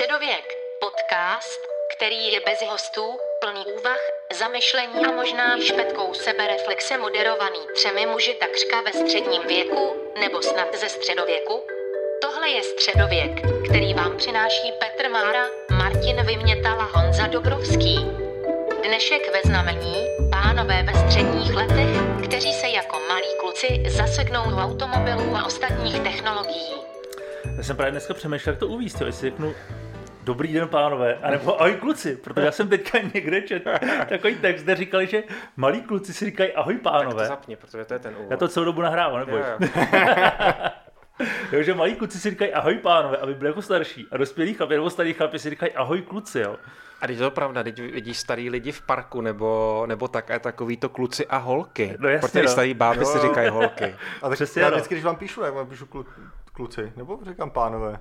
Středověk. 0.00 0.46
Podcast, 0.80 1.60
který 1.96 2.32
je 2.32 2.40
bez 2.40 2.62
hostů, 2.70 3.18
plný 3.40 3.64
úvah, 3.78 4.00
zamyšlení 4.38 5.06
a 5.06 5.12
možná 5.12 5.60
špetkou 5.60 6.14
sebereflexe 6.14 6.98
moderovaný 6.98 7.58
třemi 7.74 8.06
muži 8.06 8.34
takřka 8.40 8.80
ve 8.80 8.92
středním 8.92 9.42
věku, 9.46 9.96
nebo 10.20 10.42
snad 10.42 10.68
ze 10.80 10.88
středověku. 10.88 11.66
Tohle 12.22 12.48
je 12.48 12.62
Středověk, 12.62 13.32
který 13.68 13.94
vám 13.94 14.16
přináší 14.16 14.72
Petr 14.78 15.10
Mára, 15.10 15.44
Martin 15.70 16.26
Vymětal 16.26 16.80
a 16.80 16.84
Honza 16.84 17.26
Dobrovský. 17.26 17.96
Dnešek 18.82 19.32
ve 19.32 19.40
znamení, 19.42 20.06
pánové 20.30 20.82
ve 20.82 20.94
středních 20.94 21.54
letech, 21.54 21.92
kteří 22.24 22.52
se 22.52 22.68
jako 22.68 23.00
malí 23.08 23.32
kluci 23.40 23.82
zaseknou 23.88 24.42
v 24.50 24.58
automobilů 24.58 25.36
a 25.36 25.44
ostatních 25.44 26.00
technologií. 26.00 26.74
Já 27.56 27.62
jsem 27.62 27.76
právě 27.76 27.90
dneska 27.90 28.14
přemýšlel, 28.14 28.52
jak 28.52 28.60
to 28.60 28.66
uvíct, 28.66 29.00
jo, 29.00 29.06
jestli 29.06 29.30
řeknu 29.30 29.54
Dobrý 30.24 30.52
den, 30.52 30.68
pánové, 30.68 31.14
anebo 31.22 31.60
ahoj 31.60 31.72
kluci, 31.74 32.16
protože 32.16 32.46
já 32.46 32.52
jsem 32.52 32.68
teďka 32.68 32.98
někde 33.14 33.42
čet 33.42 33.64
takový 34.08 34.34
text, 34.36 34.62
kde 34.62 34.74
říkali, 34.76 35.06
že 35.06 35.22
malí 35.56 35.82
kluci 35.82 36.14
si 36.14 36.24
říkají 36.24 36.52
ahoj 36.52 36.74
Tak 36.74 36.82
pánové. 36.82 37.22
to 37.22 37.28
zapni, 37.28 37.56
protože 37.56 37.84
to 37.84 37.94
je 37.94 37.98
ten 38.00 38.14
úvod. 38.16 38.30
Já 38.30 38.36
to 38.36 38.48
celou 38.48 38.64
dobu 38.64 38.80
nahrávám, 38.82 39.18
nebo? 39.20 39.36
jo, 39.36 39.44
jo. 39.60 39.68
jo, 41.52 41.62
že 41.62 41.74
malí 41.74 41.94
kluci 41.94 42.18
si 42.18 42.30
říkají 42.30 42.52
ahoj 42.52 42.74
pánové, 42.78 43.16
aby 43.16 43.34
byli 43.34 43.48
jako 43.50 43.62
starší. 43.62 44.06
A 44.12 44.16
dospělí 44.16 44.54
chlapi 44.54 44.74
nebo 44.74 44.90
starý 44.90 45.12
chlapi 45.14 45.38
si 45.38 45.50
říkají 45.50 45.72
ahoj 45.72 46.02
kluci, 46.02 46.40
jo. 46.40 46.56
A 47.00 47.06
teď 47.06 47.16
je 47.16 47.22
to 47.22 47.30
pravda, 47.30 47.62
teď 47.62 47.80
vidíš 47.80 48.18
starý 48.18 48.50
lidi 48.50 48.72
v 48.72 48.82
parku, 48.82 49.20
nebo, 49.20 49.84
nebo 49.88 50.08
tak, 50.08 50.30
a 50.30 50.38
takový 50.38 50.76
to 50.76 50.88
kluci 50.88 51.26
a 51.26 51.36
holky. 51.36 51.96
No 51.98 52.08
jasně, 52.08 52.28
Protože 52.28 52.42
no. 52.42 52.48
starý 52.48 52.74
báby 52.74 53.04
si 53.06 53.16
Jo, 53.18 53.22
jo. 53.24 53.28
říkají 53.28 53.48
holky. 53.48 53.94
A 54.22 54.28
tak 54.28 54.32
Přesně, 54.38 54.62
já 54.62 54.70
no. 54.70 54.76
vždycky, 54.76 54.94
když 54.94 55.04
vám 55.04 55.16
píšu, 55.16 55.42
jak 55.42 55.54
vám 55.54 55.66
píšu 55.66 55.86
klu, 55.86 56.06
kluci, 56.52 56.92
nebo 56.96 57.18
říkám 57.28 57.50
pánové, 57.50 57.98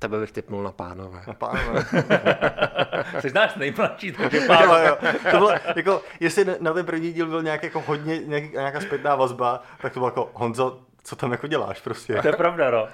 Tebe 0.00 0.20
bych 0.20 0.32
typnul 0.32 0.62
na 0.62 0.72
pánové. 0.72 1.22
no 1.26 1.34
pánové. 1.34 1.84
Jsi 3.20 3.32
náš 3.34 3.54
nejmladší, 3.54 4.12
takže 4.12 4.36
jo, 4.36 4.42
pánové. 4.46 4.88
jo. 4.88 4.96
To 5.30 5.36
bylo, 5.36 5.50
jako, 5.76 6.02
jestli 6.20 6.46
na 6.60 6.72
ten 6.72 6.86
první 6.86 7.12
díl 7.12 7.26
byl 7.26 7.42
nějak, 7.42 7.62
jako 7.62 7.80
hodně, 7.80 8.18
nějak, 8.18 8.52
nějaká 8.52 8.80
zpětná 8.80 9.14
vazba, 9.14 9.62
tak 9.82 9.92
to 9.92 10.00
bylo 10.00 10.08
jako, 10.08 10.30
Honzo, 10.34 10.80
co 11.04 11.16
tam 11.16 11.32
jako 11.32 11.46
děláš 11.46 11.80
prostě. 11.80 12.14
To 12.22 12.28
je 12.28 12.32
pravda, 12.32 12.70
no. 12.70 12.88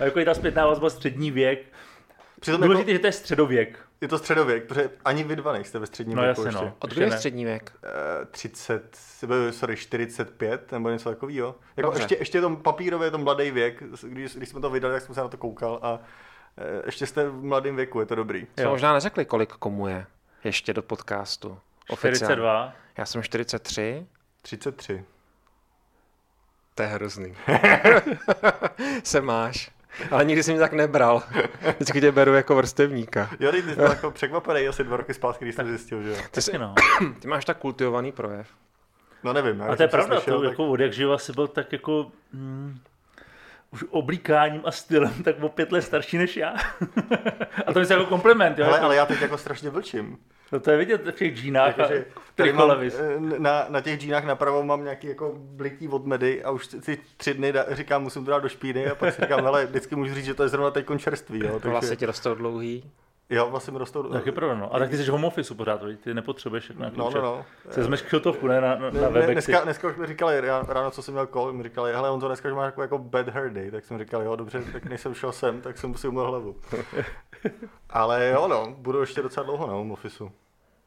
A 0.00 0.04
jako 0.04 0.18
je 0.18 0.24
ta 0.24 0.34
zpětná 0.34 0.66
vazba 0.66 0.90
střední 0.90 1.30
věk. 1.30 1.58
Přitom 2.44 2.62
jako, 2.62 2.72
Důležité, 2.72 2.92
že 2.92 2.98
to 2.98 3.06
je 3.06 3.12
středověk. 3.12 3.78
je 4.00 4.08
to 4.08 4.18
středověk, 4.18 4.64
protože 4.66 4.90
ani 5.04 5.24
vy 5.24 5.36
dva 5.36 5.52
nejste 5.52 5.78
ve 5.78 5.86
středním 5.86 6.16
No 6.16 6.22
věku 6.22 6.40
jasně, 6.40 6.48
ještě. 6.58 6.64
no. 6.64 6.74
Od 6.78 6.90
kdy 6.94 7.02
je 7.02 7.10
střední 7.12 7.44
věk? 7.44 7.72
Eh, 7.84 8.24
30, 8.30 8.96
sorry, 9.50 9.76
45 9.76 10.72
nebo 10.72 10.90
něco 10.90 11.08
takového. 11.10 11.54
Jako 11.76 11.86
Dobře. 11.90 12.02
ještě, 12.02 12.16
ještě 12.18 12.38
je 12.38 12.42
to 12.42 12.50
papírově 12.56 13.06
je 13.06 13.10
to 13.10 13.18
mladý 13.18 13.50
věk, 13.50 13.82
když, 14.02 14.36
když 14.36 14.48
jsme 14.48 14.60
to 14.60 14.70
vydali, 14.70 14.94
tak 14.94 15.02
jsem 15.02 15.14
se 15.14 15.20
na 15.20 15.28
to 15.28 15.36
koukal 15.36 15.78
a 15.82 15.98
eh, 16.58 16.82
ještě 16.86 17.06
jste 17.06 17.28
v 17.28 17.44
mladém 17.44 17.76
věku, 17.76 18.00
je 18.00 18.06
to 18.06 18.14
dobrý. 18.14 18.46
Jsme 18.54 18.66
možná 18.66 18.92
neřekli, 18.92 19.24
kolik 19.24 19.52
komu 19.52 19.88
je 19.88 20.06
ještě 20.44 20.72
do 20.72 20.82
podcastu. 20.82 21.58
Oficiálně. 21.88 22.16
42. 22.36 22.72
Já 22.98 23.06
jsem 23.06 23.22
43. 23.22 24.06
33. 24.42 25.04
To 26.74 26.82
je 26.82 26.88
hrozný. 26.88 27.36
Se 29.04 29.20
máš. 29.20 29.70
Ale 30.10 30.24
nikdy 30.24 30.42
jsem 30.42 30.54
mě 30.54 30.60
tak 30.60 30.72
nebral. 30.72 31.22
Vždycky 31.76 32.00
tě 32.00 32.12
beru 32.12 32.34
jako 32.34 32.54
vrstevníka. 32.54 33.30
Jo, 33.40 33.50
teď 33.52 33.64
jsi 33.64 33.74
byl 33.74 33.84
jako 33.84 34.10
překvapený 34.10 34.68
asi 34.68 34.84
dva 34.84 34.96
roky 34.96 35.14
zpátky, 35.14 35.44
když 35.44 35.54
jsem 35.54 35.66
zjistil, 35.68 36.02
že 36.02 36.08
jo. 36.10 36.16
Ty, 36.30 36.42
jsi, 36.42 36.58
no. 36.58 36.74
ty 37.20 37.28
máš 37.28 37.44
tak 37.44 37.58
kultivovaný 37.58 38.12
projev. 38.12 38.48
No 39.22 39.32
nevím. 39.32 39.60
já 39.60 39.66
A 39.72 39.76
to 39.76 39.82
je 39.82 39.88
pravda, 39.88 40.16
slyšel, 40.16 40.34
to 40.36 40.42
tak- 40.42 40.50
jako 40.50 40.66
od 40.68 40.80
jak 40.80 40.92
živa 40.92 41.18
si 41.18 41.32
byl 41.32 41.48
tak 41.48 41.72
jako 41.72 42.10
mm, 42.32 42.78
už 43.70 43.84
oblíkáním 43.90 44.62
a 44.64 44.70
stylem 44.70 45.22
tak 45.22 45.42
o 45.42 45.48
pět 45.48 45.72
let 45.72 45.82
starší 45.82 46.18
než 46.18 46.36
já. 46.36 46.54
a 47.66 47.72
to 47.72 47.80
je 47.80 47.86
jako 47.90 48.06
kompliment, 48.06 48.58
jo? 48.58 48.64
Ale, 48.64 48.74
jako, 48.74 48.84
ale 48.84 48.96
já 48.96 49.06
teď 49.06 49.20
jako 49.20 49.38
strašně 49.38 49.70
vlčím. 49.70 50.18
No 50.54 50.60
to 50.60 50.70
je 50.70 50.76
vidět 50.76 51.06
v 51.06 51.12
těch 51.12 51.34
džínách 51.34 51.78
a 51.78 51.82
Jakože 51.82 52.04
tady 52.34 52.52
mám, 52.52 52.70
eh, 52.70 53.38
na, 53.38 53.66
na 53.68 53.80
těch 53.80 54.00
džínách 54.00 54.24
napravo 54.24 54.62
mám 54.62 54.84
nějaký 54.84 55.06
jako 55.06 55.32
blití 55.36 55.88
od 55.88 56.06
medy 56.06 56.44
a 56.44 56.50
už 56.50 56.66
ty 56.66 56.98
tři 57.16 57.34
dny 57.34 57.52
da, 57.52 57.64
říkám, 57.70 58.02
musím 58.02 58.24
to 58.24 58.30
dát 58.30 58.42
do 58.42 58.48
špíny 58.48 58.86
a 58.86 58.94
pak 58.94 59.14
si 59.14 59.22
říkám, 59.22 59.44
hele, 59.44 59.66
vždycky 59.66 59.96
můžu 59.96 60.14
říct, 60.14 60.24
že 60.24 60.34
to 60.34 60.42
je 60.42 60.48
zrovna 60.48 60.70
teď 60.70 60.86
čerství, 60.98 61.38
jo. 61.38 61.46
To 61.46 61.52
Takže, 61.52 61.70
vlastně 61.70 61.96
ti 61.96 62.06
rostou 62.06 62.34
dlouhý. 62.34 62.90
Jo, 63.30 63.50
vlastně 63.50 63.72
mi 63.72 63.78
rostou... 63.78 64.02
Tak 64.02 64.26
je 64.26 64.32
pravda, 64.32 64.54
no. 64.54 64.74
A 64.74 64.78
taky 64.78 64.96
jsi 64.96 65.10
home 65.10 65.24
office 65.24 65.54
pořád, 65.54 65.80
ty 66.00 66.14
nepotřebuješ 66.14 66.68
jako 66.68 66.80
nějaký 66.80 66.98
No, 66.98 67.10
no, 67.10 67.22
no. 67.22 67.44
Se 67.70 67.80
vezmeš 67.80 68.02
kšiltovku, 68.02 68.46
ne, 68.46 68.60
na, 68.60 68.76
na, 68.76 68.90
Ne, 68.90 69.00
na 69.00 69.26
dneska, 69.26 69.60
dneska 69.60 69.88
už 69.88 69.96
mi 69.96 70.06
říkali, 70.06 70.40
ráno, 70.40 70.66
ráno, 70.68 70.90
co 70.90 71.02
jsem 71.02 71.14
měl 71.14 71.26
call, 71.26 71.52
mi 71.52 71.62
říkali, 71.62 71.92
hele, 71.92 72.10
on 72.10 72.20
to 72.20 72.26
dneska 72.26 72.48
už 72.48 72.54
má 72.54 72.64
jako, 72.64 72.82
jako 72.82 72.98
bad 72.98 73.28
hair 73.28 73.52
day, 73.52 73.70
tak 73.70 73.84
jsem 73.84 73.98
říkal, 73.98 74.22
jo, 74.22 74.36
dobře, 74.36 74.62
tak 74.72 74.84
než 74.84 75.00
jsem 75.00 75.14
šel 75.14 75.32
sem, 75.32 75.60
tak 75.60 75.78
jsem 75.78 75.94
si 75.94 76.08
umyl 76.08 76.26
hlavu. 76.26 76.56
Ale 77.90 78.28
jo, 78.28 78.48
no, 78.48 78.74
budu 78.78 79.00
ještě 79.00 79.22
docela 79.22 79.44
dlouho 79.44 79.66
na 79.66 79.72
home 79.72 79.92
officeu. 79.92 80.30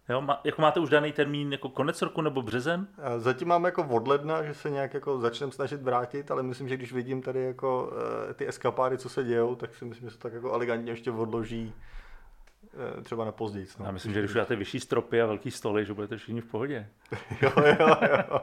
Jo, 0.09 0.21
má, 0.21 0.41
jako 0.43 0.61
máte 0.61 0.79
už 0.79 0.89
daný 0.89 1.11
termín 1.11 1.51
jako 1.51 1.69
konec 1.69 2.01
roku 2.01 2.21
nebo 2.21 2.41
březen? 2.41 2.87
A 2.97 3.19
Zatím 3.19 3.47
mám 3.47 3.65
jako 3.65 3.83
od 3.83 4.07
ledna, 4.07 4.43
že 4.43 4.53
se 4.53 4.69
nějak 4.69 4.93
jako 4.93 5.19
začnem 5.19 5.51
snažit 5.51 5.81
vrátit, 5.81 6.31
ale 6.31 6.43
myslím, 6.43 6.67
že 6.67 6.77
když 6.77 6.93
vidím 6.93 7.21
tady 7.21 7.43
jako 7.43 7.91
uh, 8.27 8.33
ty 8.33 8.47
eskapády, 8.47 8.97
co 8.97 9.09
se 9.09 9.23
dějou, 9.23 9.55
tak 9.55 9.75
si 9.75 9.85
myslím, 9.85 10.07
že 10.09 10.11
se 10.11 10.17
to 10.17 10.23
tak 10.23 10.33
jako 10.33 10.53
elegantně 10.53 10.91
ještě 10.91 11.11
odloží 11.11 11.73
uh, 12.95 13.03
třeba 13.03 13.25
na 13.25 13.31
později. 13.31 13.67
No. 13.79 13.85
Já 13.85 13.91
myslím, 13.91 14.13
že 14.13 14.19
když 14.19 14.33
dáte 14.33 14.55
vyšší 14.55 14.79
stropy 14.79 15.21
a 15.21 15.25
velký 15.25 15.51
stoly, 15.51 15.85
že 15.85 15.93
budete 15.93 16.17
všichni 16.17 16.41
v 16.41 16.45
pohodě. 16.45 16.87
Jo, 17.41 17.51
jo, 17.79 17.87
jo. 18.31 18.39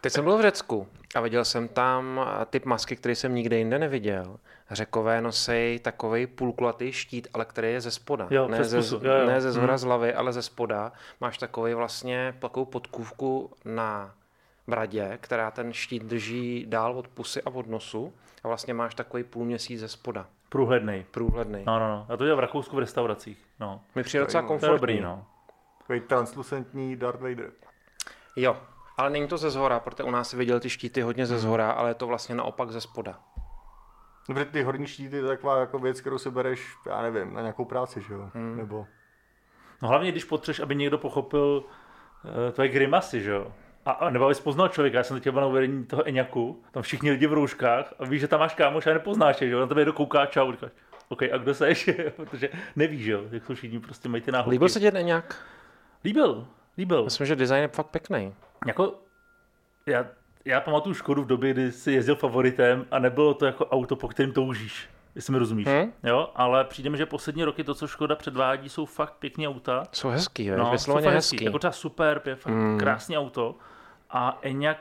Teď 0.00 0.12
jsem 0.12 0.24
byl 0.24 0.38
v 0.38 0.42
Řecku 0.42 0.88
a 1.14 1.20
viděl 1.20 1.44
jsem 1.44 1.68
tam 1.68 2.20
eh, 2.20 2.44
typ 2.46 2.64
masky, 2.64 2.96
který 2.96 3.14
jsem 3.14 3.34
nikde 3.34 3.58
jinde 3.58 3.78
neviděl. 3.78 4.36
Řekové 4.70 5.20
nosej 5.20 5.78
takový 5.78 6.26
půlkulatý 6.26 6.92
štít, 6.92 7.28
ale 7.34 7.44
který 7.44 7.72
je 7.72 7.80
ze 7.80 7.90
spoda. 7.90 8.26
Jo, 8.30 8.48
ne, 8.48 8.64
ze, 8.64 8.76
pusu, 8.76 9.00
jo, 9.02 9.12
jo. 9.14 9.26
ne 9.26 9.40
ze 9.40 9.52
zhora 9.52 9.72
Hmm. 9.72 9.78
z 9.78 9.82
hlavy, 9.82 10.14
ale 10.14 10.32
ze 10.32 10.42
spoda. 10.42 10.92
Máš 11.20 11.38
takový 11.38 11.74
vlastně 11.74 12.34
takovou 12.38 12.66
podkůvku 12.66 13.52
na 13.64 14.14
bradě, 14.66 15.18
která 15.20 15.50
ten 15.50 15.72
štít 15.72 16.02
drží 16.04 16.66
dál 16.68 16.98
od 16.98 17.08
pusy 17.08 17.42
a 17.42 17.50
od 17.50 17.66
nosu. 17.66 18.12
A 18.44 18.48
vlastně 18.48 18.74
máš 18.74 18.94
takový 18.94 19.24
půlměsíc 19.24 19.80
ze 19.80 19.88
spoda. 19.88 20.26
Průhledný. 20.48 21.04
Průhledný. 21.10 21.62
No, 21.66 21.78
no, 21.78 21.88
no. 21.88 22.06
Já 22.08 22.16
to 22.16 22.24
dělám 22.24 22.36
v 22.36 22.40
Rakousku 22.40 22.76
v 22.76 22.78
restauracích. 22.78 23.38
No. 23.60 23.80
Mi 23.94 24.02
přijde 24.02 24.24
docela 24.24 24.42
komfortní. 24.42 24.76
dobrý, 24.78 25.00
no. 25.00 25.26
Takový 25.78 26.00
translucentní 26.00 26.96
Darth 26.96 27.20
Vader. 27.20 27.50
Jo, 28.36 28.56
ale 28.96 29.10
není 29.10 29.28
to 29.28 29.38
ze 29.38 29.50
zhora, 29.50 29.80
protože 29.80 30.02
u 30.04 30.10
nás 30.10 30.28
si 30.30 30.36
viděl 30.36 30.60
ty 30.60 30.70
štíty 30.70 31.00
hodně 31.02 31.26
ze 31.26 31.38
zhora, 31.38 31.70
ale 31.70 31.90
je 31.90 31.94
to 31.94 32.06
vlastně 32.06 32.34
naopak 32.34 32.70
ze 32.70 32.80
spoda. 32.80 33.20
No, 34.30 34.34
protože 34.34 34.44
ty 34.44 34.62
horní 34.62 34.86
štíty 34.86 35.16
je 35.16 35.22
taková 35.22 35.60
jako 35.60 35.78
věc, 35.78 36.00
kterou 36.00 36.18
si 36.18 36.30
bereš, 36.30 36.76
já 36.86 37.02
nevím, 37.02 37.34
na 37.34 37.40
nějakou 37.40 37.64
práci, 37.64 38.02
že 38.08 38.14
jo? 38.14 38.30
Hmm. 38.34 38.56
Nebo... 38.56 38.86
No 39.82 39.88
hlavně, 39.88 40.12
když 40.12 40.24
potřebuješ, 40.24 40.60
aby 40.60 40.76
někdo 40.76 40.98
pochopil 40.98 41.64
uh, 42.24 42.52
tvoje 42.52 42.68
grimasy, 42.68 43.20
že 43.20 43.30
jo? 43.30 43.52
A, 43.84 43.90
a 43.90 44.10
nebo 44.10 44.24
abys 44.24 44.40
poznal 44.40 44.68
člověka, 44.68 44.98
já 44.98 45.04
jsem 45.04 45.20
teď 45.20 45.32
byl 45.32 45.40
na 45.40 45.46
uvedení 45.46 45.84
toho 45.84 46.08
Eňaku, 46.08 46.62
tam 46.70 46.82
všichni 46.82 47.10
lidi 47.10 47.26
v 47.26 47.32
rouškách 47.32 47.94
a 47.98 48.04
víš, 48.04 48.20
že 48.20 48.28
tam 48.28 48.40
máš 48.40 48.54
kámoš 48.54 48.86
a 48.86 48.92
nepoznáš 48.92 49.40
je, 49.40 49.48
že 49.48 49.54
jo? 49.54 49.60
Na 49.60 49.66
tebe 49.66 49.80
někdo 49.80 49.92
kouká, 49.92 50.26
čau, 50.26 50.52
říkáš, 50.52 50.70
OK, 51.08 51.22
a 51.22 51.36
kdo 51.38 51.54
seš? 51.54 51.90
Protože 52.16 52.48
nevíš, 52.76 53.04
že 53.04 53.12
jo? 53.12 53.24
Jak 53.30 53.46
jsou 53.46 53.54
všichni 53.54 53.80
prostě 53.80 54.08
mají 54.08 54.22
ty 54.22 54.32
náhodky. 54.32 54.50
Líbil 54.50 54.68
se 54.68 54.80
ti 54.80 55.02
nějak? 55.02 55.44
Líbil, 56.04 56.46
líbil. 56.78 57.04
Myslím, 57.04 57.26
že 57.26 57.36
design 57.36 57.62
je 57.62 57.68
fakt 57.68 57.86
pěkný. 57.86 58.34
Jako, 58.66 58.98
já, 59.86 60.06
já 60.44 60.60
pamatuju 60.60 60.94
Škodu 60.94 61.22
v 61.22 61.26
době, 61.26 61.52
kdy 61.52 61.72
jsi 61.72 61.92
jezdil 61.92 62.16
favoritem 62.16 62.86
a 62.90 62.98
nebylo 62.98 63.34
to 63.34 63.46
jako 63.46 63.66
auto, 63.66 63.96
po 63.96 64.08
kterém 64.08 64.32
toužíš. 64.32 64.88
Jestli 65.14 65.32
mi 65.32 65.38
rozumíš. 65.38 65.66
Hm? 65.66 65.92
Jo, 66.02 66.30
ale 66.34 66.64
přijde 66.64 66.90
mi, 66.90 66.96
že 66.98 67.06
poslední 67.06 67.44
roky 67.44 67.64
to, 67.64 67.74
co 67.74 67.86
Škoda 67.86 68.16
předvádí, 68.16 68.68
jsou 68.68 68.84
fakt 68.86 69.12
pěkné 69.18 69.48
auta. 69.48 69.82
Jsou 69.92 70.08
hezký, 70.08 70.44
jo? 70.44 70.56
No, 70.56 70.64
jsou 70.64 70.70
vysloveně 70.72 71.04
fakt 71.04 71.14
hezký. 71.14 71.44
Jako 71.44 71.58
třeba 71.58 71.72
Superb 71.72 72.26
je 72.26 72.34
fakt 72.36 72.52
Mm. 72.52 72.68
mm. 72.72 72.78
krásný 72.78 73.18
auto 73.18 73.54
a 74.10 74.38
Enyaq 74.42 74.78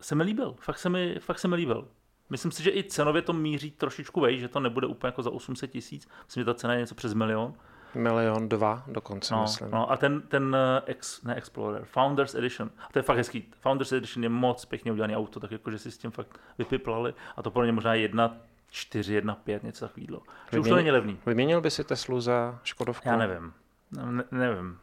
se 0.00 0.14
mi 0.14 0.22
líbil, 0.22 0.54
fakt 0.60 0.78
se 0.78 0.88
mi, 0.88 1.16
fakt 1.20 1.38
se 1.38 1.48
mi 1.48 1.56
líbil. 1.56 1.88
Myslím 2.30 2.52
si, 2.52 2.62
že 2.62 2.70
i 2.70 2.82
cenově 2.84 3.22
to 3.22 3.32
míří 3.32 3.70
trošičku 3.70 4.20
vej, 4.20 4.38
že 4.38 4.48
to 4.48 4.60
nebude 4.60 4.86
úplně 4.86 5.08
jako 5.08 5.22
za 5.22 5.30
800 5.30 5.70
tisíc. 5.70 6.08
Myslím, 6.26 6.40
že 6.40 6.44
ta 6.44 6.54
cena 6.54 6.74
je 6.74 6.80
něco 6.80 6.94
přes 6.94 7.14
milion. 7.14 7.54
Milion 7.94 8.48
dva 8.48 8.82
dokonce, 8.86 9.34
No, 9.34 9.42
myslím. 9.42 9.70
no 9.70 9.90
a 9.90 9.96
ten, 9.96 10.22
ten 10.22 10.56
eh, 10.56 10.82
ex, 10.86 11.22
ne 11.22 11.34
Explorer, 11.34 11.84
Founders 11.84 12.34
Edition, 12.34 12.70
a 12.88 12.92
to 12.92 12.98
je 12.98 13.02
fakt 13.02 13.16
hezký. 13.16 13.52
Founders 13.60 13.92
Edition 13.92 14.22
je 14.22 14.28
moc 14.28 14.64
pěkně 14.64 14.92
udělaný 14.92 15.16
auto, 15.16 15.40
tak 15.40 15.50
jako, 15.52 15.70
že 15.70 15.78
si 15.78 15.90
s 15.90 15.98
tím 15.98 16.10
fakt 16.10 16.40
vypiplali 16.58 17.14
a 17.36 17.42
to 17.42 17.50
pro 17.50 17.64
ně 17.64 17.72
možná 17.72 17.94
jedna 17.94 18.36
4, 18.70 19.14
1, 19.14 19.34
5, 19.34 19.62
něco 19.62 19.88
takového. 19.88 20.22
Že 20.52 20.58
už 20.58 20.68
to 20.68 20.76
není 20.76 20.90
levný. 20.90 21.18
Vyměnil 21.26 21.60
by 21.60 21.70
si 21.70 21.84
Teslu 21.84 22.20
za 22.20 22.58
Škodovku? 22.62 23.08
Já 23.08 23.16
nevím. 23.16 23.52
Ne, 23.90 24.24
nevím. 24.30 24.78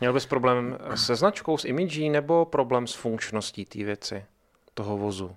Měl 0.00 0.12
bys 0.12 0.26
problém 0.26 0.78
se 0.94 1.16
značkou, 1.16 1.58
s 1.58 1.64
imidží, 1.64 2.10
nebo 2.10 2.44
problém 2.44 2.86
s 2.86 2.94
funkčností 2.94 3.64
té 3.64 3.84
věci, 3.84 4.24
toho 4.74 4.96
vozu? 4.96 5.36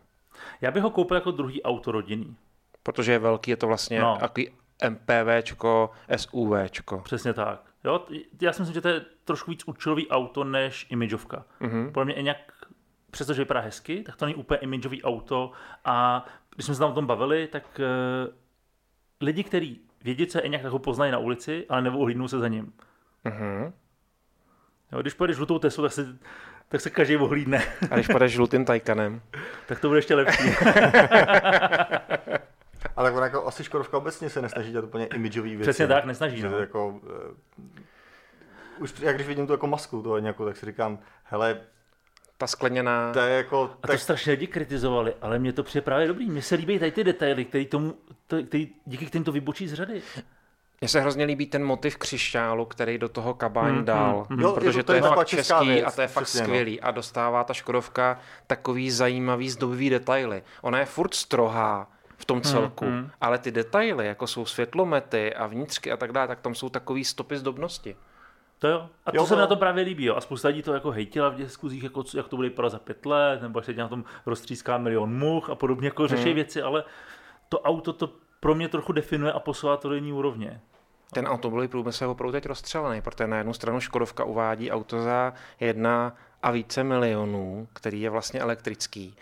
Já 0.62 0.72
bych 0.72 0.84
ho 0.84 0.90
koupil 0.90 1.18
jako 1.18 1.32
druhý 1.32 1.64
auto 1.64 1.92
rodinný. 1.92 2.36
Protože 2.84 3.12
je 3.12 3.20
velký, 3.20 3.52
je 3.52 3.58
to 3.58 3.68
vlastně 3.68 4.00
No. 4.02 4.18
takový 4.20 4.50
MPVčko, 4.90 5.92
SUVčko. 6.18 6.98
Přesně 6.98 7.34
tak. 7.34 7.62
Jo, 7.84 8.06
já 8.42 8.54
si 8.54 8.62
myslím, 8.62 8.74
že 8.74 8.82
to 8.82 8.88
je 8.88 9.02
trošku 9.26 9.52
víc 9.52 9.64
účelový 9.66 10.10
auto 10.10 10.44
než 10.44 10.88
imageovka. 10.90 11.46
Mhm. 11.60 11.92
Podle 11.94 12.06
mě 12.06 12.16
Enyaq, 12.16 12.38
přestože 13.12 13.42
vypadá 13.42 13.60
hezky, 13.60 14.04
tak 14.04 14.16
to 14.16 14.26
není 14.26 14.36
úplně 14.36 14.58
imageový 14.58 15.04
auto 15.04 15.52
a 15.86 16.26
když 16.56 16.66
jsme 16.66 16.76
se 16.76 16.80
tam 16.80 16.92
o 16.92 16.96
tom 16.96 17.06
bavili, 17.06 17.48
tak 17.48 17.80
eh, 17.80 18.34
lidi, 19.22 19.44
kteří 19.44 19.82
vědí, 20.04 20.28
co 20.28 20.38
je 20.38 20.42
Eňak, 20.42 20.62
tak 20.62 20.72
ho 20.72 20.80
poznají 20.80 21.12
na 21.12 21.18
ulici, 21.18 21.66
ale 21.70 21.82
neohlídnou 21.82 22.28
se 22.28 22.40
za 22.40 22.48
ním. 22.48 22.74
Mhm. 23.24 23.74
Jo, 24.92 25.02
když 25.02 25.14
pojedeš 25.14 25.36
žlutou 25.36 25.60
Teslu, 25.60 25.84
tak 25.84 25.94
se, 25.94 26.18
tak 26.70 26.82
se 26.82 26.90
každý 26.90 27.18
ohlídne. 27.18 27.64
A 27.92 27.96
když 27.96 28.08
padeš 28.08 28.32
žlutým 28.32 28.66
tajkanem. 28.66 29.22
tak 29.68 29.80
to 29.80 29.88
bude 29.88 29.98
ještě 29.98 30.16
lepší. 30.16 30.44
Ale 32.98 33.10
tak 33.10 33.16
ona 33.18 33.26
jako 33.26 33.48
asi 33.48 33.64
Škodovka 33.64 33.98
obecně 33.98 34.30
se 34.30 34.42
nesnaží 34.42 34.72
dělat 34.72 34.86
úplně 34.86 35.06
imageový 35.06 35.50
věci. 35.56 35.64
Přesně 35.70 35.88
tak, 35.88 36.06
nesnaží, 36.06 36.42
no. 36.42 36.50
to 36.50 36.58
jako, 36.60 36.88
uh, 36.88 36.94
už 38.80 38.94
jak 39.00 39.16
když 39.16 39.28
vidím 39.28 39.48
tu 39.48 39.54
jako 39.54 39.68
masku 39.68 40.02
toho 40.02 40.18
nějakou, 40.20 40.46
tak 40.46 40.58
si 40.58 40.66
říkám, 40.66 41.00
hele, 41.24 41.60
Ta 42.38 42.48
skleněná... 42.48 43.14
to 43.14 43.20
je 43.20 43.38
jako, 43.38 43.64
A 43.84 43.88
to 43.88 43.88
tak, 43.88 44.00
strašně 44.00 44.32
lidi 44.32 44.48
kritizovali, 44.48 45.14
ale 45.22 45.40
mně 45.40 45.54
to 45.54 45.64
přijde 45.64 45.82
právě 45.82 46.08
dobrý. 46.08 46.30
Mně 46.30 46.42
se 46.42 46.56
líbí 46.56 46.80
tady 46.80 46.92
ty 46.92 47.04
detaily, 47.04 47.46
který 47.46 47.66
tomu, 47.66 47.96
to- 48.28 48.44
který, 48.44 48.70
díky 48.86 49.06
kterým 49.06 49.24
to 49.24 49.32
vybočí 49.32 49.68
z 49.68 49.74
řady. 49.74 50.02
Mně 50.82 50.88
se 50.88 51.02
hrozně 51.02 51.26
líbí 51.26 51.46
ten 51.46 51.64
motiv 51.64 51.98
křišťálu, 51.98 52.66
který 52.66 52.98
do 52.98 53.10
toho 53.10 53.34
Kabaň 53.34 53.74
Mm, 53.76 53.86
dal, 53.86 54.26
mm, 54.30 54.40
Jo, 54.42 54.50
je 54.50 54.54
protože 54.54 54.72
to- 54.72 54.84
to, 54.84 54.84
to 54.84 54.94
je 54.94 54.98
je 54.98 55.02
taková 55.02 55.16
fakt 55.16 55.28
český 55.28 55.68
věc, 55.68 55.86
a 55.88 55.92
to 55.92 56.02
je 56.02 56.08
fakt 56.08 56.24
přesně, 56.24 56.42
no. 56.42 56.46
skvělý. 56.46 56.82
A 56.82 56.92
dostává 56.92 57.44
ta 57.44 57.54
Škodovka 57.54 58.20
takový 58.48 58.92
zajímavý 58.92 59.50
zdobivý 59.50 59.90
detaily. 59.90 60.44
Ona 60.62 60.80
je 60.80 60.86
furt 60.86 61.14
strohá 61.14 61.92
v 62.18 62.26
tom 62.26 62.42
celku, 62.42 62.86
mm. 62.86 63.10
ale 63.22 63.38
ty 63.38 63.52
detaily, 63.52 64.08
jako 64.08 64.28
jsou 64.28 64.46
světlomety 64.46 65.34
a 65.34 65.48
vnitřky 65.48 65.92
a 65.92 65.98
tak 65.98 66.12
dále, 66.12 66.28
tak 66.28 66.40
tam 66.42 66.56
jsou 66.56 66.70
takový 66.70 67.06
stopy 67.06 67.38
zdobnosti. 67.38 67.96
To 68.60 68.68
jo. 68.68 68.90
A 69.06 69.12
to 69.12 69.18
Jo, 69.18 69.26
se 69.26 69.34
mi 69.34 69.38
no. 69.38 69.42
na 69.42 69.48
to 69.48 69.56
právě 69.56 69.84
líbí. 69.84 70.06
Jo. 70.06 70.16
A 70.16 70.22
spousta 70.22 70.48
lidí 70.48 70.62
to 70.62 70.74
jako 70.74 70.92
hejtila 70.92 71.30
v 71.30 71.36
diskuzích, 71.36 71.84
jako, 71.84 72.04
co- 72.04 72.18
jak 72.18 72.28
to 72.28 72.36
bude 72.36 72.50
vypadat 72.50 72.70
za 72.70 72.80
pět 72.80 73.06
let, 73.06 73.42
nebo 73.42 73.60
až 73.60 73.66
se 73.66 73.74
na 73.74 73.88
tom 73.88 74.04
roztříská 74.26 74.78
milion 74.78 75.18
much 75.18 75.50
a 75.50 75.56
podobně, 75.56 75.88
jako 75.88 76.08
řeší 76.08 76.34
věci, 76.34 76.62
ale 76.62 76.84
to 77.50 77.60
auto 77.62 77.94
to 77.94 78.10
pro 78.40 78.56
mě 78.56 78.68
trochu 78.68 78.92
definuje 78.92 79.34
a 79.34 79.40
posouvá 79.40 79.78
to 79.78 79.90
do 79.90 79.96
jiný 79.96 80.14
úrovně. 80.14 80.62
Ten 81.14 81.28
automobilový 81.28 81.68
průmysl 81.68 82.04
je 82.04 82.08
opravdu 82.08 82.32
teď 82.32 82.46
rozstřelený, 82.46 83.02
protože 83.02 83.28
na 83.28 83.38
jednu 83.38 83.54
stranu 83.54 83.80
Škodovka 83.80 84.24
uvádí 84.24 84.72
auto 84.72 85.02
za 85.02 85.34
jedna 85.60 86.16
a 86.44 86.52
více 86.52 86.84
milionů, 86.84 87.68
který 87.74 88.02
je 88.02 88.10
vlastně 88.10 88.40
elektrický. 88.40 89.16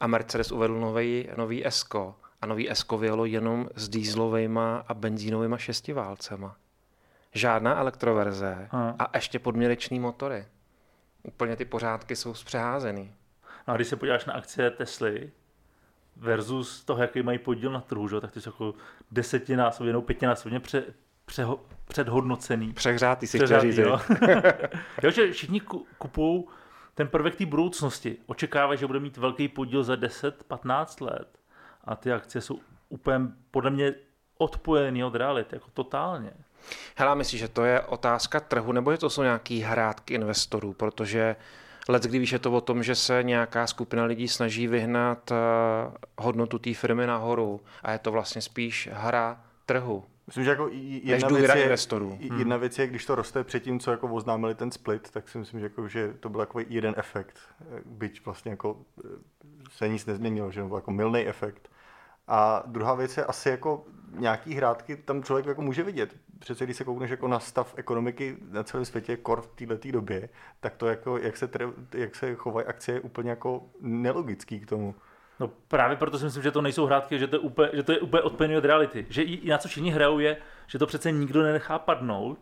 A 0.00 0.06
Mercedes 0.06 0.52
uvedl 0.52 0.74
nový, 0.80 1.28
nový 1.36 1.66
Esko. 1.66 2.14
A 2.42 2.46
nový 2.46 2.70
Esko 2.70 2.98
vyjelo 2.98 3.24
jenom 3.24 3.68
s 3.74 3.88
dýzlovejma 3.88 4.84
a 4.88 4.94
benzínovými 4.94 5.56
šestiválcema. 5.58 6.56
Žádná 7.34 7.78
elektroverze 7.78 8.68
Aha. 8.70 8.96
a 8.98 9.16
ještě 9.16 9.38
podměrečný 9.38 10.00
motory. 10.00 10.46
Úplně 11.22 11.56
ty 11.56 11.64
pořádky 11.64 12.16
jsou 12.16 12.34
zpřeházený. 12.34 13.12
No 13.68 13.74
a 13.74 13.76
když 13.76 13.88
se 13.88 13.96
podíváš 13.96 14.24
na 14.24 14.32
akcie 14.32 14.70
Tesly 14.70 15.30
versus 16.16 16.84
toho, 16.84 17.02
jaký 17.02 17.22
mají 17.22 17.38
podíl 17.38 17.72
na 17.72 17.80
trhu, 17.80 18.08
že? 18.08 18.20
tak 18.20 18.32
ty 18.32 18.40
jsou 18.40 18.50
jako 18.50 18.74
desetinásobně 19.10 19.92
nebo 19.92 20.02
pětinásobně 20.02 20.60
pře, 20.60 20.84
přeho, 21.24 21.60
předhodnocený. 21.88 22.72
Přehřátý 22.72 23.26
si 23.26 23.38
chtěl 23.38 23.60
říct. 23.60 23.78
jo. 23.78 24.00
jo. 25.02 25.10
že 25.10 25.32
všichni 25.32 25.60
ku- 25.60 25.86
kupují 25.98 26.44
ten 26.94 27.08
prvek 27.08 27.36
té 27.36 27.46
budoucnosti. 27.46 28.16
Očekávají, 28.26 28.78
že 28.78 28.86
bude 28.86 29.00
mít 29.00 29.16
velký 29.16 29.48
podíl 29.48 29.84
za 29.84 29.94
10-15 29.94 31.04
let. 31.04 31.41
A 31.84 31.96
ty 31.96 32.12
akcie 32.12 32.42
jsou 32.42 32.58
úplně 32.88 33.20
podle 33.50 33.70
mě 33.70 33.94
odpojený 34.38 35.04
od 35.04 35.14
reality, 35.14 35.56
jako 35.56 35.66
totálně. 35.74 36.32
Hele, 36.96 37.14
myslíš, 37.14 37.40
že 37.40 37.48
to 37.48 37.64
je 37.64 37.80
otázka 37.80 38.40
trhu, 38.40 38.72
nebo 38.72 38.92
že 38.92 38.98
to 38.98 39.10
jsou 39.10 39.22
nějaký 39.22 39.60
hrátky 39.60 40.14
investorů? 40.14 40.72
Protože 40.72 41.36
let, 41.88 42.02
kdy 42.02 42.18
víš, 42.18 42.32
je 42.32 42.38
to 42.38 42.52
o 42.52 42.60
tom, 42.60 42.82
že 42.82 42.94
se 42.94 43.22
nějaká 43.22 43.66
skupina 43.66 44.04
lidí 44.04 44.28
snaží 44.28 44.66
vyhnat 44.66 45.30
eh, 45.30 45.34
hodnotu 46.18 46.58
té 46.58 46.74
firmy 46.74 47.06
nahoru 47.06 47.60
a 47.82 47.92
je 47.92 47.98
to 47.98 48.12
vlastně 48.12 48.42
spíš 48.42 48.88
hra 48.92 49.40
trhu. 49.66 50.04
Myslím, 50.26 50.44
že 50.44 50.50
jako 50.50 50.68
jedna 50.72 51.16
věc, 51.16 51.28
důvěra 51.28 51.54
je, 51.54 51.62
investorů. 51.62 52.16
i- 52.20 52.34
jedna 52.38 52.56
věc 52.56 52.78
je, 52.78 52.86
když 52.86 53.04
to 53.06 53.14
roste 53.14 53.44
předtím, 53.44 53.80
co 53.80 53.90
jako 53.90 54.08
oznámili 54.08 54.54
ten 54.54 54.70
split, 54.70 55.10
tak 55.10 55.28
si 55.28 55.38
myslím, 55.38 55.60
že, 55.60 55.66
jako, 55.66 55.88
že 55.88 56.14
to 56.20 56.28
byl 56.28 56.40
takový 56.40 56.64
jeden 56.68 56.94
efekt, 56.96 57.38
eh, 57.60 57.80
byť 57.84 58.24
vlastně 58.24 58.50
jako 58.50 58.76
eh, 59.04 59.08
se 59.70 59.88
nic 59.88 60.06
nezměnilo, 60.06 60.50
že 60.50 60.62
byl 60.64 60.76
jako 60.76 60.90
milný 60.90 61.26
efekt. 61.26 61.68
A 62.28 62.62
druhá 62.66 62.94
věc 62.94 63.16
je 63.16 63.24
asi 63.24 63.48
jako 63.48 63.84
nějaký 64.18 64.54
hrátky 64.54 64.96
tam 64.96 65.22
člověk 65.22 65.46
jako 65.46 65.62
může 65.62 65.82
vidět. 65.82 66.16
Přece 66.38 66.64
když 66.64 66.76
se 66.76 66.84
koukneš 66.84 67.10
jako 67.10 67.28
na 67.28 67.40
stav 67.40 67.74
ekonomiky 67.76 68.36
na 68.50 68.62
celém 68.64 68.84
světě, 68.84 69.16
kor 69.16 69.40
v 69.42 69.46
této 69.66 69.90
době, 69.92 70.28
tak 70.60 70.76
to 70.76 70.86
jako, 70.86 71.18
jak 71.18 71.36
se, 71.36 71.46
tre, 71.48 71.66
jak 71.94 72.14
se 72.16 72.34
chovají 72.34 72.66
akcie, 72.66 72.96
je 72.96 73.00
úplně 73.00 73.30
jako 73.30 73.62
nelogický 73.80 74.60
k 74.60 74.66
tomu. 74.66 74.94
No 75.42 75.50
právě 75.68 75.96
proto 75.96 76.18
si 76.18 76.24
myslím, 76.24 76.42
že 76.42 76.50
to 76.50 76.62
nejsou 76.62 76.86
hrátky, 76.86 77.18
že 77.18 77.26
to 77.26 77.36
je 77.36 77.40
úplně, 77.40 77.68
že 77.72 77.82
to 77.82 77.92
je 77.92 78.00
úplně 78.00 78.22
odpojený 78.22 78.56
od 78.56 78.64
reality. 78.64 79.06
Že 79.08 79.22
i, 79.22 79.34
i 79.34 79.50
na 79.50 79.58
co 79.58 79.68
všichni 79.68 79.90
hrajou 79.90 80.18
je, 80.18 80.36
že 80.66 80.78
to 80.78 80.86
přece 80.86 81.10
nikdo 81.10 81.42
nenechá 81.42 81.78
padnout, 81.78 82.38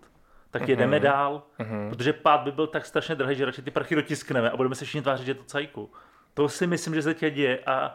tak 0.50 0.69
jedeme 0.69 1.00
dál, 1.00 1.43
protože 1.88 2.12
pád 2.12 2.41
by 2.41 2.52
byl 2.52 2.67
tak 2.67 2.87
strašně 2.87 3.14
drahý, 3.14 3.37
že 3.37 3.44
radši 3.44 3.62
ty 3.62 3.70
prachy 3.70 3.94
dotiskneme 3.94 4.50
a 4.50 4.56
budeme 4.56 4.75
se 4.75 4.85
všichni 4.85 5.02
tvářit, 5.02 5.25
že 5.25 5.31
je 5.31 5.35
to 5.35 5.44
cajku. 5.44 5.91
To 6.35 6.49
si 6.49 6.67
myslím, 6.67 6.94
že 6.94 7.02
se 7.02 7.14
teď 7.14 7.35
děje 7.35 7.58
a 7.67 7.94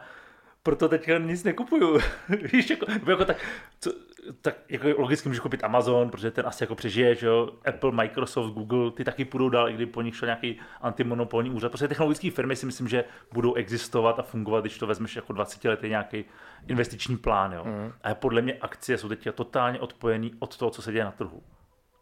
proto 0.62 0.88
teďka 0.88 1.18
nic 1.18 1.44
nekupuju. 1.44 1.98
Víš, 2.52 2.70
jako, 2.70 2.86
jako 3.06 3.24
tak, 3.24 3.36
co, 3.80 3.92
tak 4.40 4.56
jako 4.68 4.88
logicky 4.98 5.28
můžeš 5.28 5.40
koupit 5.40 5.64
Amazon, 5.64 6.10
protože 6.10 6.30
ten 6.30 6.46
asi 6.46 6.62
jako 6.62 6.74
přežije, 6.74 7.14
že 7.14 7.26
jo? 7.26 7.50
Apple, 7.68 7.92
Microsoft, 7.92 8.52
Google, 8.54 8.90
ty 8.90 9.04
taky 9.04 9.24
půjdou 9.24 9.48
dál, 9.48 9.68
i 9.68 9.72
kdy 9.72 9.86
po 9.86 10.02
nich 10.02 10.16
šel 10.16 10.26
nějaký 10.26 10.58
antimonopolní 10.80 11.50
úřad. 11.50 11.68
Prostě 11.68 11.88
technologické 11.88 12.30
firmy 12.30 12.56
si 12.56 12.66
myslím, 12.66 12.88
že 12.88 13.04
budou 13.32 13.54
existovat 13.54 14.18
a 14.18 14.22
fungovat, 14.22 14.60
když 14.60 14.78
to 14.78 14.86
vezmeš 14.86 15.16
jako 15.16 15.32
20 15.32 15.64
letý 15.64 15.88
nějaký 15.88 16.24
investiční 16.66 17.16
plán. 17.16 17.52
Jo? 17.52 17.64
Mm. 17.64 17.92
A 18.02 18.14
podle 18.14 18.42
mě 18.42 18.54
akcie 18.54 18.98
jsou 18.98 19.08
teď 19.08 19.28
totálně 19.34 19.80
odpojený 19.80 20.34
od 20.38 20.56
toho, 20.56 20.70
co 20.70 20.82
se 20.82 20.92
děje 20.92 21.04
na 21.04 21.10
trhu. 21.10 21.42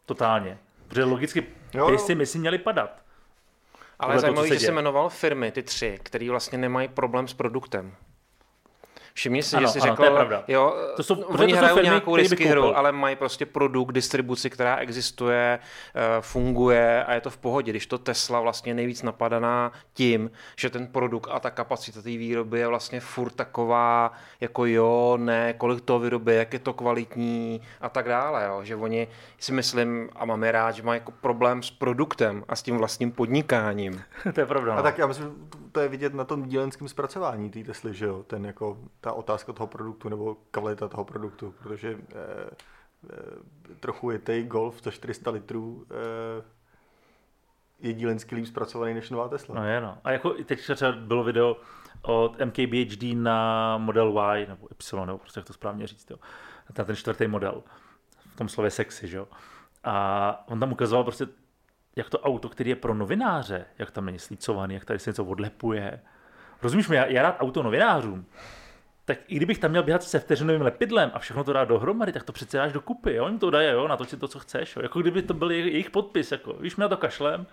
Totálně. 0.05 0.57
Protože 0.87 1.03
logicky 1.03 1.45
Jo, 1.73 1.97
si 1.97 2.15
myslím 2.15 2.41
měli 2.41 2.57
padat. 2.57 3.05
Ale 3.99 4.19
zajímavé, 4.19 4.47
se 4.47 4.53
že 4.53 4.59
jsi 4.59 4.65
děje. 4.65 4.71
jmenoval 4.71 5.09
firmy, 5.09 5.51
ty 5.51 5.63
tři, 5.63 5.99
které 6.03 6.29
vlastně 6.29 6.57
nemají 6.57 6.87
problém 6.87 7.27
s 7.27 7.33
produktem. 7.33 7.95
Všimni 9.17 9.43
si, 9.43 9.55
Ano, 9.55 9.67
že 9.67 9.73
jsi 9.73 9.79
ano, 9.79 9.85
řekl, 9.91 9.95
to 9.95 10.03
je 10.03 10.11
pravda. 10.11 10.43
jo, 10.47 10.75
To 10.95 11.03
jsou- 11.03 11.15
no, 11.15 11.27
oni 11.27 11.37
to 11.37 11.43
jsou 11.53 11.57
hrajou 11.57 11.75
firmy, 11.75 11.89
nějakou 11.89 12.15
risky 12.15 12.45
hru, 12.45 12.77
ale 12.77 12.91
mají 12.91 13.15
prostě 13.15 13.45
produkt, 13.45 13.91
distribuci, 13.91 14.49
která 14.49 14.75
existuje, 14.75 15.59
eh, 15.95 16.01
funguje 16.21 17.03
a 17.03 17.13
je 17.13 17.21
to 17.21 17.29
v 17.29 17.37
pohodě. 17.37 17.71
Když 17.71 17.87
to 17.87 17.97
Tesla 17.97 18.39
vlastně 18.39 18.73
nejvíc 18.73 19.01
napadaná 19.03 19.71
tím, 19.93 20.31
že 20.55 20.69
ten 20.69 20.87
produkt 20.87 21.27
a 21.31 21.39
ta 21.39 21.49
kapacita 21.49 22.01
té 22.01 22.09
výroby 22.09 22.59
je 22.59 22.67
vlastně 22.67 22.99
furt 22.99 23.35
taková, 23.35 24.11
jako 24.41 24.65
jo, 24.65 25.17
ne, 25.21 25.53
kolik 25.53 25.81
to 25.81 25.99
vyrobí, 25.99 26.35
jak 26.35 26.53
je 26.53 26.59
to 26.59 26.73
kvalitní 26.73 27.61
a 27.81 27.89
tak 27.89 28.07
dále. 28.07 28.45
Jo. 28.45 28.59
Že 28.63 28.75
oni 28.75 29.07
si 29.39 29.51
myslím, 29.51 30.09
a 30.15 30.25
mám 30.25 30.43
je 30.43 30.51
rád, 30.51 30.71
že 30.71 30.83
mají 30.83 30.99
jako 30.99 31.11
problém 31.11 31.63
s 31.63 31.71
produktem 31.71 32.43
a 32.49 32.55
s 32.55 32.61
tím 32.63 32.77
vlastním 32.77 33.11
podnikáním. 33.11 34.01
to 34.33 34.39
je 34.39 34.45
pravda. 34.45 34.73
A 34.73 34.75
No. 34.75 34.83
tak 34.83 34.97
já 34.97 35.07
myslím, 35.07 35.49
to 35.75 35.81
je 35.81 35.87
vidět 35.87 36.13
na 36.13 36.25
tom 36.25 36.43
dílenském 36.43 36.87
zpracování 36.87 37.49
té 37.49 37.63
Tesly, 37.63 37.93
že 37.93 38.05
jo, 38.05 38.23
ten 38.23 38.45
jako, 38.45 38.77
ta 39.01 39.13
otázka 39.13 39.53
toho 39.53 39.67
produktu 39.67 40.09
nebo 40.09 40.37
kvalita 40.51 40.87
toho 40.87 41.05
produktu, 41.05 41.53
protože 41.63 41.97
eh, 41.99 42.49
eh, 43.09 43.75
trochu 43.79 44.11
je 44.11 44.19
tej 44.19 44.43
Golf 44.43 44.83
za 44.83 44.91
400 44.91 45.31
litrů 45.31 45.85
eh, 45.91 46.43
je 47.79 47.93
dílensky 47.93 48.35
líp 48.35 48.45
zpracovaný 48.45 48.93
než 48.93 49.09
nová 49.09 49.29
Tesla. 49.29 49.55
No 49.55 49.67
je 49.67 49.81
no. 49.81 49.97
A 50.03 50.11
jako 50.11 50.29
teď 50.29 50.59
třeba 50.75 50.91
bylo 50.91 51.23
video 51.23 51.57
od 52.01 52.39
MKBHD 52.45 53.03
na 53.13 53.77
Model 53.77 54.19
Y, 54.37 54.47
nebo 54.47 54.67
Y, 54.67 55.05
nebo 55.05 55.17
prostě 55.17 55.39
jak 55.39 55.47
to 55.47 55.53
správně 55.53 55.87
říct, 55.87 56.11
jo. 56.11 56.17
Na 56.77 56.85
ten 56.85 56.95
čtvrtý 56.95 57.27
model. 57.27 57.63
V 58.33 58.35
tom 58.35 58.49
slově 58.49 58.71
sexy, 58.71 59.07
že 59.07 59.17
jo. 59.17 59.27
A 59.83 60.43
on 60.47 60.59
tam 60.59 60.71
ukazoval 60.71 61.03
prostě, 61.03 61.27
jak 61.95 62.09
to 62.09 62.19
auto, 62.19 62.49
který 62.49 62.69
je 62.69 62.75
pro 62.75 62.93
novináře, 62.93 63.65
jak 63.79 63.91
tam 63.91 64.05
není 64.05 64.19
slícovaný, 64.19 64.73
jak 64.73 64.85
tady 64.85 64.99
se 64.99 65.09
něco 65.09 65.25
odlepuje. 65.25 65.99
Rozumíš 66.61 66.87
mi, 66.87 66.95
já, 66.95 67.05
já 67.05 67.21
rád 67.23 67.35
auto 67.39 67.63
novinářům, 67.63 68.25
tak 69.05 69.17
i 69.27 69.35
kdybych 69.35 69.57
tam 69.57 69.71
měl 69.71 69.83
běhat 69.83 70.03
se 70.03 70.19
vteřinovým 70.19 70.61
lepidlem 70.61 71.11
a 71.13 71.19
všechno 71.19 71.43
to 71.43 71.53
dát 71.53 71.65
dohromady, 71.65 72.11
tak 72.11 72.23
to 72.23 72.31
přece 72.31 72.57
dáš 72.57 72.73
dokupy, 72.73 73.13
jo? 73.13 73.25
Oni 73.25 73.39
to 73.39 73.49
dají, 73.49 73.69
jo, 73.69 73.87
natočit 73.87 74.19
to, 74.19 74.27
co 74.27 74.39
chceš, 74.39 74.75
jo? 74.75 74.81
Jako 74.81 75.01
kdyby 75.01 75.21
to 75.21 75.33
byl 75.33 75.51
jejich, 75.51 75.65
jejich 75.65 75.89
podpis, 75.89 76.31
jako, 76.31 76.53
víš, 76.53 76.75
mě 76.75 76.81
na 76.81 76.89
to 76.89 76.97
kašlem, 76.97 77.47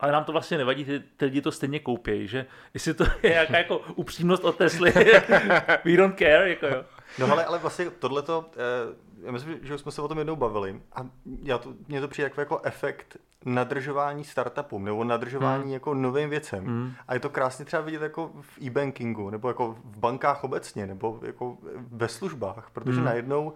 ale 0.00 0.12
nám 0.12 0.24
to 0.24 0.32
vlastně 0.32 0.58
nevadí, 0.58 0.84
ty, 0.84 1.02
ty 1.16 1.24
lidi 1.24 1.40
to 1.40 1.52
stejně 1.52 1.80
koupějí, 1.80 2.28
že 2.28 2.46
jestli 2.74 2.94
to 2.94 3.04
je 3.22 3.30
nějaká 3.30 3.58
jako 3.58 3.78
upřímnost 3.94 4.44
od 4.44 4.56
Tesly, 4.56 4.92
we 5.84 5.96
don't 5.96 6.18
care, 6.18 6.48
jako 6.48 6.66
jo. 6.66 6.84
No 7.18 7.32
ale, 7.32 7.44
ale 7.44 7.58
vlastně 7.58 7.90
tohleto, 7.90 8.44
eh, 8.52 8.96
já 9.22 9.32
myslím, 9.32 9.58
že 9.62 9.74
už 9.74 9.80
jsme 9.80 9.92
se 9.92 10.02
o 10.02 10.08
tom 10.08 10.18
jednou 10.18 10.36
bavili 10.36 10.82
a 10.92 11.06
já 11.42 11.58
to, 11.58 11.74
mně 11.88 12.00
to 12.00 12.08
přijde 12.08 12.26
jako, 12.26 12.40
jako 12.40 12.60
efekt 12.62 13.16
nadržování 13.44 14.24
startupům 14.24 14.84
nebo 14.84 15.04
nadržování 15.04 15.62
Hmm. 15.62 15.72
jako 15.72 15.94
novým 15.94 16.30
věcem. 16.30 16.94
A 17.08 17.14
je 17.14 17.20
to 17.20 17.30
krásně 17.30 17.64
třeba 17.64 17.82
vidět 17.82 18.02
jako 18.02 18.30
v 18.40 18.58
e-bankingu 18.62 19.30
nebo 19.30 19.48
jako 19.48 19.72
v 19.84 19.98
bankách 19.98 20.44
obecně 20.44 20.86
nebo 20.86 21.20
jako 21.22 21.58
ve 21.76 22.08
službách, 22.08 22.70
protože 22.72 22.96
Hmm. 22.96 23.04
najednou 23.04 23.52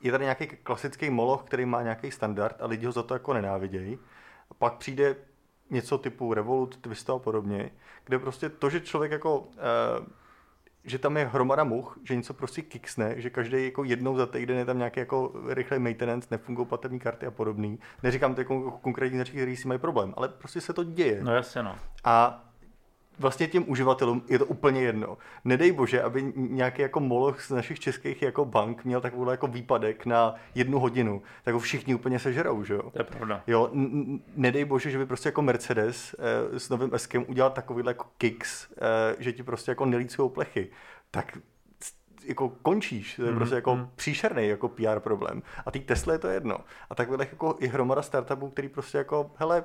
je 0.00 0.12
tady 0.12 0.24
nějaký 0.24 0.46
klasický 0.46 1.10
moloch, 1.10 1.42
který 1.42 1.64
má 1.66 1.82
nějaký 1.82 2.10
standard 2.10 2.56
a 2.60 2.66
lidi 2.66 2.86
ho 2.86 2.92
za 2.92 3.02
to 3.02 3.14
jako 3.14 3.32
nenávidějí. 3.32 3.98
A 4.50 4.54
pak 4.54 4.74
přijde 4.74 5.16
něco 5.70 5.98
typu 5.98 6.34
Revolut, 6.34 6.76
Twisto 6.76 7.14
a 7.14 7.18
podobně, 7.18 7.70
kde 8.04 8.18
prostě 8.18 8.48
to, 8.48 8.70
že 8.70 8.80
člověk 8.80 9.12
jako 9.12 9.44
eh, 9.56 10.06
že 10.84 10.98
tam 10.98 11.16
je 11.16 11.24
hromada 11.24 11.64
much, 11.64 11.98
že 12.04 12.16
něco 12.16 12.34
prostě 12.34 12.62
kiksne, 12.62 13.14
že 13.20 13.30
každý 13.30 13.64
jako 13.64 13.84
jednou 13.84 14.16
za 14.16 14.26
týden 14.26 14.58
je 14.58 14.64
tam 14.64 14.78
nějaký 14.78 15.00
jako 15.00 15.32
rychlej 15.48 15.80
maintenance, 15.80 16.28
nefungují 16.30 16.68
platební 16.68 16.98
karty 16.98 17.26
a 17.26 17.30
podobný. 17.30 17.78
Neříkám 18.02 18.34
to 18.34 18.40
jako 18.40 18.70
konkrétní 18.70 19.18
značky, 19.18 19.36
který 19.36 19.56
si 19.56 19.68
mají 19.68 19.80
problém, 19.80 20.14
ale 20.16 20.28
prostě 20.28 20.60
se 20.60 20.72
to 20.72 20.84
děje. 20.84 21.24
No 21.24 21.34
jasně 21.34 21.62
no. 21.62 21.76
A 22.04 22.44
vlastně 23.18 23.46
těm 23.46 23.64
uživatelům 23.70 24.22
je 24.28 24.38
to 24.38 24.46
úplně 24.46 24.82
jedno. 24.82 25.18
Nedej 25.44 25.72
bože, 25.72 26.02
aby 26.02 26.32
nějaký 26.36 26.82
jako 26.82 27.00
moloch 27.00 27.40
z 27.42 27.50
našich 27.50 27.80
českých 27.80 28.22
jako 28.22 28.44
bank 28.44 28.84
měl 28.84 29.00
takový 29.00 29.30
jako 29.30 29.46
výpadek 29.46 30.06
na 30.06 30.34
jednu 30.54 30.78
hodinu, 30.78 31.22
tak 31.44 31.54
ho 31.54 31.60
všichni 31.60 31.94
úplně 31.94 32.18
sežerou, 32.18 32.64
že 32.64 32.74
jo? 32.74 32.90
To 32.90 33.00
je 33.00 33.04
pravda. 33.04 33.42
Jo, 33.46 33.70
n- 33.72 34.20
nedej 34.36 34.64
bože, 34.64 34.90
že 34.90 34.98
by 34.98 35.06
prostě 35.06 35.28
jako 35.28 35.42
Mercedes 35.42 36.14
eh, 36.54 36.58
s 36.58 36.68
novým 36.68 36.94
Eskem 36.94 37.24
udělal 37.28 37.50
takovýhle 37.50 37.90
jako 37.90 38.06
kicks, 38.18 38.68
eh, 38.72 39.16
že 39.18 39.32
ti 39.32 39.42
prostě 39.42 39.70
jako 39.70 39.84
nelícujou 39.86 40.28
plechy. 40.28 40.68
Tak 41.10 41.38
s- 41.82 42.24
jako 42.24 42.48
končíš, 42.48 43.16
to 43.16 43.22
je 43.22 43.32
prostě 43.32 43.54
jako 43.54 43.88
příšerný 43.96 44.48
jako 44.48 44.68
PR 44.68 45.00
problém. 45.00 45.42
A 45.66 45.70
ty 45.70 45.80
Tesla 45.80 46.12
je 46.12 46.18
to 46.18 46.28
jedno. 46.28 46.58
A 46.90 46.94
takhle 46.94 47.16
jako 47.20 47.56
i 47.58 47.66
hromada 47.68 48.02
startupů, 48.02 48.48
který 48.50 48.68
prostě 48.68 48.98
jako, 48.98 49.30
hele, 49.36 49.64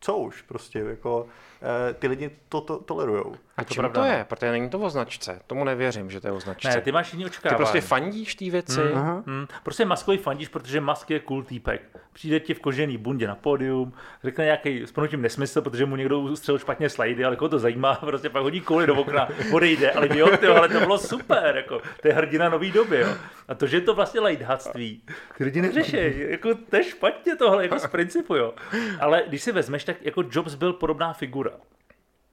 co 0.00 0.16
už 0.16 0.42
prostě, 0.42 0.78
jako 0.78 1.26
eh, 1.62 1.94
ty 1.94 2.08
lidi 2.08 2.30
to, 2.48 2.60
to 2.60 2.78
tolerujou. 2.78 3.36
A 3.56 3.64
to 3.64 3.74
čím 3.74 3.80
pravda, 3.80 4.00
to 4.00 4.06
no. 4.06 4.12
je? 4.14 4.24
Protože 4.24 4.50
není 4.50 4.70
to 4.70 4.78
o 4.78 4.90
značce. 4.90 5.40
Tomu 5.46 5.64
nevěřím, 5.64 6.10
že 6.10 6.20
to 6.20 6.26
je 6.26 6.32
o 6.32 6.40
značce. 6.40 6.68
Ne, 6.68 6.80
ty 6.80 6.92
máš 6.92 7.12
jiný 7.12 7.24
ty 7.24 7.30
očekávání. 7.30 7.56
prostě 7.56 7.80
fandíš 7.80 8.34
té 8.34 8.50
věci. 8.50 8.80
Aha. 8.94 9.22
Hmm, 9.26 9.46
prostě 9.62 9.84
maskový 9.84 10.18
fandíš, 10.18 10.48
protože 10.48 10.80
Musk 10.80 11.10
je 11.10 11.20
cool 11.20 11.42
týpek. 11.42 11.82
Přijde 12.12 12.40
ti 12.40 12.54
v 12.54 12.60
kožený 12.60 12.96
bundě 12.96 13.26
na 13.26 13.34
pódium, 13.34 13.92
řekne 14.24 14.44
nějaký 14.44 14.86
s 14.86 14.92
nesmysl, 15.16 15.62
protože 15.62 15.86
mu 15.86 15.96
někdo 15.96 16.20
ustřelil 16.20 16.58
špatně 16.58 16.88
slajdy, 16.88 17.24
ale 17.24 17.36
koho 17.36 17.48
to 17.48 17.58
zajímá, 17.58 17.94
prostě 18.00 18.28
pak 18.28 18.42
hodí 18.42 18.60
kouli 18.60 18.86
do 18.86 18.94
okna, 18.94 19.28
odejde, 19.52 19.90
ale 19.90 20.18
jo, 20.18 20.36
tyjo, 20.36 20.54
ale 20.54 20.68
to 20.68 20.80
bylo 20.80 20.98
super, 20.98 21.56
jako, 21.56 21.80
to 22.02 22.08
je 22.08 22.14
hrdina 22.14 22.48
nový 22.48 22.72
doby, 22.72 23.00
jo. 23.00 23.08
A 23.48 23.54
to, 23.54 23.66
že 23.66 23.76
je 23.76 23.80
to 23.80 23.94
vlastně 23.94 24.20
lajthatství, 24.20 25.02
ty 25.38 25.44
lidi 25.44 25.62
neřeší, 25.62 25.96
jako 26.28 26.54
to 26.54 26.76
je 26.76 26.84
špatně 26.84 27.36
tohle, 27.36 27.62
jako 27.62 27.78
z 27.78 27.86
principu, 27.86 28.34
jo. 28.34 28.54
Ale 29.00 29.22
když 29.28 29.42
si 29.42 29.52
vezmeš, 29.52 29.84
tak 29.86 30.02
jako 30.02 30.24
Jobs 30.30 30.54
byl 30.54 30.72
podobná 30.72 31.12
figura. 31.12 31.50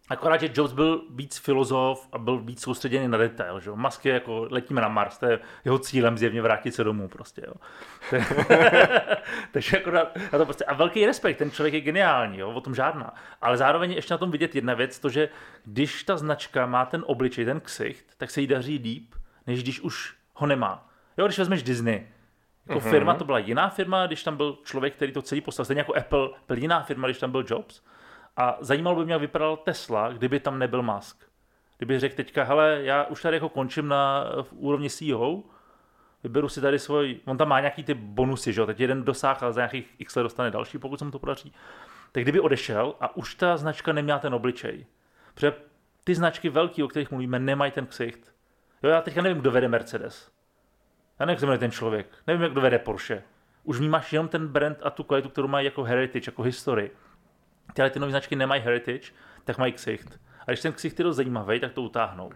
Akorát, 0.10 0.42
že 0.42 0.50
Jobs 0.54 0.74
byl 0.74 1.02
víc 1.10 1.38
filozof 1.38 2.08
a 2.12 2.18
byl 2.18 2.40
víc 2.40 2.62
soustředěný 2.62 3.08
na 3.08 3.18
detail. 3.18 3.60
Že? 3.60 3.72
Musk 3.72 4.06
je 4.06 4.14
jako, 4.14 4.48
letíme 4.52 4.82
na 4.82 4.88
Mars, 4.88 5.18
to 5.18 5.26
je 5.26 5.40
jeho 5.66 5.80
cílem 5.80 6.18
zjevně 6.18 6.42
vrátit 6.42 6.76
se 6.76 6.84
domů 6.84 7.08
prostě. 7.08 7.42
Jo. 7.48 7.54
Takže 9.52 9.78
jako 9.78 9.92
na, 9.92 10.06
to 10.32 10.46
prostě, 10.46 10.66
a 10.66 10.74
velký 10.74 11.06
respekt, 11.06 11.38
ten 11.38 11.52
člověk 11.52 11.74
je 11.74 11.82
geniální, 11.82 12.38
jo, 12.38 12.52
o 12.52 12.62
tom 12.62 12.76
žádná. 12.76 13.14
Ale 13.42 13.58
zároveň 13.58 13.92
je 13.92 13.98
ještě 13.98 14.14
na 14.14 14.18
tom 14.18 14.32
vidět 14.32 14.56
jedna 14.56 14.74
věc, 14.74 15.00
to, 15.00 15.10
že 15.10 15.30
když 15.66 16.04
ta 16.04 16.18
značka 16.18 16.66
má 16.66 16.86
ten 16.86 17.04
obličej, 17.08 17.46
ten 17.46 17.60
ksicht, 17.60 18.06
tak 18.18 18.32
se 18.32 18.42
jí 18.42 18.48
daří 18.48 18.78
líp, 18.78 19.16
než 19.48 19.64
když 19.64 19.82
už 19.82 20.16
ho 20.34 20.48
nemá. 20.48 20.90
Jo, 21.18 21.26
když 21.26 21.40
vezmeš 21.40 21.64
Disney, 21.64 22.08
jako 22.68 22.80
Mhm. 22.80 22.90
firma 22.90 23.14
to 23.14 23.26
byla 23.26 23.40
jiná 23.40 23.70
firma, 23.70 24.08
když 24.08 24.24
tam 24.24 24.38
byl 24.38 24.58
člověk, 24.64 24.96
který 24.96 25.12
to 25.12 25.22
celý 25.22 25.42
postavil. 25.42 25.66
Stejně 25.66 25.80
jako 25.80 25.96
Apple 25.96 26.30
byl 26.48 26.58
jiná 26.58 26.84
firma, 26.84 27.08
když 27.08 27.20
tam 27.20 27.32
byl 27.32 27.44
Jobs. 27.48 27.82
A 28.38 28.58
zajímalo 28.60 28.96
by 28.96 29.06
mě, 29.06 29.14
jak 29.14 29.22
vypadal 29.22 29.58
Tesla, 29.58 30.10
kdyby 30.12 30.40
tam 30.40 30.60
nebyl 30.60 30.82
Musk. 30.84 31.24
Kdyby 31.78 32.00
řekl 32.00 32.16
teďka, 32.16 32.44
hele, 32.44 32.80
já 32.84 33.04
už 33.04 33.22
tady 33.22 33.36
jako 33.38 33.50
končím 33.50 33.88
na 33.88 34.26
v 34.42 34.54
úrovni 34.54 34.90
CEO, 34.90 35.44
vyberu 36.24 36.50
si 36.50 36.62
tady 36.62 36.80
svůj, 36.80 37.20
on 37.26 37.38
tam 37.38 37.48
má 37.48 37.60
nějaký 37.60 37.84
ty 37.84 37.94
bonusy, 37.94 38.54
že 38.54 38.62
jo, 38.62 38.68
teď 38.68 38.80
jeden 38.80 39.04
dosáh, 39.04 39.44
ale 39.44 39.54
za 39.54 39.62
nějakých 39.62 39.96
x 39.98 40.16
let 40.16 40.24
dostane 40.24 40.52
další, 40.52 40.78
pokud 40.78 41.00
se 41.00 41.06
mu 41.06 41.12
to 41.12 41.20
podaří. 41.20 41.54
Tak 42.12 42.24
kdyby 42.24 42.40
odešel 42.40 42.96
a 43.02 43.16
už 43.16 43.36
ta 43.36 43.58
značka 43.58 43.94
neměla 43.94 44.20
ten 44.20 44.34
obličej. 44.34 44.86
Protože 45.34 45.54
ty 46.04 46.16
značky 46.16 46.50
velký, 46.50 46.84
o 46.84 46.88
kterých 46.88 47.12
mluvíme, 47.12 47.40
nemají 47.40 47.72
ten 47.72 47.86
ksicht. 47.86 48.34
Jo, 48.84 48.90
já 48.90 49.02
teďka 49.02 49.22
nevím, 49.22 49.38
kdo 49.42 49.52
vede 49.52 49.68
Mercedes. 49.68 50.32
Já 51.20 51.26
nevím, 51.26 51.34
jak 51.34 51.40
se 51.40 51.46
jmenuje 51.46 51.60
ten 51.60 51.72
člověk. 51.72 52.08
Nevím, 52.28 52.42
jak 52.42 52.52
kdo 52.52 52.62
vede 52.62 52.80
Porsche. 52.80 53.24
Už 53.64 53.78
vnímáš 53.78 54.14
jenom 54.14 54.28
ten 54.28 54.48
brand 54.48 54.78
a 54.84 54.90
tu 54.90 55.04
kvalitu, 55.04 55.30
kterou 55.30 55.48
mají 55.48 55.66
jako 55.66 55.84
heritage, 55.84 56.30
jako 56.30 56.42
historii. 56.44 56.92
Tyhle 57.74 57.90
ty 57.90 58.00
nové 58.00 58.12
značky 58.12 58.36
nemají 58.36 58.62
heritage, 58.62 59.12
tak 59.44 59.58
mají 59.58 59.74
ksicht. 59.74 60.20
A 60.48 60.52
když 60.52 60.62
ten 60.62 60.74
ksicht 60.74 61.00
je 61.00 61.04
dost 61.04 61.16
zajímavý, 61.16 61.60
tak 61.60 61.72
to 61.72 61.82
utáhnou. 61.82 62.32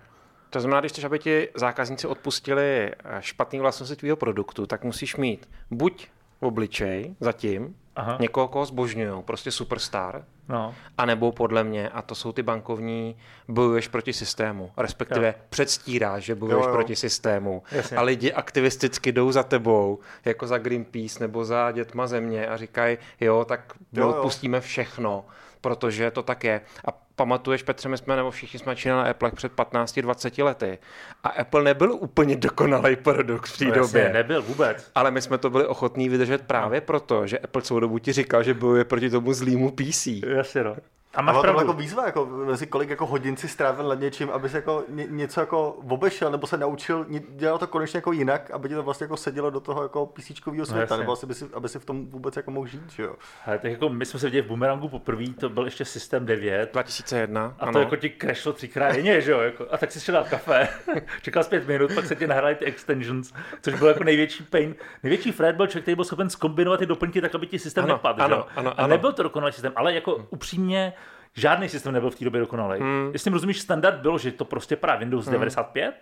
To 0.50 0.60
znamená, 0.60 0.80
když 0.80 0.92
chceš, 0.92 1.04
aby 1.04 1.20
ti 1.20 1.50
zákazníci 1.56 2.08
odpustili 2.08 2.92
eh, 2.92 3.18
špatný 3.20 3.60
vlastnosti 3.60 3.96
tvýho 3.96 4.16
produktu, 4.16 4.66
tak 4.66 4.84
musíš 4.84 5.16
mít 5.16 5.50
buď 5.72 6.08
obličej 6.40 7.16
zatím, 7.20 7.76
Aha. 7.96 8.18
někoho, 8.22 8.48
koho 8.48 8.66
zbožňují, 8.66 9.24
prostě 9.24 9.52
superstar, 9.52 10.26
No. 10.50 10.76
a 10.98 11.06
nebo 11.06 11.32
podle 11.32 11.64
mě, 11.64 11.90
a 11.90 12.02
to 12.02 12.16
jsou 12.16 12.32
ty 12.32 12.44
bankovní, 12.44 13.18
bojuješ 13.48 13.88
proti 13.88 14.14
systému, 14.14 14.72
respektive 14.78 15.28
Jo. 15.28 15.34
předstíráš, 15.50 16.24
že 16.24 16.36
bojuješ 16.36 16.64
Jo, 16.64 16.70
jo. 16.70 16.74
proti 16.76 16.96
systému. 16.96 17.64
Jasně. 17.72 17.98
A 17.98 18.02
lidi 18.02 18.34
aktivisticky 18.34 19.12
jdou 19.12 19.32
za 19.32 19.44
tebou, 19.44 20.00
jako 20.26 20.48
za 20.48 20.58
Greenpeace 20.58 21.20
nebo 21.20 21.46
za 21.46 21.72
Dětma 21.72 22.08
země 22.08 22.48
a 22.48 22.58
říkají, 22.58 22.98
jo, 23.22 23.46
tak 23.46 23.74
Jo, 23.94 24.04
jo. 24.04 24.10
odpustíme 24.10 24.62
všechno, 24.62 25.26
protože 25.62 26.12
to 26.12 26.24
tak 26.24 26.44
je. 26.44 26.62
A 26.88 27.07
pamatuješ, 27.18 27.64
Petře, 27.64 27.90
my 27.90 27.98
jsme, 27.98 28.16
nebo 28.16 28.32
všichni 28.32 28.60
jsme 28.60 28.72
začínali 28.72 29.04
na 29.04 29.10
Apple 29.10 29.32
před 29.32 29.52
15-20 29.54 30.44
lety. 30.46 30.78
A 31.24 31.30
Apple 31.30 31.64
nebyl 31.64 31.92
úplně 31.94 32.36
dokonalý 32.36 32.96
produkt 32.96 33.48
v 33.48 33.58
té 33.58 33.66
No, 33.66 33.72
době. 33.72 34.02
jasně, 34.02 34.14
nebyl 34.14 34.42
vůbec. 34.42 34.92
Ale 34.96 35.12
my 35.12 35.22
jsme 35.22 35.38
to 35.38 35.50
byli 35.50 35.66
ochotní 35.68 36.10
vydržet 36.10 36.42
právě 36.42 36.82
proto, 36.82 37.28
že 37.28 37.40
Apple 37.40 37.62
celou 37.62 37.80
dobu 37.80 38.00
ti 38.00 38.14
říkal, 38.14 38.44
že 38.44 38.54
bojuje 38.54 38.84
proti 38.84 39.10
tomu 39.10 39.34
zlýmu 39.34 39.72
PC. 39.72 40.08
Jasně, 40.08 40.64
no. 40.64 40.76
A 41.18 41.22
máš 41.22 41.36
to 41.36 41.42
pravdu. 41.42 41.60
jako 41.62 41.74
výzva, 41.74 42.06
jako 42.06 42.26
mezi 42.26 42.68
kolik 42.68 42.90
jako 42.90 43.06
hodin 43.06 43.38
si 43.38 43.48
strávil 43.48 43.88
nad 43.90 44.00
něčím, 44.00 44.30
aby 44.30 44.50
se 44.50 44.58
jako 44.58 44.84
ně, 44.90 45.06
něco 45.10 45.40
jako 45.40 45.70
obešel, 45.72 46.32
nebo 46.32 46.48
se 46.48 46.58
naučil 46.58 47.06
dělat 47.30 47.58
to 47.58 47.68
konečně 47.68 47.98
jako 47.98 48.12
jinak, 48.12 48.52
aby 48.52 48.70
ti 48.70 48.76
to 48.76 48.84
vlastně 48.84 49.04
jako 49.04 49.18
sedělo 49.18 49.50
do 49.50 49.60
toho 49.60 49.84
jako 49.84 50.06
písíčkového 50.06 50.66
světa, 50.66 50.82
jasně. 50.82 50.98
nebo 50.98 51.12
asi 51.12 51.26
by 51.26 51.34
si, 51.34 51.46
aby 51.54 51.70
si 51.70 51.80
v 51.80 51.86
tom 51.86 52.06
vůbec 52.10 52.36
jako 52.36 52.52
mohl 52.52 52.68
žít, 52.68 52.92
že 52.92 53.04
jo. 53.04 53.16
Ale 53.46 53.58
tak 53.60 53.72
jako 53.72 53.90
my 53.90 54.06
jsme 54.06 54.20
se 54.20 54.26
viděli 54.28 54.42
v 54.42 54.48
Bumerangu 54.48 54.90
poprvé, 54.90 55.26
to 55.40 55.50
byl 55.50 55.66
ještě 55.66 55.86
systém 55.86 56.26
9. 56.26 56.70
2001, 56.74 57.56
A 57.60 57.66
to 57.66 57.70
ano. 57.70 57.80
jako 57.80 57.96
ti 57.96 58.10
crashlo 58.22 58.54
třikrát 58.54 58.92
denně, 58.92 59.22
že 59.22 59.32
jo? 59.32 59.40
Jako, 59.40 59.66
a 59.72 59.78
tak 59.78 59.92
si 59.92 60.00
šel 60.02 60.14
dát 60.16 60.30
kafe, 60.30 60.68
čekal 61.22 61.44
jsi 61.44 61.50
pět 61.50 61.68
minut, 61.68 61.92
pak 61.96 62.06
se 62.06 62.16
ti 62.16 62.28
nahrály 62.28 62.56
ty 62.56 62.66
extensions, 62.66 63.34
což 63.62 63.74
byl 63.74 63.88
jako 63.88 64.04
největší 64.04 64.44
pain. 64.44 64.76
Největší 65.04 65.32
Fred 65.32 65.56
byl 65.56 65.68
člověk, 65.68 65.84
který 65.84 65.96
byl 65.96 66.06
schopen 66.06 66.30
zkombinovat 66.30 66.80
ty 66.80 66.86
doplňky 66.86 67.22
tak, 67.22 67.36
aby 67.36 67.48
ti 67.48 67.60
systém 67.60 67.84
Ano, 67.84 67.94
nepadl, 67.94 68.22
ano, 68.24 68.36
jo? 68.36 68.46
ano, 68.56 68.70
A 68.72 68.74
ano. 68.74 68.88
nebyl 68.88 69.14
to 69.14 69.24
dokonalý 69.24 69.54
systém, 69.54 69.74
ale 69.76 69.94
jako 69.94 70.26
upřímně 70.30 70.94
žádný 71.38 71.70
systém 71.70 71.94
nebyl 71.94 72.10
v 72.10 72.16
té 72.16 72.26
době 72.26 72.42
dokonalý. 72.42 72.80
Hmm. 72.80 73.10
Jestli 73.14 73.32
mi 73.32 73.34
rozumíš, 73.34 73.62
standard 73.62 74.00
bylo, 74.00 74.18
že 74.18 74.32
to 74.32 74.46
prostě 74.46 74.76
právě 74.76 75.00
Windows 75.00 75.26
Hmm. 75.26 75.34
95, 75.34 75.96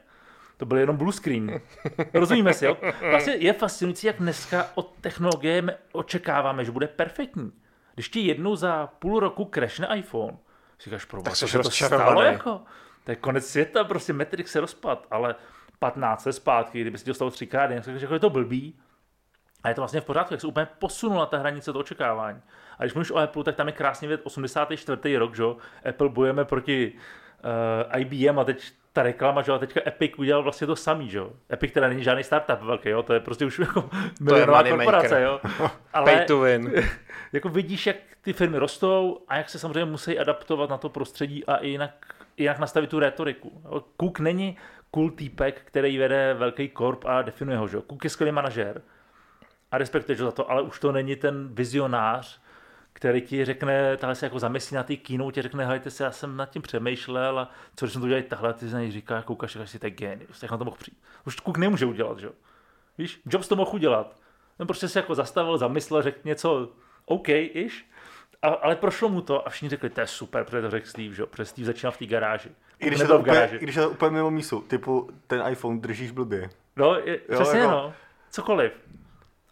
to 0.58 0.66
byl 0.66 0.78
jenom 0.78 0.98
blue 0.98 1.14
screen. 1.14 1.62
Rozumíme 2.14 2.54
si, 2.54 2.66
jo? 2.66 2.78
Vlastně 3.10 3.34
je 3.34 3.54
fascinující, 3.54 4.08
jak 4.08 4.18
dneska 4.18 4.66
od 4.76 4.94
technologie 5.02 5.64
očekáváme, 5.92 6.66
že 6.66 6.72
bude 6.72 6.88
perfektní. 6.88 7.52
Když 7.94 8.10
ti 8.10 8.20
jednou 8.20 8.56
za 8.56 8.88
půl 8.88 9.20
roku 9.20 9.50
crashne 9.54 9.88
iPhone, 9.96 10.38
si 10.80 10.90
říkáš, 10.90 11.06
pro 11.06 11.22
Tak 11.22 11.36
se 11.36 11.58
to 11.58 11.72
stalo 11.72 12.22
jako? 12.22 12.62
To 13.04 13.12
je 13.12 13.16
konec 13.16 13.48
světa, 13.48 13.84
prostě 13.84 14.14
Matrix 14.14 14.52
se 14.52 14.60
rozpad, 14.60 15.08
ale 15.12 15.36
15 15.80 16.26
let 16.26 16.34
zpátky, 16.34 16.82
kdyby 16.82 16.98
si 16.98 17.06
dostal 17.06 17.32
třikrát, 17.32 17.68
tak 17.68 17.84
řekl, 17.84 18.00
že 18.00 18.16
je 18.16 18.20
to 18.20 18.30
blbý. 18.30 18.80
A 19.64 19.70
je 19.70 19.76
to 19.76 19.82
vlastně 19.82 20.02
v 20.02 20.06
pořádku, 20.06 20.34
jak 20.34 20.42
se 20.42 20.48
úplně 20.48 20.68
posunula 20.80 21.26
ta 21.26 21.38
hranice 21.38 21.72
toho 21.74 21.82
očekávání. 21.82 22.42
A 22.80 22.84
když 22.84 22.94
mluvíš 22.94 23.12
o 23.12 23.18
Apple, 23.18 23.44
tak 23.44 23.56
tam 23.56 23.68
je 23.68 23.74
krásně 23.74 24.08
vědět 24.08 24.26
84. 24.26 25.18
rok, 25.18 25.36
že 25.36 25.44
jo? 25.44 25.58
Apple 25.90 26.10
bojujeme 26.10 26.46
proti 26.46 26.94
uh, 27.94 28.02
IBM 28.02 28.40
a 28.40 28.44
teď 28.44 28.72
ta 28.96 29.04
reklama, 29.04 29.42
že 29.42 29.52
a 29.52 29.58
teďka 29.58 29.82
Epic 29.88 30.12
udělal 30.18 30.44
vlastně 30.44 30.68
to 30.68 30.76
samý, 30.76 31.10
že 31.10 31.18
jo. 31.18 31.32
Epic 31.52 31.72
teda 31.72 31.88
není 31.88 32.04
žádný 32.04 32.24
startup 32.24 32.62
velký, 32.62 32.90
jo, 32.90 33.04
to 33.04 33.14
je 33.14 33.20
prostě 33.20 33.46
už 33.46 33.60
jako 33.68 33.90
milionová 34.22 34.64
korporace, 34.64 35.22
jo. 35.22 35.42
Pay 36.04 36.26
to 36.26 36.40
win. 36.40 36.74
jako 37.34 37.50
vidíš, 37.50 37.88
jak 37.88 37.96
ty 38.22 38.34
firmy 38.34 38.58
rostou 38.58 39.22
a 39.28 39.38
jak 39.38 39.50
se 39.50 39.60
samozřejmě 39.60 39.86
musí 39.86 40.20
adaptovat 40.20 40.70
na 40.70 40.78
to 40.78 40.90
prostředí 40.90 41.46
a 41.46 41.56
i 41.56 41.70
jinak, 41.70 41.92
jinak 42.38 42.60
nastavit 42.60 42.90
tu 42.90 43.00
retoriku. 43.00 43.62
Jo. 43.66 43.84
Cook 44.02 44.20
není 44.20 44.58
cool 44.92 45.12
týpek, 45.12 45.62
který 45.66 45.98
vede 45.98 46.34
velký 46.34 46.70
korp 46.70 47.06
a 47.06 47.22
definuje 47.22 47.58
ho. 47.58 47.68
Že? 47.68 47.78
jo. 47.78 47.84
Cook 47.90 48.04
je 48.04 48.10
skvělý 48.10 48.32
manažer 48.32 48.82
a 49.72 49.78
respektuješ 49.78 50.20
ho 50.20 50.26
za 50.26 50.32
to, 50.32 50.52
ale 50.52 50.62
už 50.62 50.80
to 50.80 50.92
není 50.92 51.16
ten 51.16 51.48
vizionář, 51.52 52.42
který 52.96 53.22
ti 53.22 53.46
řekne, 53.46 53.98
tahle 53.98 54.16
se 54.16 54.26
jako 54.26 54.40
zamyslí 54.40 54.76
na 54.76 54.84
té 54.84 54.96
kínou, 54.96 55.32
ti 55.32 55.42
řekne, 55.42 55.66
hejte 55.66 55.92
se, 55.92 56.04
já 56.04 56.12
jsem 56.12 56.38
nad 56.38 56.50
tím 56.50 56.62
přemýšlel 56.62 57.40
a 57.40 57.52
co 57.76 57.86
když 57.86 57.94
jsme 57.94 58.00
to 58.00 58.06
udělali 58.06 58.24
tahle, 58.24 58.54
ty 58.54 58.66
něj 58.66 58.92
říká, 58.92 59.22
koukáš, 59.22 59.52
říkáš 59.52 59.70
si, 59.70 59.80
to 59.80 59.86
je 59.86 59.92
genius, 59.92 60.44
jak 60.44 60.52
na 60.52 60.58
to 60.58 60.66
mohl 60.66 60.78
přijít. 60.78 60.98
Už 61.26 61.36
Cook 61.36 61.58
nemůže 61.58 61.86
udělat, 61.86 62.20
že 62.20 62.26
jo. 62.26 62.32
Víš, 62.98 63.22
Jobs 63.26 63.48
to 63.48 63.56
mohl 63.56 63.72
udělat. 63.74 64.16
Ten 64.58 64.68
prostě 64.68 64.88
se 64.88 65.00
jako 65.00 65.16
zastavil, 65.16 65.58
zamyslel, 65.58 66.02
řekl 66.02 66.20
něco 66.24 66.70
OK, 67.06 67.30
iš, 67.30 67.86
a, 68.42 68.48
ale 68.48 68.76
prošlo 68.76 69.10
mu 69.10 69.22
to 69.22 69.48
a 69.48 69.50
všichni 69.50 69.70
řekli, 69.70 69.90
to 69.90 70.02
je 70.02 70.08
super, 70.08 70.44
protože 70.44 70.62
to 70.62 70.70
řekl 70.70 70.88
Steve, 70.88 71.16
že 71.16 71.22
jo, 71.22 71.28
protože 71.28 71.46
Steve 71.46 71.66
začínal 71.66 71.92
v 71.92 71.98
té 71.98 72.06
garáži. 72.06 72.50
I 72.80 72.88
když, 72.88 73.00
je 73.00 73.08
to 73.08 73.18
v 73.18 73.22
úplně, 73.22 73.36
garáži. 73.36 73.56
I 73.56 73.60
když 73.60 73.76
je 73.76 73.82
to 73.82 73.90
úplně 73.90 74.12
mimo 74.12 74.32
mísu, 74.32 74.62
typu 74.62 75.10
ten 75.28 75.44
iPhone 75.50 75.80
držíš 75.80 76.12
blbě. 76.12 76.50
No, 76.76 76.96
je, 76.96 77.18
přesně 77.18 77.60
jako- 77.60 77.72
no, 77.72 77.94
cokoliv. 78.30 78.72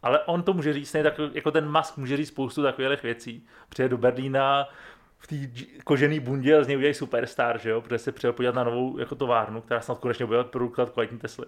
Ale 0.03 0.19
on 0.19 0.43
to 0.43 0.53
může 0.53 0.73
říct, 0.73 0.91
tak, 0.91 1.19
jako 1.33 1.51
ten 1.51 1.71
Musk 1.71 1.97
může 1.97 2.17
říct 2.17 2.27
spoustu 2.27 2.63
takových 2.63 3.03
věcí. 3.03 3.47
Přijde 3.69 3.89
do 3.89 3.97
Berlína 3.97 4.69
v 5.17 5.27
té 5.27 5.35
kožený 5.83 6.19
bundě 6.19 6.57
a 6.57 6.63
z 6.63 6.67
něj 6.67 6.77
udělají 6.77 6.93
superstar, 6.93 7.59
že 7.59 7.69
jo, 7.69 7.81
protože 7.81 7.97
se 7.97 8.11
přijel 8.11 8.33
podívat 8.33 8.55
na 8.55 8.63
novou 8.63 8.97
jako 8.97 9.15
továrnu, 9.15 9.61
která 9.61 9.81
snad 9.81 9.99
konečně 9.99 10.25
bude 10.25 10.43
produkovat 10.43 10.89
kvalitní 10.89 11.19
Tesly. 11.19 11.45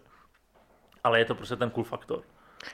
Ale 1.04 1.20
je 1.20 1.26
to 1.26 1.36
prostě 1.36 1.56
ten 1.56 1.70
cool 1.70 1.84
faktor. 1.84 2.22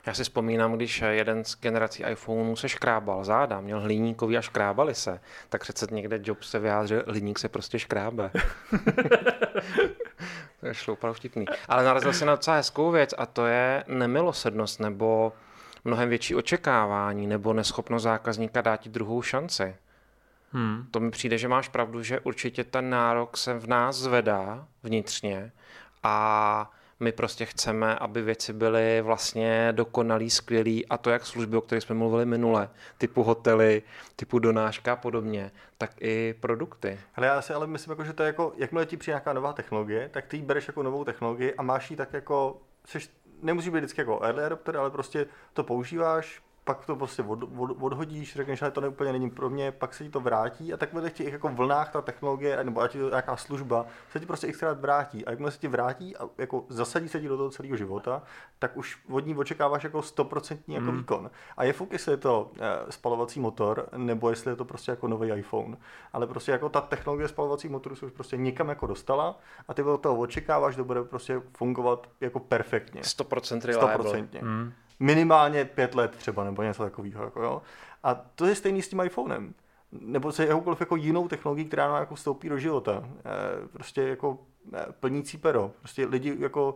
Já 0.05 0.13
si 0.13 0.23
vzpomínám, 0.23 0.73
když 0.73 1.03
jeden 1.09 1.43
z 1.43 1.59
generací 1.59 2.03
iPhoneů 2.03 2.55
se 2.55 2.69
škrábal 2.69 3.23
záda, 3.23 3.61
měl 3.61 3.79
hliníkový 3.79 4.38
a 4.38 4.41
škrábali 4.41 4.95
se, 4.95 5.19
tak 5.50 5.61
přece 5.61 5.88
někde 5.91 6.19
Jobs 6.23 6.50
se 6.50 6.59
vyjádřil, 6.59 7.03
hliník 7.07 7.39
se 7.39 7.50
prostě 7.50 7.79
škrábe. 7.79 8.31
to 10.59 10.67
je 10.67 10.73
šlo 10.73 10.93
opravdu 10.93 11.13
vtipný. 11.13 11.45
Ale 11.67 11.83
narazil 11.83 12.13
si 12.13 12.25
na 12.25 12.35
docela 12.35 12.57
hezkou 12.57 12.91
věc 12.91 13.13
a 13.17 13.25
to 13.25 13.45
je 13.45 13.83
nemilosrdnost 13.88 14.79
nebo 14.79 15.33
mnohem 15.83 16.09
větší 16.09 16.35
očekávání 16.35 17.27
nebo 17.27 17.53
neschopnost 17.53 18.03
zákazníka 18.03 18.61
dát 18.61 18.77
ti 18.77 18.89
druhou 18.89 19.21
šanci. 19.21 19.75
Hmm. 20.51 20.85
To 20.91 21.00
mi 21.00 21.11
přijde, 21.11 21.38
že 21.38 21.47
máš 21.47 21.67
pravdu, 21.67 22.03
že 22.03 22.19
určitě 22.19 22.63
ten 22.63 22.89
nárok 22.89 23.38
se 23.38 23.53
v 23.53 23.67
nás 23.67 23.95
zvedá 23.95 24.67
vnitřně 24.83 25.51
a 26.03 26.71
my 27.00 27.11
prostě 27.11 27.45
chceme, 27.45 27.95
aby 27.95 28.21
věci 28.21 28.53
byly 28.53 29.01
vlastně 29.01 29.67
dokonalý, 29.71 30.29
skvělý 30.29 30.88
a 30.88 30.97
to 30.97 31.09
jak 31.09 31.25
služby, 31.25 31.57
o 31.57 31.61
kterých 31.61 31.83
jsme 31.83 31.95
mluvili 31.95 32.25
minule, 32.25 32.69
typu 32.97 33.23
hotely, 33.23 33.83
typu 34.15 34.39
donáška 34.39 34.93
a 34.93 34.95
podobně, 34.95 35.51
tak 35.77 35.91
i 36.01 36.35
produkty. 36.39 37.00
Ale 37.15 37.27
já 37.27 37.41
si 37.41 37.53
ale 37.53 37.67
myslím, 37.67 37.91
jako, 37.91 38.03
že 38.03 38.13
to 38.13 38.23
je 38.23 38.27
jako, 38.27 38.53
jakmile 38.57 38.85
ti 38.85 38.97
přijde 38.97 39.13
nějaká 39.13 39.33
nová 39.33 39.53
technologie, 39.53 40.09
tak 40.13 40.25
ty 40.25 40.38
ji 40.38 40.43
bereš 40.43 40.67
jako 40.67 40.83
novou 40.83 41.03
technologii 41.03 41.53
a 41.53 41.61
máš 41.61 41.91
ji 41.91 41.97
tak 41.97 42.13
jako, 42.13 42.61
seš, 42.85 43.09
nemusí 43.41 43.69
být 43.69 43.77
vždycky 43.77 44.01
jako 44.01 44.19
early 44.24 44.43
adopter, 44.43 44.77
ale 44.77 44.91
prostě 44.91 45.27
to 45.53 45.63
používáš, 45.63 46.41
pak 46.63 46.86
to 46.86 46.96
prostě 46.96 47.24
od, 47.24 47.44
od, 47.58 47.77
odhodíš, 47.80 48.36
řekneš, 48.36 48.60
že 48.60 48.72
to 48.72 48.82
ne, 48.82 48.88
úplně 48.88 49.12
není 49.12 49.30
pro 49.30 49.50
mě, 49.50 49.72
pak 49.72 49.94
se 49.94 50.03
ti 50.03 50.10
to 50.10 50.20
vrátí 50.20 50.74
a 50.74 50.77
tak 50.77 50.94
v 50.94 51.10
těch 51.10 51.34
jako 51.34 51.50
vlnách 51.50 51.91
ta 51.91 52.01
technologie, 52.01 52.63
nebo 52.63 52.82
ať 52.82 52.96
je 52.96 53.01
to 53.01 53.10
nějaká 53.10 53.38
služba, 53.38 53.86
se 54.10 54.20
ti 54.20 54.25
prostě 54.25 54.51
xkrát 54.51 54.80
vrátí. 54.80 55.25
A 55.25 55.30
jakmile 55.30 55.51
se 55.51 55.60
ti 55.60 55.68
vrátí 55.68 56.18
a 56.18 56.30
jako 56.38 56.65
zasadí 56.70 57.10
se 57.10 57.20
ti 57.20 57.27
do 57.27 57.38
toho 57.38 57.50
celého 57.50 57.77
života, 57.77 58.24
tak 58.60 58.77
už 58.77 59.00
od 59.10 59.25
ní 59.25 59.36
očekáváš 59.36 59.84
jako 59.84 60.00
100% 60.00 60.58
jako 60.68 60.91
mm. 60.91 60.98
výkon. 60.98 61.32
A 61.58 61.63
je 61.63 61.74
fuk, 61.74 61.91
jestli 61.91 62.13
je 62.13 62.18
to 62.18 62.51
e, 62.60 62.91
spalovací 62.91 63.39
motor, 63.39 63.89
nebo 63.98 64.30
jestli 64.30 64.51
je 64.51 64.56
to 64.56 64.65
prostě 64.65 64.91
jako 64.91 65.08
nový 65.08 65.30
iPhone. 65.30 65.77
Ale 66.13 66.27
prostě 66.27 66.51
jako 66.51 66.70
ta 66.70 66.82
technologie 66.82 67.27
spalovací 67.27 67.70
motoru 67.70 67.96
se 67.96 68.06
už 68.06 68.12
prostě 68.12 68.38
někam 68.38 68.70
jako 68.70 68.88
dostala 68.88 69.39
a 69.68 69.74
ty 69.74 69.84
od 69.84 69.98
toho 69.98 70.18
očekáváš, 70.18 70.74
že 70.74 70.77
to 70.77 70.84
bude 70.84 71.03
prostě 71.03 71.41
fungovat 71.58 72.10
jako 72.22 72.39
perfektně. 72.39 73.01
100% 73.01 73.65
reliable. 73.65 74.12
100%. 74.12 74.41
Mm 74.41 74.74
minimálně 75.01 75.65
pět 75.65 75.96
let 75.96 76.15
třeba, 76.15 76.43
nebo 76.43 76.63
něco 76.63 76.84
takového. 76.84 77.24
Jako 77.24 77.43
jo. 77.43 77.62
A 78.03 78.13
to 78.13 78.46
je 78.46 78.55
stejný 78.55 78.81
s 78.81 78.89
tím 78.89 79.01
iPhonem. 79.01 79.53
Nebo 79.91 80.31
se 80.31 80.46
jakoukoliv 80.46 80.79
jako 80.79 80.96
jinou 80.96 81.27
technologií, 81.27 81.65
která 81.65 81.88
nám 81.88 82.00
jako 82.00 82.15
vstoupí 82.15 82.50
do 82.50 82.58
života. 82.58 83.03
E, 83.03 83.67
prostě 83.67 84.01
jako 84.01 84.38
e, 84.74 84.86
plnící 85.00 85.38
pero. 85.38 85.72
Prostě 85.79 86.05
lidi 86.05 86.36
jako 86.39 86.75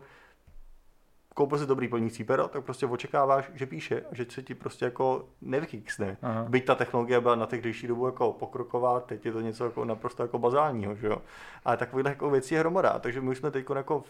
koupil 1.34 1.58
si 1.58 1.66
dobrý 1.66 1.88
plnící 1.88 2.24
pero, 2.24 2.48
tak 2.48 2.64
prostě 2.64 2.86
očekáváš, 2.86 3.52
že 3.54 3.66
píše 3.66 4.02
a 4.12 4.16
že 4.16 4.26
se 4.30 4.44
ti 4.44 4.56
prostě 4.56 4.86
jako 4.86 5.26
nevykýksne. 5.42 6.18
Byť 6.48 6.66
ta 6.66 6.76
technologie 6.76 7.22
byla 7.22 7.36
na 7.36 7.46
tehdejší 7.46 7.88
dobu 7.88 8.06
jako 8.06 8.34
pokroková, 8.34 9.00
teď 9.00 9.26
je 9.26 9.32
to 9.32 9.42
něco 9.42 9.66
jako 9.66 9.86
naprosto 9.86 10.24
jako 10.24 10.40
bazálního, 10.40 10.96
že 10.96 11.08
jo. 11.08 11.22
Ale 11.66 11.78
takovýhle 11.78 12.12
jako 12.12 12.30
věcí 12.30 12.56
je 12.56 12.60
hromada, 12.60 13.00
takže 13.00 13.22
my 13.22 13.36
jsme 13.36 13.52
teď 13.52 13.66
jako 13.76 14.04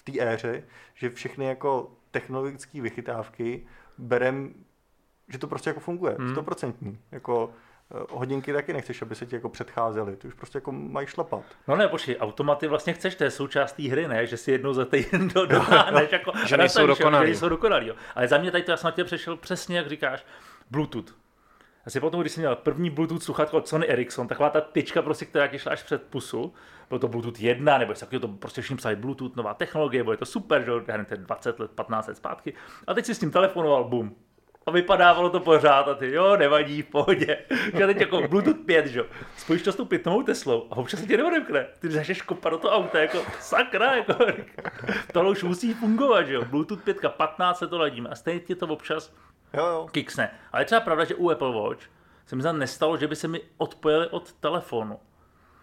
v 0.00 0.12
té 0.12 0.20
éře, 0.20 0.62
že 0.94 1.10
všechny 1.10 1.44
jako 1.44 1.90
technologické 2.10 2.80
vychytávky 2.80 3.66
berem, 3.98 4.54
že 5.28 5.38
to 5.38 5.46
prostě 5.46 5.70
jako 5.70 5.80
funguje, 5.80 6.16
hmm. 6.18 6.30
stoprocentní. 6.30 6.98
Jako 7.12 7.50
eh, 7.94 8.06
hodinky 8.10 8.52
taky 8.52 8.72
nechceš, 8.72 9.02
aby 9.02 9.14
se 9.14 9.26
ti 9.26 9.34
jako 9.34 9.48
předcházely, 9.48 10.16
ty 10.16 10.28
už 10.28 10.34
prostě 10.34 10.56
jako 10.56 10.72
mají 10.72 11.06
šlapat. 11.06 11.42
No 11.68 11.76
ne, 11.76 11.88
počkej, 11.88 12.16
automaty 12.20 12.66
vlastně 12.66 12.92
chceš, 12.92 13.14
to 13.14 13.24
je 13.24 13.30
součást 13.30 13.72
té 13.72 13.82
hry, 13.82 14.08
ne, 14.08 14.26
že 14.26 14.36
si 14.36 14.52
jednou 14.52 14.72
za 14.72 14.84
týden 14.84 15.28
do, 15.34 15.46
doháhneš, 15.46 16.12
jako, 16.12 16.32
že 16.46 16.56
nejsou 16.56 16.86
dokonalý. 16.86 17.26
Že 17.26 17.30
nejsou 17.30 17.48
dokonalý, 17.48 17.86
jo. 17.86 17.94
Ale 18.14 18.28
za 18.28 18.38
mě 18.38 18.50
tady 18.50 18.64
to 18.64 18.70
já 18.70 18.76
jsem 18.76 18.92
tě 18.92 19.04
přešel 19.04 19.36
přesně, 19.36 19.76
jak 19.76 19.88
říkáš, 19.88 20.26
Bluetooth. 20.70 21.14
Asi 21.86 22.00
potom, 22.00 22.20
když 22.20 22.32
jsem 22.32 22.40
měl 22.40 22.56
první 22.56 22.90
Bluetooth 22.90 23.22
sluchátko 23.22 23.56
od 23.56 23.68
Sony 23.68 23.88
Ericsson, 23.88 24.28
taková 24.28 24.50
ta 24.50 24.60
tyčka, 24.60 25.02
prostě, 25.02 25.24
která 25.24 25.46
ti 25.46 25.58
šla 25.58 25.72
až 25.72 25.82
před 25.82 26.02
pusu, 26.02 26.54
bylo 26.90 26.98
to 26.98 27.08
Bluetooth 27.08 27.40
1, 27.40 27.78
nebo 27.78 27.92
jestli 27.92 28.20
to 28.20 28.28
prostě 28.28 28.60
všichni 28.60 28.76
psali 28.76 28.96
Bluetooth, 28.96 29.36
nová 29.36 29.54
technologie, 29.54 30.04
bylo 30.04 30.16
to 30.16 30.26
super, 30.26 30.64
že 30.64 30.72
já 30.86 31.04
20 31.16 31.60
let, 31.60 31.70
15 31.70 32.06
let 32.06 32.16
zpátky. 32.16 32.54
A 32.86 32.94
teď 32.94 33.06
si 33.06 33.14
s 33.14 33.18
tím 33.18 33.30
telefonoval, 33.30 33.84
bum, 33.84 34.16
a 34.66 34.70
vypadávalo 34.70 35.30
to 35.30 35.40
pořád 35.40 35.88
a 35.88 35.94
ty, 35.94 36.12
jo, 36.12 36.36
nevadí, 36.36 36.82
v 36.82 36.86
pohodě. 36.86 37.38
Že 37.78 37.86
teď 37.86 38.00
jako 38.00 38.28
Bluetooth 38.28 38.66
5, 38.66 38.86
že 38.86 39.02
spojíš 39.36 39.62
to 39.62 39.72
s 39.72 39.76
tou 39.76 39.84
pitovou 39.84 40.22
Teslou 40.22 40.66
a 40.70 40.76
občas 40.76 41.00
se 41.00 41.06
ti 41.06 41.16
neodemkne. 41.16 41.66
Ty 41.78 41.90
začneš 41.90 42.22
kopat 42.22 42.52
do 42.52 42.58
toho 42.58 42.74
auta, 42.74 42.98
jako 42.98 43.18
sakra, 43.40 43.94
jako, 43.96 44.14
tohle 45.12 45.30
už 45.30 45.42
musí 45.42 45.74
fungovat, 45.74 46.22
že 46.22 46.34
jo. 46.34 46.44
Bluetooth 46.44 46.82
5, 46.82 46.96
15 47.16 47.58
se 47.58 47.68
to 47.68 47.78
ladíme 47.78 48.08
a 48.08 48.14
stejně 48.14 48.40
ti 48.40 48.54
to 48.54 48.66
občas 48.66 49.14
jo, 49.54 49.66
jo. 49.66 49.86
kiksne. 49.92 50.30
Ale 50.52 50.64
třeba 50.64 50.80
pravda, 50.80 51.04
že 51.04 51.14
u 51.14 51.30
Apple 51.30 51.52
Watch 51.52 51.82
se 52.26 52.36
mi 52.36 52.42
nestalo, 52.52 52.96
že 52.96 53.08
by 53.08 53.16
se 53.16 53.28
mi 53.28 53.40
odpojili 53.56 54.08
od 54.08 54.32
telefonu. 54.32 54.98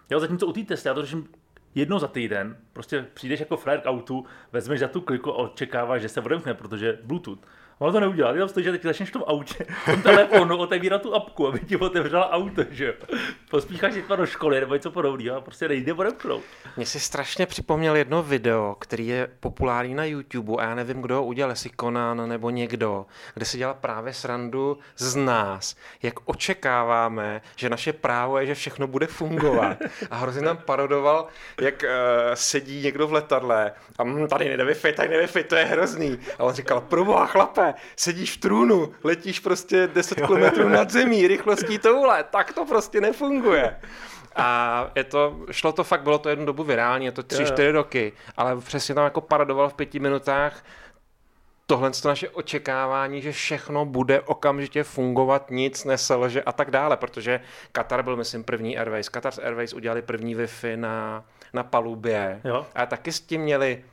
Jo, 0.09 0.19
zatímco 0.19 0.47
u 0.47 0.53
té 0.53 0.63
Tesly, 0.63 0.87
já 0.87 0.93
to 0.93 1.01
řeším 1.01 1.29
jednou 1.75 1.99
za 1.99 2.07
týden, 2.07 2.57
prostě 2.73 3.05
přijdeš 3.13 3.39
jako 3.39 3.57
frajer 3.57 3.81
k 3.81 3.85
autu, 3.85 4.25
vezmeš 4.51 4.79
za 4.79 4.87
tu 4.87 5.01
kliku 5.01 5.31
a 5.31 5.35
očekáváš, 5.35 6.01
že 6.01 6.09
se 6.09 6.21
odemkne, 6.21 6.53
protože 6.53 6.99
Bluetooth. 7.03 7.39
Ono 7.79 7.91
to 7.91 7.99
neudělá. 7.99 8.33
Ty 8.33 8.39
tam 8.39 8.49
stojí, 8.49 8.63
že 8.63 8.71
teď 8.71 8.83
začneš 8.83 9.09
v 9.09 9.13
tom 9.13 9.23
autě, 9.27 9.65
tom 9.85 10.01
telefonu 10.01 10.57
otevírat 10.57 11.01
tu 11.01 11.15
apku, 11.15 11.47
aby 11.47 11.59
ti 11.59 11.77
otevřela 11.77 12.31
auto, 12.31 12.63
že. 12.69 12.93
Pospícháš 13.49 13.95
jít 13.95 14.09
do 14.15 14.25
školy 14.25 14.59
nebo 14.59 14.73
něco 14.73 14.91
podobného 14.91 15.37
a 15.37 15.41
prostě 15.41 15.67
nejde 15.67 15.93
odemknout. 15.93 16.43
Mně 16.77 16.85
si 16.85 16.99
strašně 16.99 17.45
připomněl 17.45 17.95
jedno 17.95 18.23
video, 18.23 18.75
který 18.79 19.07
je 19.07 19.29
populární 19.39 19.95
na 19.95 20.05
YouTube 20.05 20.53
a 20.57 20.63
já 20.63 20.75
nevím, 20.75 21.01
kdo 21.01 21.15
ho 21.15 21.25
udělal, 21.25 21.51
jestli 21.51 21.69
Conan 21.79 22.29
nebo 22.29 22.49
někdo, 22.49 23.05
kde 23.33 23.45
se 23.45 23.57
dělal 23.57 23.77
právě 23.81 24.13
srandu 24.13 24.77
z 24.97 25.15
nás, 25.15 25.75
jak 26.03 26.13
očekáváme, 26.25 27.41
že 27.55 27.69
naše 27.69 27.93
právo 27.93 28.37
je, 28.37 28.45
že 28.45 28.55
všechno 28.55 28.87
bude 28.87 29.07
fungovat. 29.07 29.77
A 30.11 30.15
hrozně 30.17 30.41
nám 30.41 30.57
parodoval, 30.57 31.27
jak 31.61 31.83
uh, 31.83 31.89
sedí 32.33 32.83
někdo 32.83 33.07
v 33.07 33.13
letadle 33.13 33.71
a 33.99 34.03
hm, 34.03 34.27
tady 34.27 34.45
nejde 34.45 34.65
wi 34.65 34.93
tady 34.93 35.09
nejde 35.09 35.43
to 35.43 35.55
je 35.55 35.65
hrozný. 35.65 36.19
A 36.39 36.43
on 36.43 36.53
říkal, 36.53 36.81
proboha 36.81 37.25
chlape, 37.25 37.66
sedíš 37.95 38.37
v 38.37 38.39
trůnu, 38.39 38.93
letíš 39.03 39.39
prostě 39.39 39.87
10 39.87 40.21
km 40.21 40.71
nad 40.71 40.89
zemí, 40.89 41.27
rychlostí 41.27 41.79
toule, 41.79 42.23
tak 42.23 42.53
to 42.53 42.65
prostě 42.65 43.01
nefunguje. 43.01 43.79
A 44.35 44.87
je 44.95 45.03
to, 45.03 45.37
šlo 45.51 45.71
to 45.71 45.83
fakt, 45.83 46.01
bylo 46.01 46.19
to 46.19 46.29
jednu 46.29 46.45
dobu 46.45 46.63
virální, 46.63 47.05
je 47.05 47.11
to 47.11 47.21
3-4 47.21 47.71
roky, 47.71 48.13
ale 48.37 48.57
přesně 48.57 48.95
tam 48.95 49.03
jako 49.03 49.21
paradoval 49.21 49.69
v 49.69 49.73
pěti 49.73 49.99
minutách 49.99 50.63
tohle 51.67 51.91
to 51.91 52.07
naše 52.07 52.29
očekávání, 52.29 53.21
že 53.21 53.31
všechno 53.31 53.85
bude 53.85 54.21
okamžitě 54.21 54.83
fungovat, 54.83 55.51
nic 55.51 55.85
neselže 55.85 56.43
a 56.43 56.51
tak 56.51 56.71
dále, 56.71 56.97
protože 56.97 57.39
Qatar 57.71 58.03
byl, 58.03 58.15
myslím, 58.15 58.43
první 58.43 58.77
Airways. 58.77 59.09
Qatar 59.09 59.33
Airways 59.43 59.73
udělali 59.73 60.01
první 60.01 60.35
Wi-Fi 60.35 60.77
na, 60.77 61.25
na 61.53 61.63
palubě 61.63 62.41
jo. 62.43 62.65
a 62.75 62.85
taky 62.85 63.11
s 63.11 63.21
tím 63.21 63.41
měli 63.41 63.83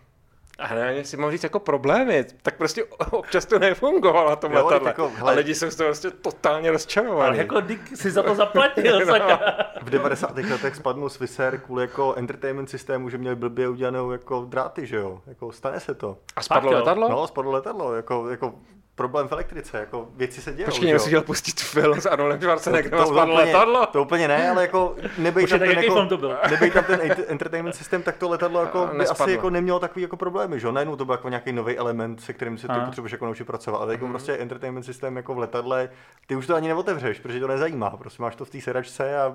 a 0.58 0.74
ne, 0.74 1.04
si 1.04 1.16
mám 1.16 1.30
říct 1.30 1.42
jako 1.42 1.60
problémy, 1.60 2.26
tak 2.42 2.56
prostě 2.56 2.84
občas 3.10 3.46
to 3.46 3.58
nefungovalo 3.58 4.30
na 4.30 4.36
tom 4.36 4.52
jo, 4.52 4.66
letadle. 4.66 4.88
Jako, 4.88 5.12
hele, 5.16 5.32
a 5.32 5.36
lidi 5.36 5.54
jsou 5.54 5.70
z 5.70 5.76
toho 5.76 5.88
prostě 5.88 6.10
totálně 6.10 6.70
rozčarovaní. 6.70 7.28
Ale 7.28 7.36
jako 7.36 7.60
Dick 7.60 7.96
si 7.96 8.10
za 8.10 8.22
to 8.22 8.34
zaplatil, 8.44 9.06
no. 9.06 9.38
V 9.82 9.90
90. 9.90 10.38
letech 10.38 10.76
spadnul 10.76 11.10
Swissair 11.10 11.58
kvůli 11.58 11.82
jako 11.82 12.14
entertainment 12.14 12.70
systému, 12.70 13.10
že 13.10 13.18
měli 13.18 13.36
blbě 13.36 13.68
udělanou 13.68 14.10
jako 14.10 14.44
dráty, 14.48 14.86
že 14.86 14.96
jo? 14.96 15.22
Jako 15.26 15.52
stane 15.52 15.80
se 15.80 15.94
to. 15.94 16.18
A 16.36 16.42
spadlo 16.42 16.72
letadlo? 16.72 17.08
No, 17.08 17.26
spadlo 17.26 17.52
letadlo, 17.52 17.94
jako, 17.94 18.30
jako 18.30 18.54
problém 18.94 19.28
v 19.28 19.32
elektrice, 19.32 19.78
jako 19.78 20.08
věci 20.16 20.40
se 20.40 20.52
dějí. 20.52 20.64
Počkej, 20.64 20.98
si 20.98 21.06
chtěl 21.06 21.22
pustit 21.22 21.60
film 21.60 22.00
s 22.00 22.06
Arnoldem 22.06 22.40
Schwarzeneggerem 22.40 23.00
a 23.00 23.06
spadlo 23.06 23.34
letadlo? 23.34 23.86
To 23.86 24.02
úplně 24.02 24.28
ne, 24.28 24.50
ale 24.50 24.62
jako 24.62 24.96
nebej 25.18 25.46
tam, 25.46 25.58
ten, 25.58 25.70
jako, 25.70 26.06
to 26.06 26.16
byl? 26.16 26.36
nebej 26.50 26.70
tam 26.70 26.84
ten 26.84 27.00
entertainment 27.28 27.76
systém, 27.76 28.02
tak 28.02 28.16
to 28.16 28.28
letadlo 28.28 28.60
jako 28.60 28.90
by 28.98 29.06
asi 29.06 29.30
jako 29.30 29.50
nemělo 29.50 29.80
takový 29.80 30.02
jako 30.02 30.16
problémy, 30.16 30.60
že? 30.60 30.72
Najednou 30.72 30.96
to 30.96 31.04
byl 31.04 31.14
jako 31.14 31.28
nějaký 31.28 31.52
nový 31.52 31.78
element, 31.78 32.20
se 32.20 32.32
kterým 32.32 32.58
se 32.58 32.68
ty 32.68 32.80
potřebuješ 32.84 33.12
jako 33.12 33.26
naučit 33.26 33.44
pracovat, 33.44 33.78
ale 33.78 33.92
jako 33.92 34.06
mm. 34.06 34.12
prostě 34.12 34.32
entertainment 34.32 34.86
systém 34.86 35.16
jako 35.16 35.34
v 35.34 35.38
letadle, 35.38 35.88
ty 36.26 36.36
už 36.36 36.46
to 36.46 36.54
ani 36.54 36.68
neotevřeš, 36.68 37.20
protože 37.20 37.40
to 37.40 37.48
nezajímá, 37.48 37.90
prostě 37.90 38.22
máš 38.22 38.36
to 38.36 38.44
v 38.44 38.50
té 38.50 38.60
sedačce 38.60 39.18
a, 39.18 39.24
a 39.24 39.32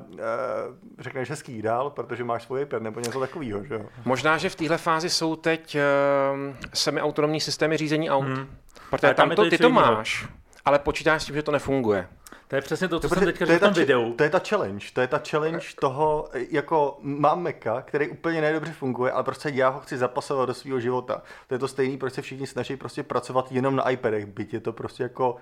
řekneš 0.99 1.29
hezký 1.29 1.61
dál, 1.61 1.89
protože 1.89 2.23
máš 2.23 2.43
svůj 2.43 2.61
iPad 2.61 2.81
nebo 2.81 2.99
něco 2.99 3.19
takového, 3.19 3.63
že 3.63 3.73
jo? 3.73 3.81
Možná, 4.05 4.37
že 4.37 4.49
v 4.49 4.55
téhle 4.55 4.77
fázi 4.77 5.09
jsou 5.09 5.35
teď 5.35 5.77
uh, 5.77 6.55
semi-autonomní 6.73 7.41
systémy 7.41 7.77
řízení 7.77 8.09
aut. 8.09 8.27
Mm. 8.27 8.47
Protože 8.89 9.13
tam, 9.13 9.29
tam 9.29 9.35
to, 9.35 9.49
ty 9.49 9.57
to 9.57 9.69
máš, 9.69 10.27
ale 10.65 10.79
počítáš 10.79 11.23
s 11.23 11.25
tím, 11.25 11.35
že 11.35 11.43
to 11.43 11.51
nefunguje. 11.51 12.07
To 12.47 12.55
je 12.55 12.61
přesně 12.61 12.87
to, 12.87 12.99
co 12.99 13.09
to 13.09 13.15
jsem 13.15 13.25
teďka 13.25 13.45
řekl 13.45 13.65
v 13.65 13.67
tom 13.67 13.73
videu. 13.73 14.13
To 14.13 14.23
je 14.23 14.29
ta 14.29 14.39
challenge, 14.49 14.85
to 14.93 15.01
je 15.01 15.07
ta 15.07 15.21
challenge 15.29 15.67
toho, 15.81 16.29
jako 16.49 16.97
mám 17.01 17.41
Meka, 17.41 17.81
který 17.81 18.07
úplně 18.07 18.41
nedobře 18.41 18.71
funguje, 18.71 19.11
ale 19.11 19.23
prostě 19.23 19.49
já 19.49 19.69
ho 19.69 19.79
chci 19.79 19.97
zapasovat 19.97 20.45
do 20.45 20.53
svého 20.53 20.79
života. 20.79 21.21
To 21.47 21.55
je 21.55 21.59
to 21.59 21.67
stejný, 21.67 21.97
proč 21.97 22.13
se 22.13 22.21
všichni 22.21 22.47
snaží 22.47 22.75
prostě 22.75 23.03
pracovat 23.03 23.51
jenom 23.51 23.75
na 23.75 23.89
iPadech, 23.89 24.25
byť 24.25 24.53
je 24.53 24.59
to 24.59 24.73
prostě 24.73 25.03
jako 25.03 25.37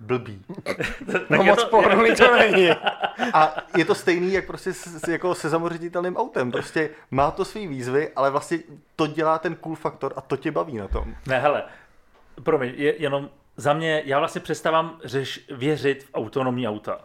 blbý. 0.00 0.44
no 1.30 1.44
moc 1.44 1.64
to, 1.64 1.82
to 2.16 2.36
není. 2.38 2.70
A 3.32 3.56
je 3.76 3.84
to 3.84 3.94
stejný, 3.94 4.32
jak 4.32 4.46
prostě 4.46 4.72
s, 4.72 4.86
s, 4.86 5.08
jako 5.08 5.34
se 5.34 5.50
samoředitelným 5.50 6.16
autem. 6.16 6.50
Prostě 6.50 6.90
má 7.10 7.30
to 7.30 7.44
svý 7.44 7.66
výzvy, 7.66 8.10
ale 8.16 8.30
vlastně 8.30 8.58
to 8.96 9.06
dělá 9.06 9.38
ten 9.38 9.54
cool 9.54 9.74
faktor 9.74 10.12
a 10.16 10.20
to 10.20 10.36
tě 10.36 10.50
baví 10.50 10.76
na 10.76 10.88
tom. 10.88 11.14
Ne, 11.26 11.40
hele, 11.40 11.64
promiň, 12.42 12.72
je, 12.76 13.02
jenom 13.02 13.30
za 13.56 13.72
mě, 13.72 14.02
já 14.04 14.18
vlastně 14.18 14.40
přestávám 14.40 15.00
řeš, 15.04 15.46
věřit 15.50 16.04
v 16.04 16.10
autonomní 16.14 16.68
auta. 16.68 17.00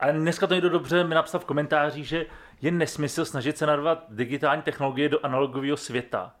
Ale 0.00 0.12
dneska 0.12 0.46
to 0.46 0.54
někdo 0.54 0.68
dobře 0.68 1.04
mi 1.04 1.14
napsal 1.14 1.40
v 1.40 1.44
komentářích, 1.44 2.08
že 2.08 2.26
je 2.60 2.70
nesmysl 2.70 3.24
snažit 3.24 3.58
se 3.58 3.66
narvat 3.66 4.04
digitální 4.08 4.62
technologie 4.62 5.08
do 5.08 5.24
analogového 5.24 5.76
světa. 5.76 6.34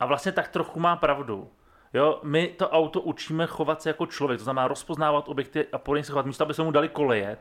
A 0.00 0.06
vlastně 0.06 0.32
tak 0.32 0.48
trochu 0.48 0.80
má 0.80 0.96
pravdu. 0.96 1.50
Jo, 1.94 2.20
my 2.22 2.48
to 2.48 2.70
auto 2.70 3.00
učíme 3.00 3.46
chovat 3.46 3.82
se 3.82 3.90
jako 3.90 4.06
člověk, 4.06 4.40
to 4.40 4.44
znamená 4.44 4.68
rozpoznávat 4.68 5.28
objekty 5.28 5.66
a 5.72 5.78
podle 5.78 6.04
se 6.04 6.12
chovat, 6.12 6.26
místo 6.26 6.44
aby 6.44 6.54
se 6.54 6.62
mu 6.62 6.70
dali 6.70 6.88
koleje. 6.88 7.38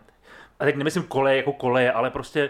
A 0.60 0.66
teď 0.66 0.76
nemyslím 0.76 1.04
koleje 1.04 1.38
jako 1.38 1.54
koleje, 1.54 1.92
ale 1.92 2.10
prostě 2.10 2.50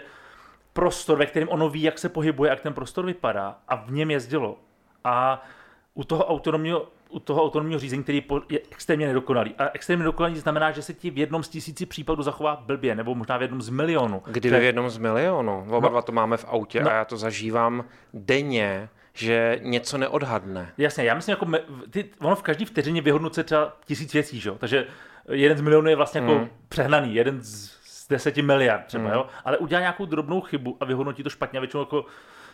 prostor, 0.72 1.18
ve 1.18 1.26
kterém 1.26 1.48
ono 1.48 1.68
ví, 1.68 1.82
jak 1.82 1.98
se 1.98 2.08
pohybuje, 2.08 2.50
jak 2.50 2.60
ten 2.60 2.74
prostor 2.74 3.06
vypadá 3.06 3.58
a 3.68 3.76
v 3.76 3.90
něm 3.90 4.10
jezdilo. 4.10 4.58
A 5.04 5.42
u 5.94 6.04
toho 6.04 6.26
autonomního 6.26 6.88
u 7.08 7.18
toho 7.18 7.44
autonomního 7.44 7.80
řízení, 7.80 8.02
který 8.02 8.24
je 8.48 8.60
extrémně 8.70 9.06
nedokonalý. 9.06 9.54
A 9.58 9.70
extrémně 9.72 10.02
nedokonalý 10.02 10.36
znamená, 10.36 10.70
že 10.70 10.82
se 10.82 10.94
ti 10.94 11.10
v 11.10 11.18
jednom 11.18 11.42
z 11.42 11.48
tisíci 11.48 11.86
případů 11.86 12.22
zachová 12.22 12.56
blbě, 12.66 12.94
nebo 12.94 13.14
možná 13.14 13.36
v 13.36 13.42
jednom 13.42 13.62
z 13.62 13.68
milionu. 13.68 14.22
Kdyby 14.26 14.60
v 14.60 14.62
jednom 14.62 14.90
z 14.90 14.98
milionu. 14.98 15.66
Oba 15.68 15.80
no, 15.80 15.88
dva 15.88 16.02
to 16.02 16.12
máme 16.12 16.36
v 16.36 16.44
autě 16.48 16.82
no, 16.82 16.90
a 16.90 16.94
já 16.94 17.04
to 17.04 17.16
zažívám 17.16 17.84
denně, 18.14 18.88
že 19.14 19.60
něco 19.62 19.98
neodhadne. 19.98 20.72
Jasně, 20.78 21.04
já 21.04 21.14
myslím, 21.14 21.32
jako 21.32 21.46
ty, 21.90 22.10
ono 22.20 22.36
v 22.36 22.42
každý 22.42 22.64
vteřině 22.64 23.00
vyhodnocuje 23.00 23.44
třeba 23.44 23.76
tisíc 23.84 24.12
věcí, 24.12 24.40
že? 24.40 24.50
takže 24.58 24.86
jeden 25.32 25.58
z 25.58 25.60
milionů 25.60 25.88
je 25.88 25.96
vlastně 25.96 26.20
jako 26.20 26.34
mm. 26.34 26.48
přehnaný, 26.68 27.14
jeden 27.14 27.40
z, 27.42 27.70
z 27.84 28.08
deseti 28.08 28.42
miliard 28.42 28.84
třeba, 28.86 29.04
mm. 29.04 29.12
jo? 29.12 29.26
ale 29.44 29.58
udělá 29.58 29.80
nějakou 29.80 30.06
drobnou 30.06 30.40
chybu 30.40 30.76
a 30.80 30.84
vyhodnotí 30.84 31.22
to 31.22 31.30
špatně 31.30 31.58
a 31.58 31.60
většinou 31.60 31.82
jako 31.82 32.04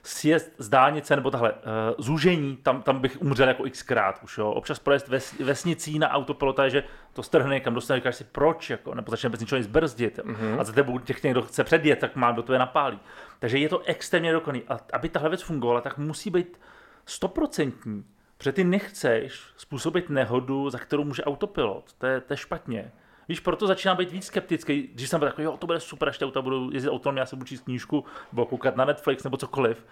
sjezd 0.03 0.53
z 0.59 0.69
dálnice 0.69 1.17
nebo 1.17 1.31
tahle 1.31 1.53
uh, 1.53 1.59
zúžení, 1.99 2.57
tam, 2.57 2.83
tam 2.83 3.01
bych 3.01 3.23
umřel 3.23 3.49
jako 3.49 3.65
xkrát 3.71 4.21
už, 4.23 4.39
jo. 4.39 4.51
Občas 4.51 4.79
projezd 4.79 5.09
ves, 5.09 5.39
vesnicí 5.39 5.99
na 5.99 6.11
autopilota 6.11 6.65
je, 6.65 6.71
že 6.71 6.85
to 7.13 7.23
strhne 7.23 7.55
někam, 7.55 7.75
dostane, 7.75 8.01
říkáš 8.01 8.17
si 8.17 8.25
proč, 8.25 8.71
jako, 8.71 8.95
nebo 8.95 9.11
začne 9.11 9.29
bez 9.29 9.41
ničeho 9.41 9.59
nic 9.59 9.67
brzdit. 9.67 10.19
Mm-hmm. 10.19 10.61
A 10.61 10.65
za 10.65 10.73
tebou 10.73 10.99
těch 10.99 11.23
někdo 11.23 11.43
chce 11.43 11.65
předjet, 11.65 11.99
tak 11.99 12.17
má 12.17 12.33
do 12.33 12.43
tebe 12.43 12.59
napálí. 12.59 12.99
Takže 13.39 13.59
je 13.59 13.69
to 13.69 13.81
extrémně 13.81 14.33
dokonalý. 14.33 14.63
A 14.69 14.81
aby 14.93 15.09
tahle 15.09 15.29
věc 15.29 15.43
fungovala, 15.43 15.81
tak 15.81 15.99
musí 15.99 16.31
být 16.31 16.61
stoprocentní. 17.07 18.05
Protože 18.39 18.53
ty 18.53 18.65
nechceš 18.65 19.43
způsobit 19.57 20.11
nehodu, 20.11 20.71
za 20.71 20.79
kterou 20.79 21.05
může 21.05 21.25
autopilot. 21.25 21.93
To 21.99 22.07
je, 22.07 22.21
to 22.21 22.33
je 22.33 22.37
špatně. 22.37 22.93
Víš, 23.29 23.41
proto 23.41 23.67
začínám 23.67 23.97
být 23.97 24.13
víc 24.13 24.27
skeptický, 24.27 24.91
když 24.95 25.09
jsem 25.09 25.21
byl 25.21 25.29
takový, 25.29 25.45
jo, 25.45 25.57
to 25.57 25.67
bude 25.67 25.81
super, 25.81 26.09
až 26.09 26.23
auta 26.23 26.43
budou 26.43 26.71
jezdit 26.71 26.91
autonomně, 26.91 27.21
já 27.21 27.27
se 27.27 27.37
budu 27.37 27.47
číst 27.47 27.65
knížku, 27.65 28.05
nebo 28.33 28.47
koukat 28.47 28.77
na 28.77 28.85
Netflix, 28.85 29.25
nebo 29.25 29.37
cokoliv. 29.37 29.87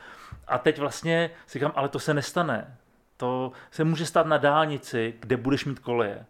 A 0.46 0.58
teď 0.58 0.78
vlastně 0.78 1.30
si 1.46 1.58
říkám, 1.58 1.72
ale 1.74 1.88
to 1.88 1.98
se 1.98 2.14
nestane. 2.14 2.76
To 3.16 3.52
se 3.70 3.84
může 3.84 4.06
stát 4.06 4.26
na 4.26 4.36
dálnici, 4.36 5.14
kde 5.20 5.36
budeš 5.36 5.64
mít 5.64 5.78
koleje. 5.78 6.26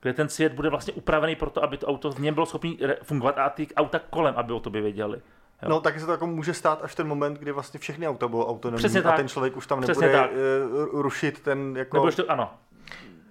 Kde 0.00 0.12
ten 0.12 0.28
svět 0.28 0.52
bude 0.52 0.70
vlastně 0.70 0.92
upravený 0.92 1.36
pro 1.36 1.50
to, 1.50 1.62
aby 1.62 1.76
to 1.76 1.86
auto 1.86 2.10
v 2.10 2.18
něm 2.18 2.34
bylo 2.34 2.46
schopné 2.46 2.70
fungovat 3.02 3.38
a 3.38 3.48
ty 3.48 3.68
auta 3.74 3.98
kolem, 4.10 4.34
aby 4.36 4.52
o 4.52 4.60
tobě 4.60 4.82
věděli. 4.82 5.20
Jo. 5.62 5.68
No, 5.68 5.80
taky 5.80 6.00
se 6.00 6.06
to 6.06 6.12
jako 6.12 6.26
může 6.26 6.54
stát 6.54 6.84
až 6.84 6.94
ten 6.94 7.08
moment, 7.08 7.38
kdy 7.38 7.52
vlastně 7.52 7.80
všechny 7.80 8.08
auta 8.08 8.28
budou 8.28 8.46
autonomní 8.46 8.78
Přesně 8.78 9.00
a 9.00 9.02
tak. 9.02 9.16
ten 9.16 9.28
člověk 9.28 9.56
už 9.56 9.66
tam 9.66 9.80
Přesně 9.80 10.06
nebude 10.06 10.22
tak. 10.22 10.30
Eh, 10.32 11.02
rušit 11.02 11.40
ten 11.40 11.76
jako... 11.76 12.10
to, 12.10 12.30
ano. 12.30 12.50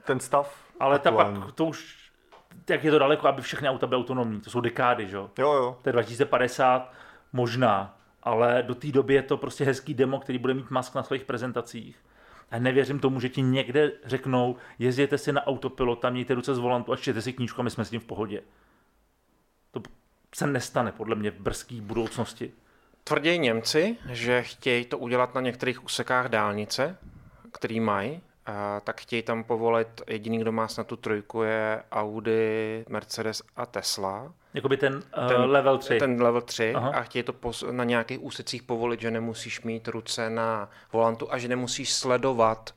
Ten 0.05 0.19
stav. 0.19 0.55
Ale 0.79 0.99
ta 0.99 1.11
pak 1.11 1.51
to 1.55 1.65
už 1.65 2.06
jak 2.69 2.83
je 2.83 2.91
to 2.91 2.99
daleko, 2.99 3.27
aby 3.27 3.41
všechny 3.41 3.69
auta 3.69 3.87
byly 3.87 3.99
autonomní. 3.99 4.41
To 4.41 4.49
jsou 4.49 4.61
dekády, 4.61 5.07
že 5.07 5.15
jo? 5.15 5.29
Jo, 5.37 5.77
To 5.81 5.89
je 5.89 5.93
2050 5.93 6.93
možná, 7.33 7.97
ale 8.23 8.63
do 8.67 8.75
té 8.75 8.87
doby 8.87 9.13
je 9.13 9.21
to 9.21 9.37
prostě 9.37 9.65
hezký 9.65 9.93
demo, 9.93 10.19
který 10.19 10.37
bude 10.37 10.53
mít 10.53 10.71
mask 10.71 10.95
na 10.95 11.03
svých 11.03 11.25
prezentacích. 11.25 11.97
A 12.51 12.59
nevěřím 12.59 12.99
tomu, 12.99 13.19
že 13.19 13.29
ti 13.29 13.41
někde 13.41 13.91
řeknou, 14.05 14.55
jezděte 14.79 15.17
si 15.17 15.31
na 15.31 15.47
autopilota, 15.47 16.09
mějte 16.09 16.33
ruce 16.33 16.55
z 16.55 16.57
volantu 16.57 16.93
a 16.93 16.95
čtěte 16.95 17.21
si 17.21 17.33
knížku 17.33 17.61
a 17.61 17.63
my 17.63 17.69
jsme 17.69 17.85
s 17.85 17.89
tím 17.89 17.99
v 17.99 18.05
pohodě. 18.05 18.41
To 19.71 19.81
se 20.35 20.47
nestane 20.47 20.91
podle 20.91 21.15
mě 21.15 21.31
v 21.31 21.39
brzké 21.39 21.81
budoucnosti. 21.81 22.51
Tvrdí 23.03 23.39
Němci, 23.39 23.97
že 24.09 24.43
chtějí 24.43 24.85
to 24.85 24.97
udělat 24.97 25.35
na 25.35 25.41
některých 25.41 25.83
úsekách 25.83 26.29
dálnice, 26.29 26.97
který 27.51 27.79
mají, 27.79 28.21
tak 28.83 29.01
chtějí 29.01 29.21
tam 29.21 29.43
povolit, 29.43 30.01
jediný, 30.07 30.39
kdo 30.39 30.51
má 30.51 30.67
snad 30.67 30.87
tu 30.87 30.95
trojku, 30.95 31.41
je 31.41 31.83
Audi, 31.91 32.85
Mercedes 32.89 33.41
a 33.55 33.65
Tesla. 33.65 34.33
Jakoby 34.53 34.77
ten, 34.77 35.03
uh, 35.17 35.27
ten 35.27 35.41
level 35.41 35.77
3. 35.77 35.99
Ten 35.99 36.21
level 36.21 36.41
3 36.41 36.73
Aha. 36.75 36.89
a 36.89 37.01
chtějí 37.01 37.23
to 37.23 37.33
pos- 37.33 37.71
na 37.71 37.83
nějakých 37.83 38.23
úsecích 38.23 38.63
povolit, 38.63 39.01
že 39.01 39.11
nemusíš 39.11 39.61
mít 39.61 39.87
ruce 39.87 40.29
na 40.29 40.69
volantu 40.93 41.33
a 41.33 41.37
že 41.37 41.47
nemusíš 41.47 41.93
sledovat 41.93 42.73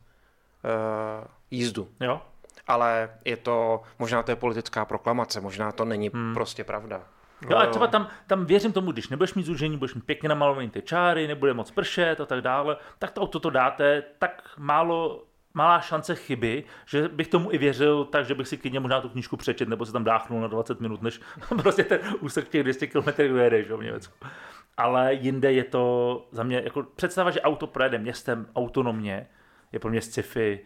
uh, 0.64 1.26
jízdu. 1.50 1.88
Jo. 2.00 2.22
Ale 2.66 3.10
je 3.24 3.36
to, 3.36 3.82
možná 3.98 4.22
to 4.22 4.30
je 4.30 4.36
politická 4.36 4.84
proklamace, 4.84 5.40
možná 5.40 5.72
to 5.72 5.84
není 5.84 6.10
hmm. 6.14 6.34
prostě 6.34 6.64
pravda. 6.64 7.02
Jo, 7.50 7.56
a 7.56 7.66
třeba 7.66 7.86
tam, 7.86 8.08
tam 8.26 8.44
věřím 8.44 8.72
tomu, 8.72 8.92
když 8.92 9.08
nebudeš 9.08 9.34
mít 9.34 9.46
zúžení, 9.46 9.76
budeš 9.76 9.94
mít 9.94 10.06
pěkně 10.06 10.28
namalovaný 10.28 10.70
ty 10.70 10.82
čáry, 10.82 11.26
nebude 11.26 11.54
moc 11.54 11.70
pršet 11.70 12.20
a 12.20 12.26
tak 12.26 12.40
dále, 12.40 12.76
tak 12.98 13.10
to 13.10 13.20
auto 13.20 13.40
to 13.40 13.50
dáte 13.50 14.02
tak 14.18 14.50
málo 14.58 15.22
malá 15.54 15.80
šance 15.80 16.14
chyby, 16.14 16.64
že 16.86 17.08
bych 17.08 17.28
tomu 17.28 17.52
i 17.52 17.58
věřil, 17.58 18.04
takže 18.04 18.34
bych 18.34 18.48
si 18.48 18.56
klidně 18.56 18.80
možná 18.80 19.00
tu 19.00 19.08
knížku 19.08 19.36
přečet 19.36 19.68
nebo 19.68 19.86
se 19.86 19.92
tam 19.92 20.04
dáchnul 20.04 20.40
na 20.40 20.48
20 20.48 20.80
minut, 20.80 21.02
než 21.02 21.20
prostě 21.62 21.84
ten 21.84 22.00
úsek 22.20 22.48
těch 22.48 22.62
200 22.62 22.86
km 22.86 23.08
dojedeš 23.16 23.70
v 23.70 23.82
Německu. 23.82 24.14
Ale 24.76 25.14
jinde 25.14 25.52
je 25.52 25.64
to 25.64 26.26
za 26.32 26.42
mě, 26.42 26.60
jako 26.64 26.82
představa, 26.82 27.30
že 27.30 27.40
auto 27.40 27.66
projede 27.66 27.98
městem 27.98 28.46
autonomně, 28.56 29.26
je 29.72 29.78
pro 29.78 29.90
mě 29.90 30.00
sci-fi 30.00 30.60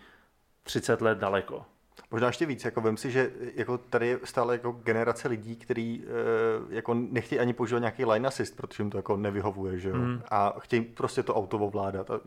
30 0.62 1.00
let 1.00 1.18
daleko. 1.18 1.64
Možná 2.10 2.26
ještě 2.26 2.46
víc, 2.46 2.64
jako 2.64 2.80
vím 2.80 2.96
si, 2.96 3.10
že 3.10 3.30
jako 3.54 3.78
tady 3.78 4.06
je 4.06 4.18
stále 4.24 4.54
jako 4.54 4.72
generace 4.72 5.28
lidí, 5.28 5.56
kteří 5.56 6.04
e, 6.04 6.74
jako 6.74 6.94
nechtějí 6.94 7.38
ani 7.40 7.52
používat 7.52 7.78
nějaký 7.78 8.04
line 8.04 8.28
assist, 8.28 8.56
protože 8.56 8.82
jim 8.82 8.90
to 8.90 8.98
jako 8.98 9.16
nevyhovuje, 9.16 9.78
že 9.78 9.88
jo? 9.88 9.96
Mm. 9.96 10.22
A 10.30 10.54
chtějí 10.58 10.82
prostě 10.82 11.22
to 11.22 11.34
auto 11.34 11.58
ovládat. 11.58 12.10
A 12.10 12.20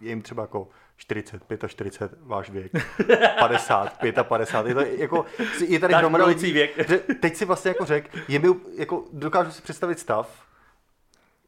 je 0.00 0.08
jim 0.08 0.22
třeba 0.22 0.42
jako 0.42 0.68
40, 0.96 1.42
45, 1.66 2.18
váš 2.22 2.50
věk, 2.50 2.72
50, 3.38 3.98
55, 4.22 4.68
je 4.68 4.74
to 4.74 4.80
jako, 5.02 5.26
je 5.66 5.80
tady 5.80 5.94
hromada 5.94 6.24
lidí, 6.24 6.52
věk. 6.52 6.70
teď 7.20 7.36
si 7.36 7.44
vlastně 7.44 7.68
jako 7.68 7.84
řek, 7.84 8.16
je 8.28 8.38
mi, 8.38 8.48
jako 8.76 9.04
dokážu 9.12 9.50
si 9.50 9.62
představit 9.62 9.98
stav, 9.98 10.44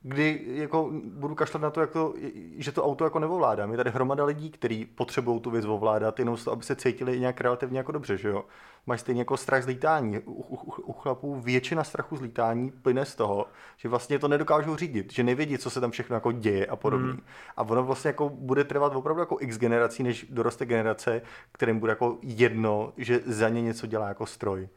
kdy 0.03 0.41
jako 0.47 0.91
budu 1.05 1.35
kašlat 1.35 1.63
na 1.63 1.71
to, 1.71 1.81
jak 1.81 1.91
to, 1.91 2.15
že 2.57 2.73
to 2.73 2.85
auto 2.85 3.05
jako 3.05 3.19
nevovládám. 3.19 3.71
Je 3.71 3.77
tady 3.77 3.91
hromada 3.91 4.25
lidí, 4.25 4.51
kteří 4.51 4.85
potřebují 4.85 5.41
tu 5.41 5.51
věc 5.51 5.65
ovládat, 5.65 6.19
jenom 6.19 6.37
to, 6.37 6.53
aby 6.53 6.63
se 6.63 6.77
cítili 6.77 7.21
nějak 7.21 7.41
relativně 7.41 7.79
jako 7.79 7.93
dobře, 7.93 8.17
že 8.17 8.29
jo. 8.29 8.45
Máš 8.87 9.01
stejně 9.01 9.21
jako 9.21 9.37
strach 9.37 9.63
z 9.63 9.67
lítání. 9.67 10.19
U, 10.19 10.33
u, 10.33 10.73
u 10.83 10.93
chlapů 10.93 11.41
většina 11.41 11.85
strachu 11.85 12.17
z 12.17 12.21
lítání 12.21 12.71
plyne 12.71 13.05
z 13.05 13.15
toho, 13.15 13.47
že 13.77 13.89
vlastně 13.89 14.19
to 14.19 14.29
nedokážou 14.29 14.77
řídit, 14.77 15.13
že 15.13 15.25
nevědí, 15.25 15.59
co 15.59 15.71
se 15.71 15.81
tam 15.81 15.91
všechno 15.91 16.15
jako 16.15 16.33
děje 16.33 16.67
a 16.67 16.77
podobně. 16.77 17.11
Hmm. 17.11 17.23
A 17.57 17.63
ono 17.63 17.85
vlastně 17.85 18.09
jako 18.09 18.29
bude 18.29 18.65
trvat 18.65 18.97
opravdu 18.97 19.21
jako 19.21 19.37
x 19.41 19.59
generací, 19.59 20.03
než 20.03 20.27
doroste 20.31 20.67
generace, 20.67 21.23
kterým 21.53 21.79
bude 21.79 21.93
jako 21.93 22.19
jedno, 22.23 22.93
že 22.97 23.21
za 23.27 23.49
ně 23.49 23.63
něco 23.63 23.87
dělá 23.87 24.09
jako 24.09 24.27
stroj. 24.27 24.69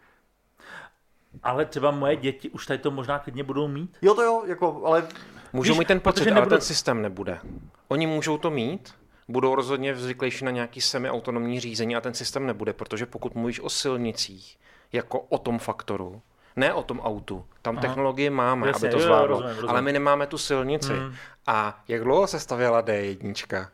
Ale 1.43 1.65
třeba 1.65 1.91
moje 1.91 2.15
děti 2.15 2.49
už 2.49 2.65
tady 2.65 2.79
to 2.79 2.91
možná 2.91 3.19
klidně 3.19 3.43
budou 3.43 3.67
mít. 3.67 3.97
Jo 4.01 4.13
to 4.13 4.21
jo, 4.21 4.43
jako, 4.45 4.81
ale... 4.85 5.07
Můžou 5.53 5.73
Víš, 5.73 5.79
mít 5.79 5.87
ten 5.87 5.99
pocit, 5.99 6.21
ale 6.21 6.35
nebudu... 6.35 6.49
ten 6.49 6.61
systém 6.61 7.01
nebude. 7.01 7.39
Oni 7.87 8.07
můžou 8.07 8.37
to 8.37 8.49
mít, 8.49 8.93
budou 9.27 9.55
rozhodně 9.55 9.95
zvyklejší 9.95 10.45
na 10.45 10.51
nějaký 10.51 10.81
semi-autonomní 10.81 11.59
řízení 11.59 11.95
a 11.95 12.01
ten 12.01 12.13
systém 12.13 12.45
nebude, 12.45 12.73
protože 12.73 13.05
pokud 13.05 13.35
mluvíš 13.35 13.59
o 13.59 13.69
silnicích 13.69 14.57
jako 14.93 15.19
o 15.19 15.37
tom 15.37 15.59
faktoru, 15.59 16.21
ne 16.55 16.73
o 16.73 16.83
tom 16.83 16.99
autu. 16.99 17.45
Tam 17.61 17.77
Aha. 17.77 17.81
technologie 17.81 18.29
máme, 18.29 18.67
Jasně, 18.67 18.89
aby 18.89 18.97
to 18.97 19.03
zvládlo. 19.03 19.35
Jo, 19.35 19.41
rozumím, 19.41 19.55
rozumím. 19.55 19.69
Ale 19.69 19.81
my 19.81 19.93
nemáme 19.93 20.27
tu 20.27 20.37
silnici. 20.37 20.93
Hmm. 20.93 21.15
A 21.47 21.83
jak 21.87 22.03
dlouho 22.03 22.27
se 22.27 22.39
stavěla 22.39 22.83
D1? 22.83 23.67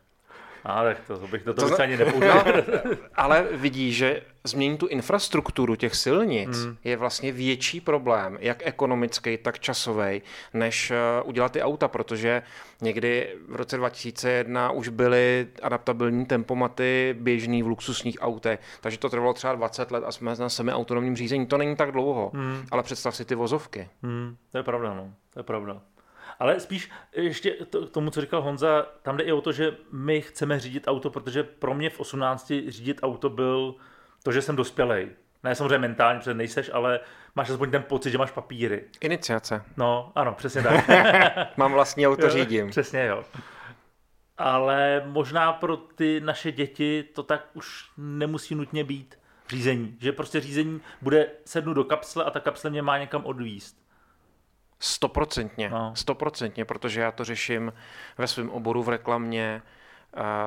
A 0.65 0.84
tak 0.84 0.97
to, 1.08 1.17
to 1.19 1.28
bych 1.28 1.43
to, 1.43 1.54
to, 1.54 1.69
to 1.69 1.82
ani 1.82 1.97
nepoužil. 1.97 2.34
No, 2.36 2.43
ale 3.15 3.47
vidí, 3.51 3.93
že 3.93 4.21
změnit 4.43 4.78
tu 4.78 4.88
infrastrukturu 4.88 5.75
těch 5.75 5.95
silnic 5.95 6.58
hmm. 6.58 6.78
je 6.84 6.97
vlastně 6.97 7.32
větší 7.32 7.82
problém, 7.82 8.38
jak 8.41 8.67
ekonomický, 8.67 9.38
tak 9.38 9.60
časový, 9.60 10.21
než 10.54 10.91
uh, 10.91 11.30
udělat 11.30 11.51
ty 11.51 11.62
auta, 11.62 11.88
protože 11.88 12.41
někdy 12.82 13.36
v 13.47 13.56
roce 13.56 13.78
2001 13.78 14.71
už 14.71 14.89
byly 14.89 15.47
adaptabilní 15.62 16.25
tempomaty 16.25 17.15
běžný 17.19 17.63
v 17.63 17.67
luxusních 17.67 18.17
autech, 18.21 18.60
takže 18.82 18.97
to 18.97 19.10
trvalo 19.10 19.34
třeba 19.34 19.56
20 19.56 19.91
let 19.91 20.04
a 20.08 20.12
jsme 20.12 20.36
na 20.36 20.49
semi 20.49 20.73
autonomním 20.73 21.15
řízení. 21.15 21.45
To 21.45 21.58
není 21.58 21.75
tak 21.75 21.91
dlouho, 21.91 22.32
hmm. 22.34 22.65
ale 22.71 22.84
představ 22.84 23.15
si 23.15 23.25
ty 23.25 23.36
vozovky. 23.36 23.89
Hmm. 24.04 24.36
To 24.51 24.58
je 24.58 24.63
pravda, 24.63 24.93
no. 24.93 25.13
To 25.34 25.39
je 25.39 25.43
pravda. 25.43 25.82
Ale 26.39 26.60
spíš 26.60 26.91
ještě 27.15 27.52
to, 27.52 27.88
tomu, 27.88 28.10
co 28.10 28.21
říkal 28.21 28.41
Honza, 28.41 28.86
tam 29.02 29.17
jde 29.17 29.24
i 29.24 29.32
o 29.32 29.41
to, 29.41 29.52
že 29.52 29.78
my 29.91 30.21
chceme 30.21 30.60
řídit 30.60 30.84
auto, 30.88 31.10
protože 31.10 31.43
pro 31.43 31.74
mě 31.74 31.89
v 31.89 32.00
18 32.00 32.52
řídit 32.67 33.00
auto 33.04 33.30
byl 33.30 33.76
to, 34.24 34.32
že 34.32 34.41
jsem 34.41 34.56
dospělej. 34.56 35.10
Ne 35.43 35.56
samozřejmě 35.56 35.78
mentálně, 35.78 36.19
protože 36.19 36.34
nejseš, 36.34 36.71
ale 36.74 37.00
máš 37.36 37.50
aspoň 37.50 37.71
ten 37.71 37.84
pocit, 37.84 38.12
že 38.12 38.17
máš 38.17 38.32
papíry. 38.32 38.84
Iniciace. 39.02 39.63
No, 39.78 40.12
ano, 40.15 40.34
přesně 40.34 40.63
tak. 40.63 40.89
Mám 41.58 41.74
vlastní 41.74 42.08
auto, 42.08 42.30
řídím. 42.38 42.69
Přesně, 42.69 43.06
jo. 43.06 43.24
Ale 44.38 45.04
možná 45.06 45.54
pro 45.54 45.78
ty 45.78 46.19
naše 46.19 46.52
děti 46.52 47.04
to 47.04 47.24
tak 47.24 47.50
už 47.54 47.89
nemusí 47.98 48.56
nutně 48.56 48.84
být 48.84 49.19
řízení. 49.50 49.98
Že 50.00 50.12
prostě 50.12 50.39
řízení 50.39 50.82
bude 51.02 51.28
sednu 51.45 51.74
do 51.74 51.84
kapsle 51.84 52.24
a 52.24 52.32
ta 52.32 52.39
kapsle 52.39 52.69
mě 52.69 52.82
má 52.82 52.98
někam 52.98 53.26
odvíst. 53.26 53.85
Stoprocentně, 54.79 55.69
No. 55.69 55.95
stoprocentně, 55.95 56.65
protože 56.65 57.01
já 57.01 57.11
to 57.11 57.23
řeším 57.23 57.73
ve 58.17 58.27
svém 58.27 58.49
oboru 58.49 58.83
v 58.83 58.89
reklamě, 58.89 59.61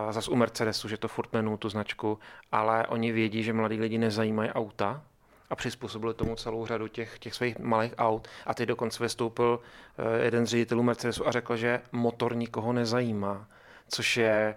uh, 0.07 0.13
zas 0.13 0.29
u 0.29 0.37
Mercedesu, 0.37 0.89
že 0.89 0.97
to 0.97 1.09
furt 1.09 1.33
jmenuju 1.33 1.57
tu 1.57 1.69
značku, 1.69 2.19
ale 2.53 2.87
oni 2.87 3.13
vědí, 3.13 3.43
že 3.43 3.53
mladí 3.53 3.81
lidi 3.81 3.99
nezajímají 3.99 4.51
auta 4.51 5.03
a 5.51 5.57
přizpůsobili 5.57 6.15
tomu 6.15 6.37
celou 6.37 6.67
řadu 6.67 6.89
těch, 6.89 7.19
těch 7.19 7.35
svých 7.35 7.59
malých 7.59 7.95
aut. 7.99 8.29
A 8.47 8.55
teď 8.55 8.69
dokonce 8.69 9.03
vystoupil 9.03 9.61
uh, 9.99 10.05
jeden 10.25 10.47
z 10.47 10.51
ředitelů 10.51 10.83
Mercedesu 10.83 11.29
a 11.29 11.31
řekl, 11.33 11.57
že 11.57 11.81
motor 11.93 12.37
nikoho 12.37 12.73
nezajímá, 12.73 13.47
což 13.89 14.17
je 14.17 14.57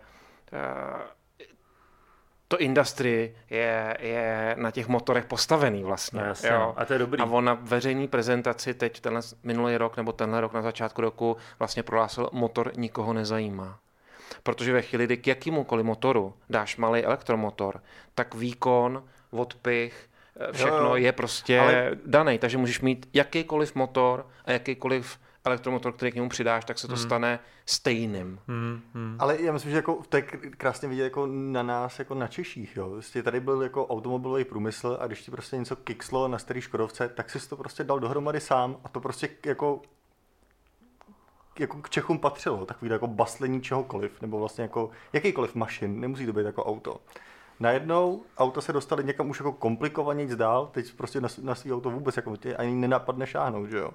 uh, 0.53 1.01
to 2.51 2.57
industry 2.59 3.35
je, 3.49 3.97
je 3.99 4.55
na 4.59 4.71
těch 4.71 4.87
motorech 4.87 5.25
postavený 5.25 5.83
vlastně. 5.83 6.21
Jasně, 6.21 6.49
no. 6.51 6.73
A 6.77 6.85
to 6.85 6.93
je 6.93 6.99
dobrý. 6.99 7.21
A 7.21 7.25
on 7.25 7.45
na 7.45 7.53
veřejné 7.61 8.07
prezentaci 8.07 8.73
teď 8.73 8.99
tenhle 8.99 9.21
minulý 9.43 9.77
rok 9.77 9.97
nebo 9.97 10.11
tenhle 10.11 10.41
rok 10.41 10.53
na 10.53 10.61
začátku 10.61 11.01
roku 11.01 11.37
vlastně 11.59 11.83
prohlásil, 11.83 12.29
motor 12.31 12.71
nikoho 12.77 13.13
nezajímá. 13.13 13.79
Protože 14.43 14.73
ve 14.73 14.81
chvíli, 14.81 15.05
kdy 15.05 15.17
k 15.17 15.27
jakýmukoliv 15.27 15.85
motoru 15.85 16.33
dáš 16.49 16.77
malý 16.77 17.03
elektromotor, 17.03 17.81
tak 18.15 18.35
výkon, 18.35 19.03
odpich, 19.31 20.09
eh, 20.49 20.53
všechno 20.53 20.77
Jo, 20.77 20.85
jo. 20.85 20.95
je 20.95 21.11
prostě 21.11 21.59
Ale- 21.59 21.91
daný. 22.05 22.37
Takže 22.37 22.57
můžeš 22.57 22.81
mít 22.81 23.09
jakýkoliv 23.13 23.75
motor 23.75 24.25
a 24.45 24.51
jakýkoliv 24.51 25.17
elektromotor, 25.45 25.91
který 25.91 26.11
k 26.11 26.15
němu 26.15 26.29
přidáš, 26.29 26.65
tak 26.65 26.79
se 26.79 26.87
to 26.87 26.97
stane 26.97 27.39
stejným. 27.65 28.39
Hmm, 28.47 28.81
hmm. 28.93 29.15
Ale 29.19 29.41
já 29.41 29.53
myslím, 29.53 29.71
že 29.71 29.77
jako, 29.77 30.01
to 30.09 30.17
je 30.17 30.23
kr- 30.23 30.51
krásně 30.57 30.89
vidět 30.89 31.03
jako 31.03 31.27
na 31.27 31.63
nás, 31.63 31.99
jako 31.99 32.15
na 32.15 32.27
Češích. 32.27 32.77
Jo. 32.77 32.89
Prostě 32.89 33.23
tady 33.23 33.39
byl 33.39 33.61
jako 33.61 33.87
automobilový 33.87 34.45
průmysl 34.45 34.97
a 35.01 35.07
když 35.07 35.21
ti 35.21 35.31
prostě 35.31 35.57
něco 35.57 35.75
kikslo 35.75 36.27
na 36.27 36.37
starý 36.37 36.61
Škodovce, 36.61 37.09
tak 37.09 37.29
jsi 37.29 37.49
to 37.49 37.57
prostě 37.57 37.83
dal 37.83 37.99
dohromady 37.99 38.39
sám 38.39 38.77
a 38.83 38.89
to 38.89 38.99
prostě 38.99 39.29
jako 39.45 39.81
jako 41.59 41.77
k 41.81 41.89
Čechům 41.89 42.19
patřilo, 42.19 42.65
takový 42.65 42.91
jako 42.91 43.07
baslení 43.07 43.61
čehokoliv, 43.61 44.21
nebo 44.21 44.39
vlastně 44.39 44.61
jako 44.61 44.89
jakýkoliv 45.13 45.55
mašin, 45.55 45.99
nemusí 45.99 46.25
to 46.25 46.33
být 46.33 46.45
jako 46.45 46.65
auto. 46.65 47.01
Najednou 47.59 48.23
auta 48.37 48.61
se 48.61 48.73
dostali 48.73 49.03
někam 49.03 49.29
už 49.29 49.39
jako 49.39 49.51
komplikovanějc 49.51 50.35
dál, 50.35 50.69
teď 50.73 50.93
prostě 50.93 51.21
na, 51.21 51.29
na 51.41 51.55
svý 51.55 51.73
auto 51.73 51.89
vůbec 51.89 52.17
jako 52.17 52.37
tě 52.37 52.55
ani 52.55 52.75
nenapadne 52.75 53.27
šáhnout, 53.27 53.69
že 53.69 53.77
jo. 53.77 53.91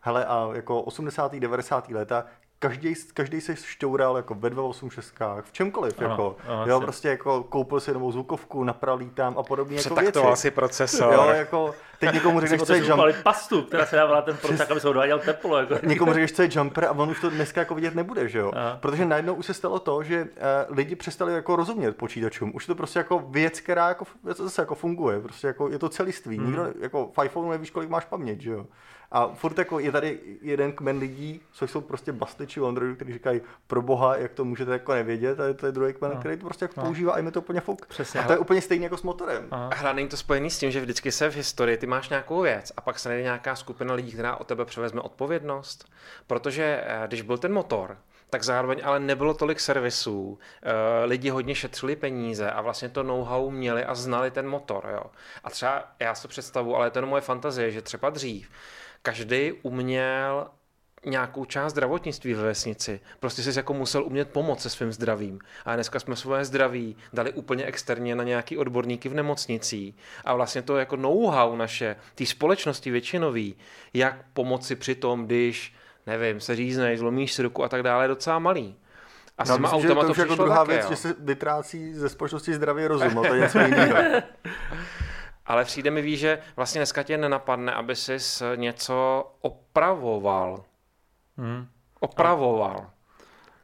Hele 0.00 0.24
a 0.24 0.50
jako 0.52 0.82
80. 0.82 1.34
90. 1.34 1.88
léta 1.90 2.24
každý, 2.60 2.94
každý 3.14 3.40
se 3.40 3.56
šťoural 3.56 4.16
jako 4.16 4.34
ve 4.34 4.50
286, 4.50 5.14
v 5.42 5.52
čemkoliv, 5.52 5.98
Ano, 5.98 6.10
jako, 6.10 6.36
ano, 6.48 6.62
jo, 6.62 6.68
jasně. 6.68 6.84
prostě 6.84 7.08
jako 7.08 7.42
koupil 7.42 7.80
si 7.80 7.92
novou 7.92 8.12
zvukovku, 8.12 8.64
napralí 8.64 9.10
tam 9.10 9.38
a 9.38 9.42
podobně 9.42 9.76
jako 9.76 9.94
věci. 9.94 10.20
si 10.34 10.50
procesor. 10.50 11.12
Jo, 11.12 11.28
jako, 11.28 11.74
teď 11.98 12.12
někomu 12.12 12.40
řekneš, 12.40 12.62
co 12.62 12.72
je 12.72 12.80
Potřebuji 12.80 12.88
jump, 12.88 12.98
upalit 12.98 13.22
pastu, 13.22 13.62
která 13.62 13.86
se 13.86 13.96
dává 13.96 14.14
na 14.14 14.22
ten 14.22 14.36
proces, 14.36 14.58
tak 14.58 14.70
aby 14.70 14.80
se 14.80 14.88
odváděl 14.88 15.18
teplo. 15.18 15.58
Jako. 15.58 15.86
někomu 15.86 16.12
řekneš, 16.12 16.32
co 16.32 16.42
je 16.42 16.48
jumper 16.52 16.84
a 16.84 16.90
on 16.90 17.10
už 17.10 17.20
to 17.20 17.30
dneska 17.30 17.60
jako 17.60 17.74
vidět 17.74 17.94
nebude, 17.94 18.28
že 18.28 18.38
jo? 18.38 18.52
Aha. 18.54 18.78
Protože 18.80 19.04
najednou 19.04 19.34
už 19.34 19.46
se 19.46 19.54
stalo 19.54 19.78
to, 19.78 20.02
že 20.02 20.22
uh, 20.22 20.76
lidi 20.76 20.96
přestali 20.96 21.34
jako 21.34 21.56
rozumět 21.56 21.96
počítačům. 21.96 22.52
Už 22.54 22.64
je 22.64 22.66
to 22.66 22.74
prostě 22.74 22.98
jako 22.98 23.18
věc, 23.18 23.60
která 23.60 23.88
jako, 23.88 24.04
to 24.36 24.44
zase 24.44 24.62
jako 24.62 24.74
funguje. 24.74 25.20
Prostě 25.20 25.46
jako 25.46 25.68
je 25.68 25.78
to 25.78 25.88
celiství. 25.88 26.36
Hmm. 26.36 26.46
Nikdo 26.46 26.66
jako 26.80 27.10
v 27.18 27.24
iPhoneu 27.24 27.50
nevíš, 27.50 27.70
kolik 27.70 27.88
máš 27.90 28.04
paměť, 28.04 28.40
že 28.40 28.50
jo? 28.50 28.66
A 29.12 29.28
furt 29.28 29.58
jako 29.58 29.78
je 29.78 29.92
tady 29.92 30.20
jeden 30.42 30.72
kmen 30.72 30.98
lidí, 30.98 31.40
což 31.52 31.70
jsou 31.70 31.80
prostě 31.80 32.12
basliči 32.12 32.60
u 32.60 32.66
Androidu, 32.66 32.94
kteří 32.96 33.12
říkají, 33.12 33.40
pro 33.66 33.82
boha, 33.82 34.16
jak 34.16 34.32
to 34.32 34.44
můžete 34.44 34.72
jako 34.72 34.92
nevědět, 34.94 35.40
a 35.40 35.54
to 35.54 35.66
je 35.66 35.72
druhý 35.72 35.92
kmen, 35.92 36.10
No. 36.14 36.20
který 36.20 36.36
to 36.36 36.46
prostě 36.46 36.64
jako 36.64 36.80
No. 36.80 36.84
používá 36.86 37.12
a 37.12 37.16
jim 37.16 37.26
je 37.26 37.32
to 37.32 37.40
úplně 37.40 37.60
fuk. 37.60 37.86
Přesně. 37.86 38.20
A 38.20 38.26
to 38.26 38.32
je 38.32 38.38
úplně 38.38 38.60
stejně 38.62 38.86
jako 38.86 38.96
s 38.96 39.02
motorem. 39.02 39.46
Aha. 39.50 39.70
Hra 39.74 39.92
není 39.92 40.08
to 40.08 40.16
spojený 40.16 40.50
s 40.50 40.58
tím, 40.58 40.70
že 40.70 40.80
vždycky 40.80 41.12
se 41.12 41.30
v 41.30 41.34
historii 41.34 41.76
ty 41.76 41.86
máš 41.86 42.08
nějakou 42.08 42.40
věc 42.40 42.72
a 42.76 42.80
pak 42.80 42.98
se 42.98 43.08
najde 43.08 43.22
nějaká 43.24 43.56
skupina 43.56 43.94
lidí, 43.94 44.12
která 44.12 44.36
o 44.36 44.44
tebe 44.44 44.64
převezme 44.64 45.00
odpovědnost. 45.00 45.88
Protože 46.26 46.82
eh, 46.86 47.04
když 47.06 47.22
byl 47.22 47.38
ten 47.38 47.52
motor, 47.52 47.96
tak 48.30 48.42
zároveň 48.44 48.80
ale 48.84 49.00
nebylo 49.00 49.34
tolik 49.34 49.60
servisů, 49.60 50.38
eh, 50.62 51.04
lidi 51.04 51.28
hodně 51.30 51.54
šetřili 51.54 51.96
peníze 51.96 52.50
a 52.50 52.60
vlastně 52.60 52.88
to 52.88 53.02
know-how 53.02 53.50
měli 53.50 53.84
a 53.84 53.94
znali 53.94 54.30
ten 54.30 54.48
motor. 54.48 54.88
Jo. 54.92 55.02
A 55.44 55.50
třeba 55.50 55.84
já 55.98 56.14
si 56.14 56.22
to 56.22 56.28
představu, 56.28 56.76
ale 56.76 56.90
to 56.90 56.98
je 56.98 57.00
jenom 57.00 57.10
moje 57.10 57.20
fantazie, 57.22 57.70
že 57.70 57.82
třeba 57.82 58.10
dřív 58.10 58.50
každý 59.02 59.52
uměl 59.62 60.48
nějakou 61.06 61.44
část 61.44 61.72
zdravotnictví 61.72 62.34
ve 62.34 62.42
vesnici. 62.42 63.00
Prostě 63.20 63.42
jsi 63.42 63.58
jako 63.58 63.74
musel 63.74 64.04
umět 64.04 64.30
pomoct 64.30 64.62
se 64.62 64.70
svým 64.70 64.92
zdravím. 64.92 65.38
A 65.64 65.74
dneska 65.74 66.00
jsme 66.00 66.16
svoje 66.16 66.44
zdraví 66.44 66.96
dali 67.12 67.32
úplně 67.32 67.64
externě 67.64 68.14
na 68.14 68.24
nějaký 68.24 68.58
odborníky 68.58 69.08
v 69.08 69.14
nemocnicích. 69.14 69.94
A 70.24 70.34
vlastně 70.34 70.62
to 70.62 70.76
jako 70.76 70.96
know-how 70.96 71.56
naše, 71.56 71.96
té 72.14 72.26
společnosti 72.26 72.90
většinový, 72.90 73.56
jak 73.94 74.24
pomoci 74.32 74.76
při 74.76 74.94
tom, 74.94 75.26
když, 75.26 75.74
nevím, 76.06 76.40
se 76.40 76.56
řízneš, 76.56 76.98
zlomíš 76.98 77.32
si 77.32 77.42
ruku 77.42 77.64
a 77.64 77.68
tak 77.68 77.82
dále, 77.82 78.04
je 78.04 78.08
docela 78.08 78.38
malý. 78.38 78.76
A 79.38 79.44
s 79.44 79.48
Já 79.48 79.56
těma 79.56 79.68
myslím, 79.68 79.82
že 79.82 79.94
to 79.94 80.10
už 80.10 80.18
jako 80.18 80.34
druhá 80.34 80.64
také, 80.64 80.72
věc, 80.72 80.84
jo. 80.84 80.90
že 80.90 80.96
se 80.96 81.14
vytrácí 81.18 81.94
ze 81.94 82.08
společnosti 82.08 82.54
zdravý 82.54 82.86
rozum, 82.86 83.18
a 83.18 83.22
to 83.22 83.34
je 83.34 83.40
něco 83.40 83.58
jiného. 83.58 83.96
Ale 85.50 85.64
přijde 85.64 85.90
mi, 85.90 86.02
víš, 86.02 86.20
že 86.20 86.38
vlastně 86.56 86.78
dneska 86.78 87.02
tě 87.02 87.18
nenapadne, 87.18 87.72
aby 87.72 87.96
jsi 87.96 88.16
něco 88.56 89.26
opravoval. 89.40 90.64
Hmm. 91.36 91.66
Opravoval. 92.00 92.90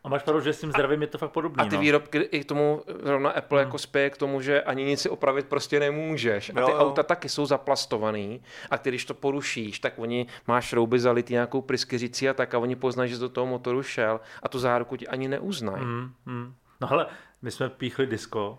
A 0.04 0.08
máš 0.08 0.22
pravdu, 0.22 0.40
že 0.40 0.52
s 0.52 0.60
tím 0.60 0.70
zdravím 0.70 1.02
je 1.02 1.06
to 1.06 1.18
fakt 1.18 1.30
podobný. 1.30 1.62
A 1.62 1.64
ty 1.64 1.74
no. 1.74 1.80
výrobky 1.80 2.18
i 2.18 2.40
k 2.40 2.44
tomu, 2.44 2.82
zrovna 3.02 3.30
Apple 3.30 3.60
jako 3.60 3.78
spěje 3.78 4.10
k 4.10 4.16
tomu, 4.16 4.40
že 4.40 4.62
ani 4.62 4.84
nic 4.84 5.00
si 5.00 5.08
opravit 5.08 5.46
prostě 5.46 5.80
nemůžeš. 5.80 6.50
A 6.50 6.52
ty 6.52 6.70
jo. 6.70 6.78
auta 6.78 7.02
taky 7.02 7.28
jsou 7.28 7.46
zaplastovaný 7.46 8.42
a 8.70 8.78
ty, 8.78 8.90
když 8.90 9.04
to 9.04 9.14
porušíš, 9.14 9.78
tak 9.78 9.92
oni 9.96 10.26
máš 10.46 10.64
šrouby 10.64 11.00
zalitý 11.00 11.32
nějakou 11.32 11.62
pryskyřicí 11.62 12.28
a 12.28 12.34
tak 12.34 12.54
a 12.54 12.58
oni 12.58 12.76
poznají, 12.76 13.10
že 13.10 13.16
jsi 13.16 13.20
do 13.20 13.28
toho 13.28 13.46
motoru 13.46 13.82
šel 13.82 14.20
a 14.42 14.48
tu 14.48 14.58
záruku 14.58 14.96
ti 14.96 15.08
ani 15.08 15.28
neuznají. 15.28 15.84
Hmm, 15.84 16.12
hmm. 16.26 16.54
No 16.80 16.88
hele, 16.88 17.06
my 17.42 17.50
jsme 17.50 17.68
píchli 17.68 18.06
disko 18.06 18.58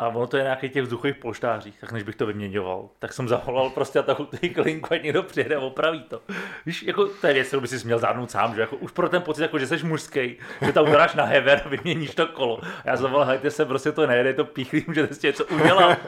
a 0.00 0.08
ono 0.08 0.26
to 0.26 0.36
je 0.36 0.42
nějaký 0.42 0.68
těch 0.68 0.82
vzduchových 0.82 1.16
polštářích, 1.16 1.80
tak 1.80 1.92
než 1.92 2.02
bych 2.02 2.16
to 2.16 2.26
vyměňoval, 2.26 2.88
tak 2.98 3.12
jsem 3.12 3.28
zavolal 3.28 3.70
prostě 3.70 3.98
a 3.98 4.02
takovou 4.02 4.28
ty 4.28 4.50
klinku, 4.50 4.94
ať 4.94 5.02
někdo 5.02 5.22
přijede 5.22 5.56
a 5.56 5.60
opraví 5.60 6.02
to. 6.02 6.22
Víš, 6.66 6.82
jako 6.82 7.06
to 7.06 7.26
je 7.26 7.32
věc, 7.32 7.46
kterou 7.46 7.60
by 7.60 7.68
si 7.68 7.84
měl 7.86 7.98
zvládnout 7.98 8.30
sám, 8.30 8.54
že 8.54 8.60
jako 8.60 8.76
už 8.76 8.92
pro 8.92 9.08
ten 9.08 9.22
pocit, 9.22 9.42
jako 9.42 9.58
že 9.58 9.66
jsi 9.66 9.86
mužský, 9.86 10.36
že 10.62 10.72
tam 10.72 10.84
uděláš 10.84 11.14
na 11.14 11.24
hever 11.24 11.62
a 11.64 11.68
vyměníš 11.68 12.14
to 12.14 12.26
kolo. 12.26 12.60
A 12.62 12.66
já 12.84 12.96
zavolal, 12.96 13.26
hejte 13.26 13.50
se, 13.50 13.64
prostě 13.64 13.92
to 13.92 14.06
nejede, 14.06 14.28
je 14.28 14.34
to 14.34 14.44
píchlý, 14.44 14.84
můžete 14.86 15.14
si 15.14 15.26
něco 15.26 15.44
udělat. 15.44 15.98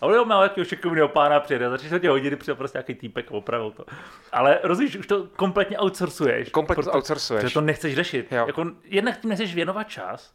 A 0.00 0.06
on 0.06 0.28
má 0.28 0.42
jakého 0.42 0.64
šikovného 0.64 1.08
pána 1.08 1.40
přijede, 1.40 1.70
za 1.70 1.76
tři 1.76 1.86
čtvrtě 1.86 2.10
hodiny 2.10 2.36
přijde 2.36 2.54
prostě 2.54 2.78
nějaký 2.78 2.94
týpek 2.94 3.32
a 3.32 3.34
opravil 3.34 3.70
to. 3.70 3.84
Ale 4.32 4.58
rozumíš, 4.62 4.96
už 4.96 5.06
to 5.06 5.26
kompletně 5.36 5.78
outsourcuješ. 5.78 6.48
Kompletně 6.48 6.82
proto- 6.82 6.96
outsourcuješ. 6.96 7.44
Že 7.44 7.54
to 7.54 7.60
nechceš 7.60 7.94
řešit. 7.94 8.32
Jo. 8.32 8.46
Jako, 8.46 8.64
jednak 8.84 9.20
tím 9.20 9.30
nechceš 9.30 9.54
věnovat 9.54 9.84
čas, 9.84 10.34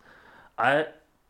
ale 0.57 0.85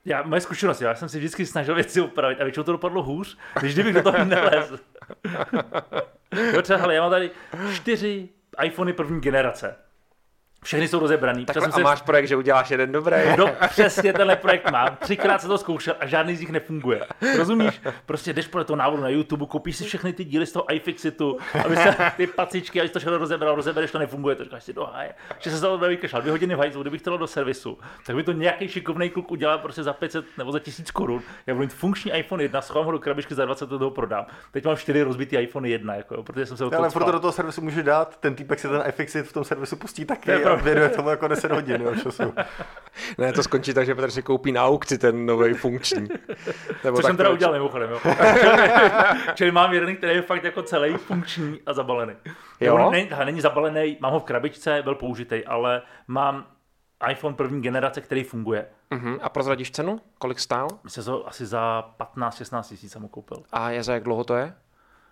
já, 0.08 0.24
moje 0.24 0.42
zkušenost, 0.42 0.82
já 0.82 0.96
jsem 0.96 1.10
si 1.10 1.18
vždycky 1.18 1.46
snažil 1.46 1.76
věci 1.76 2.02
upravit 2.02 2.42
a 2.42 2.44
většinou 2.44 2.64
to 2.64 2.72
dopadlo 2.72 3.04
hůř, 3.04 3.38
než 3.62 3.74
kdybych 3.74 3.94
do 3.94 4.02
toho 4.02 4.26
nelez. 4.26 4.74
jo, 6.54 6.62
třeba, 6.62 6.80
hele, 6.80 6.96
já 6.96 7.02
mám 7.02 7.12
tady 7.12 7.32
čtyři 7.74 8.30
iPhony 8.64 8.94
první 8.94 9.22
generace. 9.22 9.76
Všechny 10.64 10.88
jsou 10.88 11.00
rozebraný. 11.00 11.46
Takhle, 11.46 11.62
Třeba 11.62 11.74
a 11.74 11.76
jsem 11.76 11.84
máš 11.84 12.02
projekt, 12.02 12.28
že 12.28 12.36
uděláš 12.36 12.72
jeden 12.72 12.92
dobrý. 12.92 13.16
No, 13.38 13.50
přesně 13.70 14.14
tenhle 14.14 14.36
projekt 14.36 14.72
mám. 14.72 14.98
Třikrát 15.00 15.42
se 15.42 15.48
to 15.48 15.58
zkoušel 15.58 15.96
a 16.00 16.06
žádný 16.08 16.36
z 16.36 16.40
nich 16.40 16.50
nefunguje. 16.50 17.02
Rozumíš? 17.38 17.82
Prostě 18.06 18.34
jdeš 18.34 18.48
podle 18.48 18.66
toho 18.66 18.78
návodu 18.78 19.04
na 19.04 19.10
YouTube, 19.10 19.46
koupíš 19.46 19.78
si 19.78 19.84
všechny 19.84 20.14
ty 20.14 20.26
díly 20.26 20.46
z 20.46 20.52
toho 20.52 20.74
iFixitu, 20.74 21.38
aby 21.66 21.76
se 21.76 21.96
ty 22.18 22.28
pacičky, 22.28 22.80
aby 22.80 22.90
to 22.90 23.00
všechno 23.00 23.18
rozebral, 23.18 23.56
rozebereš, 23.56 23.92
to 23.92 24.00
nefunguje, 24.00 24.36
to 24.36 24.44
říkáš 24.44 24.64
si 24.64 24.74
do 24.74 24.86
háje. 24.86 25.14
Že 25.40 25.52
se 25.52 25.62
to 25.62 25.78
vykašlal 25.78 26.22
dvě 26.22 26.32
hodiny 26.32 26.56
v 26.56 26.60
hajzlu, 26.60 26.82
kdybych 26.82 27.02
to 27.02 27.10
dal 27.10 27.20
do 27.20 27.28
servisu, 27.28 27.78
tak 28.06 28.16
by 28.16 28.24
to 28.24 28.32
nějaký 28.32 28.68
šikovný 28.68 29.10
kluk 29.10 29.32
udělal 29.32 29.58
prostě 29.58 29.84
za 29.84 29.94
500 29.94 30.26
nebo 30.38 30.52
za 30.52 30.60
1000 30.60 30.92
korun. 30.92 31.22
Já 31.48 31.54
budu 31.54 31.64
mít 31.64 31.74
funkční 31.74 32.12
iPhone 32.12 32.44
1, 32.44 32.62
schovám 32.62 32.86
ho 32.86 32.92
do 32.92 33.00
krabičky 33.00 33.36
za 33.36 33.46
20 33.46 33.68
toho 33.70 33.92
prodám. 33.92 34.26
Teď 34.52 34.66
mám 34.66 34.78
čtyři 34.78 35.02
rozbitý 35.02 35.36
iPhone 35.36 35.70
1, 35.70 35.96
jako, 35.96 36.16
jo, 36.16 36.24
protože 36.24 36.46
jsem 36.46 36.58
se 36.58 36.66
o 36.66 36.70
to 36.70 36.78
Ale 36.78 36.90
furt 36.90 37.06
to 37.06 37.12
do 37.12 37.20
toho 37.20 37.32
servisu 37.32 37.62
může 37.62 37.84
dát, 37.84 38.18
ten 38.20 38.36
týpek 38.36 38.60
si 38.60 38.68
ten 38.68 38.84
iFixit 38.88 39.26
v 39.26 39.34
tom 39.34 39.44
servisu 39.44 39.76
pustí 39.76 40.06
taky 40.06 40.47
pravda. 40.48 40.64
věnuje 40.64 40.90
tomu 40.90 41.10
jako 41.10 41.28
10 41.28 41.52
hodin 41.52 41.82
jo, 41.82 41.96
času. 42.04 42.34
Ne, 43.18 43.34
to 43.34 43.44
skončí 43.44 43.74
tak, 43.74 43.86
že 43.86 43.96
Petr 43.96 44.12
si 44.12 44.24
koupí 44.24 44.52
na 44.52 44.66
aukci 44.66 44.98
ten 44.98 45.26
nový 45.26 45.54
funkční. 45.54 46.08
Nebo 46.84 46.98
Což 46.98 47.04
tak 47.04 47.10
jsem 47.10 47.18
teda 47.18 47.30
to- 47.30 47.36
udělal 47.36 47.54
mimochodem, 47.54 47.90
jo. 47.92 48.00
Čili 49.36 49.52
mám 49.52 49.74
jeden, 49.74 49.96
který 49.96 50.16
je 50.16 50.22
fakt 50.22 50.44
jako 50.44 50.62
celý 50.64 50.94
funkční 50.98 51.60
a 51.66 51.74
zabalený. 51.74 52.14
Jo? 52.60 52.76
On 52.76 52.92
Není, 52.92 53.10
hele, 53.12 53.26
není 53.26 53.42
zabalený, 53.42 53.98
mám 54.02 54.12
ho 54.14 54.20
v 54.20 54.24
krabičce, 54.24 54.82
byl 54.84 54.96
použitý, 54.96 55.46
ale 55.46 55.82
mám 56.08 56.46
iPhone 57.12 57.36
první 57.36 57.62
generace, 57.62 58.02
který 58.02 58.24
funguje. 58.24 58.66
Uh-huh. 58.92 59.20
A 59.22 59.30
prozradíš 59.30 59.72
cenu? 59.72 60.00
Kolik 60.18 60.40
stál? 60.40 60.68
Myslím, 60.84 61.04
že 61.04 61.10
to 61.10 61.28
asi 61.28 61.46
za 61.46 61.84
15-16 62.16 62.64
tisíc 62.64 62.92
jsem 62.92 63.02
ho 63.02 63.08
koupil. 63.08 63.38
A 63.52 63.70
je 63.70 63.84
za 63.84 63.94
jak 63.94 64.04
dlouho 64.04 64.24
to 64.24 64.36
je? 64.36 64.54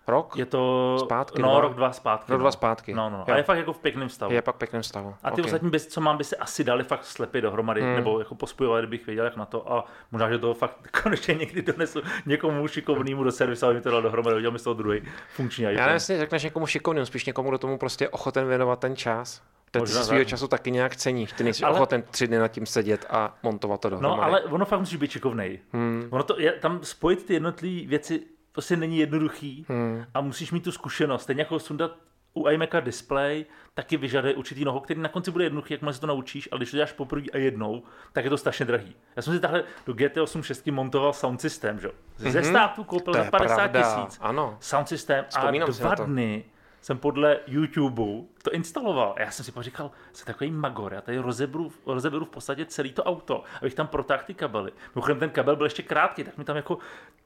Rok? 0.08 0.36
Je 0.36 0.46
to 0.46 0.96
Zpátky, 1.00 1.42
no, 1.42 1.48
dva? 1.50 1.60
rok, 1.60 1.74
dva 1.74 1.92
zpátky. 1.92 2.32
Rok, 2.32 2.38
no. 2.38 2.42
dva 2.42 2.50
zpátky. 2.50 2.94
No, 2.94 3.10
no, 3.10 3.18
no. 3.18 3.34
A 3.34 3.36
je 3.36 3.42
fakt 3.42 3.58
jako 3.58 3.72
v 3.72 3.78
pěkném 3.78 4.08
stavu. 4.08 4.32
Je 4.32 4.42
pak 4.42 4.54
v 4.54 4.58
pěkném 4.58 4.82
stavu. 4.82 5.14
A 5.22 5.30
ty 5.30 5.40
Ok. 5.40 5.46
ostatní, 5.46 5.70
co 5.80 6.00
mám, 6.00 6.16
by 6.16 6.24
se 6.24 6.36
asi 6.36 6.64
dali 6.64 6.84
fakt 6.84 7.04
slepit 7.04 7.40
dohromady, 7.40 7.80
hmm. 7.82 7.94
nebo 7.94 8.18
jako 8.18 8.34
pospojovat, 8.34 8.80
kdybych 8.80 9.06
věděl, 9.06 9.24
jak 9.24 9.36
na 9.36 9.46
to. 9.46 9.72
A 9.72 9.84
možná, 10.12 10.30
že 10.30 10.38
to 10.38 10.54
fakt 10.54 10.76
konečně 11.02 11.34
někdy 11.34 11.62
donesu 11.62 12.00
někomu 12.26 12.68
šikovnému 12.68 13.24
do 13.24 13.32
servisu, 13.32 13.66
aby 13.66 13.74
mi 13.74 13.80
to 13.80 13.90
dal 13.90 14.02
dohromady, 14.02 14.36
udělal 14.36 14.52
mi 14.52 14.58
z 14.58 14.62
toho 14.62 14.74
druhý 14.74 15.02
funkční 15.34 15.64
Já 15.64 15.70
nevím, 15.70 15.94
jestli 15.94 16.18
řekneš 16.18 16.42
někomu 16.42 16.66
šikovným, 16.66 17.06
spíš 17.06 17.24
někomu, 17.24 17.48
kdo 17.48 17.58
tomu 17.58 17.78
prostě 17.78 18.08
ochoten 18.08 18.48
věnovat 18.48 18.78
ten 18.78 18.96
čas. 18.96 19.42
Ten 19.70 19.86
si 19.86 20.04
svýho 20.04 20.20
tak. 20.20 20.28
času 20.28 20.48
taky 20.48 20.70
nějak 20.70 20.96
ceníš. 20.96 21.32
Ty 21.32 21.44
nejsi 21.44 21.64
Ale- 21.64 21.70
ale... 21.70 21.78
ochoten 21.78 22.02
tři 22.10 22.26
dny 22.26 22.38
nad 22.38 22.48
tím 22.48 22.66
sedět 22.66 23.06
a 23.10 23.36
montovat 23.42 23.80
to 23.80 23.90
dohromady. 23.90 24.20
No, 24.20 24.24
ale 24.24 24.42
ono 24.42 24.64
fakt 24.64 24.80
musí 24.80 24.96
být 24.96 25.10
šikovnej. 25.10 25.60
Hmm. 25.72 26.08
Ono 26.10 26.22
to 26.22 26.40
je, 26.40 26.52
tam 26.52 26.78
spojit 26.82 27.26
ty 27.26 27.34
jednotlivé 27.34 27.88
věci 27.88 28.22
prostě 28.56 28.76
není 28.76 28.98
jednoduchý 28.98 29.66
hmm. 29.68 30.04
a 30.14 30.20
musíš 30.20 30.52
mít 30.52 30.64
tu 30.64 30.72
zkušenost. 30.72 31.22
Stejně 31.22 31.42
jako 31.42 31.58
sundat 31.58 31.96
u 32.34 32.48
iMaca 32.48 32.80
display 32.80 33.44
taky 33.74 33.96
vyžaduje 33.96 34.34
určitý 34.34 34.64
noho, 34.64 34.80
který 34.80 35.00
na 35.00 35.08
konci 35.08 35.30
bude 35.30 35.44
jednoduchý, 35.44 35.74
jakmile 35.74 35.94
se 35.94 36.00
to 36.00 36.06
naučíš, 36.06 36.48
ale 36.52 36.58
když 36.58 36.70
to 36.70 36.76
děláš 36.76 36.92
poprvé 36.92 37.26
a 37.32 37.36
jednou, 37.36 37.82
tak 38.12 38.24
je 38.24 38.30
to 38.30 38.38
strašně 38.38 38.66
drahý. 38.66 38.96
Já 39.16 39.22
jsem 39.22 39.34
si 39.34 39.40
tahle 39.40 39.64
do 39.86 39.92
GT8 39.92 40.42
6 40.42 40.66
montoval 40.66 41.12
sound 41.12 41.40
systém, 41.40 41.80
že? 41.80 41.90
Ze 42.16 42.42
státu 42.42 42.84
koupil 42.84 43.12
za 43.14 43.22
je 43.24 43.30
50 43.30 43.56
pravda, 43.56 43.82
tisíc. 43.82 44.18
ano. 44.22 44.56
Sound 44.60 44.88
systém 44.88 45.24
a 45.24 45.28
Vzpomínám 45.28 45.70
dva 45.72 45.94
dny 45.94 46.44
jsem 46.80 46.98
podle 46.98 47.38
YouTube 47.46 48.02
to 48.42 48.52
instaloval. 48.52 49.14
A 49.16 49.20
já 49.20 49.30
jsem 49.30 49.44
si 49.44 49.52
pak 49.52 49.64
říkal, 49.64 49.90
jsem 50.12 50.26
takový 50.26 50.50
magor, 50.50 50.94
já 50.94 51.00
tady 51.00 51.18
rozeberu, 51.18 51.72
rozeberu 51.86 52.24
v 52.24 52.28
podstatě 52.28 52.64
celý 52.64 52.92
to 52.92 53.04
auto, 53.04 53.44
abych 53.60 53.74
tam 53.74 53.86
protáhl 53.86 54.22
ty 54.26 54.34
kabely. 54.34 54.72
Mimochodem 54.94 55.18
ten 55.18 55.30
kabel 55.30 55.56
byl 55.56 55.66
ještě 55.66 55.82
krátký, 55.82 56.24
tak 56.24 56.38
mi 56.38 56.44
tam 56.44 56.56
jako, 56.56 56.78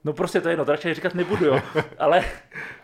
no 0.05 0.13
prostě 0.13 0.41
to 0.41 0.49
je 0.49 0.53
jedno, 0.53 0.65
to 0.65 0.73
radši 0.73 0.95
říkat 0.95 1.15
nebudu, 1.15 1.45
jo. 1.45 1.61
Ale 1.99 2.25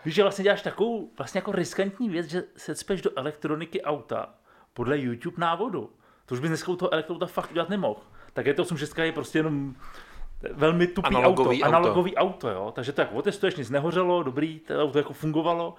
víš, 0.05 0.15
že 0.15 0.23
vlastně 0.23 0.43
děláš 0.43 0.61
takovou 0.61 1.11
vlastně 1.17 1.37
jako 1.37 1.51
riskantní 1.51 2.09
věc, 2.09 2.27
že 2.27 2.43
se 2.57 2.75
cpeš 2.75 3.01
do 3.01 3.11
elektroniky 3.15 3.81
auta 3.81 4.29
podle 4.73 4.99
YouTube 4.99 5.35
návodu. 5.37 5.89
To 6.25 6.35
už 6.35 6.39
bys 6.39 6.49
dneska 6.49 6.71
u 6.71 6.75
toho 6.75 6.93
elektrouta 6.93 7.25
fakt 7.25 7.51
udělat 7.51 7.69
nemohl. 7.69 7.99
Tak 8.33 8.45
je 8.45 8.53
to 8.53 8.61
86 8.61 8.97
je 8.97 9.11
prostě 9.11 9.39
jenom 9.39 9.75
velmi 10.53 10.87
tupý 10.87 11.07
Analogový 11.07 11.63
auto, 11.63 11.65
auto. 11.67 11.75
analogový 11.75 12.15
auto, 12.15 12.49
jo. 12.49 12.71
Takže 12.75 12.91
to 12.91 13.01
jak 13.01 13.13
otestuješ, 13.13 13.55
nic 13.55 13.69
nehořelo, 13.69 14.23
dobrý, 14.23 14.59
to 14.59 14.83
auto 14.83 14.97
jako 14.97 15.13
fungovalo, 15.13 15.75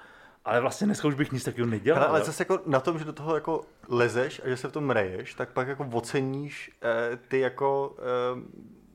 ale 0.48 0.61
vlastně 0.61 0.87
dneska 0.87 1.08
už 1.08 1.14
bych 1.14 1.32
nic 1.32 1.44
takového 1.44 1.70
nedělal. 1.70 2.02
Ale, 2.02 2.11
ale 2.11 2.24
zase 2.24 2.42
jako 2.42 2.61
na 2.66 2.80
tom, 2.80 2.98
že 2.98 3.04
do 3.04 3.12
toho 3.12 3.34
jako 3.34 3.64
lezeš 3.88 4.40
a 4.44 4.48
že 4.48 4.56
se 4.56 4.68
v 4.68 4.72
tom 4.72 4.90
reješ, 4.90 5.34
tak 5.34 5.52
pak 5.52 5.68
jako 5.68 5.88
oceníš 5.92 6.70
eh, 6.82 7.18
ty 7.28 7.40
jako, 7.40 7.96
eh, 7.98 8.40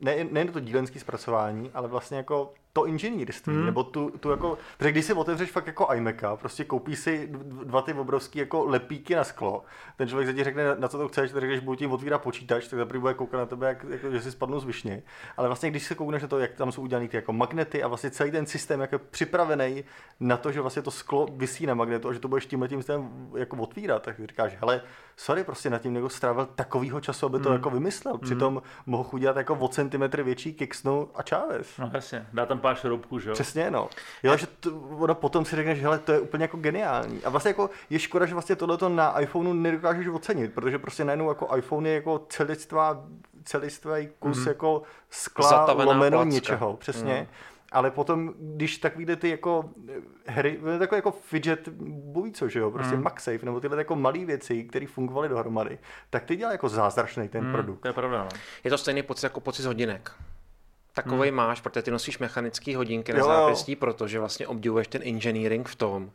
ne, 0.02 0.24
nejen 0.24 0.48
to 0.48 0.60
dílenské 0.60 1.00
zpracování, 1.00 1.72
ale 1.74 1.88
vlastně 1.88 2.18
jako 2.18 2.54
to 2.74 2.86
inženýrství, 2.86 3.54
hmm. 3.54 3.66
nebo 3.66 3.84
tu, 3.84 4.10
tu 4.20 4.30
jako, 4.30 4.58
protože 4.78 4.92
když 4.92 5.06
si 5.06 5.14
otevřeš 5.14 5.52
fakt 5.52 5.68
jako 5.68 5.88
iMaca, 5.94 6.36
prostě 6.36 6.64
koupíš 6.64 7.00
si 7.00 7.30
dva 7.64 7.82
ty 7.82 7.94
obrovský 7.94 8.40
jako 8.40 8.66
lepíky 8.66 9.16
na 9.16 9.24
sklo, 9.24 9.64
ten 9.98 10.08
člověk 10.08 10.28
se 10.30 10.34
ti 10.34 10.44
řekne, 10.44 10.64
na- 10.68 10.76
na 10.76 10.88
co 10.88 10.98
to 10.98 11.08
chceš, 11.08 11.32
tak 11.32 11.42
řekneš, 11.42 11.60
budu 11.60 11.76
ti 11.76 11.88
otvírat 11.88 12.22
počítač, 12.22 12.68
tak 12.68 12.80
zaprvé 12.80 13.00
bude 13.00 13.14
koukat 13.14 13.40
na 13.40 13.46
tebe, 13.46 13.68
jak, 13.68 13.84
jako, 13.90 14.12
že 14.12 14.22
si 14.22 14.32
spadnou 14.32 14.60
z 14.60 14.66
višně. 14.66 15.04
Ale 15.38 15.48
vlastně, 15.48 15.70
když 15.70 15.84
se 15.84 15.96
koukneš 15.96 16.22
na 16.22 16.28
to, 16.28 16.40
jak 16.40 16.54
tam 16.54 16.72
jsou 16.72 16.82
udělané 16.82 17.08
ty 17.08 17.18
jako 17.18 17.34
magnety 17.34 17.84
a 17.84 17.88
vlastně 17.88 18.12
celý 18.12 18.32
ten 18.32 18.46
systém 18.46 18.82
jak 18.82 18.92
je 18.92 18.98
připravený 18.98 19.84
na 20.20 20.38
to, 20.38 20.52
že 20.52 20.62
vlastně 20.62 20.82
to 20.82 20.92
sklo 20.92 21.28
visí 21.36 21.66
na 21.66 21.74
magnetu 21.74 22.10
a 22.10 22.14
že 22.14 22.20
to 22.20 22.28
budeš 22.28 22.46
tímhle 22.46 22.68
tím 22.68 22.80
systémem 22.80 23.30
jako 23.36 23.56
otvírat, 23.58 24.04
tak 24.04 24.16
říkáš, 24.26 24.58
hele, 24.60 24.82
sorry, 25.18 25.44
prostě 25.44 25.70
nad 25.70 25.82
tím 25.82 25.94
někdo 25.94 26.10
strávil 26.10 26.46
takovýho 26.56 27.02
času, 27.02 27.26
aby 27.26 27.40
to 27.40 27.50
Hmm. 27.50 27.54
jako 27.58 27.70
vymyslel. 27.70 28.18
Přitom 28.18 28.62
mohl 28.86 29.10
udělat 29.14 29.38
jako 29.38 29.56
o 29.56 29.68
centimetr 29.68 30.24
větší 30.24 30.54
kiksnu 30.54 31.10
a 31.16 31.22
čáves. 31.24 31.78
No 31.78 31.92
jasně, 31.94 32.28
dá 32.34 32.46
tam 32.46 32.60
pár 32.64 32.76
šroubků, 32.76 33.20
že 33.20 33.30
jo. 33.30 33.34
Přesně, 33.34 33.72
no. 33.72 33.90
Jo, 34.24 34.38
že 34.38 34.48
to, 34.48 34.80
ono 34.80 35.16
potom 35.16 35.46
si 35.46 35.56
řekneš, 35.56 35.82
hele, 35.82 36.00
to 36.00 36.12
je 36.12 36.20
úplně 36.20 36.44
jako 36.44 36.58
geniální. 36.58 37.24
A 37.24 37.30
vlastně 37.30 37.50
jako 37.50 37.70
je 37.90 38.00
škoda, 38.00 38.26
že 38.26 38.34
vlastně 38.34 38.56
tohleto 38.56 38.90
na 38.90 39.20
iPhoneu 39.20 39.54
nedokážeš 39.54 40.08
ocenit, 40.08 40.54
protože 40.54 40.80
prostě 40.80 41.06
najednou 41.06 41.30
jako 41.30 41.58
iPhone 41.58 41.90
je 41.90 41.96
jako 41.96 42.26
celistvá, 42.30 43.06
celistvý 43.44 44.10
kus 44.20 44.38
mm. 44.40 44.48
jako 44.48 44.82
skla 45.10 45.50
Zatavená 45.50 45.92
lomeno 45.92 46.18
placka. 46.18 46.34
něčeho, 46.34 46.78
přesně. 46.78 47.28
Mm. 47.30 47.36
Ale 47.72 47.92
potom, 47.92 48.34
když 48.40 48.78
takovýhle 48.78 49.16
ty 49.16 49.30
jako 49.30 49.70
hry, 50.28 50.60
takové 50.80 50.98
jako 50.98 51.12
fidget, 51.12 51.70
buví 51.88 52.32
co, 52.32 52.50
že 52.50 52.60
jo, 52.60 52.72
prostě 52.72 52.96
mm. 52.96 53.04
MagSafe, 53.04 53.46
nebo 53.46 53.60
tyhle 53.60 53.78
jako 53.78 53.96
malé 53.96 54.26
věci, 54.26 54.64
které 54.64 54.88
fungovaly 54.88 55.30
dohromady, 55.30 55.80
tak 56.10 56.24
ty 56.24 56.36
dělá 56.36 56.52
jako 56.52 56.70
zázračný 56.70 57.28
ten 57.28 57.46
mm. 57.46 57.52
produkt. 57.52 57.82
To 57.82 57.88
je 57.88 57.94
pravda, 57.94 58.24
no. 58.24 58.30
Je 58.64 58.70
to 58.70 58.78
stejný 58.78 59.04
pocit 59.04 59.26
jako 59.26 59.40
pocit 59.40 59.62
z 59.62 59.66
hodinek. 59.66 60.12
Takovej 60.94 61.30
hmm. 61.30 61.38
máš, 61.38 61.62
protože 61.62 61.82
ty 61.82 61.92
nosíš 61.92 62.20
mechanické 62.20 62.78
hodinky 62.78 63.14
na 63.14 63.20
Jo, 63.20 63.26
jo. 63.26 63.32
zápěstí, 63.32 63.76
protože 63.76 64.20
vlastně 64.20 64.48
obdivuješ 64.48 64.88
ten 64.88 65.02
engineering 65.06 65.70
v 65.70 65.76
tom. 65.76 66.12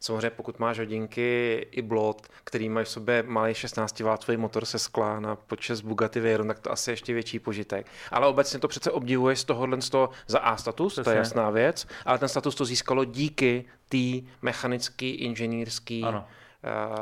Samozřejmě 0.00 0.30
pokud 0.30 0.58
máš 0.58 0.78
hodinky 0.78 1.66
i 1.70 1.82
blot, 1.82 2.26
který 2.44 2.68
mají 2.68 2.86
v 2.86 2.88
sobě 2.88 3.24
malý 3.26 3.54
16 3.54 4.00
W 4.00 4.36
motor 4.36 4.64
se 4.64 4.78
skla 4.78 5.20
na 5.20 5.36
počes 5.36 5.80
Bugatti 5.80 6.20
Veyron, 6.20 6.48
tak 6.48 6.58
to 6.58 6.72
asi 6.72 6.90
ještě 6.90 7.14
větší 7.14 7.38
požitek. 7.38 7.86
Ale 8.10 8.26
obecně 8.26 8.58
to 8.58 8.68
přece 8.68 8.90
obdivuješ 8.90 9.40
z 9.40 9.44
tohohle 9.44 9.80
z 9.82 9.90
toho 9.90 10.10
za 10.26 10.38
A 10.38 10.56
status, 10.56 10.94
to 11.04 11.10
je 11.10 11.16
jasná 11.16 11.50
věc, 11.50 11.86
ale 12.06 12.18
ten 12.18 12.28
status 12.28 12.54
to 12.54 12.64
získalo 12.64 13.04
díky 13.04 13.64
té 13.88 14.28
mechanické, 14.42 15.06
inženýrské 15.06 16.00
Ano. 16.04 16.24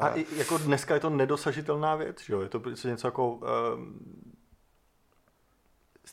A 0.00 0.08
i 0.08 0.26
jako 0.36 0.58
dneska 0.58 0.94
je 0.94 1.00
to 1.00 1.10
nedosažitelná 1.10 1.94
věc, 1.94 2.20
že 2.22 2.32
jo? 2.32 2.40
Je 2.40 2.48
to 2.48 2.60
prostě 2.60 2.88
něco 2.88 3.06
jako 3.06 3.30
um, 3.30 4.00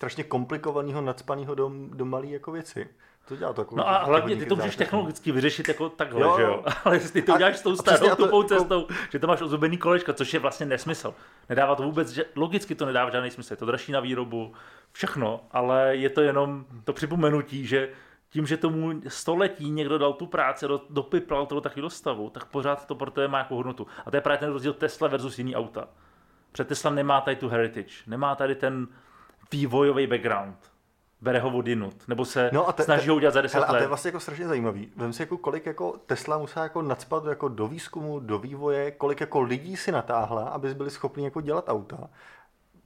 strašně 0.03 0.23
komplikovaného, 0.23 1.01
nadspaného 1.01 1.55
do, 1.55 1.71
do 1.93 2.05
malé 2.05 2.27
jako 2.27 2.51
věci. 2.51 2.89
To 3.27 3.35
dělá 3.35 3.53
to 3.53 3.61
jako 3.61 3.75
No 3.75 3.89
a 3.89 4.03
hlavně 4.03 4.35
ty 4.35 4.45
to 4.45 4.55
můžeš 4.55 4.75
technologicky 4.75 5.31
vyřešit 5.31 5.67
jako 5.67 5.89
takhle, 5.89 6.21
Jo, 6.21 6.33
že 6.37 6.43
jo. 6.43 6.63
Ale 6.83 6.95
jestli 6.95 7.11
ty 7.11 7.21
to 7.21 7.31
A- 7.31 7.35
uděláš 7.35 7.57
s 7.57 7.61
tou 7.61 7.75
starou 7.75 8.09
to- 8.09 8.15
tupou 8.15 8.43
cestou, 8.43 8.87
že 9.11 9.19
to 9.19 9.27
máš 9.27 9.41
ozubený 9.41 9.77
kolečka, 9.77 10.13
což 10.13 10.33
je 10.33 10.39
vlastně 10.39 10.65
nesmysl. 10.65 11.13
Nedává 11.49 11.75
to 11.75 11.83
vůbec, 11.83 12.09
že 12.09 12.25
logicky 12.35 12.75
to 12.75 12.85
nedává 12.85 13.09
žádný 13.11 13.31
smysl. 13.31 13.53
Je 13.53 13.57
to 13.57 13.65
dražší 13.65 13.91
na 13.91 13.99
výrobu, 13.99 14.53
všechno, 14.91 15.41
ale 15.51 15.95
je 15.95 16.09
to 16.09 16.21
jenom 16.21 16.65
to 16.83 16.93
připomenutí, 16.93 17.65
že 17.65 17.89
tím, 18.29 18.45
že 18.45 18.57
tomu 18.57 19.01
století 19.07 19.69
někdo 19.71 19.97
dal 19.97 20.13
tu 20.13 20.25
práci, 20.25 20.67
do, 20.67 20.81
dopipral 20.89 21.45
to 21.45 21.55
do 21.55 21.61
takového 21.61 21.89
stavu, 21.89 22.29
tak 22.29 22.45
pořád 22.45 22.85
to 22.87 22.95
pro 22.95 23.11
tebe 23.11 23.27
má 23.27 23.37
jako 23.37 23.55
hodnotu. 23.55 23.87
A 24.05 24.11
to 24.11 24.17
je 24.17 24.21
právě 24.21 24.37
ten 24.37 24.51
rozdíl 24.51 24.73
Tesla 24.73 25.07
versus 25.07 25.37
jiný 25.37 25.55
auta. 25.55 25.87
Protože 26.51 26.63
Tesla 26.63 26.91
nemá 26.91 27.21
tady 27.21 27.35
tu 27.35 27.49
heritage, 27.49 27.93
nemá 28.07 28.35
tady 28.35 28.55
ten 28.55 28.87
vývojový 29.57 30.07
background. 30.07 30.55
Bere 31.21 31.39
ho 31.39 31.57
odinut, 31.57 32.07
nebo 32.07 32.25
se 32.25 32.49
No 32.53 32.67
a 32.67 32.71
te- 32.71 32.83
snaží 32.83 33.09
ho 33.09 33.15
udělat 33.15 33.33
za 33.33 33.41
10 33.41 33.53
Hele, 33.57 33.65
a 33.67 33.69
to 33.69 33.75
je 33.75 33.81
let. 33.81 33.87
vlastně 33.87 34.07
jako 34.07 34.19
strašně 34.19 34.47
zajímavý. 34.47 34.91
Vem 34.95 35.13
si 35.13 35.21
jako 35.21 35.37
kolik 35.37 35.65
jako 35.65 35.93
Tesla 36.05 36.37
musela 36.37 36.63
jako 36.63 36.81
nadspat 36.81 37.25
jako 37.25 37.47
do 37.47 37.67
výzkumu, 37.67 38.19
do 38.19 38.39
vývoje, 38.39 38.91
kolik 38.91 39.19
jako 39.21 39.41
lidí 39.41 39.77
si 39.77 39.91
natáhla, 39.91 40.43
aby 40.49 40.73
byli 40.73 40.89
schopni 40.89 41.23
jako 41.23 41.41
dělat 41.41 41.65
auta. 41.69 42.09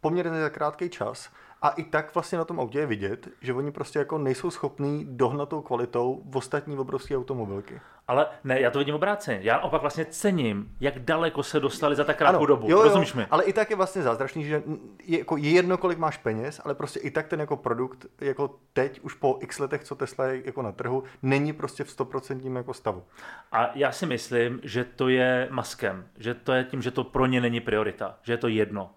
Poměrně 0.02 0.42
za 0.42 0.50
krátký 0.50 0.90
čas. 0.90 1.30
A 1.62 1.70
i 1.70 1.84
tak 1.84 2.14
vlastně 2.16 2.38
na 2.38 2.46
tom 2.46 2.60
autě 2.60 2.80
je 2.80 2.86
vidět, 2.86 3.28
že 3.42 3.54
oni 3.54 3.72
prostě 3.72 4.00
jako 4.00 4.18
nejsou 4.18 4.52
schopní 4.52 5.06
dohnat 5.10 5.50
tou 5.50 5.62
kvalitou 5.62 6.22
v 6.26 6.38
ostatní 6.38 6.78
obrovské 6.78 7.18
automobilky. 7.18 7.82
Ale 8.08 8.28
ne, 8.44 8.60
já 8.62 8.72
to 8.72 8.80
vidím 8.80 8.96
obráceně. 8.96 9.40
Já 9.42 9.60
opak 9.60 9.82
vlastně 9.82 10.06
cením, 10.06 10.76
jak 10.80 11.00
daleko 11.00 11.44
se 11.44 11.60
dostali 11.60 11.96
za 11.96 12.04
tak 12.04 12.18
krátkou 12.18 12.38
Ano, 12.38 12.46
dobu. 12.46 12.68
jo, 12.70 12.78
jo, 12.78 12.84
Rozumíš 12.84 13.14
mi? 13.14 13.26
Ale 13.30 13.44
i 13.44 13.54
tak 13.54 13.70
je 13.70 13.76
vlastně 13.76 14.02
zázračný, 14.02 14.44
že 14.46 14.64
je, 15.04 15.20
jako, 15.20 15.38
je 15.38 15.50
jedno, 15.50 15.78
kolik 15.78 15.98
máš 15.98 16.18
peněz, 16.18 16.62
ale 16.66 16.76
prostě 16.76 17.00
i 17.00 17.12
tak 17.12 17.28
ten 17.28 17.40
jako 17.40 17.58
produkt, 17.58 18.06
jako 18.22 18.56
teď 18.74 19.00
už 19.00 19.14
po 19.14 19.38
x 19.42 19.60
letech, 19.60 19.84
co 19.84 19.96
Tesla 19.96 20.26
je 20.26 20.42
jako 20.46 20.62
na 20.62 20.72
trhu, 20.72 21.04
není 21.22 21.54
prostě 21.54 21.84
v 21.84 21.98
100% 21.98 22.58
jako 22.58 22.74
stavu. 22.74 23.04
A 23.52 23.72
já 23.76 23.92
si 23.92 24.06
myslím, 24.06 24.60
že 24.64 24.84
to 24.84 25.08
je 25.10 25.48
maskem. 25.52 26.08
Že 26.18 26.34
to 26.34 26.54
je 26.54 26.64
tím, 26.64 26.82
že 26.82 26.92
to 26.92 27.04
pro 27.04 27.26
ně 27.26 27.42
není 27.42 27.60
priorita. 27.60 28.18
Že 28.24 28.34
je 28.34 28.38
to 28.38 28.48
jedno. 28.48 28.90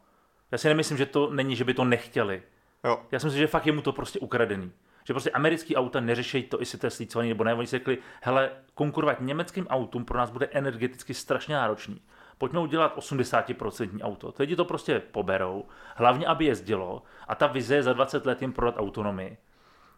Já 0.53 0.59
si 0.59 0.69
nemyslím, 0.69 0.99
že 0.99 1.07
to 1.07 1.31
není, 1.31 1.57
že 1.57 1.65
by 1.65 1.75
to 1.75 1.85
nechtěli. 1.85 2.43
Jo. 2.85 3.01
Já 3.13 3.19
si 3.19 3.27
myslím, 3.27 3.41
že 3.41 3.47
fakt 3.47 3.67
je 3.67 3.73
mu 3.73 3.83
to 3.83 3.93
prostě 3.93 4.19
ukradený. 4.19 4.73
Že 5.11 5.15
prostě 5.15 5.31
americký 5.31 5.77
auta 5.77 6.01
neřeší 6.01 6.43
to, 6.43 6.61
jestli 6.61 6.79
to 6.79 6.87
je 6.87 6.91
slícovaný 6.91 7.29
nebo 7.29 7.45
ne. 7.45 7.55
Oni 7.55 7.67
si 7.67 7.77
řekli, 7.77 7.99
hele, 8.23 8.51
konkurovat 8.75 9.21
německým 9.21 9.67
autům 9.67 10.05
pro 10.05 10.19
nás 10.19 10.31
bude 10.31 10.47
energeticky 10.47 11.15
strašně 11.15 11.55
náročný. 11.55 12.01
Pojďme 12.39 12.61
udělat 12.61 12.97
80% 12.97 14.01
auto. 14.03 14.33
Teď 14.33 14.57
to 14.57 14.65
prostě 14.65 15.01
poberou, 15.01 15.65
hlavně 15.97 16.27
aby 16.27 16.45
jezdilo 16.45 17.03
a 17.29 17.35
ta 17.35 17.47
vize 17.47 17.75
je 17.75 17.83
za 17.83 17.93
20 17.93 18.27
let 18.27 18.43
jim 18.43 18.53
prodat 18.53 18.75
autonomii. 18.79 19.37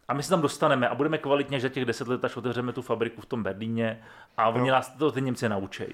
A 0.07 0.13
my 0.13 0.23
se 0.23 0.29
tam 0.29 0.41
dostaneme 0.41 0.89
a 0.89 0.95
budeme 0.95 1.17
kvalitně, 1.17 1.59
že 1.59 1.67
za 1.67 1.73
těch 1.73 1.85
10 1.85 2.07
let 2.07 2.25
až 2.25 2.37
otevřeme 2.37 2.73
tu 2.73 2.81
fabriku 2.81 3.21
v 3.21 3.25
tom 3.25 3.43
Berlíně 3.43 4.03
a 4.37 4.49
oni 4.49 4.71
nás 4.71 4.89
to 4.89 5.11
ty 5.11 5.21
Němci 5.21 5.49
naučí. 5.49 5.85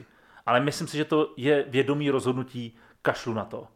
Ale 0.46 0.60
myslím 0.60 0.88
si, 0.88 0.98
že 0.98 1.06
to 1.06 1.34
je 1.38 1.66
vědomí 1.68 2.10
rozhodnutí 2.10 2.78
kašlu 3.02 3.34
na 3.34 3.46
to. 3.46 3.68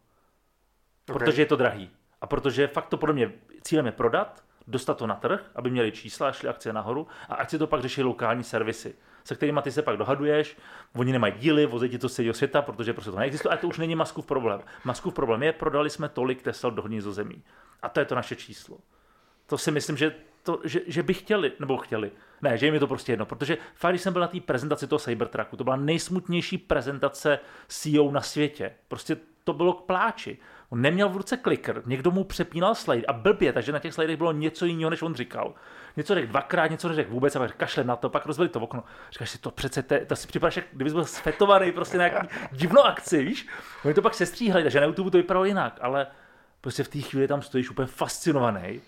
Protože 1.06 1.42
je 1.42 1.46
to 1.46 1.56
drahý. 1.56 1.90
A 2.22 2.28
protože 2.28 2.68
fakt 2.68 2.88
to 2.88 2.98
podle 2.98 3.16
mě 3.16 3.32
cílem 3.64 3.86
je 3.86 3.92
prodat, 3.92 4.44
dostat 4.68 4.98
to 4.98 5.08
na 5.08 5.16
trh, 5.16 5.52
aby 5.56 5.70
měli 5.70 5.92
čísla, 5.92 6.32
šly 6.32 6.50
akcie 6.50 6.74
nahoru 6.74 7.08
a 7.30 7.36
ať 7.36 7.50
si 7.50 7.58
to 7.58 7.68
pak 7.68 7.82
řeší 7.82 8.04
lokální 8.04 8.44
servisy, 8.44 8.96
se 9.24 9.36
kterými 9.36 9.60
ty 9.64 9.72
se 9.72 9.82
pak 9.82 9.98
dohaduješ, 9.98 10.58
oni 10.96 11.12
nemají 11.12 11.34
díly, 11.34 11.66
vozí 11.66 11.90
ti 11.90 11.98
to 11.98 12.10
z 12.10 12.14
celého 12.14 12.34
světa, 12.34 12.62
protože 12.62 12.94
prostě 12.94 13.12
to 13.12 13.18
neexistuje, 13.18 13.54
a 13.54 13.58
to 13.58 13.68
už 13.68 13.78
není 13.78 13.96
Maskův 13.96 14.26
problém. 14.26 14.62
Maskův 14.84 15.14
problém 15.14 15.44
je, 15.44 15.54
prodali 15.54 15.90
jsme 15.90 16.10
tolik 16.10 16.42
Tesla 16.42 16.70
do 16.70 16.84
zemí. 17.00 17.44
A 17.82 17.90
to 17.90 18.00
je 18.00 18.06
to 18.06 18.16
naše 18.16 18.36
číslo. 18.36 18.78
To 19.46 19.58
si 19.58 19.72
myslím, 19.72 19.98
že, 19.98 20.16
to, 20.44 20.60
že, 20.64 20.82
že 20.88 21.04
by 21.04 21.14
chtěli, 21.14 21.52
nebo 21.60 21.78
chtěli, 21.78 22.12
ne, 22.42 22.58
že 22.58 22.66
jim 22.66 22.74
je 22.74 22.80
to 22.80 22.88
prostě 22.88 23.12
jedno, 23.12 23.26
protože 23.26 23.58
fakt, 23.76 23.92
když 23.92 24.02
jsem 24.02 24.14
byl 24.14 24.22
na 24.22 24.28
té 24.28 24.40
prezentaci 24.40 24.88
toho 24.88 25.00
Cybertrucku, 25.00 25.58
to 25.58 25.64
byla 25.64 25.76
nejsmutnější 25.76 26.58
prezentace 26.58 27.40
CEO 27.68 28.12
na 28.12 28.22
světě. 28.22 28.74
Prostě 28.88 29.18
to 29.44 29.54
bylo 29.54 29.74
k 29.74 29.86
pláči. 29.86 30.38
On 30.70 30.82
neměl 30.82 31.10
v 31.10 31.18
ruce 31.18 31.38
kliker, 31.38 31.82
někdo 31.86 32.12
mu 32.12 32.24
přepínal 32.24 32.76
slide 32.76 33.06
a 33.06 33.14
blbě, 33.14 33.54
takže 33.54 33.72
na 33.72 33.80
těch 33.80 33.94
slidech 33.94 34.18
bylo 34.18 34.32
něco 34.32 34.66
jiného, 34.66 34.90
než 34.90 35.02
on 35.02 35.16
říkal. 35.16 35.54
Něco 35.98 36.14
řekl 36.14 36.28
dvakrát, 36.28 36.68
něco 36.68 36.88
neřekl 36.90 37.12
vůbec 37.12 37.36
a 37.36 37.40
pak 37.40 37.56
kašle 37.56 37.84
na 37.84 37.96
to, 37.96 38.10
pak 38.10 38.26
rozbili 38.26 38.50
to 38.50 38.60
okno. 38.60 38.84
Říkáš 39.12 39.30
si, 39.30 39.38
to 39.38 39.52
přece, 39.52 39.84
te, 39.84 40.06
to 40.06 40.16
si 40.16 40.28
připadáš, 40.28 40.56
jak 40.56 40.66
kdybys 40.74 40.94
byl 40.94 41.06
sfetovaný 41.06 41.72
prostě 41.72 41.98
na 41.98 42.08
nějaký 42.08 42.28
divnou 42.52 42.82
akci, 42.82 43.24
víš? 43.24 43.48
Oni 43.86 43.94
to 43.94 44.02
pak 44.02 44.14
sestříhali, 44.14 44.64
takže 44.64 44.80
na 44.80 44.86
YouTube 44.86 45.12
to 45.12 45.18
vypadalo 45.18 45.46
jinak, 45.46 45.78
ale 45.82 46.08
prostě 46.62 46.84
v 46.84 46.88
té 46.88 47.00
chvíli 47.00 47.28
tam 47.28 47.42
stojíš 47.42 47.70
úplně 47.70 47.88
fascinovaný, 47.88 48.82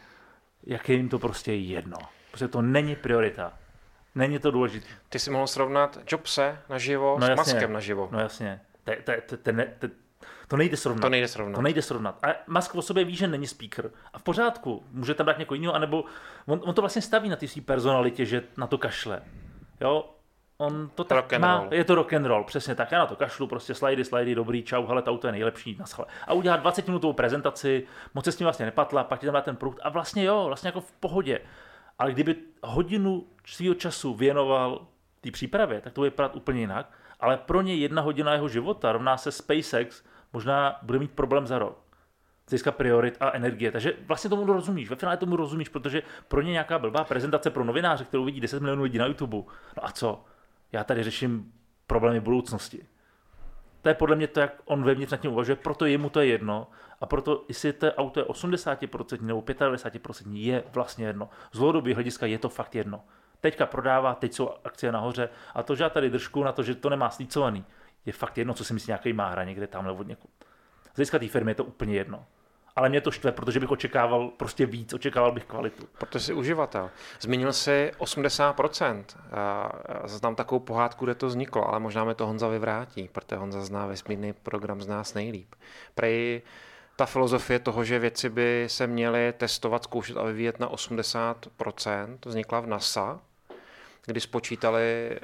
jak 0.64 0.90
je 0.90 0.96
jim 0.96 1.10
to 1.10 1.20
prostě 1.20 1.54
jedno. 1.54 1.98
Prostě 2.28 2.48
to 2.48 2.62
není 2.62 2.96
priorita. 2.96 3.54
Není 4.16 4.40
to 4.40 4.52
důležité. 4.52 4.88
Ty 5.10 5.20
si 5.20 5.32
mohl 5.32 5.48
srovnat 5.48 5.98
Jobse 6.12 6.58
naživo 6.70 7.18
no, 7.20 7.28
s 7.28 7.36
Maskem 7.36 7.74
naživo. 7.74 8.10
No 8.12 8.20
jasně. 8.20 8.62
To, 8.84 8.92
to, 9.04 9.38
to, 9.38 9.52
to, 9.80 9.88
to, 10.48 10.58
nejde 10.58 10.78
srovnat. 10.78 11.02
To 11.02 11.10
nejde 11.10 11.28
srovnat. 11.28 11.56
To 11.56 11.62
nejde 11.62 11.82
srovnat. 11.82 12.20
A 12.24 12.28
Musk 12.48 12.76
o 12.76 12.82
sobě 12.82 13.04
ví, 13.04 13.16
že 13.16 13.28
není 13.28 13.48
speaker. 13.48 13.92
A 14.14 14.20
v 14.20 14.24
pořádku, 14.24 14.84
může 14.92 15.14
tam 15.14 15.26
dát 15.26 15.40
někoho 15.40 15.56
jiného, 15.56 15.74
anebo 15.76 16.06
on, 16.46 16.62
on 16.64 16.74
to 16.74 16.82
vlastně 16.82 17.02
staví 17.02 17.30
na 17.30 17.36
té 17.36 17.48
své 17.48 17.62
personalitě, 17.62 18.26
že 18.26 18.44
na 18.58 18.68
to 18.68 18.78
kašle. 18.78 19.22
Jo, 19.82 20.16
on 20.58 20.90
to 20.96 21.04
tak 21.04 21.32
rock 21.32 21.42
má, 21.42 21.60
roll. 21.60 21.74
je 21.74 21.84
to 21.84 21.96
rock 21.96 22.14
and 22.14 22.26
roll, 22.26 22.44
přesně 22.44 22.76
tak, 22.76 22.92
já 22.92 23.00
na 23.00 23.06
to 23.06 23.16
kašlu, 23.16 23.48
prostě 23.48 23.74
slidy, 23.74 24.06
slidy, 24.06 24.36
dobrý, 24.36 24.64
čau, 24.64 24.86
hele, 24.86 25.02
to 25.02 25.12
auto 25.12 25.28
je 25.28 25.32
nejlepší, 25.32 25.76
naschle. 25.80 26.06
A 26.28 26.34
udělá 26.34 26.58
20 26.58 26.88
minutovou 26.88 27.14
prezentaci, 27.14 27.88
moc 28.14 28.26
se 28.26 28.32
s 28.32 28.36
tím 28.36 28.46
vlastně 28.46 28.66
nepatla, 28.66 29.04
pak 29.04 29.20
ti 29.20 29.26
tam 29.26 29.34
dá 29.34 29.42
ten 29.42 29.56
produkt 29.56 29.80
a 29.84 29.90
vlastně 29.90 30.24
jo, 30.24 30.44
vlastně 30.48 30.68
jako 30.68 30.82
v 30.82 30.92
pohodě. 30.92 31.40
Ale 32.00 32.12
kdyby 32.12 32.36
hodinu 32.64 33.28
svého 33.46 33.74
času 33.74 34.14
věnoval 34.14 34.88
té 35.22 35.32
přípravě, 35.32 35.82
tak 35.82 35.94
to 35.94 36.02
bude 36.02 36.10
vypadat 36.10 36.36
úplně 36.36 36.60
jinak. 36.60 36.90
Ale 37.20 37.38
pro 37.38 37.62
ně 37.62 37.76
jedna 37.76 38.02
hodina 38.02 38.34
jeho 38.34 38.48
života 38.48 38.92
rovná 38.92 39.18
se 39.18 39.32
SpaceX, 39.32 40.04
možná 40.36 40.80
bude 40.82 41.00
mít 41.00 41.12
problém 41.12 41.48
za 41.48 41.60
rok. 41.60 41.78
Získá 42.48 42.72
priorit 42.72 43.18
a 43.20 43.32
energie. 43.32 43.72
Takže 43.72 43.94
vlastně 44.08 44.30
tomu 44.30 44.46
rozumíš. 44.46 44.90
Ve 44.90 44.96
finále 44.96 45.18
tomu 45.18 45.36
rozumíš, 45.36 45.70
protože 45.70 46.04
pro 46.28 46.42
ně 46.42 46.52
nějaká 46.52 46.80
blbá 46.80 47.04
prezentace 47.04 47.50
pro 47.50 47.64
novináře, 47.64 48.04
kterou 48.04 48.26
vidí 48.26 48.42
10 48.42 48.60
milionů 48.60 48.84
lidí 48.84 48.98
na 48.98 49.06
YouTube. 49.06 49.38
No 49.78 49.86
a 49.86 49.92
co? 49.92 50.26
Já 50.72 50.84
tady 50.84 51.04
řeším 51.04 51.52
problémy 51.88 52.20
budoucnosti. 52.20 52.86
To 53.82 53.90
je 53.90 53.96
podle 53.96 54.16
mě 54.16 54.28
to, 54.28 54.40
jak 54.40 54.62
on 54.66 54.84
vevnitř 54.84 55.12
nad 55.12 55.22
tím 55.22 55.32
uvažuje, 55.32 55.56
proto 55.56 55.86
jemu 55.86 56.10
to 56.10 56.20
je 56.20 56.26
jedno 56.26 56.68
a 57.02 57.06
proto, 57.06 57.46
jestli 57.48 57.74
to 57.74 57.94
auto 57.94 58.20
je 58.20 58.26
80% 58.26 59.22
nebo 59.22 59.42
95%, 59.42 60.34
je 60.34 60.64
vlastně 60.74 61.08
jedno. 61.08 61.30
Z 61.52 61.58
dlouhodobého 61.58 61.96
hlediska 61.96 62.26
je 62.26 62.38
to 62.38 62.50
fakt 62.50 62.76
jedno. 62.76 63.04
Teďka 63.42 63.66
prodává, 63.66 64.16
teď 64.16 64.34
jsou 64.34 64.50
akcie 64.64 64.92
nahoře 64.92 65.30
a 65.56 65.64
to, 65.64 65.76
že 65.76 65.84
já 65.84 65.90
tady 65.90 66.10
držku 66.10 66.44
na 66.44 66.52
to, 66.52 66.64
že 66.64 66.76
to 66.76 66.90
nemá 66.90 67.10
slícovaný, 67.10 67.66
je 68.06 68.14
fakt 68.14 68.38
jedno, 68.38 68.54
co 68.54 68.64
si 68.64 68.74
myslí 68.74 68.90
nějaký 68.90 69.14
máhra 69.14 69.44
někde 69.44 69.68
tamhle 69.68 69.94
od 69.94 70.08
někud. 70.08 70.30
Z 70.94 70.96
hlediska 70.96 71.20
té 71.20 71.28
firmy 71.28 71.52
je 71.52 71.56
to 71.56 71.64
úplně 71.64 71.96
jedno 71.96 72.26
ale 72.76 72.90
mě 72.90 73.02
to 73.02 73.12
štve, 73.12 73.32
protože 73.32 73.60
bych 73.60 73.72
očekával 73.72 74.28
prostě 74.28 74.66
víc, 74.66 74.94
očekával 74.94 75.32
bych 75.32 75.46
kvalitu. 75.46 75.88
Protože 75.98 76.20
jsi 76.20 76.34
uživatel. 76.34 76.92
Zmínil 77.20 77.54
jsi 77.54 77.92
80%. 77.98 79.04
Znám 80.06 80.36
takovou 80.36 80.60
pohádku, 80.60 81.06
kde 81.06 81.16
to 81.16 81.28
vzniklo, 81.28 81.68
ale 81.68 81.80
možná 81.80 82.04
mi 82.04 82.16
to 82.16 82.28
Honza 82.28 82.48
vyvrátí, 82.48 83.10
protože 83.12 83.36
Honza 83.36 83.62
zná 83.62 83.86
vesmírný 83.86 84.34
program 84.34 84.82
z 84.82 84.88
nás 84.88 85.14
nejlíp. 85.14 85.56
Prej 85.96 86.42
ta 86.96 87.06
filozofie 87.06 87.60
toho, 87.60 87.84
že 87.84 88.00
věci 88.00 88.30
by 88.30 88.66
se 88.68 88.88
měly 88.88 89.34
testovat, 89.38 89.84
zkoušet 89.84 90.18
a 90.18 90.24
vyvíjet 90.24 90.60
na 90.60 90.70
80%, 90.70 92.18
vznikla 92.26 92.60
v 92.60 92.68
NASA, 92.68 93.20
kdy 94.06 94.22
spočítali 94.22 95.20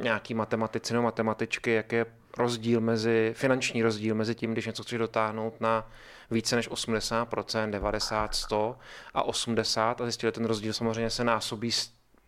nějaký 0.00 0.34
matematici 0.34 0.92
nebo 0.92 1.02
matematičky, 1.02 1.70
jak 1.70 1.92
je 1.92 2.06
rozdíl 2.38 2.80
mezi, 2.80 3.32
finanční 3.36 3.82
rozdíl 3.82 4.14
mezi 4.14 4.34
tím, 4.34 4.52
když 4.52 4.66
něco 4.66 4.82
chceš 4.82 4.98
dotáhnout 4.98 5.60
na 5.60 5.90
více 6.30 6.56
než 6.56 6.70
80%, 6.70 7.70
90, 7.70 8.34
100 8.34 8.78
a 9.14 9.22
80 9.22 10.00
a 10.00 10.04
zjistili, 10.04 10.32
ten 10.32 10.44
rozdíl 10.44 10.72
samozřejmě 10.72 11.10
se 11.10 11.24
násobí 11.24 11.70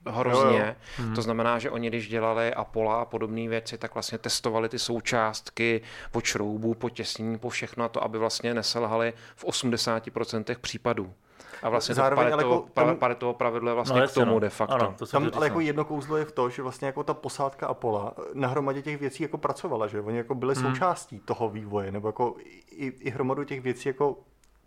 hrozně. 0.07 0.59
Jo, 0.59 0.65
jo. 0.67 0.75
Hmm. 0.97 1.15
To 1.15 1.23
znamená, 1.23 1.59
že 1.59 1.71
oni, 1.71 1.89
když 1.89 2.09
dělali 2.09 2.55
Apollo 2.55 2.93
a 2.93 3.05
podobné 3.05 3.49
věci, 3.49 3.79
tak 3.79 3.95
vlastně 3.95 4.19
testovali 4.19 4.69
ty 4.69 4.79
součástky 4.79 5.81
po 6.11 6.21
šroubu, 6.21 6.75
po 6.75 6.91
těsnění, 6.91 7.39
po 7.39 7.49
všechno 7.49 7.85
a 7.85 7.89
to, 7.89 8.05
aby 8.05 8.19
vlastně 8.19 8.55
neselhali 8.55 9.13
v 9.37 9.45
80% 9.45 10.57
případů. 10.61 11.15
A 11.63 11.69
vlastně 11.69 11.95
Zároveň, 11.95 12.25
to 12.25 12.31
Paretovo, 12.31 12.55
jako 12.55 12.69
tam, 12.75 12.97
Paretovo 12.97 13.35
pravidlo 13.35 13.71
je 13.71 13.75
vlastně 13.75 14.01
no, 14.01 14.09
k 14.09 14.15
tomu 14.15 14.33
no. 14.33 14.41
de 14.41 14.51
facto. 14.51 14.75
Ano, 14.75 14.95
to 14.99 15.07
tam, 15.07 15.31
ale 15.35 15.47
jako 15.47 15.61
jedno 15.61 15.85
kouzlo 15.85 16.17
je 16.17 16.25
v 16.25 16.33
to, 16.33 16.51
že 16.51 16.63
vlastně 16.63 16.87
jako 16.87 17.05
ta 17.05 17.15
posádka 17.15 17.67
Apola 17.67 18.15
na 18.35 18.49
hromadě 18.49 18.83
těch 18.83 19.01
věcí 19.01 19.23
jako 19.23 19.39
pracovala, 19.39 19.87
že 19.87 20.01
oni 20.01 20.17
jako 20.17 20.35
byli 20.35 20.55
hmm. 20.55 20.65
součástí 20.65 21.21
toho 21.21 21.49
vývoje, 21.49 21.93
nebo 21.93 22.09
jako 22.09 22.35
i, 22.71 22.87
i 22.87 23.11
hromadu 23.11 23.45
těch 23.45 23.61
věcí 23.61 23.89
jako 23.89 24.17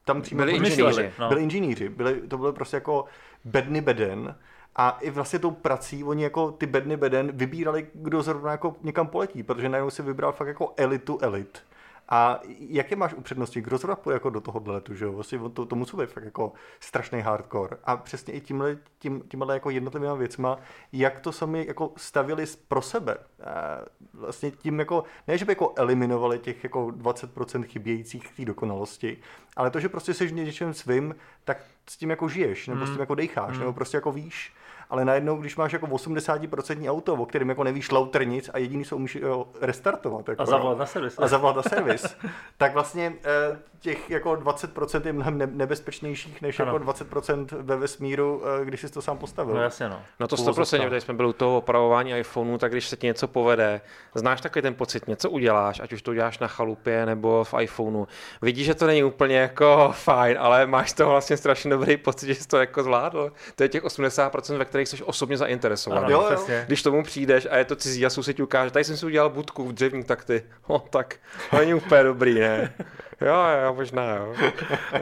tam 0.05 0.21
přímo 0.21 0.39
byli 0.39 0.51
inženýři. 0.51 1.11
No. 1.19 1.27
Byli 1.27 1.43
inženýři, 1.43 1.89
byli, 1.89 2.21
to 2.21 2.37
bylo 2.37 2.53
prostě 2.53 2.77
jako 2.77 3.05
bedny 3.45 3.81
beden, 3.81 4.35
a 4.75 4.97
i 5.01 5.09
vlastně 5.09 5.39
tou 5.39 5.51
prací 5.51 6.03
oni 6.03 6.23
jako 6.23 6.51
ty 6.51 6.65
bedny 6.65 6.97
beden 6.97 7.31
vybírali, 7.33 7.87
kdo 7.93 8.21
zrovna 8.21 8.51
jako 8.51 8.75
někam 8.81 9.07
poletí, 9.07 9.43
protože 9.43 9.69
najednou 9.69 9.89
si 9.89 10.01
vybral 10.01 10.31
fakt 10.31 10.47
jako 10.47 10.73
elitu 10.77 11.17
elit. 11.21 11.63
A 12.11 12.39
jaké 12.59 12.95
máš 12.95 13.13
upřednosti? 13.13 13.61
Kdo 13.61 13.77
zrovna 13.77 13.95
půjde 13.95 14.15
jako 14.15 14.29
do 14.29 14.41
toho 14.41 14.63
letu, 14.65 14.95
že 14.95 15.05
jo? 15.05 15.11
Vlastně 15.11 15.39
to, 15.53 15.65
to 15.65 15.75
musí 15.75 15.97
být 15.97 16.09
fakt 16.09 16.23
jako 16.23 16.53
strašný 16.79 17.21
hardcore. 17.21 17.77
A 17.83 17.97
přesně 17.97 18.33
i 18.33 18.41
tímhle, 18.41 18.77
tím, 18.99 19.21
tímhle 19.27 19.53
jako 19.53 19.69
jednotlivými 19.69 20.17
věcma, 20.17 20.57
jak 20.93 21.19
to 21.19 21.31
sami 21.31 21.65
jako 21.67 21.93
stavili 21.97 22.45
pro 22.67 22.81
sebe. 22.81 23.17
A 23.43 23.85
vlastně 24.13 24.51
tím 24.51 24.79
jako, 24.79 25.03
ne, 25.27 25.37
že 25.37 25.45
by 25.45 25.51
jako 25.51 25.73
eliminovali 25.75 26.39
těch 26.39 26.63
jako 26.63 26.87
20% 26.87 27.63
chybějících 27.63 28.31
té 28.31 28.45
dokonalosti, 28.45 29.17
ale 29.55 29.69
to, 29.69 29.79
že 29.79 29.89
prostě 29.89 30.13
seš 30.13 30.31
něčem 30.31 30.73
svým, 30.73 31.15
tak 31.43 31.63
s 31.89 31.97
tím 31.97 32.09
jako 32.09 32.29
žiješ, 32.29 32.67
nebo 32.67 32.81
mm. 32.81 32.87
s 32.87 32.89
tím 32.89 32.99
jako 32.99 33.15
dejcháš, 33.15 33.53
mm. 33.53 33.59
nebo 33.59 33.73
prostě 33.73 33.97
jako 33.97 34.11
víš 34.11 34.53
ale 34.89 35.05
najednou, 35.05 35.37
když 35.37 35.55
máš 35.55 35.73
jako 35.73 35.87
80% 35.87 36.91
auto, 36.91 37.13
o 37.13 37.25
kterém 37.25 37.49
jako 37.49 37.63
nevíš 37.63 37.91
louter 37.91 38.27
nic 38.27 38.49
a 38.53 38.57
jediný 38.57 38.85
se 38.85 38.95
umíš 38.95 39.15
jo, 39.15 39.47
restartovat. 39.61 40.29
Jako, 40.29 40.41
a 40.41 40.45
zavolat 40.45 40.77
na 40.77 40.85
servis. 40.85 41.19
A 41.19 41.27
zavolat 41.27 41.55
na 41.55 41.63
servis. 41.63 42.15
tak 42.57 42.73
vlastně 42.73 43.13
eh, 43.23 43.59
těch 43.79 44.09
jako 44.09 44.31
20% 44.31 45.05
je 45.05 45.13
mnohem 45.13 45.57
nebezpečnějších 45.57 46.41
než 46.41 46.59
ano. 46.59 46.73
jako 46.73 46.85
20% 46.85 47.47
ve 47.51 47.75
vesmíru, 47.75 48.41
eh, 48.61 48.65
když 48.65 48.81
jsi 48.81 48.89
to 48.89 49.01
sám 49.01 49.17
postavil. 49.17 49.55
No 49.55 49.61
jasně 49.61 49.89
no. 49.89 50.01
No 50.19 50.27
to 50.27 50.35
100%, 50.35 50.89
tady 50.89 51.01
jsme 51.01 51.13
byli 51.13 51.29
u 51.29 51.33
toho 51.33 51.57
opravování 51.57 52.11
iPhoneu, 52.11 52.57
tak 52.57 52.71
když 52.71 52.87
se 52.87 52.95
ti 52.95 53.07
něco 53.07 53.27
povede, 53.27 53.81
znáš 54.15 54.41
takový 54.41 54.61
ten 54.61 54.75
pocit, 54.75 55.07
něco 55.07 55.29
uděláš, 55.29 55.79
ať 55.79 55.93
už 55.93 56.01
to 56.01 56.11
uděláš 56.11 56.39
na 56.39 56.47
chalupě 56.47 57.05
nebo 57.05 57.43
v 57.43 57.53
iPhoneu. 57.61 58.05
Vidíš, 58.41 58.65
že 58.65 58.75
to 58.75 58.87
není 58.87 59.03
úplně 59.03 59.37
jako 59.37 59.89
fajn, 59.93 60.37
ale 60.39 60.65
máš 60.65 60.93
to 60.93 61.09
vlastně 61.09 61.37
strašně 61.37 61.71
dobrý 61.71 61.97
pocit, 61.97 62.27
že 62.27 62.35
jsi 62.35 62.47
to 62.47 62.57
jako 62.57 62.83
zvládl. 62.83 63.31
To 63.55 63.63
je 63.63 63.69
těch 63.69 63.83
80%, 63.83 64.57
ve 64.57 64.65
kterých 64.85 64.99
jsi 64.99 65.03
osobně 65.03 65.37
zainteresovaný. 65.37 66.05
Ano, 66.05 66.09
jo, 66.09 66.29
jo. 66.31 66.55
Když 66.67 66.83
tomu 66.83 67.03
přijdeš 67.03 67.47
a 67.51 67.57
je 67.57 67.65
to 67.65 67.75
cizí 67.75 68.05
a 68.05 68.09
soused 68.09 68.35
ti 68.35 68.43
ukáže, 68.43 68.71
tady 68.71 68.85
jsem 68.85 68.97
si 68.97 69.05
udělal 69.05 69.29
budku 69.29 69.67
v 69.67 69.73
dřevní, 69.73 70.03
tak 70.03 70.25
ty, 70.25 70.43
no 70.69 70.79
tak 70.79 71.19
to 71.49 71.57
není 71.57 71.73
úplně 71.73 72.03
dobrý, 72.03 72.39
ne? 72.39 72.73
Jo, 73.21 73.35
jo, 73.65 73.73
možná, 73.73 74.15
jo. 74.15 74.35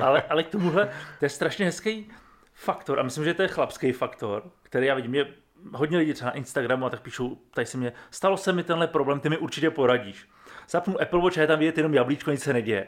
ale, 0.02 0.24
ale 0.30 0.44
k 0.44 0.48
tomuhle, 0.48 0.90
to 1.20 1.26
je 1.26 1.30
strašně 1.30 1.66
hezký 1.66 2.12
faktor 2.54 3.00
a 3.00 3.04
myslím, 3.04 3.24
že 3.24 3.34
to 3.34 3.42
je 3.42 3.48
chlapský 3.48 3.92
faktor, 3.92 4.44
který 4.64 4.88
já 4.88 4.96
vidím, 4.96 5.16
je 5.16 5.28
hodně 5.74 5.98
lidí 5.98 6.14
třeba 6.14 6.30
na 6.30 6.38
Instagramu 6.38 6.86
a 6.86 6.90
tak 6.90 7.02
píšou, 7.02 7.38
tady 7.54 7.66
se 7.68 7.78
mě, 7.78 7.94
stalo 8.12 8.38
se 8.38 8.54
mi 8.54 8.64
tenhle 8.64 8.88
problém, 8.88 9.20
ty 9.20 9.30
mi 9.30 9.38
určitě 9.38 9.70
poradíš. 9.70 10.28
Zapnu 10.70 11.02
Apple 11.02 11.22
Watch 11.22 11.38
a 11.38 11.42
je 11.42 11.48
tam 11.48 11.60
vidět 11.60 11.78
jenom 11.78 11.94
jablíčko, 11.94 12.32
nic 12.32 12.44
se 12.44 12.54
neděje. 12.54 12.88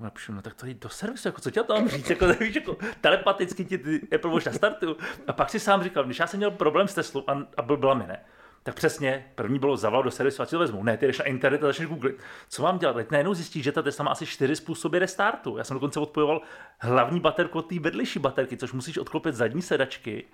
Napíšu, 0.00 0.32
no 0.32 0.42
tak 0.42 0.54
to 0.54 0.66
jdi 0.66 0.74
do 0.74 0.88
servisu, 0.88 1.28
jako 1.28 1.40
co 1.40 1.50
tě 1.50 1.62
tam 1.62 1.88
říct, 1.88 2.10
jako, 2.10 2.26
víš, 2.40 2.54
jako 2.54 2.76
telepaticky 3.00 3.64
ti 3.64 3.78
ty 3.78 4.08
Apple 4.14 4.30
Watch 4.30 4.46
nastartuju. 4.46 4.96
A 5.26 5.32
pak 5.32 5.50
si 5.50 5.60
sám 5.60 5.82
říkal, 5.82 6.04
když 6.04 6.18
já 6.18 6.26
jsem 6.26 6.38
měl 6.38 6.50
problém 6.50 6.88
s 6.88 6.94
Teslou 6.94 7.24
a, 7.26 7.38
a 7.56 7.62
byl 7.62 7.76
byla 7.76 7.94
mi, 7.94 8.06
ne? 8.06 8.24
Tak 8.62 8.74
přesně, 8.74 9.32
první 9.34 9.58
bylo 9.58 9.76
zavolal 9.76 10.02
do 10.02 10.10
servisu 10.10 10.42
a 10.42 10.46
si 10.46 10.50
to 10.50 10.58
vezmu. 10.58 10.82
Ne, 10.82 10.96
ty 10.96 11.06
jdeš 11.06 11.18
na 11.18 11.24
internet 11.24 11.64
a 11.64 11.66
začneš 11.66 11.88
googlit. 11.88 12.18
Co 12.48 12.62
mám 12.62 12.78
dělat? 12.78 12.92
Teď 12.92 13.10
najednou 13.10 13.34
zjistíš, 13.34 13.64
že 13.64 13.72
ta 13.72 13.82
Tesla 13.82 14.04
má 14.04 14.10
asi 14.10 14.26
čtyři 14.26 14.56
způsoby 14.56 14.98
restartu. 14.98 15.56
Já 15.56 15.64
jsem 15.64 15.74
dokonce 15.74 16.00
odpojoval 16.00 16.40
hlavní 16.78 17.20
baterku 17.20 17.58
od 17.58 17.62
té 17.62 17.80
vedlejší 17.80 18.18
baterky, 18.18 18.56
což 18.56 18.72
musíš 18.72 18.98
odklopit 18.98 19.34
zadní 19.34 19.62
sedačky 19.62 20.24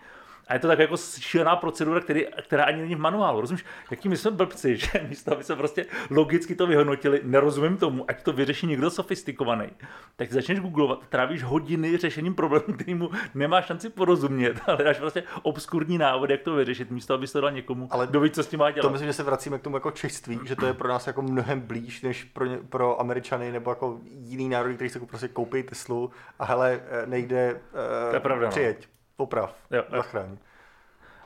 A 0.49 0.55
je 0.55 0.61
to 0.61 0.69
tak 0.69 0.79
jako 0.79 0.97
šílená 1.21 1.57
procedura, 1.57 2.01
který, 2.01 2.27
která 2.43 2.65
ani 2.65 2.81
není 2.83 2.95
v 2.95 2.99
manuálu. 2.99 3.41
Rozumíš, 3.41 3.65
jaký 3.91 4.09
my 4.09 4.17
jsme 4.17 4.31
blbci, 4.31 4.77
že 4.77 4.89
místo, 5.09 5.33
aby 5.33 5.45
se 5.45 5.57
prostě 5.57 5.87
logicky 6.11 6.55
to 6.55 6.67
vyhodnotili, 6.67 7.21
nerozumím 7.25 7.77
tomu, 7.77 8.05
ať 8.09 8.23
to 8.23 8.33
vyřeší 8.33 8.67
někdo 8.67 8.91
sofistikovaný. 8.91 9.71
Tak 10.17 10.33
začneš 10.33 10.61
googlovat, 10.61 11.07
trávíš 11.09 11.43
hodiny 11.43 11.97
řešením 11.97 12.35
problému, 12.35 12.75
kterýmu 12.75 13.11
nemáš 13.35 13.67
šanci 13.67 13.91
porozumět, 13.91 14.61
ale 14.67 14.85
dáš 14.85 14.99
prostě 14.99 15.23
obskurní 15.43 15.99
návod, 15.99 16.31
jak 16.31 16.43
to 16.43 16.55
vyřešit, 16.55 16.91
místo 16.91 17.15
aby 17.15 17.27
to 17.27 17.41
dal 17.41 17.51
někomu, 17.51 17.89
ale 17.91 18.07
kdo 18.07 18.21
ví, 18.21 18.31
co 18.31 18.43
s 18.43 18.47
tím 18.47 18.61
má 18.61 18.71
dělat. 18.71 18.83
To 18.83 18.91
myslím, 18.91 19.09
že 19.09 19.13
se 19.13 19.23
vracíme 19.23 19.59
k 19.59 19.63
tomu 19.63 19.77
jako 19.77 19.91
čiství, 19.91 20.41
že 20.45 20.57
to 20.57 20.67
je 20.67 20.75
pro 20.75 20.89
nás 20.89 21.07
jako 21.07 21.23
mnohem 21.23 21.61
blíž, 21.61 22.03
než 22.03 22.25
pro, 22.25 22.45
ně, 22.45 22.59
pro 22.69 23.01
Američany 23.01 23.53
nebo 23.53 23.71
jako 23.71 24.01
jiný 24.05 24.49
národy, 24.49 24.75
který 24.75 24.91
se 24.91 25.01
prostě 25.01 25.29
koupí 25.29 25.63
Teslu 25.63 26.11
a 26.39 26.45
hele, 26.45 26.81
eh, 26.89 27.07
nejde 27.07 27.55
uh, 27.55 28.11
to 28.11 28.17
je 28.17 28.21
pravda, 28.21 28.49
přijeď. 28.49 28.79
No 28.81 28.96
Poprav, 29.17 29.55
jo, 29.71 29.85
zachraň. 29.91 30.37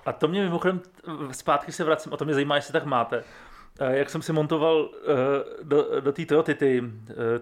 A 0.07 0.12
to 0.12 0.28
mě 0.28 0.43
mimochodem, 0.45 0.80
zpátky 1.32 1.72
se 1.72 1.84
vracím, 1.84 2.14
a 2.14 2.16
to 2.16 2.24
mě 2.24 2.34
zajímá, 2.34 2.57
jestli 2.57 2.72
tak 2.72 2.84
máte. 2.84 3.24
Jak 3.91 4.11
jsem 4.11 4.22
si 4.22 4.32
montoval 4.32 4.91
do, 5.62 6.01
do 6.01 6.12
té 6.12 6.26
Toyoty 6.26 6.55
ty, 6.55 6.82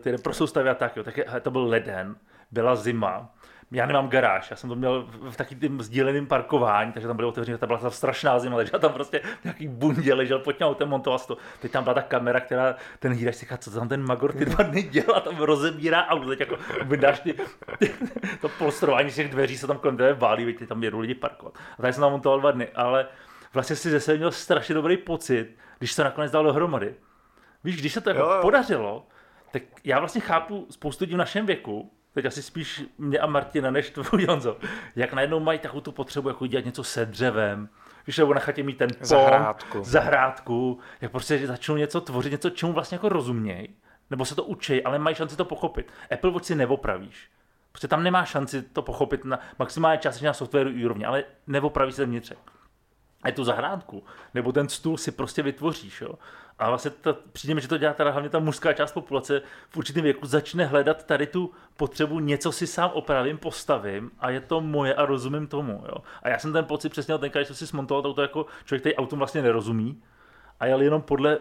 ty 0.01 0.11
reprosoustavy 0.11 0.69
a 0.69 0.75
tak, 0.75 0.97
jo, 0.97 1.05
tak 1.05 1.17
je, 1.17 1.27
to 1.43 1.51
byl 1.51 1.67
leden, 1.67 2.17
byla 2.51 2.77
zima, 2.77 3.35
já 3.71 3.87
nemám 3.87 4.09
garáž, 4.09 4.51
já 4.51 4.57
jsem 4.57 4.71
to 4.71 4.77
měl 4.77 5.09
v 5.31 5.37
takovým 5.37 5.83
sdíleném 5.83 6.27
parkování, 6.27 6.93
takže 6.93 7.07
tam 7.07 7.17
byly 7.17 7.29
otevřené, 7.29 7.59
ta 7.59 7.67
byla 7.67 7.79
tam 7.79 7.91
strašná 7.91 8.39
zima, 8.39 8.57
takže 8.57 8.71
já 8.73 8.79
tam 8.79 8.93
prostě 8.93 9.21
nějaký 9.45 9.69
bundě 9.69 10.15
ležel 10.15 10.39
pod 10.39 10.53
tím 10.53 10.67
autem, 10.67 10.89
montoval 10.89 11.19
to. 11.19 11.37
Teď 11.61 11.73
tam 11.73 11.85
byla 11.85 11.95
ta 11.95 12.03
kamera, 12.03 12.41
která 12.41 12.77
ten 12.99 13.13
hýrač 13.13 13.35
si 13.35 13.41
říká, 13.41 13.57
co 13.57 13.71
tam 13.71 13.89
ten 13.89 14.07
Magor 14.07 14.33
ty 14.33 14.45
dva 14.45 14.65
dny 14.65 14.83
dělá, 14.83 15.21
tam 15.21 15.37
rozebírá 15.37 16.07
auto, 16.07 16.29
teď 16.29 16.41
jako 16.41 16.57
vydáš 16.83 17.21
ty, 17.21 17.35
ty, 17.79 17.95
to 18.41 18.49
polstrování 18.49 19.11
těch 19.11 19.31
dveří 19.31 19.59
se 19.59 19.67
tam 19.67 19.79
kolem 19.79 19.97
tebe 19.97 20.15
válí, 20.15 20.45
víte, 20.45 20.67
tam 20.67 20.83
jedou 20.83 20.99
lidi 20.99 21.15
parkovat. 21.15 21.55
A 21.79 21.83
tady 21.83 21.93
jsem 21.93 22.01
tam 22.01 22.13
montoval 22.13 22.41
dva 22.41 22.51
dny, 22.51 22.69
ale 22.69 23.07
vlastně 23.55 23.77
si 23.77 23.91
ze 23.91 24.01
sebe 24.01 24.19
měl 24.19 24.33
strašně 24.33 24.75
dobrý 24.75 24.97
pocit, 24.97 25.57
když 25.79 25.93
se 25.93 26.05
nakonec 26.05 26.33
dal 26.33 26.45
dohromady. 26.45 26.95
Víš, 27.65 27.77
když 27.77 27.93
se 27.93 28.01
to 28.01 28.11
jako 28.11 28.23
jo, 28.23 28.31
jo. 28.31 28.43
podařilo, 28.43 29.07
tak 29.53 29.63
já 29.85 29.99
vlastně 29.99 30.21
chápu 30.21 30.67
spoustu 30.71 31.05
lidí 31.05 31.15
v 31.15 31.19
našem 31.19 31.47
věku, 31.47 31.91
teď 32.19 32.27
asi 32.27 32.43
spíš 32.43 32.85
mě 32.99 33.19
a 33.19 33.27
Martina 33.27 33.71
než 33.71 33.91
tvůj 33.91 34.27
Honzo, 34.27 34.57
jak 34.97 35.13
najednou 35.13 35.41
mají 35.41 35.59
takovou 35.59 35.81
tu 35.81 35.93
potřebu 35.93 36.29
jako 36.29 36.47
dělat 36.47 36.65
něco 36.65 36.85
se 36.85 37.07
dřevem, 37.07 37.69
když 38.05 38.19
nebo 38.19 38.35
na 38.35 38.41
chatě 38.41 38.63
mít 38.63 38.79
ten 38.79 38.89
pom, 38.89 39.07
zahrádku. 39.07 39.85
zahrádku, 39.85 40.79
jak 41.01 41.11
prostě 41.11 41.47
začnou 41.47 41.77
něco 41.77 42.01
tvořit, 42.01 42.33
něco, 42.33 42.51
čemu 42.51 42.73
vlastně 42.73 42.95
jako 42.95 43.09
rozumějí, 43.09 43.69
nebo 44.11 44.25
se 44.25 44.35
to 44.35 44.45
učí, 44.45 44.85
ale 44.85 44.99
mají 44.99 45.17
šanci 45.17 45.37
to 45.37 45.45
pochopit. 45.45 45.93
Apple 46.11 46.31
Watch 46.31 46.45
si 46.45 46.55
neopravíš. 46.55 47.29
Prostě 47.73 47.89
tam 47.89 48.03
nemá 48.03 48.25
šanci 48.25 48.63
to 48.63 48.83
pochopit 48.83 49.25
na 49.25 49.39
maximálně 49.59 49.99
částečně 49.99 50.27
na 50.27 50.35
softwaru 50.35 50.71
úrovni, 50.85 51.05
ale 51.05 51.25
neopravíš 51.47 51.95
se 51.95 52.07
vnitřek. 52.07 52.39
A 53.23 53.33
tu 53.33 53.45
zahrádku, 53.45 54.05
nebo 54.35 54.53
ten 54.53 54.69
stůl 54.69 54.97
si 54.97 55.13
prostě 55.13 55.43
vytvoříš. 55.43 56.01
Jo? 56.01 56.15
A 56.59 56.69
vlastně 56.69 56.91
to, 56.91 57.17
přijde 57.33 57.55
mi, 57.55 57.61
že 57.61 57.69
to 57.69 57.79
dělá 57.79 57.93
teda 57.93 58.11
hlavně 58.11 58.31
ta 58.31 58.39
mužská 58.39 58.73
část 58.73 58.93
populace 58.93 59.43
v 59.69 59.77
určitém 59.77 60.03
věku, 60.03 60.27
začne 60.27 60.65
hledat 60.65 61.07
tady 61.07 61.27
tu 61.27 61.53
potřebu, 61.77 62.21
něco 62.21 62.53
si 62.53 62.67
sám 62.67 62.91
opravím, 62.95 63.39
postavím 63.39 64.11
a 64.19 64.31
je 64.31 64.41
to 64.41 64.61
moje 64.61 64.95
a 64.95 65.07
rozumím 65.07 65.47
tomu. 65.47 65.85
Jo? 65.89 65.95
A 66.23 66.29
já 66.29 66.39
jsem 66.39 66.53
ten 66.53 66.65
pocit 66.65 66.89
přesně 66.89 67.19
tenkrát, 67.19 67.43
že 67.43 67.47
jsem 67.47 67.57
si 67.57 67.67
smontoval 67.67 68.07
auto 68.07 68.23
jako 68.23 68.47
člověk, 68.65 68.83
který 68.83 68.95
autom 68.95 69.19
vlastně 69.19 69.43
nerozumí 69.43 70.03
a 70.61 70.67
jel 70.67 70.83
jenom 70.83 71.03
podle 71.03 71.39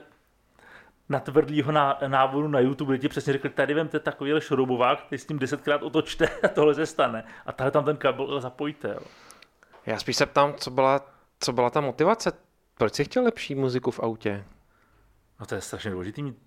natvrdlýho 1.10 1.72
návodu 2.08 2.48
na 2.48 2.60
YouTube, 2.60 2.94
kde 2.94 3.02
ti 3.02 3.10
přesně 3.10 3.34
řekli, 3.34 3.50
tady 3.50 3.74
vemte 3.74 4.00
takovýhle 4.00 4.42
šroubovák, 4.42 5.06
ty 5.10 5.18
s 5.18 5.26
tím 5.26 5.40
desetkrát 5.40 5.84
otočte 5.84 6.28
a 6.44 6.48
tohle 6.48 6.76
se 6.76 6.86
stane. 6.86 7.24
A 7.46 7.52
tady 7.52 7.72
tam 7.72 7.86
ten 7.86 7.98
kabel 7.98 8.42
zapojíte. 8.42 8.88
Jo. 8.88 9.02
Já 9.86 10.00
spíš 10.00 10.16
se 10.16 10.26
ptám, 10.26 10.54
co 10.54 10.72
byla, 10.72 11.17
co 11.40 11.54
byla 11.54 11.70
ta 11.70 11.82
motivace? 11.82 12.32
Proč 12.78 12.94
jsi 12.94 13.06
chtěl 13.06 13.24
lepší 13.24 13.56
muziku 13.56 13.92
v 13.92 14.00
autě? 14.00 14.46
No 15.40 15.46
to 15.46 15.56
je 15.56 15.62
strašně 15.62 15.92
důležitý 15.92 16.24
mít 16.24 16.38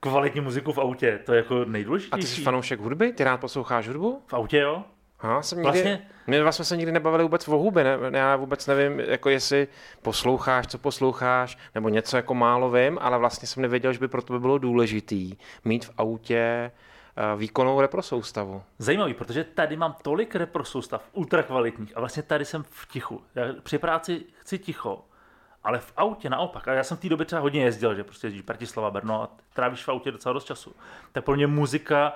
kvalitní 0.00 0.40
muziku 0.40 0.72
v 0.72 0.78
autě, 0.78 1.20
to 1.26 1.32
je 1.32 1.36
jako 1.36 1.64
nejdůležitější. 1.64 2.12
A 2.12 2.16
ty 2.16 2.26
jsi 2.26 2.42
fanoušek 2.42 2.80
hudby? 2.80 3.12
Ty 3.12 3.24
rád 3.24 3.40
posloucháš 3.40 3.88
hudbu? 3.88 4.22
V 4.26 4.34
autě 4.34 4.58
jo. 4.58 4.84
Aha, 5.20 5.42
jsem 5.42 5.58
nikdy, 5.58 5.72
vlastně... 5.72 6.06
My 6.26 6.42
vlastně 6.42 6.64
se 6.64 6.76
nikdy 6.76 6.92
nebavili 6.92 7.22
vůbec 7.22 7.48
o 7.48 7.58
hudbě, 7.58 7.84
ne? 7.84 8.18
já 8.18 8.36
vůbec 8.36 8.66
nevím, 8.66 9.00
jako 9.00 9.28
jestli 9.28 9.68
posloucháš, 10.02 10.66
co 10.66 10.78
posloucháš, 10.78 11.58
nebo 11.74 11.88
něco 11.88 12.16
jako 12.16 12.34
málo 12.34 12.70
vím, 12.70 12.98
ale 13.00 13.18
vlastně 13.18 13.48
jsem 13.48 13.62
nevěděl, 13.62 13.92
že 13.92 13.98
by 13.98 14.08
pro 14.08 14.22
to 14.22 14.32
by 14.32 14.40
bylo 14.40 14.58
důležitý 14.58 15.36
mít 15.64 15.84
v 15.84 15.90
autě 15.98 16.70
výkonnou 17.36 17.80
reprosoustavu. 17.80 18.62
Zajímavý, 18.78 19.14
protože 19.14 19.44
tady 19.44 19.76
mám 19.76 19.96
tolik 20.02 20.34
reprosoustav, 20.34 21.08
ultrakvalitních 21.12 21.96
a 21.96 22.00
vlastně 22.00 22.22
tady 22.22 22.44
jsem 22.44 22.62
v 22.62 22.88
tichu. 22.88 23.22
Já 23.34 23.42
při 23.62 23.78
práci 23.78 24.24
chci 24.40 24.58
ticho, 24.58 25.04
ale 25.64 25.78
v 25.78 25.92
autě 25.96 26.30
naopak, 26.30 26.68
a 26.68 26.72
já 26.72 26.84
jsem 26.84 26.96
v 26.96 27.00
té 27.00 27.08
době 27.08 27.26
třeba 27.26 27.42
hodně 27.42 27.62
jezdil, 27.62 27.94
že 27.94 28.04
prostě 28.04 28.26
jezdíš 28.26 28.42
Bratislava, 28.42 28.90
Brno 28.90 29.22
a 29.22 29.28
trávíš 29.52 29.84
v 29.84 29.88
autě 29.88 30.12
docela 30.12 30.32
dost 30.32 30.44
času, 30.44 30.76
tak 31.12 31.24
pro 31.24 31.36
mě 31.36 31.46
muzika 31.46 32.12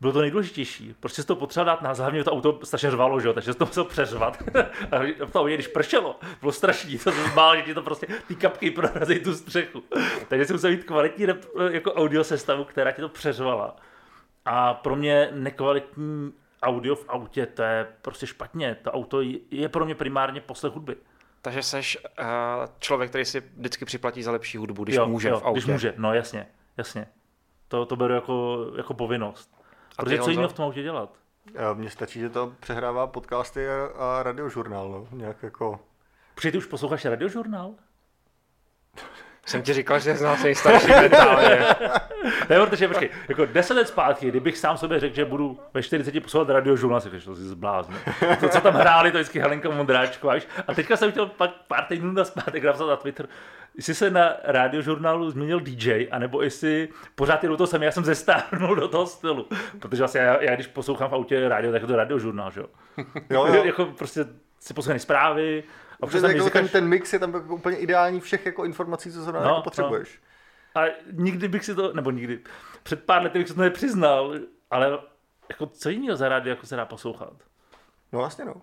bylo 0.00 0.12
to 0.12 0.20
nejdůležitější. 0.20 0.94
Prostě 1.00 1.22
to 1.22 1.36
potřeba 1.36 1.64
dát 1.64 1.82
na 1.82 1.92
hlavně 1.92 2.24
to 2.24 2.32
auto 2.32 2.58
strašně 2.64 2.90
řvalo, 2.90 3.20
že 3.20 3.28
jo, 3.28 3.34
takže 3.34 3.54
to 3.54 3.66
musel 3.66 3.84
přeřvat. 3.84 4.42
a 4.90 4.98
v 5.26 5.30
tom 5.32 5.46
když 5.46 5.66
pršelo, 5.66 6.20
bylo 6.40 6.52
strašný, 6.52 6.98
to 6.98 7.12
se 7.12 7.24
zbál, 7.24 7.56
že 7.56 7.62
ti 7.62 7.74
to 7.74 7.82
prostě 7.82 8.06
ty 8.28 8.34
kapky 8.34 8.70
prorazí 8.70 9.18
tu 9.20 9.34
střechu. 9.34 9.82
takže 10.28 10.46
si 10.46 10.52
musel 10.52 10.70
mít 10.70 10.84
kvalitní 10.84 11.26
jako 11.70 11.92
audio 11.92 12.24
sestavu, 12.24 12.64
která 12.64 12.92
ti 12.92 13.00
to 13.00 13.08
přeřvala. 13.08 13.76
A 14.52 14.74
pro 14.74 14.96
mě 14.96 15.28
nekvalitní 15.32 16.32
audio 16.62 16.94
v 16.94 17.04
autě, 17.08 17.46
to 17.46 17.62
je 17.62 17.86
prostě 18.02 18.26
špatně. 18.26 18.74
To 18.74 18.92
auto 18.92 19.20
je 19.50 19.68
pro 19.68 19.84
mě 19.84 19.94
primárně 19.94 20.40
poslech 20.40 20.72
hudby. 20.72 20.96
Takže 21.42 21.62
jsi 21.62 21.76
uh, 21.76 21.84
člověk, 22.78 23.10
který 23.10 23.24
si 23.24 23.40
vždycky 23.40 23.84
připlatí 23.84 24.22
za 24.22 24.32
lepší 24.32 24.58
hudbu, 24.58 24.84
když 24.84 24.96
jo, 24.96 25.06
může 25.06 25.28
jo, 25.28 25.40
v 25.40 25.44
autě. 25.44 25.60
Když 25.60 25.66
může, 25.66 25.94
no 25.96 26.14
jasně, 26.14 26.46
jasně. 26.76 27.06
To, 27.68 27.86
to 27.86 27.96
beru 27.96 28.14
jako, 28.14 28.66
jako 28.76 28.94
povinnost. 28.94 29.50
A 29.98 30.02
Protože 30.02 30.18
co 30.18 30.30
jiného 30.30 30.48
v 30.48 30.52
tom 30.52 30.64
autě 30.64 30.82
dělat? 30.82 31.16
Mně 31.74 31.90
stačí, 31.90 32.20
že 32.20 32.30
to 32.30 32.52
přehrává 32.60 33.06
podcasty 33.06 33.68
a, 33.68 33.86
a 33.86 34.22
radiožurnál, 34.22 34.88
no. 34.88 35.08
Nějak 35.16 35.42
jako... 35.42 35.80
Protože 36.34 36.52
ty 36.52 36.58
už 36.58 36.66
posloucháš 36.66 37.04
radiožurnál? 37.04 37.74
Jsem 39.46 39.62
ti 39.62 39.72
říkal, 39.72 39.98
že 39.98 40.16
znal 40.16 40.36
se 40.36 40.54
starší 40.54 40.88
mentálně. 40.88 41.58
ne, 42.50 42.66
protože 42.66 42.88
počkej, 42.88 43.10
jako 43.28 43.46
deset 43.46 43.74
let 43.74 43.88
zpátky, 43.88 44.28
kdybych 44.28 44.58
sám 44.58 44.76
sobě 44.76 45.00
řekl, 45.00 45.14
že 45.14 45.24
budu 45.24 45.60
ve 45.74 45.82
40 45.82 46.20
poslouchat 46.22 46.52
radiožurnál, 46.52 47.00
si 47.00 47.10
to 47.10 47.36
si 47.36 47.42
zblázne. 47.42 47.96
To, 48.40 48.48
co 48.48 48.60
tam 48.60 48.74
hráli, 48.74 49.12
to 49.12 49.18
vždycky 49.18 49.40
Helenka 49.40 49.70
Mondráčková. 49.70 50.34
A 50.66 50.74
teďka 50.74 50.96
jsem 50.96 51.10
chtěl 51.10 51.26
pak 51.26 51.50
pár 51.68 51.84
týdnů 51.84 52.12
na 52.12 52.24
zpátek 52.24 52.64
napsat 52.64 52.86
na 52.86 52.96
Twitter, 52.96 53.28
jestli 53.76 53.94
se 53.94 54.10
na 54.10 54.36
radiožurnálu 54.44 55.30
změnil 55.30 55.60
DJ, 55.60 56.08
anebo 56.10 56.42
jestli 56.42 56.88
pořád 57.14 57.44
jdu 57.44 57.56
to 57.56 57.66
samé, 57.66 57.84
já 57.84 57.92
jsem 57.92 58.04
zestárnul 58.04 58.76
do 58.76 58.88
toho 58.88 59.06
stylu. 59.06 59.46
Protože 59.78 60.02
vlastně 60.02 60.20
já, 60.20 60.42
já 60.42 60.54
když 60.54 60.66
poslouchám 60.66 61.10
v 61.10 61.14
autě 61.14 61.48
rádio, 61.48 61.72
tak 61.72 61.82
je 61.82 61.88
to 61.88 61.96
radiožurnál, 61.96 62.50
že 62.50 62.60
jo? 62.60 62.66
jo, 63.30 63.46
jo. 63.46 63.64
jako 63.64 63.84
prostě 63.84 64.24
si 64.60 64.74
poslouchám 64.74 64.98
zprávy, 64.98 65.62
a 66.02 66.06
Protože 66.06 66.26
jako 66.26 66.38
muzika... 66.38 66.58
ten, 66.58 66.68
ten 66.68 66.88
mix 66.88 67.12
je 67.12 67.18
tam 67.18 67.34
jako 67.34 67.54
úplně 67.54 67.76
ideální 67.76 68.20
všech 68.20 68.46
jako 68.46 68.64
informací, 68.64 69.12
co 69.12 69.22
zrovna 69.22 69.40
no, 69.40 69.48
jako 69.48 69.62
potřebuješ. 69.62 70.20
No. 70.76 70.82
A 70.82 70.86
nikdy 71.12 71.48
bych 71.48 71.64
si 71.64 71.74
to, 71.74 71.92
nebo 71.92 72.10
nikdy, 72.10 72.40
před 72.82 73.04
pár 73.04 73.22
lety 73.22 73.38
bych 73.38 73.48
si 73.48 73.54
to 73.54 73.60
nepřiznal, 73.60 74.34
ale 74.70 74.98
jako 75.48 75.66
co 75.66 75.88
jiného 75.88 76.16
za 76.16 76.28
rádio 76.28 76.50
jako 76.50 76.66
se 76.66 76.76
dá 76.76 76.84
poslouchat? 76.84 77.32
No 78.12 78.18
vlastně 78.18 78.44
no. 78.44 78.54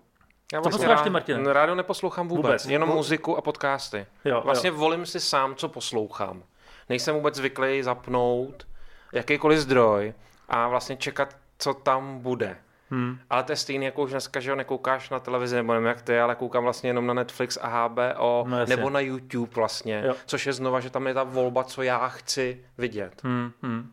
Já 0.52 0.60
vlastně 0.60 0.72
co 0.72 0.78
posloucháš 0.78 1.02
ty, 1.02 1.10
Martine? 1.10 1.52
Rádio 1.52 1.74
neposlouchám 1.74 2.28
vůbec, 2.28 2.44
vůbec. 2.44 2.66
jenom 2.66 2.88
muziku 2.88 3.36
a 3.36 3.40
podcasty. 3.40 4.06
Jo, 4.24 4.40
vlastně 4.44 4.68
jo. 4.68 4.76
volím 4.76 5.06
si 5.06 5.20
sám, 5.20 5.54
co 5.54 5.68
poslouchám. 5.68 6.42
Nejsem 6.88 7.14
vůbec 7.14 7.34
zvyklý 7.34 7.82
zapnout 7.82 8.66
jakýkoliv 9.12 9.58
zdroj 9.58 10.14
a 10.48 10.68
vlastně 10.68 10.96
čekat, 10.96 11.36
co 11.58 11.74
tam 11.74 12.18
bude. 12.18 12.56
Hmm. 12.90 13.18
Ale 13.30 13.42
to 13.44 13.52
je 13.52 13.56
stejný, 13.56 13.84
jako 13.84 14.02
už 14.02 14.10
dneska, 14.10 14.40
že 14.40 14.50
ho 14.50 14.56
nekoukáš 14.56 15.10
na 15.10 15.20
televizi, 15.20 15.56
nebo 15.56 15.72
nevím 15.72 15.88
jak 15.88 16.02
ty, 16.02 16.20
ale 16.20 16.34
koukám 16.34 16.64
vlastně 16.64 16.90
jenom 16.90 17.06
na 17.06 17.14
Netflix 17.14 17.58
a 17.62 17.86
HBO, 17.86 18.44
no, 18.48 18.66
nebo 18.66 18.90
na 18.90 19.00
YouTube 19.00 19.52
vlastně, 19.54 20.02
jo. 20.06 20.14
což 20.26 20.46
je 20.46 20.52
znova, 20.52 20.80
že 20.80 20.90
tam 20.90 21.06
je 21.06 21.14
ta 21.14 21.22
volba, 21.22 21.64
co 21.64 21.82
já 21.82 22.08
chci 22.08 22.64
vidět. 22.78 23.20
Hmm. 23.24 23.52
Hmm. 23.62 23.90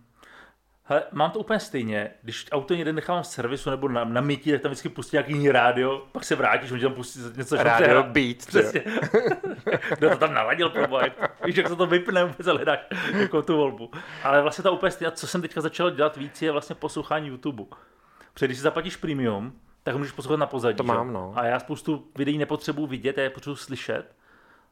Hele, 0.87 1.03
mám 1.11 1.31
to 1.31 1.39
úplně 1.39 1.59
stejně. 1.59 2.11
Když 2.21 2.45
auto 2.51 2.73
někde 2.73 2.93
nechám 2.93 3.23
v 3.23 3.27
servisu 3.27 3.69
nebo 3.69 3.89
na, 3.89 4.03
na 4.03 4.21
mytí, 4.21 4.51
tak 4.51 4.61
tam 4.61 4.71
vždycky 4.71 4.89
pustí 4.89 5.15
nějaký 5.15 5.33
jiný 5.33 5.51
rádio, 5.51 6.07
pak 6.11 6.23
se 6.23 6.35
vrátíš, 6.35 6.71
on 6.71 6.79
tam 6.79 6.93
pustí 6.93 7.19
něco, 7.37 7.55
Radio 7.55 8.03
Beat. 8.03 8.37
Přesně. 8.47 8.83
Kdo 9.97 10.09
to 10.09 10.17
tam 10.17 10.33
naladil, 10.33 10.69
probo, 10.69 10.99
víš, 11.45 11.55
jak 11.55 11.67
se 11.67 11.75
to 11.75 11.85
vypne, 11.85 12.25
vůbec 12.25 12.47
hledáš 12.47 12.79
jako 13.19 13.41
tu 13.41 13.57
volbu. 13.57 13.91
Ale 14.23 14.41
vlastně 14.41 14.63
to 14.63 14.73
úplně 14.73 14.91
stejně, 14.91 15.11
co 15.11 15.27
jsem 15.27 15.41
teďka 15.41 15.61
začal 15.61 15.91
dělat 15.91 16.17
víc, 16.17 16.41
je 16.41 16.51
vlastně 16.51 16.75
poslouchání 16.75 17.27
YouTube. 17.27 17.63
Protože 18.35 18.45
když 18.47 18.57
si 18.57 18.63
zaplatíš 18.63 18.95
premium, 18.95 19.53
tak 19.83 19.95
můžeš 19.95 20.11
poslouchat 20.11 20.39
na 20.39 20.45
pozadí. 20.45 20.77
To 20.77 20.83
mám, 20.83 21.13
no. 21.13 21.33
A 21.35 21.45
já 21.45 21.59
spoustu 21.59 22.07
videí 22.17 22.37
nepotřebuji 22.37 22.87
vidět, 22.87 23.17
já 23.17 23.23
je 23.23 23.29
potřebuji 23.29 23.55
slyšet. 23.55 24.15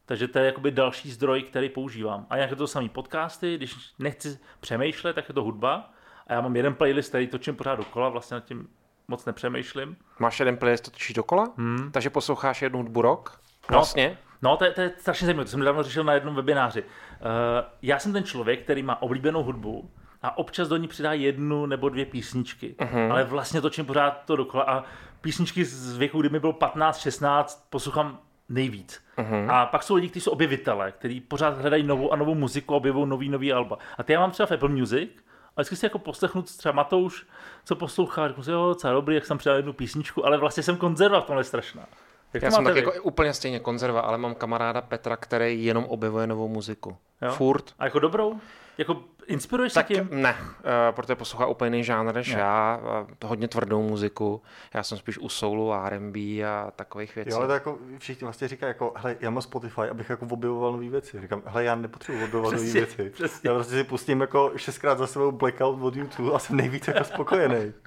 Takže 0.06 0.28
to 0.28 0.40
je 0.40 0.46
jakoby 0.46 0.72
další 0.72 1.12
zdroj, 1.12 1.44
který 1.44 1.70
používám. 1.70 2.26
A 2.30 2.38
jak 2.38 2.50
je 2.50 2.56
to 2.56 2.68
samý 2.68 2.90
podcasty, 2.90 3.58
když 3.58 3.76
nechci 4.00 4.40
přemýšlet, 4.60 5.14
tak 5.14 5.30
je 5.30 5.34
to 5.34 5.44
hudba. 5.44 5.92
A 6.28 6.34
já 6.34 6.42
mám 6.42 6.56
jeden 6.56 6.74
playlist, 6.74 7.10
který 7.10 7.28
točím 7.28 7.56
pořád 7.56 7.76
dokola 7.76 8.10
vlastně 8.10 8.36
nad 8.36 8.46
tím 8.46 8.68
moc 9.08 9.26
nepřemýšlím. 9.26 9.98
Máš 10.20 10.40
jeden 10.40 10.58
playlist, 10.58 10.84
to 10.84 10.92
točíš 10.92 11.14
dokola? 11.14 11.54
Hmm. 11.58 11.92
Takže 11.92 12.10
posloucháš 12.10 12.62
jednu 12.62 12.80
hudbu 12.80 13.02
rok? 13.02 13.42
No. 13.72 13.78
Vlastně? 13.78 14.18
No, 14.42 14.58
to 14.58 14.66
je, 14.66 14.72
to 14.72 14.82
je 14.82 14.92
strašně 15.00 15.26
zajímavé, 15.26 15.46
to 15.46 15.52
jsem 15.52 15.60
nedávno 15.60 15.84
řešil 15.84 16.04
na 16.04 16.14
jednom 16.14 16.36
webináři. 16.36 16.84
Uh, 16.84 16.90
já 17.82 18.00
jsem 18.00 18.14
ten 18.14 18.24
člověk, 18.24 18.64
který 18.64 18.84
má 18.84 19.02
oblíbenou 19.02 19.44
hudbu 19.44 19.92
a 20.24 20.38
občas 20.38 20.68
do 20.68 20.78
ní 20.78 20.88
přidá 20.88 21.14
jednu 21.14 21.66
nebo 21.66 21.90
dvě 21.90 22.06
písničky, 22.06 22.76
uh-huh. 22.78 23.12
ale 23.12 23.24
vlastně 23.24 23.62
točím 23.62 23.86
pořád 23.86 24.26
to 24.26 24.36
dokola 24.36 24.64
a 24.64 24.84
písničky 25.22 25.66
z 25.66 25.98
věku, 25.98 26.20
kdy 26.20 26.30
mi 26.30 26.40
bylo 26.40 26.54
15-16, 26.54 27.46
poslouchám 27.70 28.20
nejvíc. 28.50 29.02
Uh-huh. 29.18 29.52
A 29.52 29.66
pak 29.66 29.84
jsou 29.84 29.96
lidi, 29.96 30.10
kteří 30.10 30.24
jsou 30.24 30.32
objevitele, 30.32 30.92
kteří 30.92 31.22
pořád 31.22 31.58
hledají 31.58 31.84
novou 31.84 32.14
a 32.14 32.16
novou 32.16 32.36
muziku, 32.36 32.76
objevují 32.76 33.10
nový, 33.10 33.30
nový 33.30 33.54
alba. 33.54 33.78
A 33.98 34.04
ty 34.04 34.14
já 34.14 34.20
mám 34.20 34.32
třeba 34.32 34.48
v 34.48 34.52
Apple 34.52 34.70
Music, 34.70 35.10
a 35.58 35.62
vždycky 35.62 35.76
si 35.76 35.86
jako 35.86 36.00
poslechnu 36.00 36.42
třeba 36.42 36.72
Matouš, 36.72 37.26
co 37.66 37.76
poslouchá, 37.76 38.28
řeknu 38.28 38.44
si, 38.44 38.52
jo, 38.52 38.68
docela 38.68 38.94
dobrý, 38.94 39.16
jak 39.16 39.26
jsem 39.26 39.38
přidal 39.38 39.58
jednu 39.58 39.74
písničku, 39.74 40.26
ale 40.26 40.38
vlastně 40.38 40.64
jsem 40.64 40.78
konzerva 40.78 41.22
v 41.22 41.26
tomhle 41.26 41.44
strašná. 41.44 41.86
Jak 42.34 42.44
Já 42.44 42.52
jsem 42.52 42.64
tak 42.64 42.74
vy? 42.74 42.80
jako 42.80 43.04
úplně 43.04 43.34
stejně 43.34 43.60
konzerva, 43.60 44.02
ale 44.02 44.18
mám 44.18 44.36
kamaráda 44.36 44.82
Petra, 44.82 45.18
který 45.18 45.66
jenom 45.66 45.86
objevuje 45.86 46.28
novou 46.28 46.48
muziku. 46.48 46.98
Jo? 47.22 47.32
Furt. 47.32 47.74
A 47.80 47.86
jako 47.86 48.00
dobrou? 48.00 48.40
Jako 48.78 49.04
inspiruješ 49.28 49.74
se 49.74 49.80
Tak 49.80 49.88
tím? 49.88 50.08
ne, 50.12 50.36
eh, 50.40 50.92
protože 50.92 51.16
poslouchá 51.16 51.46
úplně 51.46 51.68
jiný 51.68 51.84
žánr 51.84 52.16
než 52.16 52.34
Ne. 52.34 52.40
já, 52.40 52.82
eh, 53.10 53.16
to 53.20 53.28
hodně 53.28 53.48
tvrdou 53.48 53.82
muziku. 53.82 54.42
Já 54.74 54.84
jsem 54.84 54.98
spíš 54.98 55.18
u 55.18 55.30
soulu, 55.30 55.74
R&B 55.74 56.20
a 56.46 56.72
takových 56.76 57.16
věcí. 57.16 57.32
Jo, 57.32 57.38
ale 57.38 57.48
to 57.48 57.54
jako 57.54 57.78
všichni 57.98 58.26
vlastně 58.26 58.48
říkají, 58.48 58.68
jako, 58.70 58.94
hele, 58.96 59.16
já 59.20 59.30
mám 59.30 59.42
Spotify, 59.42 59.82
abych 59.82 60.10
jako 60.10 60.26
objevoval 60.32 60.72
nové 60.72 60.90
věci. 60.90 61.22
Říkám, 61.22 61.42
hele, 61.46 61.64
já 61.64 61.76
nepotřebuji 61.76 62.24
objevovat 62.24 62.54
nové 62.54 62.64
věci. 62.72 63.10
přesně. 63.10 63.50
Já 63.50 63.54
prostě 63.56 63.74
si 63.74 63.84
pustím 63.84 64.22
jako 64.22 64.52
šestkrát 64.56 64.98
za 64.98 65.08
sebou 65.08 65.32
Blackout 65.32 65.82
od 65.82 65.96
YouTube 65.96 66.32
a 66.36 66.40
jsem 66.40 66.56
nejvíc 66.58 66.88
jako 66.88 67.04
spokojený. 67.04 67.74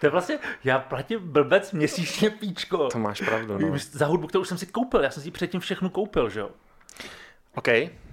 To 0.00 0.06
je 0.06 0.10
vlastně, 0.10 0.38
já 0.64 0.78
platím 0.78 1.32
blbec 1.32 1.72
měsíčně 1.72 2.30
píčko. 2.30 2.88
To 2.88 2.98
máš 2.98 3.20
pravdu, 3.20 3.58
no. 3.58 3.72
Za 3.90 4.06
hudbu, 4.06 4.26
kterou 4.26 4.44
jsem 4.44 4.58
si 4.58 4.66
koupil, 4.66 5.00
já 5.00 5.10
jsem 5.10 5.22
si 5.22 5.30
předtím 5.30 5.60
všechno 5.60 5.90
koupil, 5.90 6.28
že 6.30 6.40
jo. 6.40 6.50
OK, 7.54 7.68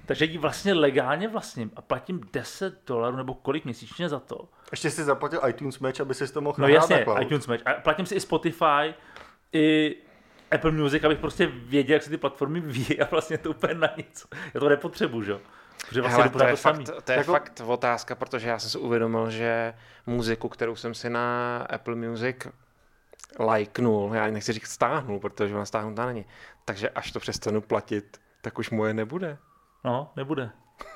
Takže 0.08 0.26
ji 0.26 0.38
vlastně 0.38 0.74
legálně 0.74 1.28
vlastním 1.28 1.72
a 1.76 1.82
platím 1.82 2.22
10 2.34 2.88
dolarů 2.88 3.18
nebo 3.18 3.34
kolik 3.34 3.66
měsíčně 3.66 4.10
za 4.10 4.20
to. 4.20 4.50
Ještě 4.72 4.92
si 4.92 5.04
zaplatil 5.04 5.42
iTunes 5.48 5.80
Match, 5.80 6.02
aby 6.02 6.14
si 6.14 6.34
to 6.34 6.42
mohl 6.42 6.56
No 6.58 6.68
jasně, 6.68 7.06
na 7.08 7.22
iTunes 7.22 7.48
Match. 7.48 7.62
A 7.66 7.74
platím 7.74 8.06
si 8.06 8.16
i 8.16 8.20
Spotify, 8.20 8.94
i 9.54 9.96
Apple 10.52 10.72
Music, 10.72 11.04
abych 11.04 11.20
prostě 11.20 11.48
věděl, 11.48 11.94
jak 11.94 12.04
se 12.04 12.10
ty 12.10 12.18
platformy 12.18 12.60
ví 12.62 13.00
a 13.02 13.08
vlastně 13.12 13.38
to 13.38 13.50
úplně 13.50 13.74
na 13.74 13.90
nic. 13.98 14.28
Já 14.54 14.60
to 14.60 14.70
nepotřebuju, 14.70 15.24
že 15.24 15.32
jo. 15.32 15.40
Protože 15.90 16.02
vlastně 16.02 16.24
Hele, 16.24 16.34
to 16.34 16.44
je, 16.44 16.52
to 16.52 16.58
samý. 16.58 16.86
fakt, 16.86 17.04
to 17.04 17.12
je 17.12 17.18
Jako- 17.18 17.32
fakt 17.32 17.62
otázka, 17.66 18.16
protože 18.16 18.50
já 18.50 18.60
jsem 18.60 18.70
si 18.70 18.78
uvědomil, 18.78 19.30
že 19.30 19.74
muziku, 20.06 20.50
kterou 20.50 20.76
jsem 20.76 20.94
si 20.94 21.10
na 21.10 21.58
Apple 21.70 21.96
Music 21.96 22.48
lajknul, 23.40 24.12
já 24.14 24.28
nechci 24.28 24.54
říct 24.54 24.68
stáhnul, 24.68 25.20
protože 25.20 25.56
ona 25.56 25.66
stáhnutá 25.66 26.06
není, 26.06 26.26
takže 26.66 26.90
až 26.90 27.12
to 27.12 27.20
přestanu 27.20 27.62
platit, 27.62 28.18
tak 28.42 28.60
už 28.60 28.70
moje 28.70 28.94
nebude. 28.94 29.38
No, 29.88 30.12
nebude. 30.16 30.50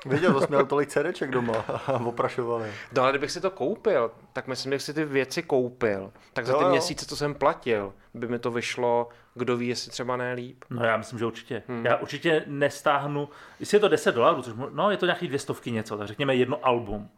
Viděl, 0.06 0.34
to 0.34 0.42
jsi 0.42 0.48
měl 0.50 0.66
tolik 0.66 0.90
CDček 0.90 1.32
doma 1.32 1.54
a 1.88 1.94
oprašovali. 1.94 2.72
No 2.96 3.02
ale 3.02 3.12
kdybych 3.12 3.32
si 3.32 3.42
to 3.42 3.52
koupil, 3.52 4.12
tak 4.34 4.48
myslím, 4.48 4.72
že 4.74 4.80
si 4.80 4.94
ty 4.94 5.06
věci 5.06 5.44
koupil, 5.44 6.12
tak 6.34 6.46
za 6.46 6.54
Jo, 6.54 6.60
ty 6.60 6.64
jo. 6.66 6.70
měsíce, 6.70 7.06
co 7.06 7.16
jsem 7.16 7.36
platil, 7.36 7.94
by 8.14 8.28
mi 8.28 8.40
to 8.40 8.52
vyšlo, 8.52 9.10
kdo 9.36 9.58
ví, 9.58 9.68
jestli 9.68 9.92
třeba 9.92 10.18
ne 10.18 10.34
líp. 10.34 10.64
No 10.70 10.84
já 10.86 10.98
myslím, 10.98 11.20
že 11.20 11.26
určitě. 11.26 11.64
Hmm. 11.68 11.86
Já 11.86 11.98
určitě 11.98 12.44
nestáhnu, 12.48 13.30
jestli 13.60 13.76
je 13.76 13.80
to 13.80 13.88
10 13.88 14.16
dolarů, 14.16 14.42
což 14.42 14.54
no 14.72 14.92
je 14.92 14.98
to 14.98 15.06
nějaký 15.06 15.28
dvě 15.28 15.40
stovky 15.40 15.72
něco, 15.72 15.98
tak 15.98 16.08
řekněme 16.08 16.36
jedno 16.36 16.66
album. 16.66 17.10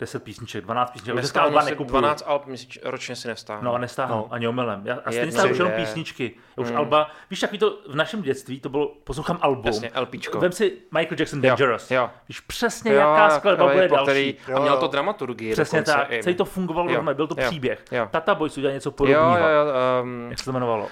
10 0.00 0.22
písniček, 0.22 0.64
12 0.64 0.90
písniček. 0.90 1.14
Dneska 1.14 1.42
alba 1.42 1.62
nekupuju. 1.64 1.88
12 2.00 2.22
alb 2.26 2.46
měsíč, 2.46 2.78
ročně 2.84 3.16
si 3.16 3.28
nestáhnu. 3.28 3.64
No 3.64 3.74
a 3.74 3.78
nestáhnu, 3.78 4.16
No. 4.16 4.26
ani 4.30 4.48
omylem. 4.48 4.82
Já, 4.84 4.94
a 5.04 5.10
stejně 5.12 5.32
stáhnu 5.32 5.50
už 5.52 5.58
jenom 5.58 5.72
je- 5.72 5.78
písničky. 5.78 6.34
Já 6.56 6.62
už 6.62 6.72
alba, 6.72 7.10
víš, 7.30 7.40
takový 7.40 7.58
to 7.58 7.78
v 7.88 7.94
našem 7.94 8.22
dětství, 8.22 8.60
to 8.60 8.68
bylo, 8.68 8.92
poslouchám 9.04 9.38
album. 9.40 9.66
Jasně, 9.66 9.90
LPčko. 10.00 10.40
Vem 10.40 10.52
si 10.52 10.72
Michael 10.98 11.16
Jackson 11.18 11.38
Jo, 11.38 11.42
Dangerous. 11.48 11.90
jo. 11.90 12.10
Víš 12.28 12.40
přesně, 12.40 12.92
jaká 12.92 13.30
skladba 13.30 13.66
bude 13.72 13.88
další. 13.88 14.02
který, 14.04 14.34
a 14.46 14.50
Jo, 14.50 14.60
měl 14.62 14.74
jo. 14.74 14.80
to 14.80 14.86
dramaturgii 14.88 15.52
Přesně 15.52 15.82
tak, 15.82 16.08
celý 16.22 16.34
to 16.34 16.44
fungovalo 16.44 16.90
Jo, 16.90 17.02
byl 17.14 17.26
to 17.26 17.34
jo, 17.40 17.46
příběh. 17.48 17.84
jo. 17.92 18.08
Tata 18.10 18.34
Boys 18.34 18.56
udělal 18.58 18.74
něco 18.74 18.88
Jo, 18.88 18.92
podobného. 18.92 19.38
jo, 19.38 19.44
jo, 19.46 20.02
um, 20.02 20.26
Jak 20.30 20.38
se 20.38 20.44
to 20.44 20.50
jmenovalo? 20.50 20.88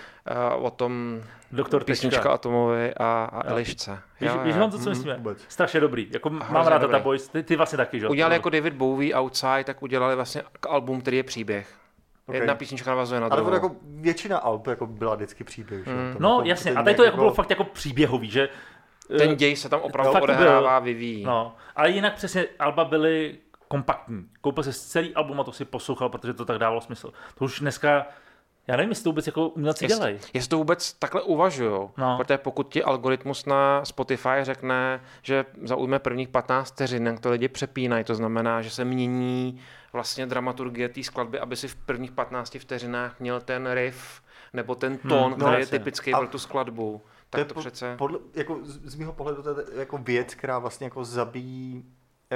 Uh, 0.57 0.65
o 0.65 0.71
tom 0.71 1.21
Doktor 1.53 1.85
písnička 1.85 2.17
Tečka. 2.19 2.33
Atomovi 2.33 2.95
a, 2.95 3.25
a 3.33 3.49
Elišce. 3.51 3.99
Víš, 4.21 4.55
on 4.63 4.71
to, 4.71 4.79
co 4.79 4.91
myslíme? 4.91 5.17
vůbec. 5.17 5.39
Strašně 5.49 5.81
dobrý. 5.81 6.09
Jako 6.11 6.31
mám 6.31 6.67
rád. 6.67 6.79
Tata 6.79 6.99
Boys, 6.99 7.29
ty, 7.29 7.43
ty 7.43 7.57
vlastně 7.57 7.77
taky, 7.77 8.01
že? 8.01 8.07
jo? 8.07 8.11
Udělali 8.11 8.35
jako 8.35 8.51
David 8.51 8.75
Bowie 8.75 9.15
Outside, 9.15 9.65
tak 9.65 9.83
udělali 9.83 10.15
vlastně 10.17 10.43
k 10.61 10.67
album, 10.67 11.01
který 11.01 11.17
je 11.17 11.23
příběh. 11.23 11.75
Ok. 12.27 12.35
Jedna 12.35 12.55
písnička 12.55 12.91
navazuje 12.91 13.21
na 13.21 13.27
Ale 13.27 13.37
druhou. 13.37 13.51
to 13.51 13.55
jako 13.67 13.77
většina 13.85 14.39
alb 14.39 14.67
jako 14.67 14.87
byla 14.87 15.15
vždycky 15.15 15.45
příběh. 15.45 15.85
Že? 15.85 15.93
Tam 15.93 16.17
No 16.19 16.31
jako- 16.37 16.49
jasně, 16.49 16.71
ten 16.71 16.79
a 16.79 16.83
tady 16.83 16.95
to 16.97 17.05
jako 17.05 17.17
bylo 17.17 17.33
fakt 17.35 17.51
jako 17.51 17.65
příběhový, 17.65 18.31
že? 18.31 18.49
Ten 19.19 19.31
eh, 19.31 19.35
děj 19.37 19.57
se 19.57 19.69
tam 19.69 19.81
opravdu 19.81 20.13
to 20.13 20.21
odehrává, 20.21 20.81
byl- 20.81 20.85
vyvíjí. 20.85 21.25
No, 21.25 21.57
ale 21.77 21.91
jinak 21.91 22.15
přesně 22.15 22.45
Alba 22.59 22.85
byly 22.85 23.39
kompaktní. 23.69 24.25
Koupil 24.41 24.65
si 24.65 24.73
celý 24.73 25.15
album 25.15 25.41
a 25.41 25.45
to 25.45 25.53
si 25.53 25.65
poslouchal, 25.65 26.09
protože 26.09 26.33
to 26.35 26.45
tak 26.45 26.59
dávalo 26.59 26.81
smysl. 26.81 27.13
To 27.39 27.45
už 27.45 27.61
dneska, 27.61 28.07
já 28.67 28.77
nevím, 28.77 28.91
jestli 28.91 29.05
to 29.05 29.11
vůbec 29.11 29.27
jako 29.27 29.49
umělci 29.49 29.85
Jest, 29.85 29.95
dělají. 29.97 30.19
jestli 30.35 30.49
to 30.49 30.59
vůbec 30.59 30.93
takhle 30.93 31.23
uvažují. 31.23 31.81
No. 31.99 32.17
Protože 32.17 32.39
pokud 32.39 32.73
ti 32.73 32.83
algoritmus 32.85 33.47
na 33.47 33.85
Spotify 33.85 34.29
řekne, 34.43 35.01
že 35.23 35.45
zaujme 35.63 35.99
prvních 35.99 36.29
15 36.29 36.73
vteřin, 36.73 37.07
jak 37.07 37.21
to 37.21 37.31
lidi 37.31 37.49
přepínají, 37.49 38.05
to 38.05 38.15
znamená, 38.15 38.63
že 38.63 38.71
se 38.71 38.85
mění 38.85 39.61
vlastně 39.93 40.27
dramaturgie 40.27 40.89
té 40.89 41.03
skladby, 41.03 41.39
aby 41.39 41.57
si 41.57 41.69
v 41.69 41.77
prvních 41.77 42.13
15 42.13 42.57
vteřinách 42.59 43.21
měl 43.21 43.41
ten 43.41 43.71
riff 43.73 44.23
nebo 44.53 44.75
ten 44.75 44.99
tón, 44.99 45.35
no 45.39 45.47
který 45.47 45.61
je 45.63 45.67
typický 45.67 46.13
A 46.13 46.19
pro 46.19 46.29
tu 46.29 46.39
skladbu. 46.39 47.03
To 47.31 47.39
je 47.39 47.45
Tak 47.45 47.49
to 47.49 47.55
po- 47.55 47.61
přece... 47.61 47.95
Podle, 47.99 48.19
jako 48.35 48.59
z, 48.63 48.81
z 48.91 48.95
mého 48.95 49.13
pohledu 49.13 49.43
to 49.43 49.51
je 49.51 49.57
jako 49.75 49.99
věc, 49.99 50.35
která 50.35 50.59
vlastně 50.59 50.85
jako 50.87 51.05
zabíjí 51.05 51.85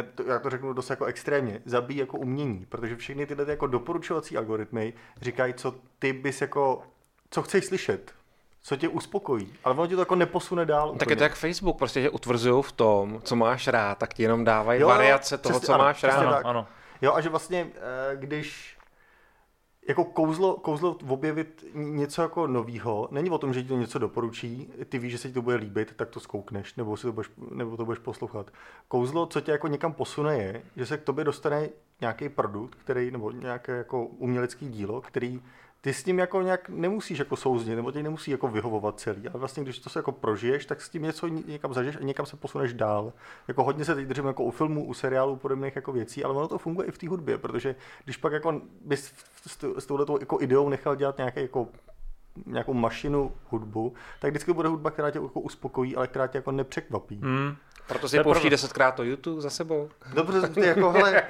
to, 0.03 0.23
já 0.23 0.39
to 0.39 0.51
řeknu 0.51 0.73
dost 0.73 0.91
jako 0.91 1.05
extrémně, 1.05 1.63
zabíjí 1.65 2.01
jako 2.01 2.19
umění, 2.19 2.67
protože 2.69 2.97
všechny 2.97 3.27
tyhle 3.27 3.45
ty 3.45 3.51
jako 3.51 3.67
doporučovací 3.67 4.37
algoritmy 4.37 4.93
říkají, 5.21 5.55
co 5.55 5.75
ty 5.99 6.13
bys 6.13 6.41
jako, 6.41 6.83
co 7.31 7.43
chceš 7.43 7.65
slyšet, 7.65 8.13
co 8.63 8.77
tě 8.77 8.89
uspokojí, 8.89 9.53
ale 9.65 9.75
ono 9.75 9.87
tě 9.87 9.95
to 9.95 10.01
jako 10.01 10.15
neposune 10.15 10.67
dál. 10.67 10.89
Tak 10.89 10.97
úplně. 10.97 11.13
je 11.13 11.17
to 11.17 11.23
jak 11.23 11.35
Facebook, 11.35 11.79
prostě 11.79 12.03
že 12.03 12.11
utvrzují 12.11 12.63
v 12.63 12.73
tom, 12.73 13.21
co 13.25 13.37
máš 13.37 13.69
rád, 13.69 13.99
tak 13.99 14.15
ti 14.15 14.23
jenom 14.23 14.45
dávají 14.45 14.81
Jo, 14.81 14.89
jo, 14.89 14.95
variace 14.95 15.39
toho, 15.39 15.53
přesně, 15.53 15.67
co 15.67 15.75
ano, 15.75 15.85
máš 15.85 16.03
rád. 16.03 16.19
Ano, 16.19 16.31
tak. 16.31 16.47
ano. 16.47 16.67
Jo, 17.03 17.15
a 17.15 17.21
že 17.21 17.29
vlastně, 17.29 17.67
eh, 17.77 18.17
když 18.17 18.76
jako 19.89 20.05
kouzlo, 20.05 20.57
kouzlo 20.57 20.99
objevit 21.09 21.65
něco 21.75 22.23
jako 22.23 22.47
novýho, 22.47 23.09
není 23.11 23.31
o 23.31 23.39
tom, 23.39 23.55
že 23.55 23.63
ti 23.63 23.69
to 23.69 23.77
něco 23.77 23.99
doporučí, 23.99 24.71
ty 24.89 24.99
víš, 24.99 25.13
že 25.13 25.19
se 25.19 25.29
ti 25.29 25.35
to 25.35 25.43
bude 25.43 25.57
líbit, 25.57 25.93
tak 25.97 26.09
to 26.09 26.21
zkoukneš, 26.21 26.75
nebo, 26.75 26.97
si 26.97 27.03
to 27.03 27.13
budeš, 27.13 27.31
nebo 27.51 27.77
to 27.77 27.85
budeš 27.85 27.99
poslouchat. 27.99 28.51
Kouzlo, 28.89 29.27
co 29.27 29.41
tě 29.41 29.53
jako 29.53 29.69
někam 29.69 29.93
posune, 29.93 30.37
je, 30.37 30.63
že 30.77 30.87
se 30.87 30.99
k 30.99 31.03
tobě 31.03 31.25
dostane 31.25 31.69
nějaký 32.01 32.29
produkt, 32.29 32.75
který, 32.75 33.11
nebo 33.11 33.31
nějaké 33.31 33.77
jako 33.77 34.07
umělecký 34.07 34.69
dílo, 34.69 35.01
který 35.01 35.43
ty 35.87 35.93
s 35.93 36.03
tím 36.03 36.19
jako 36.19 36.43
nějak 36.43 36.69
nemusíš 36.69 37.19
jako 37.19 37.37
souznit, 37.37 37.77
nebo 37.77 37.93
tě 37.93 38.03
nemusí 38.03 38.31
jako 38.31 38.49
vyhovovat 38.49 39.01
celý, 39.01 39.29
ale 39.29 39.39
vlastně 39.41 39.63
když 39.63 39.79
to 39.79 39.91
se 39.91 39.99
jako 39.99 40.13
prožiješ, 40.13 40.67
tak 40.67 40.81
s 40.81 40.89
tím 40.89 41.03
něco 41.03 41.29
ně- 41.29 41.43
někam 41.47 41.75
zažiješ 41.75 41.97
a 41.97 42.05
někam 42.05 42.27
se 42.27 42.37
posuneš 42.37 42.73
dál. 42.73 43.13
Jako 43.49 43.65
hodně 43.65 43.85
se 43.85 43.95
teď 43.95 44.07
držím 44.07 44.27
jako 44.27 44.45
u 44.45 44.51
filmů, 44.51 44.85
u 44.85 44.95
seriálů, 44.95 45.37
podobných 45.37 45.77
jako 45.77 45.93
věcí, 45.93 46.25
ale 46.25 46.35
ono 46.35 46.49
to 46.49 46.59
funguje 46.59 46.89
i 46.89 46.91
v 46.91 46.99
té 46.99 47.09
hudbě, 47.09 47.39
protože 47.39 47.75
když 48.05 48.17
pak 48.17 48.33
jako 48.33 48.61
bys 48.85 49.13
s 49.79 49.87
touhletou 49.87 50.21
jako 50.21 50.41
ideou 50.41 50.69
nechal 50.69 50.97
dělat 50.97 51.19
nějaký 51.19 51.41
jako 51.41 51.69
nějakou 52.47 52.75
mašinu 52.75 53.33
hudbu, 53.51 53.95
tak 54.21 54.31
vždycky 54.31 54.53
bude 54.53 54.69
hudba, 54.69 54.91
která 54.91 55.11
tě 55.11 55.19
jako 55.19 55.41
uspokojí, 55.41 55.97
ale 55.97 56.07
která 56.07 56.27
tě 56.27 56.39
jako 56.39 56.53
nepřekvapí. 56.53 57.21
Hmm. 57.23 57.57
Proto 57.87 58.01
To 58.01 58.09
si 58.09 58.17
je 58.17 58.23
pouští 58.23 58.51
desetkrát 58.51 58.95
to 58.95 59.03
YouTube 59.03 59.43
za 59.43 59.51
sebou. 59.51 59.89
Dobře, 60.15 60.49
ty 60.49 60.61
jako, 60.61 60.91
hele, 60.91 61.23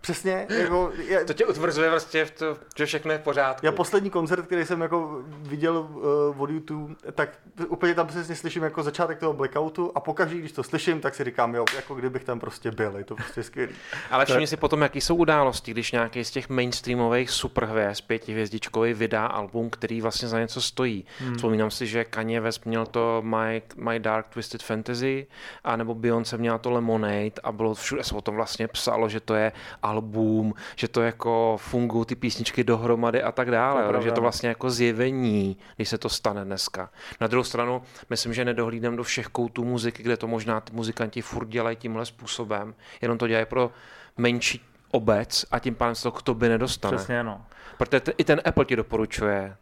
přesně, 0.00 0.46
jako, 0.48 0.92
je, 1.08 1.24
To 1.24 1.32
tě 1.32 1.46
utvrzuje 1.46 1.90
vlastně 1.90 2.24
v 2.24 2.30
to, 2.30 2.56
že 2.76 2.86
všechno 2.86 3.12
je 3.12 3.18
v 3.18 3.22
pořádku. 3.22 3.66
Já 3.66 3.72
poslední 3.72 4.10
koncert, 4.10 4.46
který 4.46 4.64
jsem 4.66 4.80
jako 4.80 5.22
viděl 5.26 5.76
uh, 5.76 6.42
od 6.42 6.50
YouTube, 6.50 6.94
tak 7.12 7.38
úplně 7.68 7.94
tam 7.94 8.06
přesně 8.06 8.34
slyším 8.34 8.62
jako 8.62 8.82
začátek 8.82 9.18
toho 9.18 9.32
blackoutu 9.32 9.92
a 9.94 10.00
pokaždé, 10.00 10.38
když 10.38 10.52
to 10.52 10.62
slyším, 10.62 11.00
tak 11.00 11.14
si 11.14 11.24
říkám, 11.24 11.54
jo, 11.54 11.64
jako 11.76 11.94
kdybych 11.94 12.24
tam 12.24 12.40
prostě 12.40 12.70
byl, 12.70 12.96
je 12.96 13.04
to 13.04 13.14
prostě 13.14 13.42
skvělý. 13.42 13.72
Ale 14.10 14.24
všimni 14.24 14.46
si 14.46 14.56
potom, 14.56 14.82
jaký 14.82 15.00
jsou 15.00 15.14
události, 15.16 15.70
když 15.70 15.92
nějaký 15.92 16.24
z 16.24 16.30
těch 16.30 16.48
mainstreamových 16.48 17.30
superhvězd 17.30 18.04
pětihvězdičkový 18.06 18.94
vydá 18.94 19.26
album, 19.26 19.70
který 19.70 20.00
vlastně 20.00 20.28
za 20.32 20.40
něco 20.40 20.62
stojí. 20.62 21.04
Hmm. 21.18 21.34
Vzpomínám 21.34 21.70
si, 21.70 21.86
že 21.86 22.04
Kanye 22.04 22.40
West 22.40 22.66
měl 22.66 22.86
to 22.86 23.22
My, 23.24 23.62
My 23.76 24.00
Dark 24.00 24.28
Twisted 24.28 24.62
Fantasy, 24.62 25.26
a 25.64 25.76
nebo 25.76 25.94
Beyoncé 25.94 26.38
měla 26.38 26.58
to 26.58 26.70
Lemonade 26.70 27.40
a 27.44 27.52
bylo 27.52 27.74
všude 27.74 28.04
se 28.04 28.14
o 28.14 28.20
tom 28.20 28.34
vlastně 28.34 28.68
psalo, 28.68 29.08
že 29.08 29.20
to 29.20 29.34
je 29.34 29.52
album, 29.82 30.54
že 30.76 30.88
to 30.88 31.02
jako 31.02 31.56
fungují 31.60 32.06
ty 32.06 32.14
písničky 32.14 32.64
dohromady 32.64 33.22
a 33.22 33.32
tak 33.32 33.50
dále. 33.50 33.92
To 33.92 34.00
že 34.00 34.12
to 34.12 34.20
vlastně 34.20 34.48
jako 34.48 34.70
zjevení, 34.70 35.56
když 35.76 35.88
se 35.88 35.98
to 35.98 36.08
stane 36.08 36.44
dneska. 36.44 36.90
Na 37.20 37.26
druhou 37.26 37.44
stranu, 37.44 37.82
myslím, 38.10 38.34
že 38.34 38.44
nedohlídnem 38.44 38.96
do 38.96 39.02
všech 39.02 39.26
koutů 39.26 39.64
muziky, 39.64 40.02
kde 40.02 40.16
to 40.16 40.26
možná 40.26 40.60
ty 40.60 40.72
muzikanti 40.72 41.22
furt 41.22 41.48
dělají 41.48 41.76
tímhle 41.76 42.06
způsobem, 42.06 42.74
jenom 43.02 43.18
to 43.18 43.28
dělají 43.28 43.46
pro 43.46 43.70
menší 44.16 44.60
obec 44.90 45.44
a 45.50 45.58
tím 45.58 45.74
pádem 45.74 45.94
se 45.94 46.02
to 46.02 46.10
k 46.10 46.22
tobě 46.22 46.48
nedostane. 46.48 46.96
Přesně, 46.96 47.22
no. 47.22 47.44
Protože 47.78 48.00
t- 48.00 48.12
i 48.18 48.24
ten 48.24 48.40
Apple 48.44 48.64
ti 48.64 48.76
doporučuje 48.76 49.56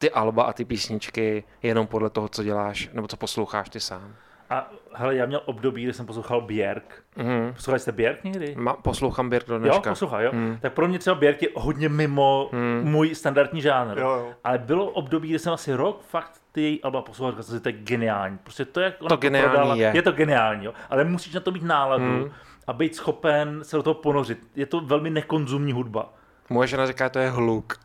ty 0.00 0.10
alba 0.10 0.42
a 0.44 0.52
ty 0.52 0.64
písničky 0.64 1.44
jenom 1.62 1.86
podle 1.86 2.10
toho, 2.10 2.28
co 2.28 2.42
děláš, 2.42 2.90
nebo 2.92 3.08
co 3.08 3.16
posloucháš 3.16 3.68
ty 3.68 3.80
sám. 3.80 4.14
A 4.50 4.70
hele, 4.94 5.16
já 5.16 5.26
měl 5.26 5.42
období, 5.44 5.82
kdy 5.84 5.92
jsem 5.92 6.06
poslouchal 6.06 6.40
Björk. 6.40 7.02
Mhm. 7.16 7.52
Poslouchali 7.54 7.78
jste 7.80 7.92
Björk 7.92 8.24
někdy? 8.24 8.54
Ma, 8.58 8.74
poslouchám 8.74 9.30
Birk 9.30 9.46
do 9.46 9.54
Jo, 9.54 9.58
dneška. 9.60 9.90
poslouchal, 9.90 10.22
jo. 10.22 10.30
Hmm. 10.32 10.58
Tak 10.60 10.72
pro 10.72 10.88
mě 10.88 10.98
třeba 10.98 11.16
Björk 11.20 11.42
je 11.42 11.48
hodně 11.54 11.88
mimo 11.88 12.48
Hmm. 12.52 12.82
můj 12.84 13.14
standardní 13.14 13.60
žánr. 13.60 13.98
Jo, 13.98 14.08
jo. 14.10 14.32
Ale 14.44 14.58
bylo 14.58 14.86
období, 14.86 15.28
kdy 15.28 15.38
jsem 15.38 15.52
asi 15.52 15.74
rok 15.74 16.02
fakt 16.02 16.40
ty 16.52 16.62
její 16.62 16.82
alba 16.82 17.02
poslouchal, 17.02 17.30
říkal 17.32 17.42
jsem 17.42 17.60
to 17.60 17.68
je 17.68 17.72
geniální. 17.72 18.38
Prostě 18.38 18.64
to, 18.64 18.80
jak 18.80 18.94
ona 19.00 19.08
To 19.08 19.16
geniální 19.16 19.48
prodala, 19.50 19.74
je. 19.74 19.92
je 19.94 20.02
to 20.02 20.12
geniální, 20.12 20.64
jo. 20.64 20.72
Ale 20.90 21.04
musíš 21.04 21.34
na 21.34 21.40
to 21.40 21.50
mít 21.50 21.62
náladu 21.62 22.04
Hmm. 22.04 22.30
a 22.66 22.72
být 22.72 22.94
schopen 22.96 23.64
se 23.64 23.76
do 23.76 23.82
toho 23.82 23.94
ponořit. 23.94 24.38
Je 24.56 24.66
to 24.66 24.80
velmi 24.80 25.10
nekonzumní 25.10 25.72
hudba. 25.72 26.12
Moje 26.50 26.68
žena 26.68 26.86
říká, 26.86 27.08
to 27.08 27.18
je 27.18 27.30
hluk. 27.30 27.80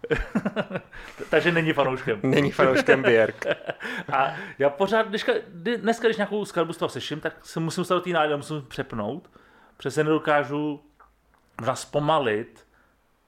Takže 1.29 1.51
není 1.51 1.73
fanouškem. 1.73 2.19
Není 2.23 2.51
fanouškem 2.51 3.03
Birk. 3.03 3.45
A 4.13 4.33
já 4.59 4.69
pořád, 4.69 5.07
dneska, 5.07 5.31
dneska 5.77 6.07
když 6.07 6.17
nějakou 6.17 6.45
skladbu 6.45 6.73
z 6.73 6.77
toho 6.77 6.89
seším, 6.89 7.19
tak 7.19 7.45
se 7.45 7.59
musím 7.59 7.83
stát 7.83 7.95
do 7.95 8.01
té 8.01 8.09
nálady, 8.09 8.37
musím 8.37 8.61
přepnout. 8.67 9.29
Přesně 9.77 10.03
nedokážu 10.03 10.81
možná 11.61 11.75
zpomalit 11.75 12.67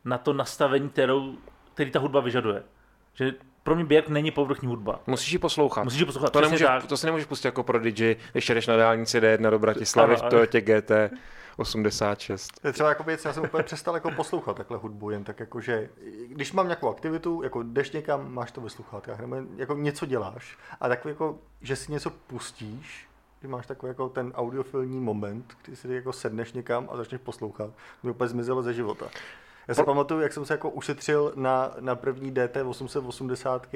na 0.05 0.17
to 0.17 0.33
nastavení, 0.33 0.89
kterou, 0.89 1.35
který 1.73 1.91
ta 1.91 1.99
hudba 1.99 2.19
vyžaduje. 2.19 2.63
Že 3.13 3.33
pro 3.63 3.75
mě 3.75 3.85
Björk 3.85 4.09
není 4.09 4.31
povrchní 4.31 4.67
hudba. 4.67 4.99
Musíš 5.07 5.31
ji 5.31 5.39
poslouchat. 5.39 5.83
Musíš 5.83 5.99
ji 5.99 6.05
poslouchat, 6.05 6.33
to, 6.33 6.41
nemůžeš, 6.41 6.67
tak. 6.67 6.85
to 6.85 6.97
si 6.97 7.05
nemůžeš 7.05 7.27
pustit 7.27 7.47
jako 7.47 7.63
Prodigy, 7.63 8.15
když 8.31 8.49
jedeš 8.49 8.67
na 8.67 8.77
dálnici 8.77 9.19
D1 9.21 9.49
do 9.49 9.59
Bratislavy 9.59 10.13
Ano, 10.13 10.19
v 10.19 10.21
ano. 10.21 10.29
Toyotě 10.29 10.61
GT 10.61 10.91
86. 11.57 12.59
To 12.61 12.67
je 12.67 12.73
třeba 12.73 12.89
jako 12.89 13.03
věc, 13.03 13.25
já 13.25 13.33
jsem 13.33 13.43
úplně 13.43 13.63
přestal 13.63 13.93
jako 13.93 14.11
poslouchat 14.11 14.57
takhle 14.57 14.77
hudbu, 14.77 15.09
jen 15.09 15.23
tak 15.23 15.39
jako, 15.39 15.61
že 15.61 15.89
když 16.27 16.53
mám 16.53 16.67
nějakou 16.67 16.89
aktivitu, 16.89 17.43
jako 17.43 17.63
jdeš 17.63 17.91
někam, 17.91 18.33
máš 18.33 18.51
to 18.51 18.61
ve 18.61 18.69
sluchátkách, 18.69 19.19
nebo 19.19 19.35
jako 19.55 19.73
něco 19.73 20.05
děláš 20.05 20.57
a 20.79 20.87
takový 20.87 21.11
jako, 21.11 21.39
že 21.61 21.75
si 21.75 21.91
něco 21.91 22.09
pustíš, 22.09 23.07
kdy 23.39 23.47
máš 23.47 23.67
takový 23.67 23.89
jako 23.89 24.09
ten 24.09 24.33
audiofilní 24.35 24.99
moment, 24.99 25.57
kdy 25.65 25.75
si 25.75 25.93
jako 25.93 26.13
sedneš 26.13 26.53
někam 26.53 26.89
a 26.91 26.97
začneš 26.97 27.21
poslouchat, 27.21 27.67
to 28.01 28.07
mi 28.07 28.11
úplně 28.11 28.27
zmizelo 28.27 28.63
ze 28.63 28.73
života. 28.73 29.09
Já 29.67 29.73
si 29.73 29.83
pamatuju, 29.83 30.21
jak 30.21 30.33
jsem 30.33 30.45
se 30.45 30.53
jako 30.53 30.69
ušetřil 30.69 31.33
na, 31.35 31.75
na 31.79 31.95
první 31.95 32.31
DT 32.31 32.57
880 32.65 33.67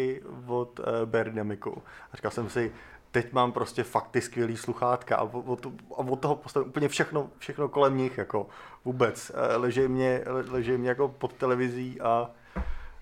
od 0.47 0.79
uh, 0.79 0.85
Berdemiku. 1.05 1.83
A 2.13 2.15
říkal 2.15 2.31
jsem 2.31 2.49
si, 2.49 2.71
teď 3.11 3.33
mám 3.33 3.51
prostě 3.51 3.83
fakt 3.83 4.07
ty 4.11 4.21
skvělý 4.21 4.57
sluchátka 4.57 5.15
a 5.15 5.21
od, 5.23 5.65
a 5.65 5.97
od 5.97 6.19
toho 6.19 6.35
postavím 6.35 6.69
úplně 6.69 6.87
všechno, 6.87 7.29
všechno 7.37 7.69
kolem 7.69 7.97
nich, 7.97 8.17
jako 8.17 8.47
vůbec. 8.85 9.31
Eh, 9.35 9.55
Leží 9.55 9.87
mě, 9.87 10.23
le- 10.27 10.45
leží 10.51 10.71
mě 10.71 10.89
jako 10.89 11.07
pod 11.07 11.33
televizí 11.33 12.01
a 12.01 12.29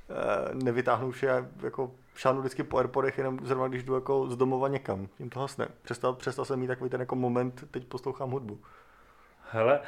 eh, 0.10 0.56
nevytáhnu 0.64 1.12
vše, 1.12 1.50
jako 1.64 1.92
šáhnu 2.16 2.40
vždycky 2.40 2.64
po 2.64 2.78
Airpodech, 2.78 3.18
jenom 3.18 3.40
zrovna 3.44 3.68
když 3.68 3.84
jdu 3.84 3.96
jako 3.96 4.28
z 4.30 4.36
domova 4.38 4.68
někam. 4.68 5.08
Tím 5.18 5.30
to 5.30 5.40
hasne. 5.40 5.68
Přestal, 5.82 6.14
přestal 6.14 6.46
jsem 6.46 6.60
mít 6.60 6.68
takový 6.68 6.90
ten 6.90 7.00
jako 7.00 7.16
moment, 7.16 7.64
teď 7.72 7.86
poslouchám 7.88 8.32
hudbu. 8.32 8.60
Hele, 9.52 9.80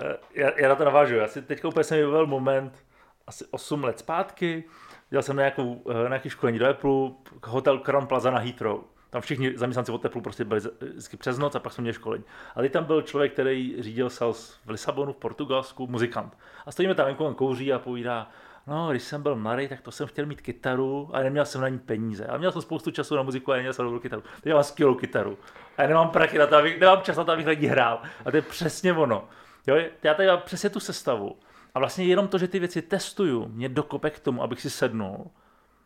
eh, 0.00 0.16
já, 0.34 0.50
já 0.60 0.68
na 0.68 0.74
to 0.74 0.84
navážu. 0.84 1.14
Já 1.14 1.28
si 1.28 1.42
teďka 1.42 1.68
úplně 1.68 1.84
jsem 1.84 1.98
vybavil 1.98 2.26
moment, 2.26 2.84
asi 3.26 3.44
8 3.50 3.84
let 3.84 3.98
zpátky, 3.98 4.64
dělal 5.10 5.22
jsem 5.22 5.36
nějakou, 5.36 5.82
nějaký 6.08 6.30
školení 6.30 6.58
do 6.58 6.68
Apple, 6.70 7.10
hotel 7.46 7.78
Crown 7.78 8.06
Plaza 8.06 8.30
na 8.30 8.38
Heathrow. 8.38 8.80
Tam 9.10 9.22
všichni 9.22 9.58
zaměstnanci 9.58 9.92
od 9.92 10.06
Apple 10.06 10.22
prostě 10.22 10.44
byli 10.44 10.60
vždycky 10.80 11.16
přes 11.16 11.38
noc 11.38 11.54
a 11.54 11.58
pak 11.58 11.72
jsme 11.72 11.82
měli 11.82 11.94
školení. 11.94 12.24
A 12.56 12.68
tam 12.68 12.84
byl 12.84 13.02
člověk, 13.02 13.32
který 13.32 13.76
řídil 13.78 14.10
sales 14.10 14.58
v 14.64 14.70
Lisabonu, 14.70 15.12
v 15.12 15.16
Portugalsku, 15.16 15.86
muzikant. 15.86 16.38
A 16.66 16.72
stojíme 16.72 16.94
tam 16.94 17.06
venku, 17.06 17.24
on 17.24 17.34
kouří 17.34 17.72
a 17.72 17.78
povídá, 17.78 18.30
no, 18.66 18.90
když 18.90 19.02
jsem 19.02 19.22
byl 19.22 19.36
mladý, 19.36 19.68
tak 19.68 19.80
to 19.80 19.90
jsem 19.90 20.06
chtěl 20.06 20.26
mít 20.26 20.40
kytaru, 20.40 21.10
ale 21.12 21.24
neměl 21.24 21.44
jsem 21.44 21.60
na 21.60 21.68
ní 21.68 21.78
peníze. 21.78 22.26
A 22.26 22.36
měl 22.36 22.52
jsem 22.52 22.62
spoustu 22.62 22.90
času 22.90 23.16
na 23.16 23.22
muziku 23.22 23.52
a 23.52 23.54
neměl 23.54 23.72
jsem 23.72 23.84
dobrou 23.84 24.00
kytaru. 24.00 24.22
Teď 24.40 24.52
mám 24.52 24.64
skvělou 24.64 24.94
kytaru. 24.94 25.38
A 25.76 25.82
já 25.82 25.88
nemám 25.88 26.10
prachy 26.10 26.38
na 26.38 26.46
to, 26.46 26.56
abych, 26.56 26.80
nemám 26.80 27.02
čas 27.02 27.16
na 27.16 27.24
to, 27.24 27.32
abych 27.32 27.46
na 27.46 27.52
ní 27.52 27.66
hrál. 27.66 28.02
A 28.24 28.30
to 28.30 28.36
je 28.36 28.42
přesně 28.42 28.92
ono. 28.92 29.28
Jo, 29.66 29.76
já 30.02 30.14
tady 30.14 30.28
mám 30.28 30.40
přesně 30.40 30.70
tu 30.70 30.80
sestavu. 30.80 31.36
A 31.74 31.78
vlastně 31.78 32.04
jenom 32.04 32.28
to, 32.28 32.38
že 32.38 32.48
ty 32.48 32.58
věci 32.58 32.82
testuju, 32.82 33.48
mě 33.48 33.68
dokope 33.68 34.10
k 34.10 34.20
tomu, 34.20 34.42
abych 34.42 34.60
si 34.60 34.70
sednul 34.70 35.30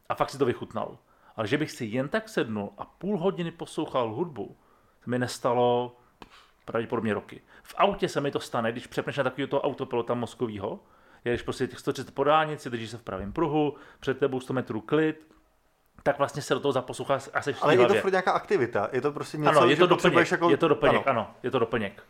a 0.09 0.15
fakt 0.15 0.31
si 0.31 0.39
to 0.39 0.45
vychutnal. 0.45 0.99
Ale 1.37 1.47
že 1.47 1.59
bych 1.59 1.71
si 1.71 1.85
jen 1.85 2.09
tak 2.09 2.29
sednul 2.29 2.73
a 2.79 2.85
půl 2.85 3.19
hodiny 3.19 3.51
poslouchal 3.51 4.13
hudbu, 4.13 4.57
to 5.05 5.11
mi 5.11 5.19
nestalo 5.19 5.97
pravděpodobně 6.65 7.15
roky. 7.15 7.41
V 7.63 7.75
autě 7.79 8.09
se 8.09 8.21
mi 8.21 8.31
to 8.31 8.41
stane, 8.41 8.73
když 8.73 8.87
přepneš 8.87 9.17
na 9.17 9.25
takového 9.25 9.49
toho 9.49 9.63
autopilota 9.63 10.15
mozkového, 10.15 10.81
jedeš 11.25 11.43
prostě 11.43 11.67
těch 11.67 11.79
130 11.79 12.15
po 12.15 12.25
dálnici, 12.25 12.71
držíš 12.71 12.91
se 12.91 12.99
v 12.99 13.03
pravém 13.03 13.33
pruhu, 13.33 13.75
před 14.01 14.19
tebou 14.19 14.41
100 14.41 14.53
metrů 14.53 14.81
klid, 14.81 15.33
tak 16.03 16.19
vlastně 16.19 16.43
se 16.43 16.55
do 16.55 16.61
toho 16.61 16.73
zaposloucháš 16.73 17.31
a 17.35 17.43
seš 17.43 17.57
Ale 17.61 17.77
je 17.77 17.87
to 17.87 17.95
furt 17.95 18.11
nějaká 18.11 18.33
aktivita, 18.33 18.89
je 18.93 19.01
to 19.01 19.13
prostě 19.13 19.39
něco, 19.39 19.51
Ano, 19.51 19.71
je 19.71 19.77
to 19.77 19.87
doplněk, 19.87 20.31
jako... 20.31 20.51
je 20.51 20.57
to 20.57 20.69
doplněk, 20.69 21.07
ano. 21.07 21.21
ano, 21.21 21.35
je 21.43 21.51
to 21.51 21.59
doplněk. 21.59 22.03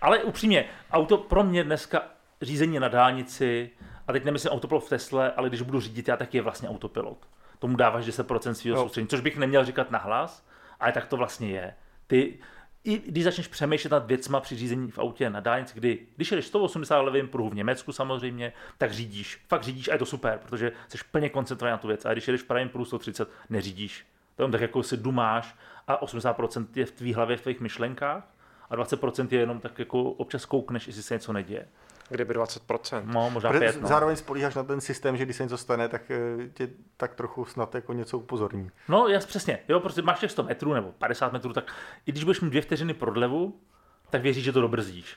Ale 0.00 0.18
upřímně, 0.24 0.68
auto 0.92 1.18
pro 1.18 1.44
mě 1.44 1.64
dneska 1.64 2.02
řízení 2.42 2.80
na 2.80 2.88
dálnici, 2.88 3.70
a 4.08 4.12
teď 4.12 4.24
nemyslím 4.24 4.52
autopilot 4.52 4.84
v 4.84 4.88
Tesle, 4.88 5.32
ale 5.32 5.48
když 5.48 5.62
budu 5.62 5.80
řídit, 5.80 6.08
já 6.08 6.16
tak 6.16 6.34
je 6.34 6.42
vlastně 6.42 6.68
autopilot. 6.68 7.26
Tomu 7.62 7.76
dáváš 7.76 8.06
10% 8.06 8.52
svého 8.52 8.76
Jo. 8.76 8.82
soustředění, 8.82 9.08
což 9.08 9.20
bych 9.20 9.36
neměl 9.36 9.64
říkat 9.64 9.90
nahlas, 9.90 10.46
ale 10.80 10.92
tak 10.92 11.06
to 11.06 11.16
vlastně 11.16 11.50
je. 11.50 11.74
Ty, 12.06 12.38
i 12.84 12.98
když 12.98 13.24
začneš 13.24 13.48
přemýšlet 13.48 13.90
nad 13.90 14.06
věcma 14.06 14.40
při 14.40 14.56
řízení 14.56 14.90
v 14.90 14.98
autě 14.98 15.30
na 15.30 15.40
dálnici, 15.40 15.74
kdy, 15.74 15.98
když 16.16 16.30
jedeš 16.30 16.46
180 16.46 17.00
levým 17.00 17.28
pruhu 17.28 17.50
v 17.50 17.54
Německu 17.54 17.92
samozřejmě, 17.92 18.52
tak 18.78 18.92
řídíš. 18.92 19.40
Fakt 19.48 19.62
řídíš 19.62 19.88
a 19.88 19.92
je 19.92 19.98
to 19.98 20.06
super, 20.06 20.38
protože 20.38 20.72
jsi 20.88 20.98
plně 21.10 21.28
koncentrovaný 21.28 21.72
na 21.72 21.78
tu 21.78 21.88
věc. 21.88 22.04
A 22.04 22.12
když 22.12 22.28
jedeš 22.28 22.42
v 22.42 22.46
pravém 22.46 22.68
pruhu 22.68 22.84
130, 22.84 23.28
neřídíš. 23.50 24.06
To 24.36 24.42
je 24.42 24.50
tak 24.50 24.60
jako 24.60 24.82
si 24.82 24.96
dumáš 24.96 25.56
a 25.88 26.04
80% 26.04 26.66
je 26.74 26.86
v 26.86 26.90
tvý 26.90 27.14
hlavě, 27.14 27.36
v 27.36 27.40
tvých 27.40 27.60
myšlenkách 27.60 28.34
a 28.70 28.76
20% 28.76 29.28
je 29.30 29.40
jenom 29.40 29.60
tak 29.60 29.78
jako 29.78 30.02
občas 30.02 30.44
koukneš, 30.44 30.86
jestli 30.86 31.02
se 31.02 31.14
něco 31.14 31.32
neděje. 31.32 31.68
Kdyby 32.12 32.34
20%. 32.34 33.02
No, 33.04 33.30
možná 33.30 33.50
Protože 33.50 33.60
pět, 33.60 33.82
no. 33.82 33.88
Zároveň 33.88 34.16
spolíháš 34.16 34.54
na 34.54 34.62
ten 34.62 34.80
systém, 34.80 35.16
že 35.16 35.24
když 35.24 35.36
se 35.36 35.42
něco 35.42 35.58
stane, 35.58 35.88
tak 35.88 36.10
eh, 36.10 36.48
tě 36.54 36.68
tak 36.96 37.14
trochu 37.14 37.44
snad 37.44 37.74
jako 37.74 37.92
něco 37.92 38.18
upozorní. 38.18 38.70
No, 38.88 39.08
jas, 39.08 39.26
přesně. 39.26 39.58
Jo, 39.68 39.80
prostě 39.80 40.02
máš 40.02 40.20
těch 40.20 40.30
100 40.30 40.42
metrů 40.42 40.74
nebo 40.74 40.92
50 40.92 41.32
metrů, 41.32 41.52
tak 41.52 41.72
i 42.06 42.12
když 42.12 42.24
budeš 42.24 42.40
mít 42.40 42.50
dvě 42.50 42.62
vteřiny 42.62 42.94
prodlevu, 42.94 43.60
tak 44.10 44.22
věříš, 44.22 44.44
že 44.44 44.52
to 44.52 44.60
dobrzdíš. 44.60 45.16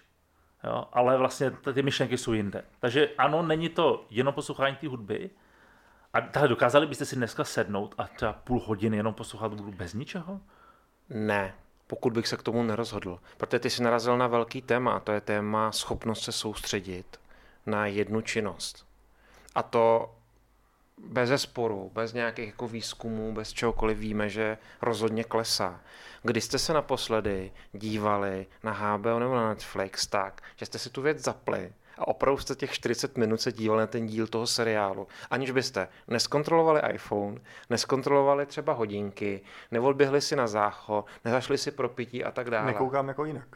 Jo, 0.63 0.85
ale 0.93 1.17
vlastně 1.17 1.51
ty 1.73 1.81
myšlenky 1.81 2.17
jsou 2.17 2.33
jinde. 2.33 2.63
Takže 2.79 3.09
ano, 3.17 3.43
není 3.43 3.69
to 3.69 4.05
jenom 4.09 4.33
poslouchání 4.33 4.75
té 4.75 4.87
hudby, 4.87 5.29
a 6.15 6.21
tahle 6.21 6.47
dokázali 6.47 6.87
byste 6.87 7.05
si 7.05 7.15
dneska 7.15 7.43
sednout 7.43 7.95
a 7.97 8.07
třeba 8.07 8.33
půl 8.33 8.59
hodiny 8.59 8.97
jenom 8.97 9.13
poslouchat 9.13 9.51
hudbu 9.51 9.71
bez 9.71 9.93
ničeho? 9.93 10.39
Ne, 11.09 11.53
pokud 11.87 12.13
bych 12.13 12.27
se 12.27 12.37
k 12.37 12.43
tomu 12.43 12.63
nerozhodl. 12.63 13.19
Protože 13.37 13.59
ty 13.59 13.69
jsi 13.69 13.83
narazil 13.83 14.17
na 14.17 14.27
velký 14.27 14.61
téma, 14.61 14.99
to 14.99 15.11
je 15.11 15.21
téma 15.21 15.71
schopnost 15.71 16.23
se 16.23 16.31
soustředit 16.31 17.19
na 17.65 17.85
jednu 17.85 18.21
činnost. 18.21 18.85
A 19.55 19.63
to 19.63 20.15
bez 20.97 21.29
zesporu, 21.29 21.91
bez 21.93 22.13
nějakých 22.13 22.47
jako 22.47 22.67
výzkumů, 22.67 23.33
bez 23.33 23.53
čehokoliv 23.53 23.97
víme, 23.97 24.29
že 24.29 24.57
rozhodně 24.81 25.23
klesá. 25.23 25.81
Kdy 26.23 26.41
jste 26.41 26.59
se 26.59 26.73
naposledy 26.73 27.51
dívali 27.73 28.47
na 28.63 28.71
HBO 28.71 29.19
nebo 29.19 29.35
na 29.35 29.49
Netflix 29.49 30.07
tak, 30.07 30.41
že 30.55 30.65
jste 30.65 30.79
si 30.79 30.89
tu 30.89 31.01
věc 31.01 31.19
zapli 31.19 31.73
a 31.97 32.07
opravdu 32.07 32.37
jste 32.37 32.55
těch 32.55 32.71
40 32.73 33.17
minut 33.17 33.41
se 33.41 33.51
dívali 33.51 33.79
na 33.81 33.87
ten 33.87 34.05
díl 34.05 34.27
toho 34.27 34.47
seriálu, 34.47 35.07
aniž 35.29 35.51
byste 35.51 35.87
neskontrolovali 36.07 36.81
iPhone, 36.93 37.37
neskontrolovali 37.69 38.45
třeba 38.45 38.73
hodinky, 38.73 39.41
neodběhli 39.71 40.21
si 40.21 40.35
na 40.35 40.47
záchod, 40.47 41.05
nezašli 41.25 41.57
si 41.57 41.71
pro 41.71 41.89
pití 41.89 42.23
a 42.23 42.31
tak 42.31 42.49
dále. 42.49 42.65
Nekoukám 42.65 43.07
jako 43.07 43.25
jinak. 43.25 43.47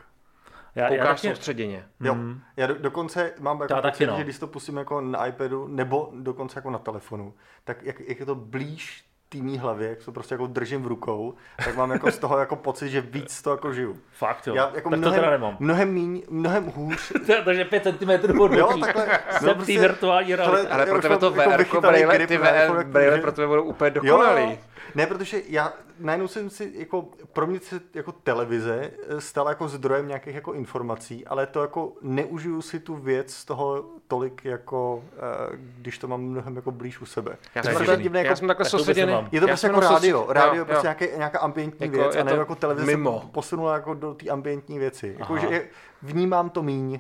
Já, 0.76 0.88
Koukáš 0.88 1.22
taky- 1.22 1.28
soustředěně. 1.36 1.86
Jo, 2.00 2.16
já 2.58 2.68
do, 2.68 2.76
dokonce 2.76 3.34
mám 3.40 3.62
jako 3.62 3.74
Já 3.74 3.82
taky, 3.82 3.92
pocit, 3.94 4.08
no. 4.08 4.18
že 4.18 4.24
když 4.24 4.40
to 4.40 4.48
pustím 4.48 4.78
jako 4.78 5.02
na 5.02 5.26
iPadu 5.26 5.68
nebo 5.68 6.10
dokonce 6.16 6.58
jako 6.60 6.70
na 6.70 6.80
telefonu, 6.80 7.34
tak 7.64 7.84
jak, 7.84 8.00
jak 8.00 8.20
je 8.20 8.26
to 8.26 8.36
blíž 8.36 9.06
té 9.30 9.38
mý 9.38 9.58
hlavě, 9.58 9.90
jak 9.90 10.04
to 10.06 10.12
prostě 10.12 10.34
jako 10.34 10.48
držím 10.48 10.84
v 10.84 10.88
rukou, 10.88 11.34
tak 11.66 11.76
mám 11.76 11.92
jako 11.92 12.12
z 12.12 12.18
toho 12.18 12.38
jako 12.38 12.56
pocit, 12.56 12.90
že 12.90 13.02
víc 13.02 13.42
to 13.42 13.52
jako 13.52 13.74
žiju. 13.74 13.98
Fakt 14.12 14.48
jo. 14.48 14.56
Já 14.56 14.64
jako 14.64 14.76
tak 14.76 14.84
to 14.84 14.98
mnohem, 14.98 15.20
teda 15.20 15.32
nemám. 15.32 15.58
mnohem, 15.60 15.94
míň, 15.94 16.24
mnohem 16.30 16.66
hůř. 16.76 17.12
Takže 17.46 17.66
5 17.66 17.84
cm 17.84 18.40
od 18.42 18.52
Jo, 18.54 18.78
takhle. 18.82 19.20
Jsem 19.40 19.48
no 19.48 19.54
v 19.64 19.66
té 19.66 19.80
virtuální 19.80 20.36
realitě. 20.36 20.68
Ale 20.70 20.80
já 20.82 20.86
pro 20.86 20.98
už 20.98 21.02
tebe 21.02 21.18
to 21.18 21.26
jako 21.36 21.50
VR, 21.52 21.58
vychytaný 21.58 21.98
brýle, 21.98 22.28
ty 22.28 22.38
VR, 22.38 22.84
brýle 22.84 23.18
pro 23.20 23.32
tebe 23.32 23.48
budou 23.48 23.64
úplně 23.64 23.92
dokonalý. 23.92 24.58
Ne, 24.96 25.08
protože 25.08 25.42
já 25.48 25.74
najednou 26.00 26.28
jsem 26.28 26.50
si, 26.50 26.72
jako, 26.76 27.06
pro 27.34 27.48
mě 27.48 27.60
se 27.60 27.80
jako 27.94 28.12
televize 28.12 28.92
eh, 29.10 29.22
stala 29.22 29.50
jako 29.50 29.68
zdrojem 29.68 30.08
nějakých 30.08 30.36
jako 30.36 30.54
informací, 30.54 31.28
ale 31.28 31.46
to 31.46 31.62
jako 31.62 31.92
neužiju 32.02 32.62
si 32.62 32.80
tu 32.80 32.96
věc 32.96 33.34
z 33.34 33.46
toho 33.46 33.86
tolik, 34.08 34.46
jako 34.46 35.04
eh, 35.14 35.20
když 35.54 35.98
to 35.98 36.08
mám 36.08 36.22
mnohem 36.22 36.56
jako 36.56 36.72
blíž 36.72 37.02
u 37.02 37.06
sebe. 37.06 37.36
Já 37.56 37.62
To 37.62 37.86
jsem, 37.86 38.02
divné, 38.02 38.20
já 38.20 38.24
jako- 38.26 38.36
jsem 38.36 38.48
takhle 38.48 38.66
to 38.66 38.70
soustředěný. 38.70 39.19
Nemám. 39.22 39.30
Je 39.32 39.40
to 39.40 39.48
já 39.48 39.52
prostě 39.52 39.68
jako 39.68 39.80
rádio. 39.80 40.26
Rádio 40.30 40.54
jo, 40.56 40.62
je 40.62 40.66
prostě 40.66 40.88
jo. 40.88 40.94
nějaký, 41.00 41.18
nějaká 41.18 41.40
ambientní 41.40 41.86
Jako 41.86 41.98
věc 41.98 42.16
a 42.16 42.24
to 42.24 42.36
jako 42.36 42.56
televize 42.56 42.86
mimo. 42.86 43.22
se 43.22 43.28
posunula 43.32 43.74
jako 43.74 43.94
do 43.94 44.14
té 44.14 44.30
ambientní 44.30 44.80
věci. 44.80 45.16
Jako, 45.20 45.34
Aha. 45.34 45.42
že 45.42 45.56
je, 45.56 45.68
vnímám 46.02 46.50
to 46.50 46.64
míň. 46.64 47.00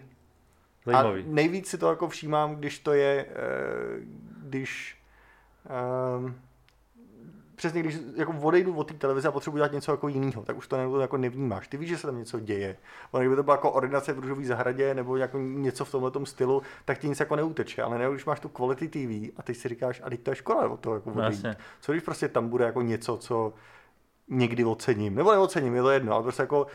Zajímavý. 0.86 1.22
A 1.22 1.26
nejvíc 1.28 1.68
si 1.68 1.78
to 1.78 1.90
jako 1.90 2.10
všímám, 2.10 2.56
když 2.56 2.80
to 2.80 2.94
je, 2.94 3.26
eh, 3.30 3.36
když 4.38 4.98
um, 6.18 6.36
přesně 7.60 7.80
když 7.80 7.97
jako 8.16 8.34
odejdu 8.41 8.76
od 8.76 8.84
té 8.88 8.93
televize 8.93 9.28
a 9.28 9.32
potřebuji 9.32 9.57
dělat 9.57 9.72
něco 9.72 9.91
jako 9.91 10.07
jiného, 10.07 10.43
tak 10.43 10.57
už 10.57 10.68
to 10.68 10.78
ne, 10.78 11.01
jako 11.01 11.18
nevnímáš. 11.18 11.68
Ty 11.68 11.78
víš, 11.78 11.89
že 11.89 11.97
se 11.97 12.07
tam 12.07 12.18
něco 12.18 12.39
děje. 12.39 12.78
Ono, 13.12 13.22
kdyby 13.22 13.36
to 13.36 13.43
byla 13.43 13.55
jako 13.55 13.72
ordinace 13.72 14.14
v 14.14 14.20
růžové 14.20 14.45
zahradě 14.45 14.93
nebo 14.93 15.18
jako 15.18 15.38
něco 15.39 15.86
v 15.86 15.91
tomhle 15.91 16.12
stylu, 16.26 16.62
tak 16.86 16.97
ti 16.99 17.10
nic 17.10 17.20
jako 17.20 17.36
neuteče. 17.36 17.82
Ale 17.84 17.97
ne, 17.97 18.05
když 18.12 18.26
máš 18.26 18.39
tu 18.39 18.49
quality 18.49 18.88
TV 18.88 19.34
a 19.38 19.43
teď 19.43 19.57
si 19.57 19.70
říkáš, 19.70 20.01
a 20.03 20.10
teď 20.10 20.22
to 20.24 20.32
je 20.32 20.36
škoda 20.36 20.68
od 20.70 20.80
toho 20.80 20.95
jako 20.95 21.10
No, 21.16 21.16
odejít. 21.28 21.45
Co 21.82 21.91
když 21.91 22.03
prostě 22.03 22.28
tam 22.28 22.49
bude 22.49 22.66
jako 22.66 22.82
něco, 22.82 23.18
co 23.18 23.53
někdy 24.28 24.66
ocením, 24.66 25.16
nebo 25.16 25.32
neocením, 25.32 25.76
je 25.76 25.82
to 25.82 25.89
jedno, 25.89 26.14
ale 26.14 26.24
prostě 26.24 26.41
jako 26.43 26.68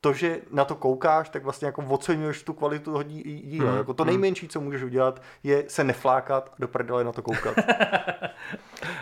to, 0.00 0.12
že 0.12 0.40
na 0.50 0.64
to 0.64 0.74
koukáš, 0.74 1.28
tak 1.28 1.44
vlastně 1.44 1.66
jako 1.66 1.82
oceňuješ 1.88 2.42
tu 2.42 2.52
kvalitu 2.52 2.84
toho 2.84 3.02
dí- 3.02 3.22
díla. 3.42 3.68
Hmm, 3.68 3.78
Jako 3.78 3.94
to 3.94 4.04
nejmenší, 4.04 4.48
co 4.48 4.60
můžeš 4.60 4.82
udělat, 4.82 5.22
je 5.42 5.64
se 5.68 5.84
neflákat 5.84 6.48
a 6.52 6.54
do 6.58 6.68
prdele 6.68 7.04
na 7.04 7.12
to 7.12 7.22
koukat. 7.22 7.54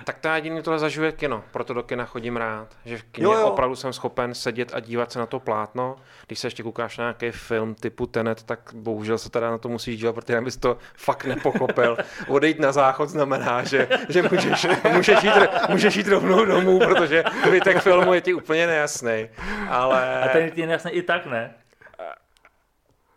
Tak 0.05 0.19
to 0.19 0.29
já 0.29 0.37
jediný 0.37 0.63
tohle 0.63 0.79
zažuje 0.79 1.13
kino, 1.13 1.45
proto 1.53 1.75
do 1.75 1.83
kina 1.83 2.05
chodím 2.05 2.37
rád. 2.37 2.69
Že 2.85 2.99
v 2.99 3.03
kině 3.03 3.25
Jo, 3.25 3.33
jo. 3.33 3.47
opravdu 3.47 3.77
jsem 3.77 3.93
schopen 3.93 4.35
sedět 4.35 4.75
a 4.75 4.81
dívat 4.81 5.13
se 5.13 5.19
na 5.19 5.27
to 5.27 5.41
plátno. 5.41 5.97
Když 6.27 6.39
se 6.39 6.47
ještě 6.47 6.63
koukáš 6.63 6.99
na 6.99 7.05
nějaký 7.05 7.31
film 7.31 7.75
typu 7.75 8.07
Tenet, 8.07 8.43
tak 8.43 8.61
bohužel 8.75 9.19
se 9.19 9.31
teda 9.31 9.51
na 9.51 9.59
to 9.59 9.69
musíš 9.69 9.99
dívat, 9.99 10.15
protože 10.15 10.41
bys 10.41 10.57
to 10.57 10.77
fakt 10.95 11.25
nepochopil. 11.25 11.97
Odejít 12.29 12.61
na 12.61 12.73
záchod 12.73 13.09
znamená, 13.09 13.65
že, 13.65 13.89
že 14.09 14.23
můžeš, 14.23 14.67
můžeš, 14.93 15.23
jít, 15.23 15.33
můžeš 15.69 15.97
jít 15.97 16.09
rovnou 16.09 16.45
domů, 16.45 16.79
protože 16.79 17.25
zbytek 17.47 17.81
filmu 17.83 18.15
je 18.15 18.21
ti 18.21 18.35
úplně 18.35 18.67
nejasný. 18.67 19.29
Ale... 19.69 20.21
A 20.21 20.29
ten 20.29 20.51
je 20.55 20.67
jasný 20.67 20.91
i 20.91 21.03
tak, 21.03 21.27
ne? 21.27 21.55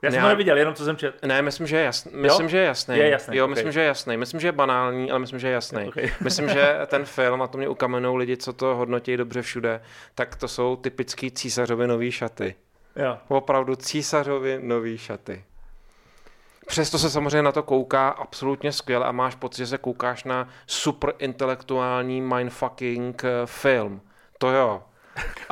Já 0.04 0.12
jsem 0.12 0.18
Já- 0.18 0.24
to 0.24 0.30
neviděl, 0.30 0.58
jenom 0.58 0.74
co 0.74 0.86
jsem 0.86 0.98
čet. 0.98 1.26
Ne, 1.26 1.42
myslím, 1.42 1.68
že 1.68 1.78
je 1.78 1.84
jasný. 1.84 2.12
Myslím, 2.16 2.50
že 2.50 2.58
je 2.58 2.64
jasný. 2.66 2.98
Je 2.98 3.10
jasný, 3.10 3.38
Jo, 3.38 3.46
ok. 3.46 3.50
myslím, 3.50 3.72
že 3.72 3.80
je 3.80 3.86
jasný. 3.86 4.18
Myslím, 4.18 4.40
že 4.40 4.48
je 4.48 4.52
banální, 4.52 5.12
ale 5.12 5.20
myslím, 5.20 5.40
že 5.40 5.48
je 5.48 5.54
jasný. 5.54 5.88
Ok. 5.88 5.96
Myslím, 6.22 6.50
že 6.50 6.80
ten 6.88 7.06
film, 7.06 7.42
a 7.42 7.48
to 7.48 7.58
mě 7.58 7.68
ukamenou 7.68 8.16
lidi, 8.16 8.38
co 8.38 8.54
to 8.54 8.76
hodnotí 8.76 9.18
dobře 9.18 9.42
všude, 9.42 9.82
tak 10.16 10.36
to 10.36 10.48
jsou 10.48 10.76
typický 10.76 11.32
císařovy 11.32 11.88
nový 11.88 12.12
šaty. 12.12 12.56
Jo. 12.96 13.18
Opravdu 13.28 13.76
císařovy 13.76 14.60
nový 14.62 14.98
šaty. 14.98 15.44
Přesto 16.68 17.00
se 17.00 17.10
samozřejmě 17.10 17.42
na 17.42 17.52
to 17.52 17.64
kouká 17.64 18.10
absolutně 18.10 18.72
skvěle 18.72 19.06
a 19.06 19.12
máš 19.12 19.36
pocit, 19.36 19.58
že 19.58 19.68
se 19.68 19.78
koukáš 19.78 20.24
na 20.24 20.50
super 20.68 21.14
intelektuální 21.20 22.22
mindfucking 22.22 23.24
eh, 23.26 23.30
film. 23.46 24.02
To 24.38 24.50
jo. 24.52 24.84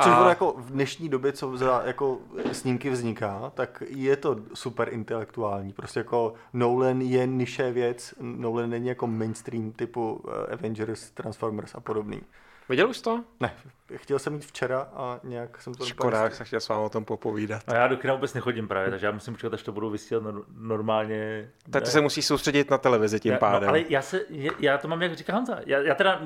Což 0.02 0.12
ono 0.12 0.28
jako 0.28 0.54
v 0.58 0.70
dnešní 0.70 1.08
době, 1.08 1.32
co 1.32 1.56
za 1.56 1.82
jako 1.84 2.18
snímky 2.52 2.90
vzniká, 2.90 3.52
tak 3.54 3.82
je 3.86 4.16
to 4.16 4.36
super 4.54 4.88
intelektuální. 4.92 5.72
Prostě 5.72 6.00
jako 6.00 6.34
Nolan 6.52 7.00
je 7.00 7.26
niše 7.26 7.72
věc, 7.72 8.14
Nolan 8.20 8.70
není 8.70 8.88
jako 8.88 9.06
mainstream 9.06 9.72
typu 9.72 10.24
eh, 10.28 10.52
Avengers, 10.52 11.10
Transformers 11.10 11.74
a 11.74 11.80
podobný. 11.80 12.22
Viděl 12.68 12.88
už 12.90 13.00
to? 13.00 13.24
Ne, 13.40 13.54
chtěl 13.94 14.18
jsem 14.18 14.34
jít 14.34 14.44
včera 14.44 14.88
a 14.94 15.20
nějak 15.24 15.62
jsem 15.62 15.74
to 15.74 15.86
Škoda, 15.86 16.22
jak 16.24 16.34
se 16.34 16.44
chtěl 16.44 16.60
s 16.60 16.68
vámi 16.68 16.84
o 16.84 16.88
tom 16.88 17.04
popovídat. 17.04 17.62
A 17.66 17.74
já 17.74 17.88
do 17.88 17.96
kina 17.96 18.14
vůbec 18.14 18.34
nechodím 18.34 18.68
právě, 18.68 18.90
takže 18.90 19.06
já 19.06 19.12
musím 19.12 19.34
počkat, 19.34 19.54
až 19.54 19.62
to 19.62 19.72
budou 19.72 19.90
vysílat 19.90 20.24
nor- 20.24 20.44
normálně. 20.56 21.50
Tak 21.70 21.82
ty 21.84 21.90
se 21.90 22.00
musí 22.00 22.22
soustředit 22.22 22.70
na 22.70 22.78
televizi 22.78 23.20
tím 23.20 23.32
Já- 23.32 23.38
pádem. 23.38 23.62
No, 23.62 23.68
ale 23.68 23.84
já, 23.88 24.02
se, 24.02 24.20
já- 24.30 24.52
já 24.58 24.78
to 24.78 24.88
mám, 24.88 25.02
jak 25.02 25.14
říká 25.16 25.34
Honza. 25.34 25.58
Já, 25.66 25.78
já 25.78 25.94
teda, 25.94 26.20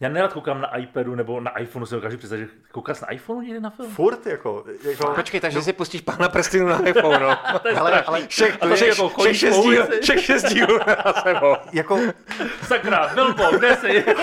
já 0.00 0.08
nerad 0.08 0.32
koukám 0.32 0.60
na 0.60 0.76
iPadu 0.76 1.14
nebo 1.14 1.40
na 1.40 1.58
iPhoneu, 1.58 1.86
si 1.86 1.94
dokážu 1.94 2.16
představit, 2.18 2.42
že 2.42 2.48
koukáš 2.72 3.00
na 3.00 3.10
iPhoneu 3.12 3.40
někdy 3.40 3.60
na 3.60 3.70
film? 3.70 3.90
Furt 3.90 4.26
jako, 4.26 4.64
jako 4.84 5.06
Počkej, 5.14 5.40
takže 5.40 5.62
si 5.62 5.72
pustíš 5.72 6.00
pána 6.00 6.28
prstinu 6.28 6.66
na 6.68 6.88
iPhone, 6.88 7.18
no. 7.20 7.36
hele, 7.74 8.02
ale 8.02 8.26
Všech, 8.26 8.56
A 8.60 8.66
to 8.68 8.74
všech, 8.74 8.88
je 8.88 9.04
jako 9.04 9.08
všech, 9.22 9.36
šest 9.36 9.56
dílů, 9.60 9.84
všech 10.02 10.24
šest 10.24 10.42
dílů 10.44 10.78
na 10.86 11.12
sebou. 11.22 11.56
jako 11.72 11.98
Sakra, 12.62 13.10
Bilbo, 13.14 13.44
kde 13.58 13.76
jsi? 13.76 14.04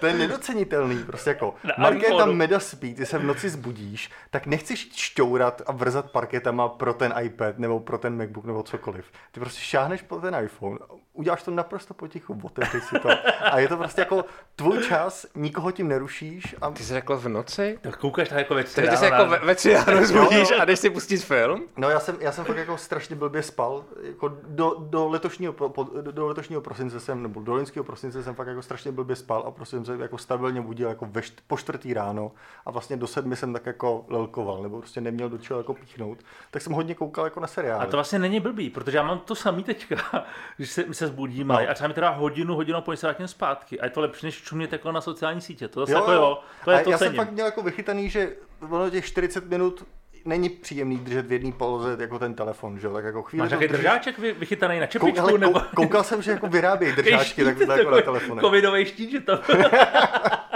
To 0.00 0.06
je 0.06 0.12
nedocenitelný, 0.12 1.04
prostě 1.04 1.30
jako 1.30 1.54
Na 1.64 1.74
Markéta. 1.78 2.26
Meda 2.26 2.60
spí, 2.60 2.94
ty 2.94 3.06
se 3.06 3.18
v 3.18 3.24
noci 3.24 3.48
zbudíš, 3.48 4.10
tak 4.30 4.46
nechceš 4.46 4.88
šťourat 4.94 5.62
a 5.66 5.72
vrzat 5.72 6.10
parketama 6.10 6.68
pro 6.68 6.94
ten 6.94 7.14
iPad 7.22 7.58
nebo 7.58 7.80
pro 7.80 7.98
ten 7.98 8.16
MacBook 8.16 8.44
nebo 8.44 8.62
cokoliv. 8.62 9.04
Ty 9.32 9.40
prostě 9.40 9.60
šáhneš 9.60 10.02
po 10.02 10.16
ten 10.16 10.36
iPhone, 10.44 10.78
uděláš 11.12 11.42
to 11.42 11.50
naprosto 11.50 11.94
potichu, 11.94 12.40
otevřeš 12.42 12.84
si 12.84 12.98
to 12.98 13.08
a 13.40 13.58
je 13.58 13.68
to 13.68 13.76
prostě 13.76 14.00
jako 14.00 14.24
tvůj 14.56 14.84
čas, 14.84 15.26
nikoho 15.34 15.70
tím 15.70 15.88
nerušíš 15.88 16.54
a 16.62 16.70
Ty 16.70 16.82
jsi 16.82 16.92
řekl 16.94 17.16
v 17.16 17.28
noci? 17.28 17.78
Tak 17.80 17.96
koukáš 17.96 18.28
tak 18.28 18.38
jako 18.38 18.54
ve 18.54 18.64
Takže 18.64 18.90
ty 18.90 18.96
se 18.96 19.04
jako 19.04 19.26
ve, 19.26 19.38
ve 19.38 19.54
tři 19.54 19.72
ráno 19.72 20.06
zbudíš 20.06 20.50
a 20.60 20.64
jdeš 20.64 20.78
si 20.78 20.90
pustit 20.90 21.24
film? 21.24 21.62
No 21.76 21.90
já 21.90 22.00
jsem, 22.00 22.16
já 22.20 22.32
jsem 22.32 22.44
fakt 22.44 22.56
jako 22.56 22.76
strašně 22.76 23.16
blbě 23.16 23.42
spal, 23.42 23.84
jako 24.02 24.28
do, 24.46 24.76
do, 24.78 25.08
letošního, 25.08 25.52
po- 25.52 25.84
do 26.00 26.26
letošního 26.26 26.60
prosince 26.60 27.00
jsem, 27.00 27.22
nebo 27.22 27.40
do 27.40 27.52
loňského 27.52 27.84
prosince 27.84 28.22
jsem 28.22 28.34
fakt 28.34 28.46
jako 28.46 28.62
strašně 28.62 28.92
blbě 28.92 29.16
spal 29.18 29.44
a 29.46 29.50
prostě 29.50 29.76
jsem 29.76 29.84
se 29.84 29.96
jako 30.00 30.18
stabilně 30.18 30.60
budil 30.60 30.88
jako 30.88 31.06
ve 31.10 31.22
št, 31.22 31.40
po 31.46 31.56
čtvrtý 31.56 31.94
ráno 31.94 32.32
a 32.66 32.70
vlastně 32.70 32.96
do 32.96 33.06
sedmi 33.06 33.36
jsem 33.36 33.52
tak 33.52 33.66
jako 33.66 34.04
lelkoval, 34.08 34.62
nebo 34.62 34.78
prostě 34.78 35.00
neměl 35.00 35.28
do 35.28 35.38
čeho 35.38 35.60
jako 35.60 35.74
píchnout, 35.74 36.18
tak 36.50 36.62
jsem 36.62 36.72
hodně 36.72 36.94
koukal 36.94 37.24
jako 37.24 37.40
na 37.40 37.46
seriály. 37.46 37.82
A 37.82 37.86
to 37.86 37.96
vlastně 37.96 38.18
není 38.18 38.40
blbý, 38.40 38.70
protože 38.70 38.96
já 38.96 39.02
mám 39.02 39.18
to 39.18 39.34
samý 39.34 39.64
teďka, 39.64 40.26
když 40.56 40.70
se, 40.70 40.84
my 40.88 40.94
se 40.94 41.06
zbudíme 41.06 41.54
no. 41.54 41.70
a 41.70 41.74
třeba 41.74 41.88
mi 41.88 41.94
teda 41.94 42.10
hodinu, 42.10 42.54
hodinu 42.54 42.78
a 42.78 42.80
půl 42.80 42.96
se 42.96 43.06
vrátím 43.06 43.28
zpátky 43.28 43.80
a 43.80 43.84
je 43.84 43.90
to 43.90 44.00
lepší, 44.00 44.26
než 44.26 44.42
čumět 44.42 44.72
jako 44.72 44.92
na 44.92 45.00
sociální 45.00 45.40
sítě. 45.40 45.68
To 45.68 45.80
zase 45.80 45.92
jako 45.92 46.12
jo, 46.12 46.40
to 46.64 46.70
je 46.70 46.80
a 46.80 46.84
to 46.84 46.90
já 46.90 46.98
jsem 46.98 47.06
cením. 47.06 47.16
fakt 47.16 47.32
měl 47.32 47.46
jako 47.46 47.62
vychytaný, 47.62 48.10
že 48.10 48.32
ono 48.70 48.90
těch 48.90 49.06
40 49.06 49.44
minut 49.44 49.84
není 50.24 50.48
příjemný 50.48 50.96
držet 50.96 51.26
v 51.26 51.32
jedné 51.32 51.52
poloze 51.52 51.96
jako 52.00 52.18
ten 52.18 52.34
telefon, 52.34 52.78
že 52.78 52.86
jo, 52.86 52.92
tak 52.92 53.04
jako 53.04 53.22
chvíli 53.22 53.40
Máš 53.40 53.50
takový 53.50 53.68
držáček 53.68 54.18
vy, 54.18 54.32
vychytaný 54.32 54.80
na 54.80 54.86
Kou, 54.86 54.90
čepičku, 54.92 55.20
ale 55.20 55.38
nebo... 55.38 55.60
kou, 55.60 55.66
koukal 55.74 56.04
jsem, 56.04 56.22
že 56.22 56.30
jako 56.30 56.46
vyrábějí 56.46 56.92
držáčky 56.96 57.44
takhle 57.44 57.78
jako 57.78 57.90
na 57.90 58.02
telefonu. 58.02 58.40
Covidový 58.40 58.84
štít, 58.84 59.10
že 59.10 59.20
to... 59.20 59.38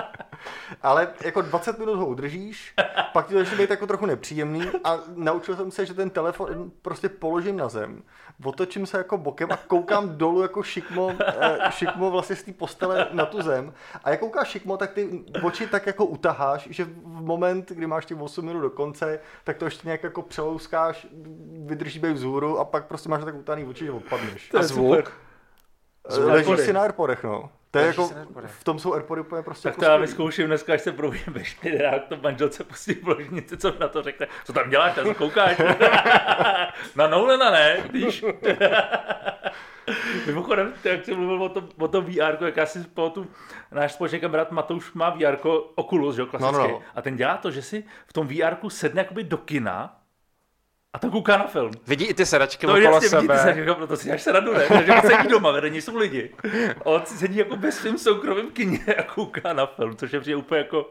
Ale 0.82 1.08
jako 1.24 1.42
20 1.42 1.78
minut 1.78 1.94
ho 1.96 2.06
udržíš, 2.06 2.74
pak 3.12 3.26
ti 3.26 3.32
to 3.34 3.38
začne 3.40 3.56
být 3.56 3.70
jako 3.70 3.86
trochu 3.86 4.06
nepříjemný 4.06 4.70
a 4.84 4.98
naučil 5.16 5.56
jsem 5.56 5.70
se, 5.70 5.86
že 5.86 5.94
ten 5.94 6.10
telefon 6.10 6.70
prostě 6.82 7.08
položím 7.08 7.56
na 7.56 7.68
zem, 7.68 8.02
otočím 8.44 8.86
se 8.86 8.98
jako 8.98 9.18
bokem 9.18 9.52
a 9.52 9.56
koukám 9.56 10.08
dolů 10.16 10.42
jako 10.42 10.62
šikmo, 10.62 11.12
eh, 11.26 11.58
šikmo 11.70 12.10
vlastně 12.10 12.36
z 12.36 12.42
té 12.42 12.52
postele 12.52 13.08
na 13.12 13.26
tu 13.26 13.42
zem. 13.42 13.72
A 14.04 14.10
jak 14.10 14.20
koukáš 14.20 14.48
šikmo, 14.48 14.76
tak 14.76 14.92
ty 14.92 15.24
oči 15.42 15.66
tak 15.66 15.86
jako 15.86 16.04
utaháš, 16.04 16.68
že 16.70 16.84
v 16.84 17.22
moment, 17.22 17.68
kdy 17.68 17.86
máš 17.86 18.06
těch 18.06 18.20
8 18.20 18.44
minut 18.44 18.60
do 18.60 18.70
konce, 18.70 19.20
tak 19.44 19.56
to 19.56 19.64
ještě 19.64 19.88
nějak 19.88 20.02
jako 20.02 20.22
přelouskáš, 20.22 21.06
vydrží 21.66 21.98
být 22.00 22.12
vzhůru 22.12 22.58
a 22.58 22.64
pak 22.64 22.86
prostě 22.86 23.08
máš 23.08 23.24
tak 23.24 23.34
utahaný 23.34 23.64
oči, 23.64 23.84
že 23.84 23.92
odpadneš. 23.92 24.48
To 24.48 24.58
A 24.58 24.60
je 24.60 24.66
zvuk? 24.66 25.12
super. 26.10 26.32
Ležíš 26.32 26.60
si 26.60 26.72
na 26.72 26.82
Airpodech, 26.82 27.24
no. 27.24 27.50
To 27.72 27.78
je 27.78 27.86
jako, 27.86 28.10
v 28.46 28.64
tom 28.64 28.78
jsou 28.78 28.94
Airpody 28.94 29.20
úplně 29.20 29.42
prostě 29.42 29.68
Tak 29.68 29.78
to 29.78 29.84
já 29.84 29.96
vyzkouším 29.96 30.46
dneska, 30.46 30.74
až 30.74 30.80
se 30.80 30.92
probudím 30.92 31.24
ve 31.26 31.44
čtyři, 31.44 31.78
to 32.08 32.16
manželce 32.16 32.64
pustí 32.64 32.94
v 32.94 33.08
ložnici, 33.08 33.56
co 33.56 33.74
na 33.80 33.88
to 33.88 34.02
řekne. 34.02 34.26
Co 34.44 34.52
tam 34.52 34.70
děláš, 34.70 34.94
tam 34.94 35.14
koukáš? 35.14 35.56
na 36.96 37.06
Nolana 37.06 37.50
ne, 37.50 37.76
když... 37.90 38.24
Mimochodem, 40.26 40.74
jak 40.84 41.04
jsi 41.04 41.14
mluvil 41.14 41.42
o 41.42 41.48
tom, 41.48 41.68
o 41.78 41.88
tom 41.88 42.04
VR, 42.04 42.44
jak 42.44 42.56
já 42.56 42.66
si 42.66 42.84
pamatuju, 42.84 43.30
náš 43.70 43.92
společný 43.92 44.20
kamarád 44.20 44.50
Matouš 44.50 44.92
má 44.92 45.10
VR 45.10 45.36
Oculus, 45.74 46.14
že 46.14 46.20
jo, 46.20 46.26
klasicky. 46.26 46.56
No, 46.56 46.62
no, 46.62 46.68
no. 46.68 46.82
A 46.94 47.02
ten 47.02 47.16
dělá 47.16 47.36
to, 47.36 47.50
že 47.50 47.62
si 47.62 47.84
v 48.06 48.12
tom 48.12 48.28
VR 48.28 48.68
sedne 48.68 49.00
jakoby 49.00 49.24
do 49.24 49.36
kina 49.36 50.01
a 50.94 50.98
tam 50.98 51.10
kouká 51.10 51.36
na 51.36 51.46
film. 51.46 51.70
Vidí 51.86 52.04
i 52.04 52.14
ty 52.14 52.26
sedačky 52.26 52.66
To 52.66 52.72
okolo 52.72 52.84
jasně 52.84 53.18
vidíte, 53.18 53.38
sebe. 53.38 53.54
se, 53.54 53.60
jako, 53.60 53.74
proto 53.74 53.96
si 53.96 54.12
až 54.12 54.22
se 54.22 54.32
radu, 54.32 54.52
ne? 54.54 54.66
Takže 54.68 54.92
on 54.92 55.00
sedí 55.00 55.28
doma, 55.28 55.50
vedení 55.50 55.80
jsou 55.80 55.96
lidi. 55.96 56.34
A 56.80 56.86
on 56.86 57.06
sedí 57.06 57.36
jako 57.36 57.56
bez 57.56 57.76
svým 57.76 57.98
soukromým 57.98 58.50
kině 58.50 58.84
a 58.84 59.02
kouká 59.02 59.52
na 59.52 59.66
film, 59.66 59.96
což 59.96 60.12
je 60.12 60.20
přijde 60.20 60.36
úplně 60.36 60.58
jako 60.58 60.90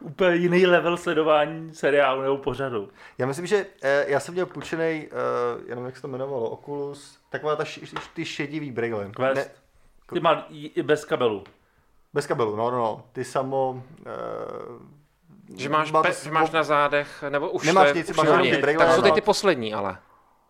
úplně 0.00 0.36
jiný 0.36 0.66
level 0.66 0.96
sledování 0.96 1.74
seriálu 1.74 2.22
nebo 2.22 2.38
pořadu. 2.38 2.88
Já 3.18 3.26
myslím, 3.26 3.46
že 3.46 3.66
eh, 3.82 4.04
já 4.08 4.20
jsem 4.20 4.34
měl 4.34 4.46
půjčený, 4.46 5.06
uh, 5.06 5.68
jenom 5.68 5.86
jak 5.86 5.96
se 5.96 6.02
to 6.02 6.08
jmenovalo, 6.08 6.50
Oculus, 6.50 7.18
taková 7.30 7.56
ta 7.56 7.64
š, 7.64 7.80
š, 7.82 8.08
ty 8.14 8.24
šedivý 8.24 8.72
brýle. 8.72 9.10
Quest. 9.10 9.50
Ty 10.12 10.20
má 10.20 10.46
i 10.50 10.82
bez 10.82 11.04
kabelu. 11.04 11.44
bez 12.12 12.26
kabelu, 12.26 12.56
no, 12.56 12.70
no, 12.70 12.76
no. 12.76 13.04
Ty 13.12 13.24
samo... 13.24 13.70
Uh, 13.70 14.96
Že 15.56 15.68
máš, 15.68 15.90
pe, 16.02 16.12
že 16.24 16.30
máš 16.30 16.50
na 16.50 16.62
zádech, 16.62 17.24
nebo 17.28 17.50
už 17.50 17.66
Nemáš 17.66 17.92
nic, 17.94 18.10
už 18.10 18.16
máš 18.16 18.26
to 18.26 18.32
jenom 18.32 18.50
ty 18.50 18.56
brejle 18.56 18.84
Tak 18.86 18.94
jsou 18.94 19.02
teď 19.02 19.14
ty 19.14 19.20
poslední, 19.20 19.74
ale. 19.74 19.98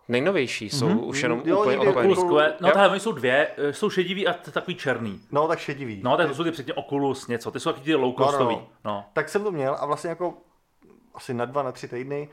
Nejnovější 0.07 0.69
jsou 0.69 0.89
Mhm. 0.89 1.03
už 1.03 1.23
jenom 1.23 1.41
Jo, 1.45 1.59
úplně 1.59 1.77
Quest, 1.77 2.21
no 2.61 2.67
takhle, 2.67 2.89
oni 2.89 2.99
jsou 2.99 3.11
dvě, 3.11 3.47
eh, 3.57 3.73
jsou 3.73 3.89
šedivý 3.89 4.27
a 4.27 4.33
takový 4.33 4.75
černý. 4.75 5.21
no, 5.31 5.47
tak 5.47 5.59
šedivý. 5.59 6.01
No, 6.03 6.17
tak 6.17 6.27
to 6.27 6.35
jsou 6.35 6.43
ty 6.43 6.51
předtím 6.51 6.73
Oculus 6.77 7.27
něco, 7.27 7.51
ty 7.51 7.59
jsou 7.59 7.71
taky 7.71 7.83
ty 7.83 7.95
low 7.95 8.15
costový. 8.17 8.55
No, 8.55 8.61
no, 8.85 8.91
No, 8.91 9.05
Tak 9.13 9.29
jsem 9.29 9.43
to 9.43 9.51
měl 9.51 9.77
a 9.79 9.85
vlastně 9.85 10.09
jako 10.09 10.33
asi 11.15 11.33
na 11.33 11.45
dva, 11.45 11.63
na 11.63 11.71
tři 11.71 11.87
týdny 11.87 12.29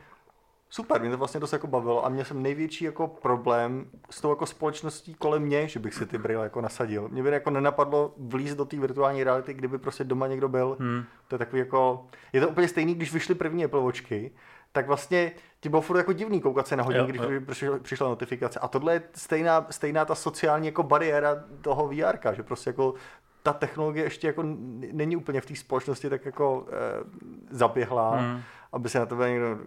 super, 0.75 1.01
mě 1.01 1.11
to 1.11 1.17
vlastně 1.17 1.39
dost 1.39 1.53
jako 1.53 1.67
bavilo 1.67 2.05
a 2.05 2.09
měl 2.09 2.25
jsem 2.25 2.41
největší 2.41 2.85
jako 2.85 3.07
problém 3.07 3.85
s 4.09 4.21
tou 4.21 4.29
jako 4.29 4.45
společností 4.45 5.13
kolem 5.13 5.41
mě, 5.41 5.67
že 5.67 5.79
bych 5.79 5.93
si 5.93 6.05
ty 6.05 6.17
brýle 6.17 6.43
jako 6.43 6.61
nasadil. 6.61 7.09
Mě 7.09 7.23
by 7.23 7.29
jako 7.29 7.49
nenapadlo 7.49 8.13
vlízt 8.17 8.57
do 8.57 8.65
té 8.65 8.77
virtuální 8.77 9.23
reality, 9.23 9.53
kdyby 9.53 9.77
prostě 9.77 10.03
doma 10.03 10.27
někdo 10.27 10.49
byl. 10.49 10.77
Hmm. 10.79 11.03
To 11.27 11.35
je 11.35 11.39
takový 11.39 11.59
jako, 11.59 12.05
je 12.33 12.41
to 12.41 12.49
úplně 12.49 12.67
stejný, 12.67 12.95
když 12.95 13.13
vyšly 13.13 13.35
první 13.35 13.65
Apple 13.65 13.81
Watchky, 13.81 14.31
tak 14.71 14.87
vlastně 14.87 15.31
ti 15.59 15.69
bylo 15.69 15.81
furt 15.81 15.97
jako 15.97 16.13
divný 16.13 16.41
koukat 16.41 16.67
se 16.67 16.75
na 16.75 16.83
hodinky, 16.83 17.17
Jo, 17.17 17.39
když 17.39 17.61
jo. 17.61 17.79
přišla, 17.81 18.09
notifikace. 18.09 18.59
A 18.59 18.67
tohle 18.67 18.93
je 18.93 19.01
stejná, 19.15 19.67
stejná 19.69 20.05
ta 20.05 20.15
sociální 20.15 20.67
jako 20.67 20.83
bariéra 20.83 21.43
toho 21.61 21.87
VR, 21.87 22.35
že 22.35 22.43
prostě 22.43 22.69
jako 22.69 22.93
ta 23.43 23.53
technologie 23.53 24.05
ještě 24.05 24.27
jako 24.27 24.43
není 24.91 25.15
úplně 25.15 25.41
v 25.41 25.45
té 25.45 25.55
společnosti 25.55 26.09
tak 26.09 26.25
jako 26.25 26.65
eh, 26.67 27.03
zaběhlá, 27.49 28.15
hmm. 28.15 28.41
Aby 28.75 28.89
se 28.89 28.99
na 28.99 29.05
tebe 29.05 29.29
někdo, 29.29 29.57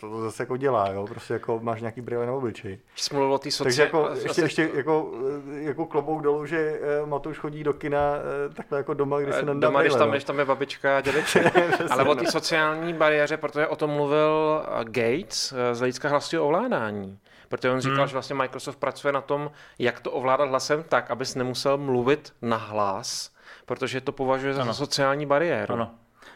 to, 0.00 0.08
to 0.08 0.20
zase 0.20 0.42
jako 0.42 0.56
dělá, 0.56 0.88
jo, 0.88 1.06
prostě 1.06 1.32
jako 1.32 1.60
máš 1.62 1.80
nějaký 1.80 2.00
brýle 2.00 2.26
na 2.26 2.32
obličeji. 2.32 2.80
Mluvil 3.12 3.32
o 3.34 3.38
té 3.38 3.48
Takže 3.58 3.82
jako, 3.82 4.10
ještě, 4.22 4.42
ještě 4.42 4.70
jako, 4.74 5.12
eh, 5.56 5.62
jako 5.62 5.86
klobouk 5.86 6.22
dolů, 6.22 6.46
že 6.46 6.80
eh, 6.82 7.06
Matouš 7.06 7.38
chodí 7.38 7.64
do 7.64 7.72
kina 7.72 8.14
eh, 8.16 8.54
takhle 8.54 8.78
jako 8.78 8.94
doma, 8.94 9.20
když 9.20 9.34
se 9.34 9.42
nandá 9.42 9.68
Doma, 9.68 9.80
když 9.80 9.92
tam, 9.92 10.08
no. 10.08 10.12
když 10.12 10.24
tam 10.24 10.38
je 10.38 10.44
babička 10.44 10.98
a 10.98 11.00
dědeček. 11.00 11.56
Ale 11.90 12.04
o 12.04 12.14
té 12.14 12.26
sociální 12.30 12.94
bariéře, 12.94 13.36
protože 13.36 13.66
o 13.66 13.76
tom 13.76 13.90
mluvil 13.90 14.62
Gates 14.84 15.54
z 15.72 15.78
hlediska 15.78 16.08
hlasového 16.08 16.46
ovládání. 16.46 17.18
Protože 17.48 17.70
on 17.70 17.80
říkal, 17.80 17.96
Hmm. 17.96 18.06
že 18.06 18.12
vlastně 18.12 18.34
Microsoft 18.34 18.76
pracuje 18.76 19.12
na 19.12 19.20
tom, 19.20 19.50
jak 19.78 20.00
to 20.00 20.10
ovládat 20.10 20.48
hlasem 20.48 20.84
tak, 20.88 21.10
abys 21.10 21.34
nemusel 21.34 21.78
mluvit 21.78 22.32
na 22.42 22.56
hlas, 22.56 23.30
protože 23.66 24.00
to 24.00 24.12
považuje 24.12 24.54
za 24.54 24.62
Ano. 24.62 24.74
sociální 24.74 25.26
bariéru. 25.26 25.74
Ano. 25.74 25.90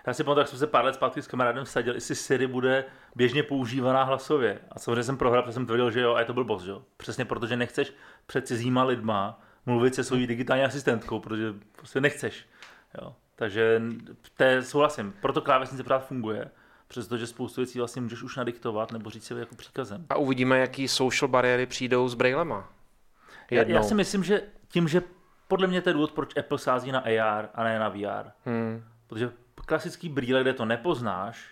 Já 0.07 0.15
si 0.15 0.25
pamatuju, 0.25 0.41
jak 0.41 0.49
jsme 0.49 0.59
se 0.59 0.67
pár 0.67 0.85
let 0.85 0.95
zpátky 0.95 1.23
s 1.23 1.27
kamarádem 1.27 1.65
vsadili, 1.65 1.97
jestli 1.97 2.15
Siri 2.15 2.47
bude 2.47 2.85
běžně 3.17 3.43
používaná 3.43 4.03
hlasově. 4.03 4.59
A 4.71 4.79
samozřejmě 4.79 5.03
jsem 5.03 5.17
prohrál, 5.17 5.43
protože 5.43 5.55
jsem 5.55 5.67
tvrdil, 5.67 5.91
že 5.91 6.01
jo, 6.01 6.15
a 6.15 6.21
je 6.21 6.25
to 6.25 6.35
byl 6.35 6.45
boss, 6.45 6.65
že 6.65 6.71
jo. 6.71 6.83
Přesně 6.97 7.25
protože 7.25 7.57
nechceš 7.57 7.93
před 8.27 8.47
cizíma 8.47 8.85
lidma 8.85 9.41
mluvit 9.67 9.95
se 9.95 10.05
svojí 10.05 10.27
digitální 10.27 10.65
asistentkou, 10.65 11.21
protože 11.21 11.55
prostě 11.77 12.01
nechceš. 12.01 12.49
Jo. 13.03 13.15
Takže 13.37 13.83
té 14.37 14.63
souhlasím. 14.63 15.15
Proto 15.21 15.41
klávesnice 15.41 15.83
pořád 15.83 16.07
funguje, 16.07 16.51
přestože 16.89 17.27
spoustu 17.27 17.61
věcí 17.61 17.79
vlastně 17.79 18.03
můžeš 18.03 18.23
už 18.23 18.37
nadiktovat 18.37 18.93
nebo 18.93 19.11
říct 19.11 19.25
si 19.25 19.35
jako 19.35 19.55
příkazem. 19.55 20.07
A 20.09 20.17
uvidíme, 20.17 20.59
jaký 20.59 20.89
social 20.89 21.29
bariéry 21.29 21.67
přijdou 21.67 22.09
s 22.09 22.15
brailema. 22.15 22.69
Já, 23.51 23.63
já 23.63 23.83
si 23.83 23.95
myslím, 23.95 24.25
že 24.25 24.43
tím, 24.69 24.89
že 24.89 25.03
podle 25.49 25.67
mě 25.67 25.83
to 25.83 25.89
je 25.89 25.95
důvod, 25.95 26.13
proč 26.13 26.37
Apple 26.37 26.59
sází 26.59 26.93
na 26.93 26.99
AR 27.01 27.49
a 27.55 27.65
ne 27.65 27.79
na 27.79 27.89
VR. 27.89 28.31
Hmm. 28.45 28.85
Protože 29.07 29.31
klasický 29.71 30.09
brýle, 30.09 30.41
kde 30.41 30.53
to 30.53 30.65
nepoznáš, 30.65 31.49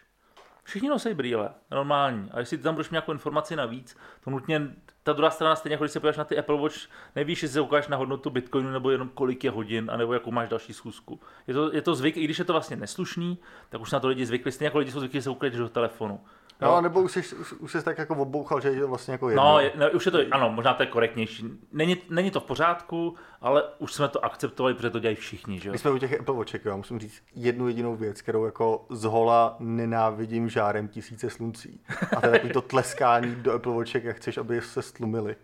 všichni 0.65 0.89
nosí 0.89 1.15
brýle, 1.15 1.51
normální. 1.71 2.31
A 2.31 2.39
jestli 2.39 2.59
tam 2.59 2.75
budeš 2.75 2.91
mít 2.91 2.93
nějakou 2.93 3.13
informaci 3.13 3.57
navíc, 3.57 3.97
to 4.25 4.31
nutně, 4.31 4.63
ta 5.03 5.13
druhá 5.13 5.31
strana 5.31 5.57
stejně, 5.57 5.75
jako 5.75 5.85
když 5.85 5.93
se 5.93 6.01
podíváš 6.01 6.17
na 6.17 6.25
ty 6.25 6.39
Apple 6.39 6.61
Watch, 6.61 6.77
nevíš, 7.17 7.43
jestli 7.43 7.55
se 7.55 7.61
ukážeš 7.61 7.89
na 7.89 7.97
hodnotu 7.97 8.31
Bitcoinu, 8.31 8.71
nebo 8.71 8.91
jenom 8.91 9.09
kolik 9.09 9.45
je 9.45 9.51
hodin, 9.51 9.91
anebo 9.93 10.13
jakou 10.13 10.31
máš 10.31 10.49
další 10.49 10.73
schůzku. 10.73 11.21
Je 11.47 11.55
to, 11.55 11.75
je 11.75 11.83
to 11.83 11.95
zvyk, 11.95 12.17
i 12.17 12.25
když 12.25 12.39
je 12.39 12.45
to 12.45 12.53
vlastně 12.53 12.77
neslušný, 12.77 13.39
tak 13.69 13.81
už 13.81 13.93
na 13.93 14.01
to 14.01 14.09
lidi 14.09 14.27
zvykli, 14.27 14.53
stejně 14.53 14.67
jako 14.67 14.79
lidi 14.79 14.93
jsou 14.93 15.01
zvyklí, 15.01 15.21
že 15.21 15.57
se 15.57 15.63
do 15.63 15.69
telefonu. 15.69 16.21
No, 16.61 16.81
nebo 16.81 17.03
už 17.03 17.13
jsi, 17.13 17.37
už, 17.37 17.53
už 17.53 17.73
jsi 17.73 17.83
tak 17.83 17.99
jako 17.99 18.15
obouchal, 18.15 18.61
že 18.61 18.69
je 18.69 18.81
to 18.81 18.89
vlastně 18.89 19.13
jako 19.13 19.29
jedno. 19.29 19.45
No, 19.45 19.61
je, 19.61 19.73
no, 19.75 19.91
už 19.91 20.07
je 20.07 20.13
to, 20.13 20.19
ano, 20.31 20.51
možná 20.51 20.75
to 20.75 20.83
je 20.83 20.87
korektnější. 20.87 21.45
Není, 21.73 21.97
není 22.11 22.31
to 22.31 22.41
v 22.41 22.45
pořádku, 22.45 23.15
ale 23.41 23.63
už 23.79 23.93
jsme 23.93 24.09
to 24.09 24.25
akceptovali, 24.25 24.75
protože 24.75 24.91
to 24.91 24.99
dělají 24.99 25.17
všichni, 25.17 25.61
že 25.61 25.69
jo? 25.69 25.73
My 25.73 25.79
jsme 25.79 25.91
u 25.91 25.99
těch 25.99 26.21
Apple 26.21 26.35
Watchek, 26.35 26.65
jo, 26.65 26.77
musím 26.77 26.99
říct 26.99 27.23
jednu 27.35 27.69
jedinou 27.69 27.97
věc, 27.97 28.23
kterou 28.23 28.45
jako 28.45 28.87
z 28.91 29.05
hola 29.05 29.57
nenávidím 29.59 30.49
žárem 30.49 30.89
tisíce 30.89 31.31
sluncí. 31.31 31.81
A 32.17 32.21
to 32.21 32.27
je 32.27 32.33
takový 32.33 32.53
to 32.53 32.63
tleskání 32.63 33.35
do 33.35 33.53
Apple 33.53 33.75
Watchek, 33.75 34.05
jak 34.05 34.17
chceš, 34.17 34.39
aby 34.39 34.61
se 34.61 34.83
stlumili. 34.83 35.37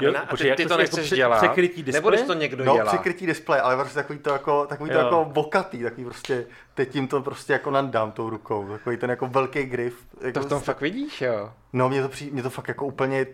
Jo, 0.00 0.12
a 0.22 0.26
počkej, 0.26 0.44
ty, 0.44 0.48
jak 0.48 0.56
ty 0.56 0.62
to 0.62 0.68
to 0.68 0.72
jako 0.74 0.82
nechceš 0.82 1.06
při- 1.06 1.16
dělat. 1.16 1.36
překrytí 1.36 1.82
Nebo 1.82 1.92
displeje? 1.92 2.16
když 2.16 2.26
to 2.26 2.34
někdo 2.34 2.64
No, 2.64 2.74
dělá. 2.74 2.86
přikrytí 2.92 3.26
displeje, 3.26 3.60
ale 3.62 3.76
prostě 3.76 3.94
takový 3.94 4.18
to 4.18 4.30
jako, 4.30 4.66
takový 4.66 4.90
to 4.90 4.96
Jo. 4.98 5.04
jako 5.04 5.24
bokatý, 5.24 5.82
takový 5.82 6.04
prostě, 6.04 6.46
teď 6.74 6.88
tím 6.90 7.08
to 7.08 7.22
prostě 7.22 7.52
jako 7.52 7.70
nandám 7.70 8.12
tou 8.12 8.30
rukou, 8.30 8.68
takový 8.68 8.96
ten 8.96 9.10
jako 9.10 9.26
velký 9.26 9.62
grif. 9.64 9.94
Jako 10.20 10.38
To 10.40 10.46
v 10.46 10.48
tom 10.48 10.60
fakt 10.60 10.80
vidíš, 10.80 11.20
jo. 11.20 11.52
No, 11.72 11.88
mě 11.88 12.02
to, 12.02 12.08
přijde, 12.08 12.32
mě 12.32 12.42
to 12.42 12.50
fakt 12.50 12.68
jako 12.68 12.86
úplně, 12.86 13.26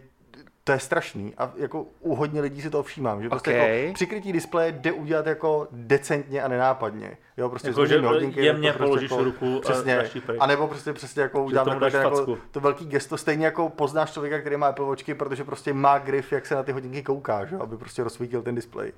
to 0.64 0.72
je 0.72 0.78
strašný 0.78 1.34
a 1.38 1.52
jako 1.56 1.86
u 2.00 2.14
hodně 2.14 2.40
lidí 2.40 2.62
si 2.62 2.70
to 2.70 2.82
všímám, 2.82 3.22
že 3.22 3.28
prostě 3.28 3.50
Ok. 3.50 3.56
jako 3.56 3.94
přikrytí 3.94 4.32
displeje 4.32 4.72
jde 4.72 4.92
udělat 4.92 5.26
jako 5.26 5.68
decentně 5.70 6.42
a 6.42 6.48
nenápadně. 6.48 7.16
Jo, 7.36 7.48
prostě 7.48 7.68
Jako, 7.68 7.86
že 7.86 8.00
hodinky, 8.00 8.44
jemně 8.44 8.68
jako 8.68 8.78
prostě 8.78 8.88
položíš 8.88 9.10
jako, 9.10 9.24
ruku 9.24 9.56
a 9.56 9.60
přesně, 9.60 10.04
a 10.38 10.46
nebo 10.46 10.68
prostě 10.68 10.92
přesně 10.92 11.22
jako 11.22 11.44
udělám 11.44 11.80
ten 11.80 11.82
jako, 11.82 12.10
facku. 12.16 12.38
to 12.50 12.60
velký 12.60 12.86
gesto, 12.86 13.16
stejně 13.16 13.44
jako 13.46 13.68
poznáš 13.68 14.12
člověka, 14.12 14.40
který 14.40 14.56
má 14.56 14.66
Apple 14.66 14.84
Watchky, 14.86 15.14
protože 15.14 15.44
prostě 15.44 15.72
má 15.72 15.98
grif, 15.98 16.32
jak 16.32 16.46
se 16.46 16.54
na 16.54 16.62
ty 16.62 16.72
hodinky 16.72 17.02
kouká, 17.02 17.44
že? 17.44 17.54
jo, 17.54 17.60
aby 17.62 17.76
prostě 17.76 18.02
rozsvítil 18.04 18.42
ten 18.42 18.54
displej. 18.54 18.92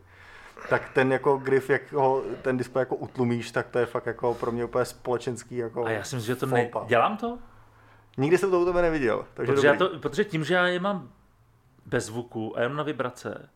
Tak 0.68 0.82
ten 0.94 1.12
jako 1.12 1.36
grif, 1.36 1.70
jak 1.70 1.92
ho 1.92 2.22
ten 2.42 2.56
displej 2.56 2.80
jako 2.82 2.96
utlumíš, 2.96 3.50
tak 3.50 3.66
to 3.68 3.78
je 3.78 3.86
fakt 3.86 4.06
jako 4.06 4.34
pro 4.34 4.52
mě 4.52 4.64
úplně 4.64 4.84
společenský 4.84 5.56
jako 5.56 5.84
A 5.84 5.90
já 5.90 6.04
si 6.04 6.16
myslím, 6.16 6.34
že 6.34 6.40
to 6.40 6.46
ne... 6.46 6.70
Dělám 6.86 7.16
to? 7.16 7.38
Nikdy 8.18 8.38
jsem 8.38 8.50
to 8.50 8.60
u 8.60 8.64
tebe 8.64 8.82
neviděl, 8.82 9.24
takže 9.34 9.52
Protože, 9.52 9.66
já 9.66 9.72
dobrý. 9.74 9.94
to, 9.96 9.98
protože 10.00 10.24
tím, 10.24 10.44
že 10.44 10.54
já 10.54 10.66
je 10.66 10.80
mám 10.80 11.08
bez 11.86 12.04
zvuku 12.06 12.56
a 12.58 12.60
jenom 12.60 12.76
na 12.76 12.82
vibrace, 12.82 13.48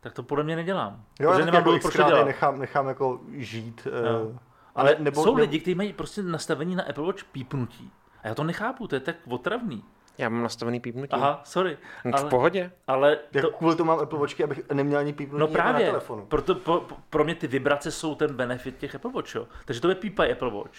tak 0.00 0.12
to 0.12 0.22
podle 0.22 0.44
mě 0.44 0.56
nedělám. 0.56 1.04
Jo, 1.20 1.30
protože 1.30 1.40
já 1.40 1.46
nemám 1.46 1.54
jako 1.60 1.68
důvod, 1.70 1.82
proč 1.82 1.94
dělat. 1.96 2.24
nechám, 2.24 2.58
nechám 2.58 2.88
jako 2.88 3.20
žít. 3.32 3.86
Jo. 3.86 4.30
eh, 4.34 4.38
Ale 4.74 4.90
ne- 4.90 5.04
nebo, 5.04 5.22
jsou 5.24 5.34
ne- 5.36 5.40
lidi, 5.40 5.60
kteří 5.60 5.74
mají 5.74 5.92
prostě 5.92 6.22
nastavení 6.22 6.74
na 6.76 6.82
Apple 6.84 7.06
Watch 7.06 7.24
pípnutí. 7.24 7.90
A 8.22 8.28
já 8.28 8.34
to 8.34 8.44
nechápu, 8.44 8.88
to 8.88 8.94
je 8.96 9.00
tak 9.00 9.16
otravný. 9.28 9.84
Já 10.18 10.28
mám 10.28 10.42
nastavený 10.42 10.80
pípnutí. 10.80 11.12
Aha, 11.12 11.40
sorry. 11.44 11.78
No, 12.04 12.10
v 12.12 12.14
Ale, 12.20 12.30
pohodě. 12.30 12.70
ale 12.86 13.18
Jako 13.32 13.50
to, 13.50 13.56
kvůli 13.56 13.76
tomu 13.76 13.88
mám 13.88 14.00
Apple 14.00 14.18
Watchky, 14.18 14.44
abych 14.44 14.60
neměl 14.72 14.98
ani 14.98 15.12
pípnutí 15.12 15.40
no 15.40 15.46
jako 15.46 15.58
na 15.58 15.62
právě, 15.64 15.86
telefonu. 15.86 16.26
proto, 16.26 16.54
po, 16.54 16.80
po, 16.80 16.96
pro 17.10 17.24
mě 17.24 17.34
ty 17.34 17.46
vibrace 17.46 17.90
jsou 17.90 18.14
ten 18.14 18.34
benefit 18.36 18.78
těch 18.78 18.94
Apple 18.94 19.10
Watch. 19.12 19.34
Jo. 19.34 19.46
Takže 19.64 19.80
to 19.80 19.88
je 19.88 19.94
pípají 19.94 20.32
Apple 20.32 20.50
Watch. 20.50 20.78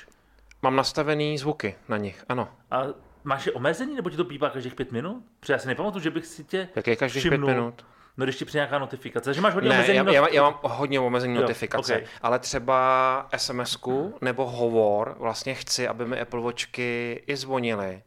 Mám 0.61 0.75
nastavený 0.75 1.37
zvuky 1.37 1.75
na 1.89 1.97
nich, 1.97 2.25
ano. 2.29 2.49
A 2.71 2.83
máš 3.23 3.45
je 3.45 3.51
omezení, 3.51 3.95
nebo 3.95 4.09
ti 4.09 4.17
to 4.17 4.25
pípá 4.25 4.49
každých 4.49 4.75
pět 4.75 4.91
minut? 4.91 5.23
Protože 5.39 5.53
já 5.53 5.59
si 5.59 5.67
nepamatuju, 5.67 6.03
že 6.03 6.09
bych 6.11 6.25
si 6.25 6.43
tě 6.43 6.69
Jak 6.75 6.87
je 6.87 6.95
každých 6.95 7.23
pět 7.23 7.29
všimnul. 7.29 7.49
minut? 7.49 7.85
No, 8.17 8.23
když 8.25 8.35
ti 8.35 8.45
přijde 8.45 8.59
nějaká 8.59 8.79
notifikace. 8.79 9.25
Takže 9.25 9.41
máš 9.41 9.53
hodně 9.53 9.69
Ne, 9.69 9.75
omezený 9.75 9.97
já, 9.97 10.03
not- 10.21 10.33
já, 10.33 10.41
mám 10.43 10.59
hodně 10.63 10.99
omezený 10.99 11.35
Jo, 11.35 11.41
notifikace, 11.41 11.97
ok. 11.97 12.03
ale 12.21 12.39
třeba 12.39 13.27
SMS-ku 13.37 14.13
nebo 14.21 14.45
hovor 14.49 15.15
vlastně 15.19 15.53
chci, 15.53 15.87
aby 15.87 16.05
mi 16.05 16.19
Apple 16.21 16.41
Watchky 16.41 17.23
i 17.27 17.35
zvonily, 17.35 18.01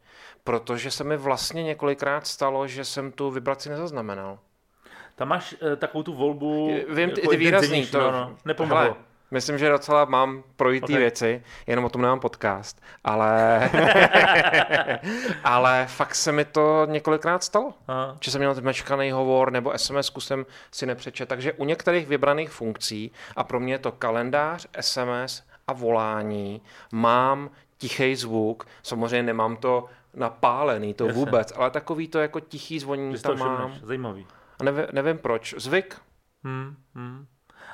protože 0.45 0.91
se 0.91 1.05
mi 1.05 1.17
vlastně 1.17 1.63
několikrát 1.63 2.27
stalo, 2.27 2.67
že 2.67 2.85
jsem 2.85 3.13
tu 3.13 3.31
vibraci 3.31 3.69
nezaznamenal. 3.69 4.39
Tam 5.15 5.29
máš 5.29 5.53
uh, 5.63 5.77
takovou 5.77 6.03
tu 6.03 6.15
volbu. 6.15 6.67
Vím, 6.89 7.11
ty, 7.11 7.21
jako 7.21 7.31
ty 7.31 7.37
výrazný, 7.37 7.39
intenzivnější, 7.79 7.93
to 7.93 8.01
no, 8.01 8.11
no, 8.11 8.37
nepomohlo. 8.45 8.83
Hele, 8.83 8.95
myslím, 9.31 9.59
že 9.59 9.69
docela 9.69 10.05
mám 10.05 10.43
projitý 10.57 10.93
Ok. 10.93 10.99
věci, 10.99 11.43
jenom 11.67 11.85
o 11.85 11.89
tom 11.89 12.03
nemám 12.03 12.21
podcast, 12.21 12.83
ale, 13.05 13.61
ale 15.45 15.87
fakt 15.89 16.15
se 16.15 16.33
mi 16.33 16.45
to 16.45 16.87
několikrát 16.91 17.45
stalo. 17.45 17.75
Aha. 17.89 18.17
Že 18.21 18.31
jsem 18.31 18.39
měl 18.39 18.55
zmečkaný 18.55 19.11
hovor 19.11 19.53
nebo 19.53 19.73
SMS 19.79 20.13
jsem 20.19 20.47
si 20.73 20.87
nepřečet. 20.87 21.29
Takže 21.29 21.53
u 21.53 21.65
některých 21.65 22.07
vybraných 22.07 22.51
funkcí, 22.51 23.13
a 23.37 23.45
pro 23.45 23.61
mě 23.61 23.75
je 23.75 23.79
to 23.79 23.93
kalendář, 23.93 24.67
SMS 24.81 25.43
a 25.67 25.73
volání, 25.73 26.63
mám 26.93 27.51
tichý 27.79 28.17
zvuk. 28.17 28.67
Samozřejmě 28.83 29.23
nemám 29.23 29.57
to 29.57 29.85
napálený, 30.15 30.95
to 30.95 31.07
Jasně. 31.07 31.25
vůbec, 31.25 31.53
ale 31.57 31.71
takový 31.71 32.09
to 32.09 32.19
jako 32.19 32.41
tichý 32.41 32.79
zvonění 32.79 33.15
to 33.15 33.23
tam 33.23 33.39
mám. 33.39 33.75
Zajímavý. 33.83 34.27
A 34.61 34.65
nevím, 34.65 34.85
nevím 34.93 35.19
proč. 35.19 35.55
Zvyk. 35.59 35.97
Hmm, 36.45 36.77
hmm. 36.95 37.27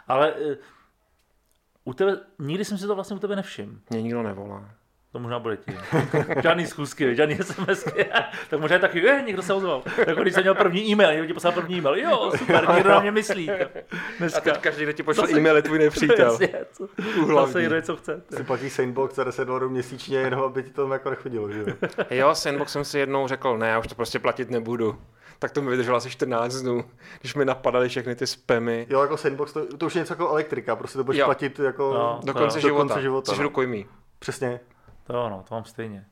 Ale 0.09 0.33
uh, 0.33 0.55
u 1.85 1.95
tebe, 1.95 2.21
nikdy 2.39 2.65
jsem 2.65 2.79
si 2.79 2.87
to 2.87 2.95
vlastně 2.95 3.17
u 3.17 3.19
tebe 3.19 3.37
nevšiml. 3.37 3.79
Mě 3.91 4.03
nikdo 4.03 4.23
nevolá. 4.23 4.75
To 5.13 5.19
možná 5.19 5.39
bude 5.39 5.57
tím. 5.57 5.79
žádný 6.43 6.67
schůzky, 6.67 7.17
žádný 7.17 7.37
SMSky. 7.37 8.05
tak 8.51 8.61
možná 8.61 8.75
je 8.75 8.81
taky, 8.81 8.99
je, 8.99 9.23
někdo 9.27 9.43
se 9.43 9.55
ozval. 9.55 9.83
Tak 10.07 10.19
když 10.19 10.35
jsem 10.35 10.43
měl 10.43 10.55
první 10.55 10.91
e-mail, 10.93 11.11
někdo 11.13 11.27
ti 11.27 11.33
poslal 11.35 11.53
první 11.53 11.79
e-mail. 11.79 11.95
Jo, 11.95 12.33
super, 12.39 12.69
někdo 12.75 12.91
na 12.91 13.01
mě 13.01 13.11
myslí. 13.11 13.51
Dneska. 14.19 14.53
každý, 14.61 14.83
kdo 14.83 14.93
ti 14.93 15.03
pošle 15.03 15.27
Zase- 15.27 15.39
e-mail, 15.39 15.57
je 15.57 15.63
tvůj 15.63 15.79
nepřítel. 15.79 16.39
Zase 17.37 17.63
jde, 17.63 17.83
co 17.83 17.97
chce. 17.97 18.23
Si 18.37 18.45
platíš 18.45 18.73
Sanebox 18.73 19.15
za 19.15 19.25
10 19.25 19.45
dolarů 19.45 19.71
měsíčně, 19.71 20.19
jenom 20.19 20.41
aby 20.43 20.63
ti 20.63 20.71
to 20.71 20.93
jako 20.93 21.11
nechodilo, 21.11 21.53
že 21.53 21.61
jo? 21.61 21.67
Jo, 22.11 22.35
Sandbox 22.35 22.73
jsem 22.73 22.85
si 22.85 22.99
jednou 22.99 23.29
řekl, 23.29 23.59
ne, 23.59 23.69
já 23.69 23.79
už 23.79 23.87
to 23.87 23.95
prostě 23.95 24.19
platit 24.19 24.51
nebudu. 24.51 24.99
Tak 25.39 25.51
to 25.51 25.63
mi 25.63 25.71
vydrželo 25.71 25.97
asi 25.97 26.11
14 26.11 26.55
dnů, 26.55 26.85
když 27.21 27.35
mi 27.35 27.45
napadaly 27.45 27.89
všechny 27.89 28.15
ty 28.15 28.27
spamy. 28.27 28.87
Jo, 28.91 29.01
jako 29.01 29.17
Sandbox, 29.17 29.53
to, 29.53 29.77
to 29.77 29.87
už 29.87 29.95
je 29.95 29.99
něco 30.01 30.13
jako 30.13 30.29
elektrika, 30.31 30.77
prostě 30.77 30.99
to 30.99 31.05
budeš 31.05 31.19
Jo. 31.21 31.25
platit 31.27 31.59
jako 31.59 31.95
No. 31.95 32.21
Do 32.25 32.33
konce 32.33 32.57
do 32.57 32.69
života. 32.69 32.81
konce 32.89 33.03
života. 33.03 33.33
Jsi 33.33 33.39
no. 33.39 33.43
rukojmí. 33.43 33.87
Přesně. 34.19 34.61
To 35.05 35.25
ano, 35.25 35.45
to 35.49 35.55
mám 35.55 35.65
stejně. 35.65 36.07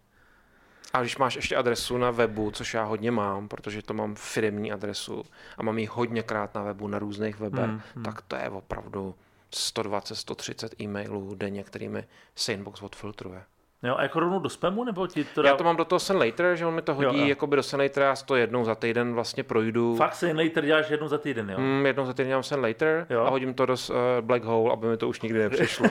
A 0.92 1.00
když 1.00 1.16
máš 1.18 1.36
ještě 1.36 1.56
adresu 1.56 1.98
na 1.98 2.10
webu, 2.10 2.50
což 2.50 2.74
já 2.74 2.84
hodně 2.84 3.10
mám, 3.10 3.48
protože 3.48 3.82
to 3.82 3.94
mám 3.94 4.14
firmní 4.14 4.72
adresu 4.72 5.22
a 5.58 5.62
mám 5.62 5.78
ji 5.78 5.86
hodněkrát 5.86 6.54
na 6.54 6.62
webu, 6.62 6.88
na 6.88 6.98
různých 6.98 7.38
webech, 7.40 7.64
Hmm, 7.64 7.80
hmm. 7.94 8.04
tak 8.04 8.22
to 8.22 8.36
je 8.36 8.50
opravdu 8.50 9.14
120, 9.54 10.14
130 10.16 10.80
e-mailů 10.80 11.34
denně, 11.34 11.64
kterými 11.64 12.04
Sandbox 12.34 12.82
odfiltruje. 12.82 13.44
Jo, 13.82 13.96
a 13.96 14.02
jako 14.02 14.20
rovnou 14.20 14.38
do 14.38 14.48
spamu, 14.48 14.84
nebo 14.84 15.06
ti 15.06 15.24
to 15.24 15.42
dá... 15.42 15.48
Já 15.48 15.56
to 15.56 15.64
mám 15.64 15.76
do 15.76 15.84
toho 15.84 15.98
Send 15.98 16.20
Later, 16.20 16.56
že 16.56 16.66
on 16.66 16.74
mi 16.74 16.82
to 16.82 16.94
hodí 16.94 17.20
Jo, 17.20 17.26
jakoby 17.26 17.56
do 17.56 17.62
Send 17.62 17.80
Later, 17.82 18.02
já 18.02 18.16
to 18.16 18.36
jednou 18.36 18.64
za 18.64 18.74
týden 18.74 19.14
vlastně 19.14 19.42
projdu. 19.44 19.96
Fakt 19.96 20.14
se 20.14 20.32
later 20.32 20.66
děláš 20.66 20.90
jednou 20.90 21.08
za 21.08 21.18
týden, 21.18 21.50
jo? 21.50 21.58
Mm, 21.58 21.86
jednou 21.86 22.06
za 22.06 22.12
týden 22.12 22.28
dělám 22.28 22.42
Send 22.42 22.62
Later 22.62 23.06
Jo. 23.10 23.20
a 23.24 23.30
hodím 23.30 23.54
to 23.54 23.66
do 23.66 23.72
uh, 23.90 23.96
Black 24.20 24.44
Hole, 24.44 24.72
aby 24.72 24.86
mi 24.86 24.96
to 24.96 25.08
už 25.08 25.20
nikdy 25.20 25.38
nepřišlo. 25.38 25.86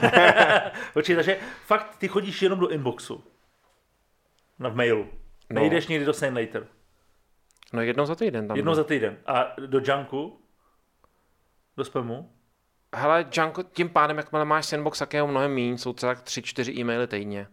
Počkej, 0.93 1.15
takže 1.15 1.37
fakt 1.65 1.95
ty 1.97 2.07
chodíš 2.07 2.41
jenom 2.41 2.59
do 2.59 2.67
inboxu. 2.67 3.23
Na 4.59 4.69
v 4.69 4.75
mailu. 4.75 5.07
No. 5.49 5.61
Nejdeš 5.61 5.87
někdy 5.87 6.05
do 6.05 6.13
Send 6.13 6.37
Later. 6.37 6.67
No 7.73 7.81
jednou 7.81 8.05
za 8.05 8.15
týden 8.15 8.47
tam. 8.47 8.57
Jednou 8.57 8.73
za 8.73 8.83
týden. 8.83 9.17
A 9.25 9.55
do 9.65 9.81
junku? 9.83 10.39
Do 11.77 11.85
spamu? 11.85 12.29
Hele, 12.95 13.25
Junko, 13.31 13.63
tím 13.63 13.89
pádem, 13.89 14.17
jakmile 14.17 14.45
máš 14.45 14.65
sandbox, 14.65 14.99
tak 14.99 15.13
je 15.13 15.23
mnohem 15.23 15.53
méně, 15.53 15.77
jsou 15.77 15.93
třeba 15.93 16.15
tak 16.15 16.23
3-4 16.23 16.79
e-maily 16.79 17.07
týdně. 17.07 17.47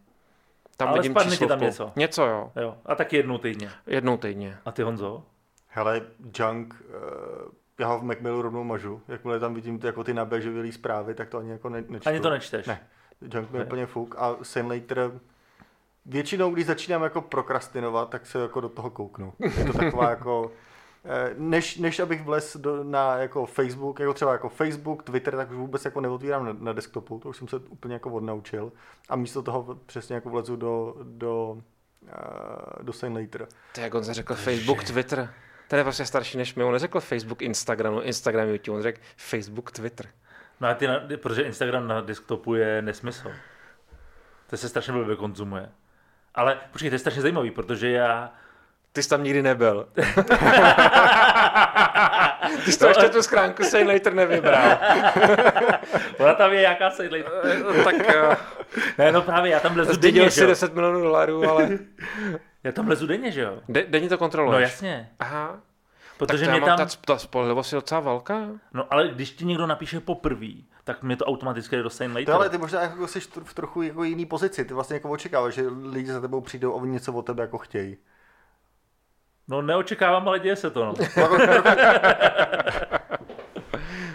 Tam 0.77 0.89
Ale 0.89 0.99
vidím 0.99 1.13
spadne 1.13 1.37
ti 1.37 1.47
tam 1.47 1.61
číslovku. 1.61 1.65
něco. 1.65 1.93
Něco, 1.97 2.27
jo. 2.27 2.53
Jo. 2.57 2.77
A 2.87 2.95
taky 2.95 3.17
jednou 3.17 3.39
týdně. 3.39 3.71
Jednou 3.87 4.17
týdně. 4.17 4.59
A 4.65 4.73
ty 4.73 4.83
Honzo? 4.83 5.23
Hele, 5.67 6.03
junk, 6.39 6.75
uh, 6.89 7.53
já 7.81 7.87
ho 7.89 7.99
v 7.99 8.03
Macmailu 8.03 8.43
rovnou 8.43 8.65
mažu. 8.65 9.03
Jakmile 9.09 9.41
tam 9.41 9.55
vidím 9.55 9.79
ty, 9.79 9.87
jako 9.87 10.05
ty 10.05 10.15
naběživé 10.15 10.73
zprávy, 10.73 11.15
tak 11.15 11.29
to 11.29 11.39
ani 11.39 11.51
jako 11.51 11.69
ne, 11.69 11.85
nečtu. 11.89 12.09
Ani 12.09 12.21
to 12.21 12.31
nečteš. 12.31 12.67
Ne. 12.67 12.81
Junk 13.35 13.51
mi 13.51 13.65
úplně 13.65 13.87
fuk. 13.87 14.15
A 14.19 14.37
sen 14.43 14.67
later, 14.67 15.11
většinou, 16.07 16.51
když 16.51 16.67
začínám 16.67 17.03
jako 17.03 17.21
prokrastinovat, 17.21 18.11
tak 18.11 18.27
se 18.27 18.39
jako 18.39 18.61
do 18.61 18.69
toho 18.69 18.91
kouknu. 18.91 19.33
Je 19.59 19.65
to 19.65 19.73
taková 19.73 20.11
jako, 20.11 20.51
než, 21.37 21.77
než 21.77 22.01
abych 22.01 22.23
vlez 22.23 22.57
do, 22.57 22.85
na 22.85 23.17
jako 23.17 23.47
Facebook, 23.47 24.01
jako 24.01 24.15
třeba 24.15 24.33
jako 24.33 24.49
Facebook, 24.49 25.03
Twitter, 25.03 25.37
tak 25.37 25.51
už 25.51 25.57
vůbec 25.57 25.85
jako 25.85 26.01
neotvírám 26.01 26.47
na, 26.47 26.53
na 26.53 26.73
desktopu, 26.73 27.19
to 27.19 27.29
už 27.29 27.37
jsem 27.37 27.49
se 27.49 27.57
úplně 27.57 27.95
jako 27.95 28.11
odnaučil. 28.11 28.73
A 29.09 29.17
místo 29.17 29.43
toho 29.43 29.79
přesně 29.87 30.15
jako 30.15 30.31
vlezu 30.31 30.57
do, 30.57 30.97
do, 31.03 31.59
uh, 32.03 32.83
do 32.83 32.93
Sen 32.93 33.17
later. 33.17 33.47
Ty, 33.73 33.81
jak 33.81 33.95
on 33.95 34.03
řekl 34.03 34.35
Facebook, 34.35 34.85
Twitter. 34.85 35.31
Ten 35.69 35.79
je 35.79 35.85
prostě 35.85 36.07
starší 36.07 36.39
než 36.39 36.55
my. 36.55 36.65
On 36.65 36.73
neřekl 36.73 37.01
Facebook, 37.01 37.43
Instagram, 37.43 37.95
no, 37.95 38.03
Instagram, 38.03 38.49
YouTube. 38.49 38.77
On 38.77 38.83
řekl 38.83 39.01
Facebook, 39.17 39.73
Twitter. 39.73 40.07
No 40.61 40.69
a 40.69 40.75
ty, 40.75 40.87
na, 40.87 41.01
protože 41.17 41.43
Instagram 41.43 41.89
na 41.89 42.01
desktopu 42.01 42.55
je 42.55 42.83
nesmysl. 42.83 43.33
To 44.47 44.57
se 44.57 44.69
strašně 44.69 44.93
blbě 44.93 45.17
konzumuje. 45.17 45.69
Ale 46.35 46.61
počkej, 46.73 46.91
to 46.91 46.95
je 46.95 46.99
strašně 46.99 47.23
zajímavý, 47.23 47.51
protože 47.51 47.91
já... 47.91 48.35
Ty 48.97 49.03
jsi 49.03 49.09
tam 49.09 49.23
nikdy 49.23 49.43
nebyl. 49.43 49.89
Ty 52.65 52.73
jsi 52.73 52.79
to 52.79 52.89
ještě 52.89 53.09
tu 53.09 53.23
schránku 53.23 53.65
Say 53.65 53.85
Later 53.85 54.15
nevybral. 54.15 54.79
Ona 56.19 56.35
tam 56.35 56.53
je 56.53 56.61
jaká 56.61 56.91
se 56.91 57.09
tak 57.85 57.95
uh, 57.95 58.35
Ne, 58.99 59.13
no 59.13 59.23
právě, 59.23 59.53
já 59.53 59.61
tam 59.61 59.77
lezu 59.77 59.91
denně, 59.91 59.99
zdědil 59.99 60.25
že 60.25 60.31
si 60.31 60.41
jo? 60.41 60.47
10 60.47 60.75
milionů 60.75 61.01
dolarů, 61.01 61.49
ale... 61.51 61.69
Já 62.65 62.73
tam 62.73 62.89
lezu 62.89 63.07
denně, 63.07 63.33
že 63.33 63.41
jo? 63.41 63.59
De, 63.69 63.85
denně 63.89 64.09
to 64.09 64.19
kontroluješ. 64.19 64.59
No 64.59 64.63
jasně. 64.63 65.11
Aha. 65.19 65.61
Protože 66.19 66.47
tak 66.47 66.55
to 66.55 66.61
mě 66.61 66.67
tam... 66.67 66.79
ta, 66.79 66.87
ta 67.07 67.19
spolehlivost 67.19 67.73
je 67.73 67.77
docela 67.77 68.01
velká. 68.01 68.49
No 68.75 68.87
ale 68.91 69.09
když 69.09 69.31
ti 69.31 69.45
někdo 69.45 69.67
napíše 69.67 70.01
poprvé, 70.01 70.53
tak 70.85 71.03
mě 71.03 71.17
to 71.17 71.25
automaticky 71.25 71.77
jde 71.77 71.83
do 71.83 71.91
Same 71.91 72.15
To 72.15 72.19
Later. 72.19 72.35
ale 72.35 72.49
ty 72.49 72.59
možná 72.59 72.83
jako 72.83 73.07
jsi 73.07 73.21
v 73.45 73.55
trochu 73.55 73.83
jako 73.83 74.05
jiný 74.05 74.27
pozici. 74.27 74.65
Ty 74.65 74.75
vlastně 74.75 74.95
jako 74.95 75.11
očekáváš, 75.11 75.55
že 75.55 75.65
lidi 75.83 76.13
za 76.13 76.21
tebou 76.21 76.41
přijdou 76.41 76.73
a 76.73 76.77
oni 76.77 76.93
něco 76.93 77.13
od 77.13 77.23
tebe 77.23 77.43
jako 77.43 77.59
chtějí. 77.59 77.97
No 79.49 79.63
neočekávám, 79.63 80.29
ale 80.29 80.39
děje 80.39 80.57
se 80.57 80.71
to, 80.71 80.85
no. 80.85 80.95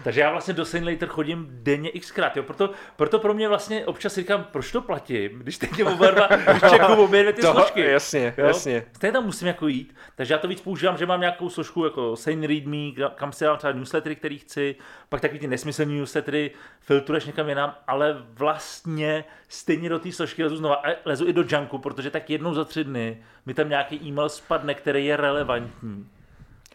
Takže 0.04 0.22
já 0.22 0.32
vlastně 0.32 0.54
do 0.54 0.66
Same 0.66 0.92
Later 0.92 1.10
chodím 1.10 1.48
denně 1.52 1.92
xkrát, 1.92 2.38
jo. 2.38 2.44
Proto, 2.44 2.70
proto 2.96 3.20
pro 3.20 3.34
mě 3.34 3.48
vlastně 3.48 3.86
občas 3.86 4.16
říkám, 4.16 4.44
proč 4.52 4.72
to 4.72 4.82
platím, 4.82 5.40
když 5.40 5.58
teď 5.58 5.84
oba 5.84 6.12
dva, 6.12 6.28
když 6.28 6.62
čeku 6.72 6.94
obě 6.94 7.22
dvě 7.22 7.34
ty 7.34 7.42
To- 7.42 7.52
složky. 7.52 7.82
jasně, 7.82 8.34
jo? 8.38 8.46
jasně. 8.48 8.84
Stejně 8.96 9.12
tam 9.14 9.26
musím 9.26 9.48
jako 9.48 9.68
jít, 9.68 9.96
takže 10.16 10.34
já 10.34 10.38
to 10.38 10.48
víc 10.48 10.62
používám, 10.62 10.98
že 10.98 11.06
mám 11.06 11.20
nějakou 11.20 11.50
složku 11.50 11.84
jako 11.86 12.16
Sane 12.16 12.48
Read 12.48 12.66
Me, 12.66 13.10
kam 13.16 13.32
si 13.32 13.44
dám 13.46 13.58
třeba 13.58 13.74
newslettery, 13.74 14.16
který 14.16 14.38
chci, 14.40 14.76
pak 15.10 15.22
takový 15.22 15.40
ty 15.40 15.48
nesmyslný 15.48 16.00
newslettery 16.00 16.52
filtruješ 16.80 17.26
někam 17.26 17.50
jinam, 17.50 17.76
ale 17.88 18.18
vlastně 18.34 19.24
stejně 19.48 19.90
do 19.90 20.00
té 20.00 20.12
složky 20.12 20.44
lezu 20.44 20.56
znova 20.58 20.76
a 20.76 20.96
lezu 21.06 21.28
i 21.28 21.34
do 21.34 21.44
junku, 21.48 21.78
protože 21.78 22.10
tak 22.12 22.30
jednou 22.30 22.54
za 22.54 22.66
tři 22.66 22.84
dny 22.84 23.24
mi 23.46 23.54
tam 23.54 23.70
nějaký 23.70 24.08
e-mail 24.08 24.30
spadne, 24.30 24.74
který 24.74 25.06
je 25.06 25.18
relevantní. 25.18 26.08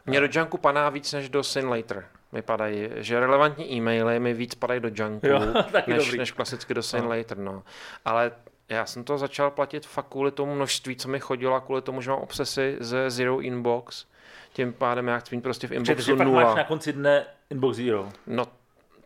Mně 0.07 0.21
do 0.21 0.29
junku 0.31 0.59
padá 0.59 0.89
víc 0.91 1.13
než 1.13 1.29
do 1.29 1.43
Sin 1.43 1.69
Later. 1.69 2.05
Mi 2.37 2.43
padají, 2.43 2.89
že 2.97 3.21
relevantní 3.21 3.73
e-maily 3.73 4.21
mi 4.21 4.35
víc 4.35 4.55
padají 4.55 4.81
do 4.81 4.89
junku, 4.95 5.27
Jo, 5.27 5.39
než, 5.87 6.05
dobrý. 6.05 6.19
než 6.19 6.33
klasicky 6.33 6.75
do 6.75 6.83
Sin 6.83 7.01
No. 7.03 7.09
Later. 7.09 7.39
No. 7.39 7.63
Ale 8.05 8.33
já 8.69 8.87
jsem 8.87 9.05
to 9.05 9.19
začal 9.19 9.51
platit 9.51 9.87
fakt 9.87 10.07
kvůli 10.09 10.31
tomu 10.31 10.55
množství, 10.55 10.97
co 10.97 11.09
mi 11.09 11.21
chodilo 11.21 11.55
a 11.55 11.61
kvůli 11.61 11.83
tomu, 11.83 12.01
že 12.01 12.11
mám 12.11 12.19
obsesy 12.19 12.77
ze 12.81 13.11
Zero 13.11 13.41
Inbox. 13.41 14.07
Tím 14.53 14.73
pádem 14.73 15.09
já 15.09 15.19
chci 15.19 15.37
mít 15.37 15.41
prostě 15.43 15.67
v 15.67 15.73
inboxu 15.73 16.17
pak 16.17 16.19
máš 16.19 16.27
nula. 16.27 16.55
na 16.55 16.65
konci 16.65 16.93
dne 16.93 17.27
inbox 17.51 17.77
zero. 17.77 18.09
No, 18.27 18.45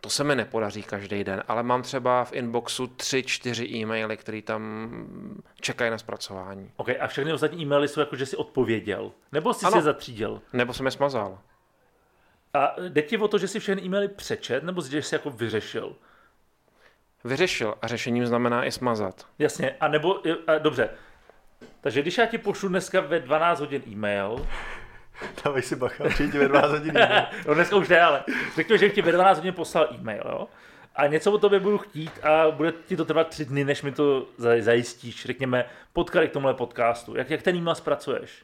to 0.01 0.09
se 0.09 0.23
mi 0.23 0.35
nepodaří 0.35 0.83
každý 0.83 1.23
den, 1.23 1.43
ale 1.47 1.63
mám 1.63 1.81
třeba 1.81 2.23
v 2.25 2.33
inboxu 2.33 2.87
tři, 2.87 3.23
čtyři 3.23 3.65
e-maily, 3.65 4.17
které 4.17 4.41
tam 4.41 4.91
čekají 5.61 5.91
na 5.91 5.97
zpracování. 5.97 6.71
OK, 6.77 6.89
a 6.99 7.07
všechny 7.07 7.33
ostatní 7.33 7.61
e-maily 7.63 7.87
jsou 7.87 7.99
jako, 7.99 8.15
že 8.15 8.25
jsi 8.25 8.35
odpověděl. 8.37 9.11
Nebo 9.31 9.53
jsi 9.53 9.65
Ano. 9.65 9.71
si 9.71 9.77
je 9.77 9.81
zatřídil. 9.81 10.41
Nebo 10.53 10.73
jsem 10.73 10.85
je 10.85 10.91
smazal. 10.91 11.39
A 12.53 12.75
jde 12.89 13.01
ti 13.01 13.17
o 13.17 13.27
to, 13.27 13.37
že 13.37 13.47
si 13.47 13.59
všechny 13.59 13.81
e-maily 13.83 14.07
přečet, 14.07 14.63
nebo 14.63 14.81
že 14.81 15.01
jsi 15.01 15.15
jako 15.15 15.29
vyřešil? 15.29 15.95
Vyřešil 17.23 17.75
a 17.81 17.87
řešením 17.87 18.25
znamená 18.25 18.65
i 18.65 18.71
smazat. 18.71 19.27
Jasně, 19.39 19.75
a 19.79 19.87
nebo, 19.87 20.19
a 20.47 20.57
dobře. 20.57 20.89
Takže 21.81 22.01
když 22.01 22.17
já 22.17 22.25
ti 22.25 22.37
pošlu 22.37 22.69
dneska 22.69 23.01
ve 23.01 23.19
12 23.19 23.59
hodin 23.59 23.81
e-mail, 23.87 24.47
Dávej 25.45 25.61
si 25.61 25.75
bacha, 25.75 26.03
přijď 26.09 26.33
ve 26.33 26.47
12 26.47 26.71
hodin. 26.71 26.97
e-mail. 26.97 27.25
no 27.47 27.53
dneska 27.53 27.75
už 27.75 27.89
ne, 27.89 28.01
ale 28.01 28.23
řeknu, 28.55 28.77
že 28.77 28.89
ti 28.89 29.01
ve 29.01 29.11
12 29.11 29.37
hodin 29.37 29.53
poslal 29.53 29.87
e-mail, 29.99 30.23
jo? 30.29 30.47
A 30.95 31.07
něco 31.07 31.31
o 31.31 31.37
tobě 31.37 31.59
budu 31.59 31.77
chtít 31.77 32.11
a 32.25 32.51
bude 32.51 32.73
ti 32.87 32.97
to 32.97 33.05
trvat 33.05 33.27
tři 33.27 33.45
dny, 33.45 33.63
než 33.63 33.81
mi 33.81 33.91
to 33.91 34.27
zaj- 34.39 34.61
zajistíš, 34.61 35.25
řekněme, 35.25 35.65
podklady 35.93 36.27
k 36.27 36.31
tomuhle 36.31 36.53
podcastu. 36.53 37.15
Jak, 37.17 37.29
jak 37.29 37.41
ten 37.41 37.55
e-mail 37.55 37.75
zpracuješ? 37.75 38.43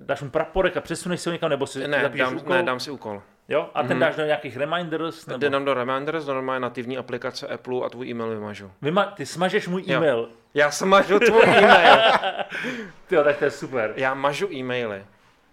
Dáš 0.00 0.22
mu 0.22 0.30
praporek 0.30 0.76
a 0.76 0.80
přesuneš 0.80 1.20
si 1.20 1.28
ho 1.28 1.32
někam, 1.32 1.50
nebo 1.50 1.66
si 1.66 1.88
Ne, 1.88 2.10
dám, 2.18 2.36
úkol? 2.36 2.54
ne, 2.56 2.62
dám 2.62 2.80
si 2.80 2.90
úkol. 2.90 3.22
Jo? 3.48 3.70
A 3.74 3.82
ten 3.82 3.98
dáš 3.98 4.16
do 4.16 4.24
nějakých 4.24 4.56
reminders? 4.56 5.26
Nebo... 5.26 5.38
Jde 5.38 5.50
nám 5.50 5.64
do 5.64 5.74
Reminders, 5.74 6.24
do 6.24 6.34
normální 6.34 6.62
nativní 6.62 6.98
aplikace 6.98 7.46
Apple 7.48 7.86
a 7.86 7.88
tvůj 7.88 8.10
e-mail 8.10 8.30
vymažu. 8.30 8.70
Vyma- 8.82 9.12
ty 9.14 9.26
smažeš 9.26 9.68
můj 9.68 9.82
Jo. 9.86 9.96
e-mail. 9.96 10.28
Já 10.54 10.70
smažu 10.70 11.18
tvůj 11.18 11.42
e-mail. 11.46 11.96
Ty 13.06 13.16
tak 13.24 13.36
to 13.36 13.44
je 13.44 13.50
super. 13.50 13.92
Já 13.96 14.14
mažu 14.14 14.52
e-maily. 14.52 15.04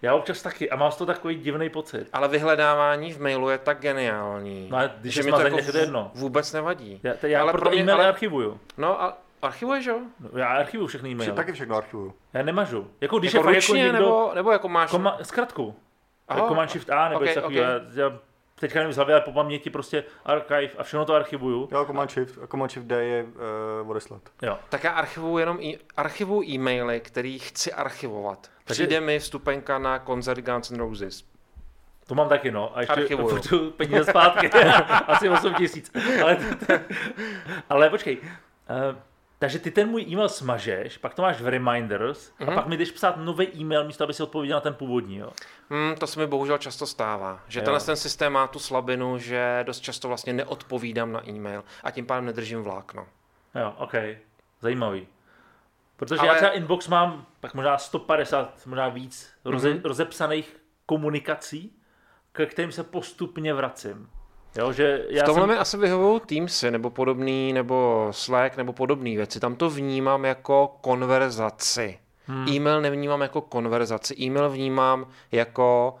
Já 0.02 0.14
občas 0.14 0.42
taky 0.42 0.70
a 0.70 0.76
mám 0.76 0.92
z 0.92 0.96
toho 0.96 1.06
takový 1.06 1.34
divný 1.34 1.70
pocit. 1.70 2.08
Ale 2.12 2.28
vyhledávání 2.28 3.12
v 3.12 3.20
mailu 3.20 3.48
je 3.50 3.58
tak 3.58 3.80
geniální, 3.80 4.68
No 4.70 4.78
a 4.78 4.86
když 4.86 5.14
že 5.14 5.22
mi 5.22 5.30
to 5.32 5.40
jako 5.40 5.72
to 5.72 5.78
jedno. 5.78 6.10
vůbec 6.14 6.52
nevadí. 6.52 7.00
Já, 7.02 7.14
to 7.14 7.26
já 7.26 7.40
Ale 7.42 7.52
proto 7.52 7.62
pro 7.64 7.70
mě- 7.70 7.80
e-maily 7.82 8.00
ale- 8.00 8.08
archivuju. 8.08 8.60
No 8.78 9.02
a 9.02 9.18
archivuješ, 9.44 9.86
jo? 9.86 10.00
No, 10.20 10.38
já 10.38 10.46
archivuju 10.48 10.86
všechny 10.88 11.10
e-maily. 11.10 11.32
Taky 11.32 11.52
všechno 11.52 11.76
archivuju. 11.76 12.14
Já 12.32 12.42
nemažu. 12.42 12.90
Jako 13.00 13.18
když 13.18 13.34
Jako 13.34 13.48
je 13.48 13.54
fakt 13.54 13.68
ručně, 13.68 13.82
jako 13.84 13.92
někdo... 13.92 14.04
nebo, 14.06 14.32
nebo 14.34 14.52
jako 14.52 14.68
máš... 14.68 14.90
Koma, 14.90 15.18
zkratku. 15.22 15.74
Aha, 16.28 16.40
Aha, 16.40 16.48
Command 16.48 16.70
Shift 16.70 16.90
A 16.90 17.08
nebo 17.08 17.16
ok, 17.20 17.22
okay, 17.22 17.34
takový. 17.34 17.60
ok. 17.60 17.66
Okay. 17.66 17.74
Já, 17.96 18.04
já 18.04 18.18
teďka 18.60 18.78
nevím 18.78 18.92
z 18.92 18.96
hlavy, 18.96 19.12
ale 19.12 19.22
po 19.22 19.32
paměti 19.32 19.70
prostě 19.70 20.04
archive 20.24 20.68
a 20.78 20.82
všechno 20.82 21.04
to 21.04 21.14
archivuju. 21.14 21.68
Jo, 21.72 21.84
Command 21.84 22.10
Shift, 22.10 22.38
Command 22.50 22.70
Shift 22.72 22.86
D 22.86 23.04
je 23.04 23.24
uh, 23.82 23.90
odeslat. 23.90 24.22
Jo. 24.42 24.58
Tak 24.68 24.84
já 24.84 24.90
archivuju 24.90 25.38
jenom 25.38 25.58
e- 25.60 25.78
archivuju 25.96 26.42
e-maily, 26.48 27.00
který 27.00 27.38
chci 27.38 27.72
archivovat. 27.72 28.50
Takže- 28.64 28.82
Přijde 28.86 29.00
mi 29.00 29.18
vstupenka 29.18 29.78
na 29.78 29.98
koncert 29.98 30.40
Guns 30.44 30.70
N' 30.70 30.78
Roses. 30.78 31.24
To 32.06 32.14
mám 32.14 32.28
taky, 32.28 32.50
no. 32.50 32.76
A 32.76 32.80
ještě 32.80 32.92
Archivuju. 32.92 33.38
tu 33.40 33.70
peníze 33.70 34.04
zpátky. 34.04 34.50
Asi 35.06 35.28
8 35.28 35.54
tisíc. 35.54 35.92
Ale, 36.22 36.36
ale 37.68 37.90
počkej. 37.90 38.18
Uh, 38.20 38.96
takže 39.44 39.58
ty 39.58 39.70
ten 39.70 39.88
můj 39.88 40.02
e-mail 40.02 40.28
smažeš, 40.28 40.98
pak 40.98 41.14
to 41.14 41.22
máš 41.22 41.40
v 41.40 41.48
reminders 41.48 42.32
Mhm. 42.40 42.50
a 42.50 42.54
pak 42.54 42.66
mi 42.66 42.76
jdeš 42.76 42.90
psát 42.90 43.16
nový 43.16 43.46
e-mail, 43.56 43.84
místo 43.84 44.04
aby 44.04 44.14
si 44.14 44.22
odpověděl 44.22 44.56
na 44.56 44.60
ten 44.60 44.74
původní, 44.74 45.16
jo. 45.16 45.30
Hmm, 45.70 45.94
to 45.96 46.06
se 46.06 46.20
mi 46.20 46.26
bohužel 46.26 46.58
často 46.58 46.86
stává. 46.86 47.40
Že 47.48 47.60
Jo. 47.60 47.64
tenhle 47.64 47.80
ten 47.80 47.96
systém 47.96 48.32
má 48.32 48.46
tu 48.46 48.58
slabinu, 48.58 49.18
že 49.18 49.64
dost 49.66 49.80
často 49.80 50.08
vlastně 50.08 50.32
neodpovídám 50.32 51.12
na 51.12 51.28
e-mail 51.28 51.64
a 51.82 51.90
tím 51.90 52.06
pádem 52.06 52.24
nedržím 52.26 52.62
vlákno. 52.62 53.06
Jo, 53.54 53.74
OK. 53.78 53.94
Zajímavý. 54.60 55.06
Protože 55.96 56.18
Ale- 56.20 56.28
já 56.28 56.34
třeba 56.34 56.50
inbox 56.50 56.88
mám 56.88 57.26
tak 57.40 57.54
možná 57.54 57.78
150, 57.78 58.66
možná 58.66 58.88
víc 58.88 59.30
roze, 59.44 59.70
Mhm. 59.70 59.80
rozepsaných 59.84 60.56
komunikací, 60.86 61.76
ke 62.32 62.46
kterým 62.46 62.72
se 62.72 62.82
postupně 62.84 63.54
vracím. 63.54 64.08
Jo, 64.58 64.72
že 64.72 65.04
já 65.08 65.22
V 65.22 65.26
tomhle 65.26 65.42
jsem... 65.42 65.54
mi 65.54 65.56
asi 65.56 65.76
vyhovují 65.76 66.20
Teamsy 66.20 66.70
nebo 66.70 66.90
podobný, 66.90 67.52
nebo 67.52 68.08
Slack 68.10 68.56
nebo 68.56 68.72
podobné 68.72 69.10
věci. 69.10 69.40
Tam 69.40 69.56
to 69.56 69.70
vnímám 69.70 70.24
jako 70.24 70.78
konverzaci. 70.80 71.98
Hmm. 72.26 72.48
E-mail 72.48 72.80
nevnímám 72.80 73.22
jako 73.22 73.40
konverzaci. 73.40 74.14
E-mail 74.20 74.50
vnímám 74.50 75.06
jako 75.32 75.96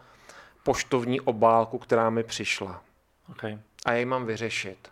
poštovní 0.62 1.20
obálku, 1.20 1.78
která 1.78 2.10
mi 2.10 2.22
přišla. 2.22 2.82
Okay. 3.30 3.58
A 3.86 3.92
já 3.92 3.98
ji 3.98 4.04
mám 4.04 4.26
vyřešit. 4.26 4.88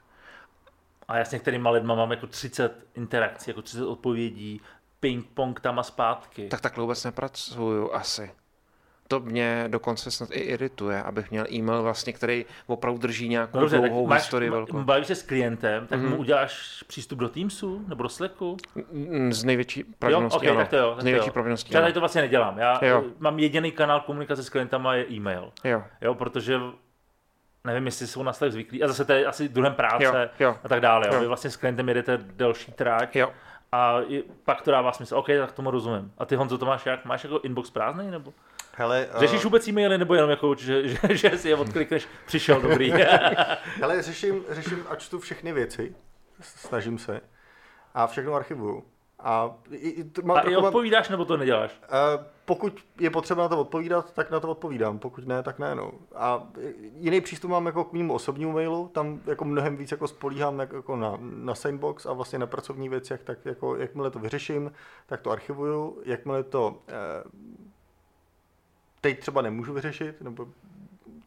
A 1.08 1.18
já 1.18 1.24
s 1.24 1.30
některýma 1.30 1.70
lidma 1.70 1.94
mám 1.94 2.10
jako 2.10 2.26
30 2.26 2.86
interakcí, 2.94 3.50
jako 3.50 3.62
30 3.62 3.84
odpovědí, 3.84 4.60
ping-pong 5.00 5.60
tam 5.60 5.78
a 5.78 5.82
zpátky. 5.82 6.48
Tak 6.48 6.60
takhle 6.60 6.82
vůbec 6.82 7.04
nepracuju 7.04 7.92
asi. 7.92 8.30
To 9.12 9.20
mě 9.20 9.64
dokonce 9.68 10.10
snad 10.10 10.28
i 10.32 10.38
irituje, 10.40 11.02
abych 11.02 11.30
měl 11.30 11.44
e-mail 11.52 11.82
vlastně, 11.82 12.12
který 12.12 12.46
opravdu 12.66 12.98
drží 13.00 13.28
nějakou 13.28 13.60
dobře, 13.60 13.78
dlouhou 13.78 14.06
máš, 14.06 14.20
historii 14.22 14.50
velkou. 14.50 14.82
bavíš 14.82 15.06
se 15.06 15.14
s 15.14 15.22
klientem, 15.22 15.86
tak 15.86 15.98
Mhm. 16.00 16.08
mu 16.10 16.16
uděláš 16.16 16.84
přístup 16.86 17.18
do 17.18 17.28
Teamsu 17.28 17.84
nebo 17.88 18.02
do 18.02 18.08
Slacku? 18.08 18.56
Mm, 18.92 19.32
Z 19.32 19.44
největší 19.44 19.80
Jo, 19.80 19.86
pravděpodobností, 19.98 20.36
okay, 20.38 20.48
ano. 20.50 20.58
tak 20.60 20.68
to 20.68 20.76
jo. 20.76 20.90
Tak 20.90 21.00
Z 21.00 21.04
největší 21.04 21.26
jo. 21.28 21.32
pravděpodobností, 21.32 21.74
Já 21.74 21.80
tady 21.80 21.92
to 21.92 22.00
vlastně 22.00 22.22
nedělám. 22.22 22.58
Já 22.58 22.84
Jo. 22.84 23.02
eh, 23.06 23.10
mám 23.18 23.38
jediný 23.38 23.72
kanál 23.72 24.00
komunikace 24.00 24.44
s 24.44 24.48
klientama 24.50 24.94
je 24.94 25.06
e-mail. 25.12 25.52
Jo, 25.64 25.82
Jo, 26.00 26.14
protože 26.14 26.60
nevím, 27.64 27.86
jestli 27.86 28.06
jsou 28.06 28.22
na 28.22 28.32
Slack 28.32 28.52
zvyklí. 28.52 28.82
A 28.82 28.88
zase 28.88 29.04
to 29.04 29.12
je 29.12 29.26
asi 29.26 29.48
druhem 29.48 29.74
práce 29.74 30.04
Jo, 30.04 30.46
jo. 30.48 30.56
a 30.64 30.68
tak 30.68 30.80
dále. 30.80 31.06
Jo. 31.08 31.14
Jo. 31.14 31.20
Vy 31.20 31.26
vlastně 31.26 31.50
s 31.50 31.56
klientem 31.56 31.88
jedete 31.88 32.16
delší 32.22 32.72
tráť 32.72 33.16
jo. 33.16 33.30
a 33.72 33.96
pak 34.44 34.62
to 34.62 34.70
dává 34.70 34.92
smysl. 34.92 35.16
OK, 35.16 35.26
tak 35.26 35.52
tomu 35.52 35.70
rozumím. 35.70 36.12
A 36.18 36.24
ty 36.24 36.36
Honzo, 36.36 36.58
to 36.58 36.66
máš 36.66 36.86
jak? 36.86 37.04
Máš 37.04 37.24
jako 37.24 37.40
inbox 37.40 37.70
prázdný 37.70 38.10
nebo? 38.10 38.32
Hele, 38.76 39.08
Řešíš 39.14 39.38
uh, 39.38 39.44
vůbec 39.44 39.68
e-maily 39.68 39.98
nebo 39.98 40.14
jenom 40.14 40.30
jako, 40.30 40.54
že, 40.54 40.88
že, 40.88 40.98
že 41.10 41.38
si 41.38 41.48
je 41.48 41.56
odklikneš, 41.56 42.08
přišel 42.26 42.60
dobrý. 42.60 42.92
hele 43.80 44.02
řeším, 44.02 44.44
řeším 44.50 44.84
a 44.88 44.96
čtu 44.96 45.18
všechny 45.18 45.52
věci, 45.52 45.94
snažím 46.40 46.98
se 46.98 47.20
a 47.94 48.06
všechno 48.06 48.34
archivuju. 48.34 48.84
A, 49.24 49.56
i, 49.70 49.88
i, 49.88 50.04
mám 50.24 50.36
a 50.36 50.40
i 50.40 50.44
taková- 50.44 50.68
odpovídáš 50.68 51.08
nebo 51.08 51.24
to 51.24 51.36
neděláš? 51.36 51.80
Eh, 51.82 52.24
pokud 52.44 52.80
je 53.00 53.10
potřeba 53.10 53.42
na 53.42 53.48
to 53.48 53.60
odpovídat, 53.60 54.12
tak 54.12 54.30
na 54.30 54.40
to 54.40 54.48
odpovídám, 54.48 54.98
pokud 54.98 55.26
ne, 55.26 55.42
tak 55.42 55.58
ne. 55.58 55.74
No. 55.74 55.92
A 56.14 56.48
jiný 56.96 57.20
přístup 57.20 57.50
mám 57.50 57.66
jako 57.66 57.84
k 57.84 57.92
mému 57.92 58.14
osobnímu 58.14 58.52
mailu, 58.52 58.88
tam 58.88 59.20
jako 59.26 59.44
mnohem 59.44 59.76
víc 59.76 59.90
jako 59.90 60.08
spolíhám 60.08 60.58
jak, 60.58 60.72
jako 60.72 60.96
na, 60.96 61.18
na 61.20 61.54
Sandbox 61.54 62.06
a 62.06 62.12
vlastně 62.12 62.38
na 62.38 62.46
pracovní 62.46 62.88
věcech, 62.88 63.22
tak 63.24 63.38
jako 63.44 63.76
jakmile 63.76 64.10
to 64.10 64.18
vyřeším, 64.18 64.72
tak 65.06 65.20
to 65.20 65.30
archivuju, 65.30 66.02
jakmile 66.04 66.42
to 66.42 66.82
eh, 66.88 66.92
teď 69.02 69.20
třeba 69.20 69.42
nemůžu 69.42 69.72
vyřešit, 69.72 70.20
nebo 70.20 70.48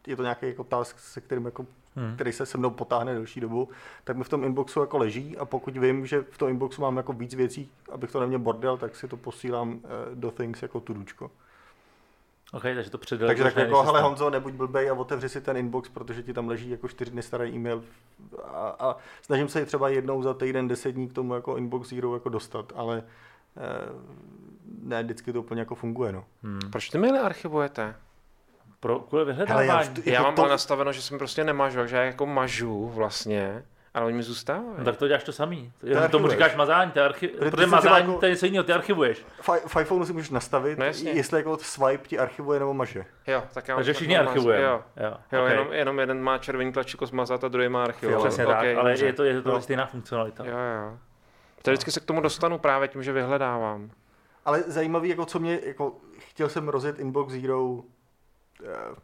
je 0.07 0.15
to 0.15 0.21
nějaký 0.21 0.47
jako 0.47 0.63
task, 0.63 0.99
se 0.99 1.21
kterým 1.21 1.45
jako, 1.45 1.65
Hmm. 1.97 2.15
který 2.15 2.31
se 2.31 2.45
se 2.45 2.57
mnou 2.57 2.69
potáhne 2.69 3.13
delší 3.13 3.39
dobu, 3.39 3.69
tak 4.03 4.17
mi 4.17 4.23
v 4.23 4.29
tom 4.29 4.43
inboxu 4.43 4.79
jako 4.79 4.97
leží 4.97 5.37
a 5.37 5.45
pokud 5.45 5.77
vím, 5.77 6.05
že 6.05 6.25
v 6.29 6.37
tom 6.37 6.49
inboxu 6.49 6.81
mám 6.81 6.97
jako 6.97 7.13
víc 7.13 7.33
věcí, 7.33 7.71
abych 7.91 8.11
to 8.11 8.19
neměl 8.19 8.39
bordel, 8.39 8.77
tak 8.77 8.95
si 8.95 9.07
to 9.07 9.17
posílám 9.17 9.79
eh, 9.83 9.87
do 10.15 10.31
Things 10.31 10.61
jako 10.61 10.79
tudučko. 10.79 11.31
OK, 12.53 12.61
takže 12.61 12.89
to 12.89 12.97
předal. 12.97 13.27
Takže 13.27 13.43
tak 13.43 13.55
jako, 13.55 13.83
hele 13.83 14.01
Honzo, 14.01 14.29
nebuď 14.29 14.53
blbej 14.53 14.89
a 14.89 14.93
otevři 14.93 15.29
si 15.29 15.41
ten 15.41 15.57
inbox, 15.57 15.89
protože 15.89 16.23
ti 16.23 16.33
tam 16.33 16.47
leží 16.47 16.69
jako 16.69 16.87
čtyři 16.87 17.11
dny 17.11 17.23
starý 17.23 17.55
e-mail 17.55 17.83
a, 18.43 18.75
a 18.79 18.97
snažím 19.21 19.47
se 19.47 19.65
třeba 19.65 19.89
jednou 19.89 20.23
za 20.23 20.33
týden, 20.33 20.67
deset 20.67 20.91
dní 20.91 21.09
k 21.09 21.13
tomu 21.13 21.33
jako 21.33 21.57
inbox 21.57 21.89
zero 21.89 22.13
jako 22.13 22.29
dostat, 22.29 22.73
ale 22.75 23.03
ne 24.83 25.03
vždycky 25.03 25.33
to 25.33 25.39
úplně 25.39 25.61
jako 25.61 25.75
funguje, 25.75 26.11
no. 26.11 26.25
Hmm. 26.43 26.59
Proč 26.71 26.89
ty 26.89 26.97
maily 26.97 27.19
archivujete? 27.19 27.95
Pro, 28.79 28.99
kvůli 28.99 29.23
Hele, 29.23 29.33
vyhledávání. 29.33 29.67
já, 29.67 29.75
já, 29.75 29.81
vždy- 29.81 30.01
Já 30.05 30.13
jako 30.13 30.23
mám 30.23 30.35
to, 30.35 30.41
ale 30.41 30.51
nastaveno, 30.51 30.91
že 30.91 31.01
jsem 31.01 31.17
prostě 31.17 31.43
nemažu, 31.43 31.85
že 31.87 31.95
já 31.95 32.03
jako 32.03 32.25
mažu 32.25 32.89
vlastně, 32.89 33.63
ale 33.93 34.05
oni 34.05 34.15
mi 34.17 34.23
zůstávají. 34.23 34.67
no, 34.77 34.83
tak 34.85 34.97
to 34.97 35.07
děláš 35.07 35.23
to 35.23 35.31
samý. 35.31 35.71
Jenom 35.83 36.09
tomu 36.09 36.27
říkáš 36.27 36.55
mazání, 36.55 36.91
ty 36.91 36.99
archi... 36.99 37.27
ty 37.27 37.37
protože 37.51 37.63
si 37.65 37.69
mazání 37.69 38.07
jako- 38.07 38.19
to 38.19 38.25
je 38.25 38.31
něco 38.31 38.45
jiného, 38.45 38.63
ty 38.63 38.73
archivuješ. 38.73 39.25
v, 39.67 39.81
iPhoneu 39.81 40.05
si 40.05 40.13
můžeš 40.13 40.29
nastavit, 40.29 40.79
No 40.79 40.85
jasně. 40.85 41.11
jestli 41.11 41.39
jako 41.39 41.57
swipe 41.57 42.07
ti 42.07 42.19
archivuje 42.19 42.59
nebo 42.59 42.73
maže. 42.73 43.05
Jo, 43.27 43.43
tak 43.53 43.67
já 43.67 43.75
Takže 43.75 43.93
všichni 43.93 44.17
archivujeme. 44.17 44.63
Jo, 44.63 44.81
jo. 44.97 45.17
jo 45.31 45.43
ok. 45.43 45.49
jenom, 45.49 45.73
jenom 45.73 45.99
jeden 45.99 46.21
má 46.21 46.37
červený 46.37 46.71
tlačítko 46.71 47.07
smazat 47.07 47.43
a 47.43 47.47
druhý 47.47 47.69
má 47.69 47.83
archiv. 47.83 48.09
Přesně 48.17 48.45
Ok, 48.45 48.51
tak, 48.53 48.77
ale 48.77 48.89
dobře. 48.91 49.05
je 49.05 49.13
to, 49.13 49.23
je 49.23 49.41
to 49.41 49.49
No. 49.51 49.61
stejná 49.61 49.85
funkcionalita. 49.85 50.45
Jo, 50.45 50.51
jo. 50.57 50.97
To 51.65 51.71
vždycky 51.71 51.91
se 51.91 51.99
k 51.99 52.05
tomu 52.05 52.21
dostanu 52.21 52.57
právě 52.57 52.87
tím, 52.87 53.03
že 53.03 53.11
vyhledávám. 53.11 53.91
Ale 54.45 54.61
zajímavý, 54.61 55.09
jako 55.09 55.25
co 55.25 55.39
mě, 55.39 55.59
jako 55.65 55.95
chtěl 56.17 56.49
jsem 56.49 56.67
rozjet 56.67 56.99
Inbox 56.99 57.33
Zero 57.33 57.79
eh, 58.63 58.95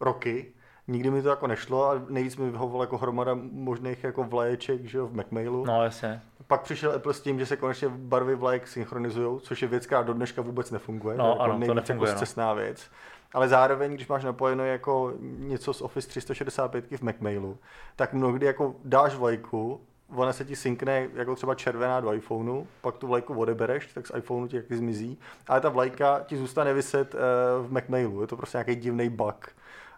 roky, 0.00 0.52
nikdy 0.88 1.10
mi 1.10 1.22
to 1.22 1.28
jako 1.28 1.46
nešlo 1.46 1.90
a 1.90 2.02
nejvíc 2.08 2.36
mi 2.36 2.50
vyhovovala 2.50 2.82
jako 2.82 2.98
hromada 2.98 3.38
možných 3.40 4.04
jako 4.04 4.24
vlaječek, 4.24 4.84
že 4.84 4.98
jo, 4.98 5.06
v 5.06 5.14
Macmailu. 5.14 5.64
No 5.64 5.84
jasně. 5.84 6.22
Pak 6.46 6.62
přišel 6.62 6.92
Apple 6.92 7.14
s 7.14 7.20
tím, 7.20 7.38
že 7.38 7.46
se 7.46 7.56
konečně 7.56 7.88
barvy 7.88 8.34
vlajek 8.34 8.68
synchronizují, 8.68 9.40
což 9.40 9.62
je 9.62 9.68
věc, 9.68 9.86
která 9.86 10.02
do 10.02 10.14
dneška 10.14 10.42
vůbec 10.42 10.70
nefunguje. 10.70 11.16
No, 11.16 11.24
to 11.24 11.28
je 11.28 11.32
jako 11.32 11.42
ano, 11.42 11.66
to 11.66 11.74
nefunguje, 11.74 12.10
jako 12.10 12.40
no. 12.40 12.54
věc. 12.54 12.90
Ale 13.34 13.48
zároveň, 13.48 13.94
když 13.94 14.08
máš 14.08 14.24
napojeno 14.24 14.64
jako 14.64 15.12
něco 15.20 15.72
z 15.72 15.82
Office 15.82 16.08
365 16.08 16.84
v 16.96 17.02
Macmailu, 17.02 17.58
tak 17.96 18.12
mnohdy 18.12 18.46
jako 18.46 18.74
dáš 18.84 19.14
vlajku, 19.14 19.80
ona 20.14 20.32
se 20.32 20.44
ti 20.44 20.56
synkne 20.56 21.08
jako 21.14 21.34
třeba 21.34 21.54
červená 21.54 22.00
do 22.00 22.12
iPhoneu, 22.12 22.64
pak 22.80 22.96
tu 22.96 23.06
vlajku 23.06 23.34
odebereš, 23.34 23.86
tak 23.94 24.06
z 24.06 24.12
iPhoneu 24.16 24.46
ti 24.46 24.56
jaký 24.56 24.76
zmizí, 24.76 25.18
ale 25.46 25.60
ta 25.60 25.68
vlajka 25.68 26.20
ti 26.26 26.36
zůstane 26.36 26.74
vyset 26.74 27.14
eh, 27.14 27.18
v 27.66 27.72
Macmailu, 27.72 28.20
je 28.20 28.26
to 28.26 28.36
prostě 28.36 28.58
nějaký 28.58 28.76
divný 28.76 29.08
bug. 29.08 29.48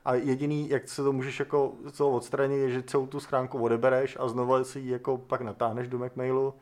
A 0.05 0.15
jediný, 0.15 0.69
jak 0.69 0.89
se 0.89 1.03
to 1.03 1.13
můžeš 1.13 1.39
jako 1.39 1.73
toho 1.97 2.11
odstranit, 2.11 2.57
je, 2.57 2.71
že 2.71 2.83
celou 2.83 3.07
tu 3.07 3.21
schránku 3.21 3.59
odebereš 3.59 4.17
a 4.21 4.29
znovu 4.29 4.65
si 4.65 4.79
ji 4.81 4.91
jako 4.93 5.19
pak 5.19 5.41
natáhneš 5.41 5.89
do 5.89 5.99
Macmailu 5.99 6.55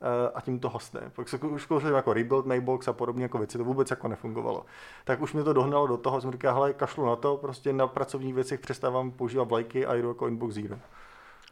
eh, 0.00 0.30
a 0.34 0.40
tím 0.40 0.60
to 0.60 0.68
hasne. 0.68 1.00
Pak 1.16 1.28
se 1.28 1.38
už 1.38 1.62
zkoušel 1.62 1.96
jako 1.96 2.12
rebuild 2.12 2.46
Mailbox 2.46 2.88
a 2.88 2.92
podobně 2.92 3.22
jako 3.22 3.38
věci, 3.38 3.58
to 3.58 3.64
vůbec 3.64 3.90
jako 3.90 4.08
nefungovalo. 4.08 4.66
Tak 5.04 5.20
už 5.20 5.32
mě 5.32 5.44
to 5.44 5.52
dohnalo 5.52 5.86
do 5.86 5.96
toho, 5.96 6.20
jsem 6.20 6.32
říkal, 6.32 6.54
hele, 6.54 6.72
kašlu 6.72 7.06
na 7.06 7.16
to, 7.16 7.36
prostě 7.36 7.72
na 7.72 7.86
pracovních 7.86 8.34
věcech 8.34 8.60
přestávám 8.60 9.10
používat 9.10 9.48
vlajky 9.48 9.86
a 9.86 9.94
jdu 9.94 10.08
jako 10.08 10.28
inbox 10.28 10.54
zero. 10.54 10.76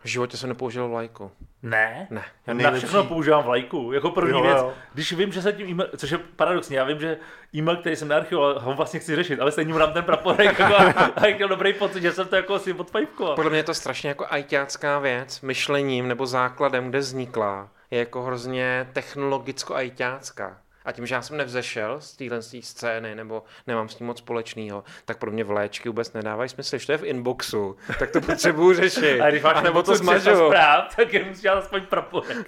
V 0.04 0.08
životě 0.08 0.36
jsem 0.36 0.48
nepoužil 0.48 0.88
vlajku. 0.88 1.30
Ne? 1.62 2.06
Ne. 2.10 2.22
Já 2.46 2.54
na 2.54 2.58
Nejlepší. 2.58 2.78
všechno 2.86 3.04
používám 3.04 3.44
vlajku. 3.44 3.92
Jako 3.92 4.10
první 4.10 4.30
Jo, 4.30 4.42
věc, 4.42 4.56
jo. 4.58 4.72
když 4.94 5.12
vím, 5.12 5.32
že 5.32 5.42
se 5.42 5.52
tím 5.52 5.68
e-mail, 5.68 5.90
což 5.96 6.10
je 6.10 6.18
paradoxní, 6.18 6.76
já 6.76 6.84
vím, 6.84 7.00
že 7.00 7.16
e-mail, 7.54 7.76
který 7.76 7.96
jsem 7.96 8.08
nearchivoval, 8.08 8.58
ho 8.60 8.74
vlastně 8.74 9.00
chci 9.00 9.16
řešit, 9.16 9.40
ale 9.40 9.52
stejně 9.52 9.72
mu 9.72 9.78
dám 9.78 9.92
ten 9.92 10.04
praporek 10.04 10.58
jako, 10.58 10.74
a 11.16 11.26
jak 11.26 11.36
měl 11.36 11.48
dobrý 11.48 11.72
pocit, 11.72 12.02
že 12.02 12.12
jsem 12.12 12.28
to 12.28 12.36
jako 12.36 12.58
si 12.58 12.72
odfajfkoval. 12.72 13.34
Podle 13.34 13.50
mě 13.50 13.58
je 13.58 13.62
to 13.64 13.74
strašně 13.74 14.08
jako 14.08 14.26
ajťácká 14.30 14.98
věc, 14.98 15.40
myšlením 15.40 16.08
nebo 16.08 16.26
základem, 16.26 16.88
kde 16.90 16.98
vznikla, 16.98 17.68
je 17.90 17.98
jako 17.98 18.22
hrozně 18.22 18.88
technologicko-ajťácká. 18.92 20.54
A 20.84 20.92
tím, 20.92 21.06
že 21.06 21.14
já 21.14 21.22
jsem 21.22 21.36
nevzešel 21.36 21.96
z 22.00 22.16
téhle 22.16 22.42
scény, 22.42 23.14
nebo 23.14 23.42
nemám 23.66 23.88
s 23.88 23.94
tím 23.94 24.06
moc 24.06 24.18
společného, 24.18 24.84
tak 25.04 25.18
pro 25.18 25.30
mě 25.30 25.44
vléčky 25.44 25.88
vůbec 25.88 26.12
nedávají 26.12 26.48
smysl. 26.48 26.76
Když 26.76 26.86
to 26.86 26.92
je 26.92 26.98
v 26.98 27.04
inboxu, 27.04 27.76
tak 27.98 28.10
to 28.10 28.20
potřebuju 28.20 28.74
řešit. 28.74 29.20
A 29.20 29.30
když 29.30 29.42
máš 29.42 29.62
nebo 29.62 29.82
to 29.82 29.92
inboxu 29.92 30.10
300 30.10 30.30
smažu. 30.30 30.46
zpráv, 30.46 30.96
tak 30.96 31.12
je 31.12 31.24
musíš 31.24 31.44
aspoň 31.44 31.82
praporek. 31.86 32.46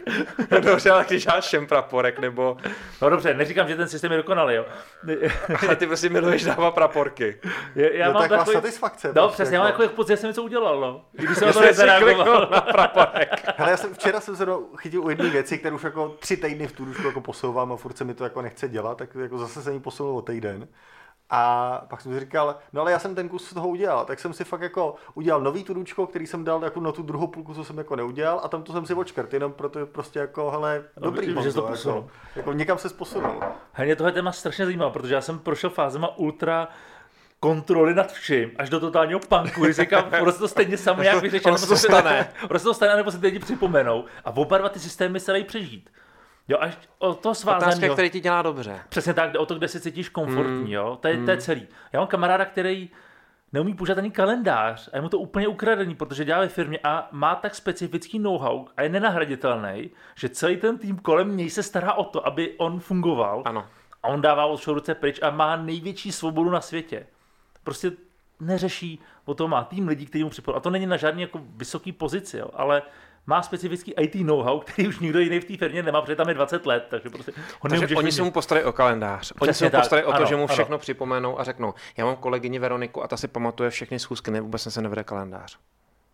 No 0.50 0.60
dobře, 0.70 0.90
ale 0.90 1.04
když 1.08 1.26
máš 1.26 1.44
všem 1.44 1.66
praporek, 1.66 2.18
nebo... 2.18 2.56
No 3.02 3.10
dobře, 3.10 3.34
neříkám, 3.34 3.68
že 3.68 3.76
ten 3.76 3.88
systém 3.88 4.10
je 4.12 4.16
dokonalý, 4.18 4.54
jo. 4.54 4.66
Ale 5.66 5.76
ty 5.76 5.86
prostě 5.86 6.08
miluješ 6.08 6.44
dávat 6.44 6.70
praporky. 6.70 7.40
Je- 7.74 7.96
Já 7.96 8.06
to 8.06 8.12
mám 8.12 8.22
taková 8.22 8.38
takový... 8.38 8.54
satisfakce. 8.54 9.08
No, 9.08 9.12
prostě 9.22 9.42
přesně, 9.42 9.56
já 9.56 9.60
mám 9.62 9.70
jako. 9.70 9.82
jako 9.82 9.94
pocit, 9.94 10.12
že 10.12 10.16
jsem 10.16 10.28
něco 10.30 10.42
udělal, 10.42 10.80
no. 10.80 11.04
Když 11.12 11.38
jsem 11.38 11.46
Já 11.48 11.52
to 11.54 11.60
nezareagoval. 11.60 12.48
na 12.50 12.60
praporek. 12.60 13.44
Hele, 13.56 13.70
já 13.70 13.76
jsem, 13.76 13.94
včera 13.94 14.20
jsem 14.20 14.36
se 14.36 14.46
chytil 14.78 15.04
u 15.04 15.10
jedné 15.10 15.30
věci, 15.30 15.58
kterou 15.58 15.76
už 15.76 15.82
jako 15.84 16.08
tři 16.18 16.36
týdny 16.36 16.66
v 16.66 16.72
tudušku 16.72 17.06
jako 17.06 17.20
posouvám 17.20 17.72
a 17.72 17.76
furt 17.76 17.96
se 17.98 18.04
mi 18.04 18.14
to 18.14 18.24
jako 18.26 18.42
nechce 18.42 18.68
dělat, 18.68 18.98
tak 18.98 19.14
jako 19.14 19.38
zase 19.38 19.62
jsem 19.62 19.74
ji 19.74 19.80
posunul 19.80 20.16
o 20.16 20.22
týden. 20.22 20.68
A 21.30 21.82
pak 21.90 22.00
jsem 22.00 22.12
si 22.12 22.20
říkal, 22.20 22.56
no 22.72 22.80
ale 22.80 22.92
já 22.92 22.98
jsem 22.98 23.14
ten 23.14 23.28
kus 23.28 23.48
z 23.48 23.54
toho 23.54 23.68
udělal, 23.68 24.04
tak 24.04 24.18
jsem 24.20 24.32
si 24.32 24.44
fakt 24.44 24.60
jako 24.60 24.94
udělal 25.14 25.40
nový 25.40 25.64
tudučko, 25.64 26.06
který 26.06 26.26
jsem 26.26 26.44
dal 26.44 26.64
jako 26.64 26.80
na 26.80 26.92
tu 26.92 27.02
druhou 27.02 27.26
půlku, 27.26 27.54
co 27.54 27.64
jsem 27.64 27.78
jako 27.78 27.96
neudělal 27.96 28.40
a 28.44 28.48
tam 28.48 28.62
to 28.62 28.72
jsem 28.72 28.86
si 28.86 28.94
očkrt, 28.94 29.32
jenom 29.34 29.52
proto 29.52 29.86
prostě 29.86 30.18
jako, 30.18 30.50
hele, 30.50 30.84
dobrý, 30.96 31.26
že 31.26 31.34
to 31.34 31.40
Honzo, 31.40 31.62
posunul. 31.62 31.96
jako, 31.96 32.10
jako, 32.36 32.52
někam 32.52 32.78
se 32.78 32.88
posunul. 32.88 33.40
Hele, 33.72 33.96
tohle 33.96 34.12
téma 34.12 34.32
strašně 34.32 34.64
zajímá, 34.64 34.90
protože 34.90 35.14
já 35.14 35.20
jsem 35.20 35.38
prošel 35.38 35.70
fázema 35.70 36.16
ultra 36.16 36.68
kontroly 37.40 37.94
nad 37.94 38.12
vším, 38.12 38.50
až 38.58 38.70
do 38.70 38.80
totálního 38.80 39.20
punku, 39.20 39.64
když 39.64 39.76
říkám, 39.76 40.04
prostě 40.20 40.40
to 40.40 40.48
stejně 40.48 40.76
samo 40.78 41.02
nějak 41.02 41.22
vyřešit, 41.22 41.46
Ono 41.46 41.58
se 41.58 41.66
to 41.66 41.76
stane. 41.76 42.32
prostě 42.48 42.64
to 42.64 42.74
stane, 42.74 42.96
nebo 42.96 43.10
se 43.10 43.18
ty 43.18 43.26
lidi 43.26 43.38
připomenou 43.38 44.04
a 44.24 44.36
oba 44.36 44.58
dva 44.58 44.68
ty 44.68 44.78
systémy 44.80 45.20
se 45.20 45.32
dají 45.32 45.44
přežít. 45.44 45.90
Jo, 46.48 46.58
až 46.60 46.78
o 46.98 47.14
to 47.14 47.30
Otázka, 47.30 47.60
svázání. 47.60 47.92
který 47.92 48.10
ti 48.10 48.20
dělá 48.20 48.42
dobře. 48.42 48.80
Přesně 48.88 49.14
tak, 49.14 49.34
o 49.38 49.46
to, 49.46 49.54
kde 49.54 49.68
se 49.68 49.80
cítíš 49.80 50.08
komfortní, 50.08 50.60
Mm. 50.60 50.72
jo, 50.72 50.98
to 51.00 51.08
je, 51.08 51.24
to 51.24 51.30
je 51.30 51.36
celý. 51.36 51.66
Já 51.92 52.00
mám 52.00 52.06
kamaráda, 52.08 52.44
který 52.44 52.90
neumí 53.52 53.74
používat 53.74 53.98
ani 53.98 54.10
kalendář 54.10 54.88
a 54.92 54.96
je 54.96 55.02
mu 55.02 55.08
to 55.08 55.18
úplně 55.18 55.48
ukradený, 55.48 55.94
protože 55.94 56.24
dělá 56.24 56.40
ve 56.40 56.48
firmě 56.48 56.78
a 56.84 57.08
má 57.12 57.34
tak 57.34 57.54
specifický 57.54 58.18
know-how 58.18 58.66
a 58.76 58.82
je 58.82 58.88
nenahraditelný, 58.88 59.90
že 60.14 60.28
celý 60.28 60.56
ten 60.56 60.78
tým 60.78 60.96
kolem 60.98 61.36
něj 61.36 61.50
se 61.50 61.62
stará 61.62 61.92
o 61.94 62.04
to, 62.04 62.26
aby 62.26 62.54
on 62.58 62.80
fungoval 62.80 63.42
Ano. 63.44 63.66
a 64.02 64.08
on 64.08 64.20
dává 64.22 64.44
od 64.46 64.66
ruce 64.66 64.94
pryč 64.94 65.18
a 65.22 65.30
má 65.30 65.56
největší 65.56 66.12
svobodu 66.12 66.50
na 66.50 66.60
světě. 66.60 67.06
Prostě 67.64 67.92
neřeší, 68.40 69.00
o 69.24 69.34
to 69.34 69.48
má 69.48 69.64
tým 69.64 69.88
lidí, 69.88 70.06
který 70.06 70.24
mu 70.24 70.30
připadá. 70.30 70.56
A 70.56 70.60
to 70.60 70.70
není 70.70 70.86
na 70.86 70.96
žádný 70.96 71.22
jako 71.22 71.40
vysoký 71.56 71.92
pozici, 71.92 72.38
jo, 72.38 72.48
ale 72.54 72.82
má 73.26 73.42
specifický 73.42 73.94
IT 74.00 74.14
know-how, 74.14 74.60
který 74.60 74.88
už 74.88 74.98
nikdo 75.00 75.18
jiný 75.20 75.40
v 75.40 75.44
té 75.44 75.56
firmě 75.56 75.82
nemá, 75.82 76.02
protože 76.02 76.16
tam 76.16 76.28
je 76.28 76.34
20 76.34 76.66
let, 76.66 76.86
takže 76.90 77.10
prostě 77.10 77.32
ho 77.60 77.68
Takže 77.68 77.96
oni 77.96 78.12
se 78.12 78.22
mu 78.22 78.30
postarají 78.30 78.66
o 78.66 78.72
kalendář. 78.72 79.32
Oni 79.40 79.54
se 79.54 79.64
mu 79.64 79.70
postarají 79.70 80.06
o 80.06 80.10
to, 80.12 80.16
ano, 80.16 80.26
že 80.26 80.36
mu 80.36 80.42
ano. 80.42 80.54
všechno 80.54 80.78
připomenou 80.78 81.40
a 81.40 81.44
řeknou, 81.44 81.74
já 81.96 82.04
mám 82.04 82.16
kolegyni 82.16 82.58
Veroniku 82.58 83.02
a 83.04 83.08
ta 83.08 83.16
si 83.16 83.28
pamatuje 83.28 83.70
všechny 83.70 83.98
schůzky, 83.98 84.30
ne, 84.30 84.40
vůbec 84.40 84.62
se 84.62 84.82
nevede 84.82 85.04
kalendář. 85.04 85.58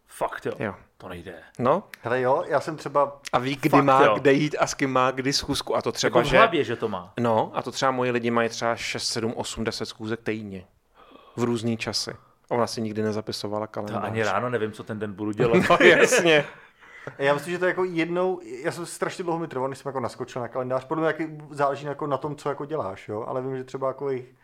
Fakt 0.06 0.46
jo, 0.46 0.52
Jo. 0.58 0.74
to 0.98 1.08
nejde. 1.08 1.34
No, 1.58 1.82
Hele 2.02 2.20
jo, 2.20 2.44
já 2.48 2.60
jsem 2.60 2.76
třeba, 2.76 3.20
a 3.32 3.38
ví, 3.38 3.56
kdy 3.56 3.68
Fakt, 3.68 3.84
má 3.84 4.04
jo. 4.04 4.14
kde 4.14 4.32
jít 4.32 4.56
a 4.60 4.66
s 4.66 4.74
kým 4.74 4.90
má 4.92 5.10
kdy 5.10 5.32
schůzku. 5.32 5.76
A 5.76 5.82
to 5.82 5.92
třeba, 5.92 6.08
Jako 6.18 6.28
v 6.28 6.30
že... 6.30 6.36
hlavě, 6.38 6.64
že 6.64 6.76
to 6.76 6.88
má. 6.88 7.12
No, 7.20 7.50
a 7.54 7.62
to 7.62 7.70
třeba 7.70 7.90
moji 7.90 8.10
lidi 8.10 8.30
mají 8.30 8.48
třeba 8.48 8.76
6, 8.76 9.08
7, 9.08 9.32
8, 9.36 9.64
10 9.64 9.86
schůzek 9.86 10.20
týdně. 10.22 10.64
v 11.36 11.42
různý 11.44 11.76
časy. 11.76 12.16
Ona 12.48 12.66
si 12.66 12.80
nikdy 12.82 13.02
nezapisovala 13.02 13.66
To 13.66 13.72
kalendář. 13.72 14.02
ani 14.04 14.22
ráno 14.22 14.50
nevím, 14.50 14.72
co 14.72 14.84
ten 14.84 14.98
den 14.98 15.12
budu 15.12 15.32
dělat. 15.32 15.62
No 15.70 15.76
jasně. 15.86 16.44
Já 17.18 17.34
myslím, 17.34 17.52
že 17.52 17.58
to 17.58 17.64
je 17.64 17.68
jako 17.70 17.84
jednou, 17.84 18.40
já 18.64 18.72
jsem 18.72 18.86
strašně 18.86 19.24
dlouho 19.24 19.38
mi 19.38 19.48
trval, 19.48 19.68
než 19.68 19.78
jsem 19.78 19.88
jako 19.88 20.00
naskočil 20.00 20.42
na 20.42 20.48
kalendář. 20.48 20.84
Podle 20.84 21.00
mě 21.02 21.06
jaký, 21.06 21.38
záleží 21.50 21.86
jako 21.86 22.06
na 22.06 22.16
tom, 22.16 22.36
co 22.36 22.48
jako 22.48 22.64
děláš, 22.64 23.08
jo? 23.08 23.24
ale 23.28 23.42
vím, 23.42 23.56
že 23.56 23.64
třeba 23.64 23.88
jako 23.88 24.10
jich 24.10 24.34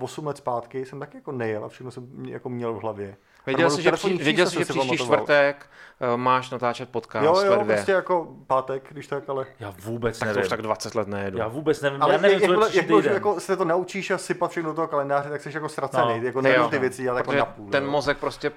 8 0.00 0.26
let 0.26 0.36
zpátky 0.36 0.86
jsem 0.86 1.00
taky 1.00 1.16
jako 1.16 1.32
nejel 1.32 1.64
a 1.64 1.68
všechno 1.68 1.90
jsem 1.90 2.08
jako 2.26 2.48
měl 2.48 2.72
v 2.74 2.82
hlavě. 2.82 3.16
Věděl 3.46 3.70
jsi, 3.70 3.82
že, 3.82 3.92
pří, 3.92 4.16
věděl 4.18 4.46
jsi, 4.46 4.58
že 4.58 4.64
příští 4.64 4.78
pamatoval. 4.78 5.16
čtvrtek 5.18 5.66
uh, 6.12 6.16
máš 6.20 6.50
natáčet 6.50 6.88
podcast 6.88 7.24
Jo, 7.26 7.40
jo, 7.40 7.54
dvě. 7.62 7.76
prostě 7.76 7.92
jako 7.92 8.36
pátek, 8.46 8.86
když 8.90 9.06
tak, 9.06 9.28
ale... 9.28 9.46
Já 9.60 9.74
vůbec 9.84 10.18
Tak 10.18 10.28
to 10.28 10.34
nevím. 10.34 10.42
už 10.42 10.48
tak 10.48 10.62
20 10.62 10.94
let 10.94 11.08
nejedu. 11.08 11.38
Já 11.38 11.48
vůbec 11.48 11.80
nevím. 11.82 12.02
Ale 12.02 12.14
já 12.14 12.20
nevím, 12.20 12.40
jak, 12.40 12.50
co 12.58 12.66
je 12.66 12.76
jak, 12.76 12.90
jak, 13.04 13.04
jako 13.14 13.40
se 13.40 13.56
to 13.56 13.64
naučíš 13.64 14.10
a 14.10 14.18
sypat 14.18 14.50
všechno 14.50 14.70
do 14.70 14.74
toho 14.74 14.88
kalendáře, 14.88 15.30
tak 15.30 15.40
jsi 15.42 15.50
jako 15.54 15.68
ztracený, 15.68 16.20
No. 16.20 16.26
jako 16.26 16.40
nevíš 16.40 16.66
ty 16.70 16.78
věci, 16.78 17.08
ale 17.08 17.18
jako 17.20 17.26
Protože 17.30 17.38
napůl. 17.38 17.70
ten 17.70 17.84
jo. 17.84 17.90
mozek 17.90 18.18
prostě 18.18 18.52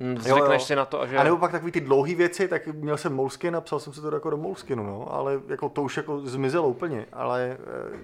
mm, 0.00 0.16
Jo, 0.16 0.20
zvykneš 0.22 0.62
jo. 0.62 0.66
si 0.66 0.76
na 0.76 0.84
to, 0.84 1.06
že... 1.06 1.16
A 1.16 1.24
nebo 1.24 1.36
pak 1.36 1.52
takový 1.52 1.72
ty 1.72 1.80
dlouhé 1.80 2.14
věci, 2.14 2.48
tak 2.48 2.66
měl 2.66 2.96
jsem 2.96 3.14
Moleskin 3.14 3.56
a 3.56 3.60
psal 3.60 3.80
jsem 3.80 3.92
si 3.92 4.00
to 4.00 4.14
jako 4.14 4.30
do 4.30 4.36
Moleskinu, 4.36 4.86
no, 4.86 5.14
ale 5.14 5.40
jako 5.48 5.68
to 5.68 5.82
už 5.82 5.96
jako 5.96 6.20
zmizelo 6.20 6.68
úplně, 6.68 7.06
ale 7.12 7.58
eh, 7.94 7.98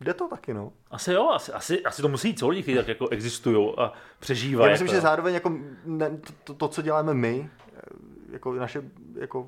jde 0.00 0.14
to 0.14 0.28
taky, 0.28 0.54
no. 0.54 0.72
Asi 0.90 1.12
jo, 1.12 1.28
asi, 1.28 1.52
asi, 1.52 1.82
asi 1.82 2.02
to 2.02 2.08
musí 2.08 2.28
jít 2.28 2.38
co 2.38 2.48
lidi, 2.48 2.62
kteří 2.62 2.76
tak 2.76 2.88
jako 2.88 3.08
existují 3.08 3.74
a 3.76 3.82
Já 3.82 3.92
přežívají. 4.20 4.70
myslím, 4.72 4.86
jako. 4.86 4.94
že 4.94 5.00
zároveň 5.00 5.34
jako 5.34 5.52
ne, 5.84 6.10
to, 6.10 6.32
to, 6.44 6.54
to, 6.54 6.68
co 6.68 6.82
děláme 6.82 7.14
my, 7.14 7.50
eh, 7.76 7.80
jako 8.32 8.54
naše 8.54 8.82
jako 9.14 9.46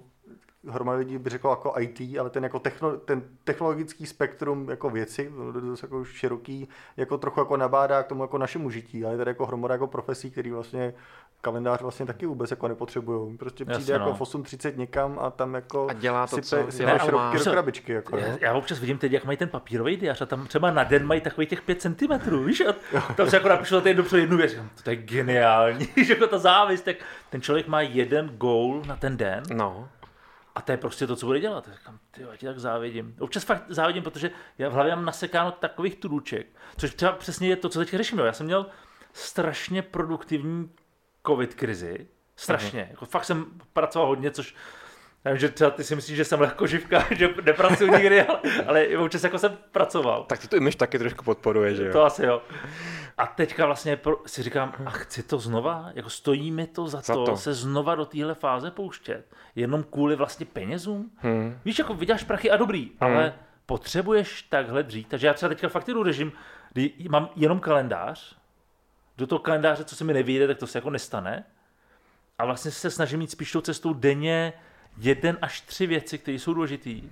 hromada 0.68 0.98
lidí 0.98 1.18
by 1.18 1.30
řeklo 1.30 1.50
jako 1.50 1.74
IT, 1.78 2.00
ale 2.20 2.30
ten, 2.30 2.42
jako 2.44 2.58
techno, 2.58 2.96
ten 2.96 3.22
technologický 3.44 4.06
spektrum 4.06 4.70
jako 4.70 4.90
věci, 4.90 5.32
to 5.52 5.58
je 5.58 5.64
dost 5.64 5.82
jako 5.82 6.04
široký, 6.04 6.68
jako 6.96 7.18
trochu 7.18 7.40
jako 7.40 7.56
nabádá 7.56 8.02
k 8.02 8.06
tomu 8.06 8.22
jako 8.22 8.38
našemu 8.38 8.70
žití, 8.70 9.04
ale 9.04 9.16
tady 9.16 9.30
jako 9.30 9.46
hromada 9.46 9.74
jako 9.74 9.86
profesí, 9.86 10.30
který 10.30 10.50
vlastně 10.50 10.94
kalendář 11.42 11.80
vlastně 11.82 12.06
taky 12.06 12.26
vůbec 12.26 12.50
jako 12.50 12.68
nepotřebují. 12.68 13.36
Prostě 13.36 13.64
přijde 13.64 13.80
Jasně, 13.80 13.92
jako 13.92 14.04
no. 14.04 14.14
v 14.14 14.20
8.30 14.20 14.76
někam 14.76 15.18
a 15.22 15.30
tam 15.30 15.54
jako 15.54 15.86
A 15.90 15.92
dělá 15.92 16.26
to, 16.26 16.36
sype, 16.36 16.46
co 16.64 16.72
sype 16.72 16.98
šroubky 17.04 17.38
do 17.38 17.44
krabičky. 17.50 17.92
Jako, 17.92 18.16
Já, 18.16 18.26
jo. 18.26 18.38
já 18.40 18.52
občas 18.54 18.78
vidím 18.78 18.98
teď, 18.98 19.12
jak 19.12 19.24
mají 19.24 19.38
ten 19.38 19.48
papírový 19.48 19.96
diář 19.96 20.20
a 20.22 20.26
tam 20.26 20.46
třeba 20.46 20.70
na 20.70 20.84
den 20.84 21.06
mají 21.06 21.20
takových 21.20 21.48
těch 21.50 21.62
5 21.62 21.80
cm, 21.82 22.44
víš? 22.46 22.62
A 22.96 23.00
tam 23.14 23.30
se 23.30 23.36
jako 23.36 23.48
napíšu 23.48 23.74
na 23.74 23.92
dopředu 23.92 24.20
jednu 24.20 24.36
věc, 24.36 24.56
to 24.84 24.90
je 24.90 24.96
geniální, 24.96 25.88
že 26.04 26.12
jako 26.12 26.26
ta 26.26 26.38
závist, 26.38 26.82
tak 26.82 26.96
ten 27.30 27.40
člověk 27.42 27.68
má 27.68 27.80
jeden 27.80 28.28
goal 28.28 28.82
na 28.86 28.96
ten 28.96 29.16
den 29.16 29.42
No. 29.54 29.88
a 30.54 30.60
to 30.62 30.72
je 30.72 30.78
prostě 30.78 31.06
to, 31.06 31.16
co 31.16 31.26
bude 31.26 31.40
dělat. 31.40 31.68
Říkám, 31.78 31.98
ty 32.10 32.22
já 32.22 32.36
ti 32.36 32.46
tak 32.46 32.58
závidím. 32.58 33.14
Občas 33.20 33.44
fakt 33.44 33.64
závidím, 33.68 34.02
protože 34.02 34.30
já 34.58 34.68
v 34.68 34.72
hlavě 34.72 34.96
mám 34.96 35.04
nasekáno 35.04 35.50
takových 35.50 35.96
truček, 35.96 36.46
což 36.76 36.94
třeba 36.94 37.12
přesně 37.12 37.48
je 37.48 37.56
to, 37.56 37.68
co 37.68 37.78
teď 37.78 37.88
řeším. 37.94 38.18
jo. 38.18 38.24
Já 38.24 38.32
jsem 38.32 38.46
měl 38.46 38.66
strašně 39.12 39.82
produktivní 39.82 40.70
covid 41.26 41.54
krizi, 41.54 42.06
strašně. 42.36 42.88
Jako 42.90 43.06
fakt 43.06 43.24
jsem 43.24 43.46
pracoval 43.72 44.08
hodně, 44.08 44.30
což 44.30 44.54
já 45.24 45.30
vím, 45.30 45.40
že 45.40 45.48
třeba 45.48 45.70
ty 45.70 45.84
si 45.84 45.94
myslíš, 45.96 46.16
že 46.16 46.24
jsem 46.24 46.40
lehko 46.40 46.66
živka, 46.66 47.04
že 47.14 47.28
nepracuji 47.44 47.90
nikdy, 47.90 48.22
ale, 48.22 48.40
ale 48.66 48.98
občas 48.98 49.24
jako 49.24 49.38
jsem 49.38 49.58
pracoval. 49.72 50.24
Tak 50.24 50.38
ty 50.38 50.48
to 50.48 50.56
image 50.56 50.76
taky 50.76 50.98
trošku 50.98 51.24
podporuje, 51.24 51.74
že 51.74 51.86
jo? 51.86 51.92
To 51.92 52.04
asi 52.04 52.24
jo. 52.26 52.42
A 53.18 53.26
teďka 53.26 53.66
vlastně 53.66 53.98
si 54.26 54.42
říkám, 54.42 54.74
a 54.86 54.90
chci 54.90 55.22
to 55.22 55.38
znova, 55.38 55.90
jako 55.94 56.10
stojí 56.10 56.50
mi 56.50 56.66
to 56.66 56.88
za, 56.88 57.00
Za 57.00 57.14
to, 57.14 57.24
to. 57.24 57.36
se 57.36 57.54
znova 57.54 57.94
do 57.94 58.04
téhle 58.04 58.34
fáze 58.34 58.70
pouštět, 58.70 59.24
jenom 59.54 59.82
kvůli 59.82 60.16
vlastně 60.16 60.46
penězům. 60.46 61.10
Hmm. 61.16 61.58
Víš, 61.64 61.78
jako 61.78 61.94
vyděláš 61.94 62.24
prachy 62.24 62.50
a 62.50 62.56
dobrý, 62.56 62.90
ale 63.00 63.34
potřebuješ 63.66 64.42
takhle 64.42 64.82
dřít. 64.82 65.08
Takže 65.08 65.26
já 65.26 65.34
třeba 65.34 65.48
teďka 65.48 65.68
fakt 65.68 65.86
jdu 65.88 66.02
režim, 66.02 66.32
kdy 66.72 66.92
mám 67.08 67.28
jenom 67.36 67.60
kalendář, 67.60 68.36
do 69.22 69.26
toho 69.26 69.38
kalendáře, 69.38 69.84
co 69.84 69.96
se 69.96 70.04
mi 70.04 70.12
nevyjde, 70.12 70.46
tak 70.46 70.58
to 70.58 70.66
se 70.66 70.78
jako 70.78 70.90
nestane. 70.90 71.44
A 72.38 72.44
vlastně 72.44 72.70
se 72.70 72.90
snažím 72.90 73.20
jít 73.20 73.30
spíš 73.30 73.52
tou 73.52 73.60
cestou 73.60 73.94
denně 73.94 74.52
jeden 74.98 75.38
až 75.42 75.60
tři 75.60 75.86
věci, 75.86 76.18
které 76.18 76.38
jsou 76.38 76.54
důležitý. 76.54 77.02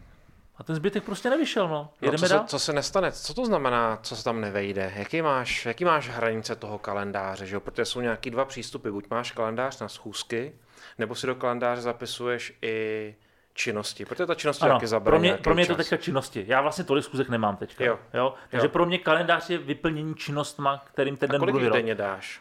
A 0.56 0.62
ten 0.62 0.76
zbytek 0.76 1.04
prostě 1.04 1.30
nevyšel, 1.30 1.68
no. 1.68 1.74
No, 1.74 1.90
Jedeme 2.00 2.28
co, 2.28 2.34
se, 2.34 2.40
co 2.46 2.58
se 2.58 2.72
nestane? 2.72 3.12
Co 3.12 3.34
to 3.34 3.46
znamená, 3.46 3.98
co 4.02 4.16
se 4.16 4.24
tam 4.24 4.40
nevejde? 4.40 4.92
Jaký 4.96 5.22
máš, 5.22 5.66
jaký 5.66 5.84
máš 5.84 6.08
hranice 6.08 6.56
toho 6.56 6.78
kalendáře? 6.78 7.46
Že 7.46 7.54
jo? 7.54 7.60
Protože 7.60 7.84
jsou 7.84 8.00
nějaký 8.00 8.30
dva 8.30 8.44
přístupy. 8.44 8.90
Buď 8.90 9.10
máš 9.10 9.32
kalendář 9.32 9.80
na 9.80 9.88
schůzky, 9.88 10.52
nebo 10.98 11.14
si 11.14 11.26
do 11.26 11.34
kalendáře 11.34 11.82
zapisuješ 11.82 12.58
i 12.62 13.14
činnosti. 13.60 14.04
Protože 14.04 14.26
ta 14.26 14.34
činnost 14.34 14.62
Ano, 14.62 14.72
taky 14.74 14.86
zabere 14.86 15.10
pro 15.10 15.18
mě, 15.20 15.34
pro 15.34 15.54
mě 15.54 15.62
je 15.62 15.66
to 15.66 15.74
teďka 15.74 15.96
činnosti. 15.96 16.44
Já 16.48 16.60
vlastně 16.60 16.84
tolik 16.84 17.04
schůzek 17.04 17.28
nemám 17.28 17.56
teďka. 17.56 17.84
Jo. 17.84 17.98
Jo? 18.14 18.34
Takže 18.50 18.66
Jo. 18.66 18.70
pro 18.70 18.86
mě 18.86 18.98
kalendář 18.98 19.50
je 19.50 19.58
vyplnění 19.58 20.14
činnostma, 20.14 20.84
kterým 20.84 21.16
ten 21.16 21.30
A 21.30 21.32
den 21.32 21.38
kolik 21.38 21.52
budu 21.52 21.60
věnovat. 21.62 21.76
denně 21.78 21.94
dáš? 21.94 22.40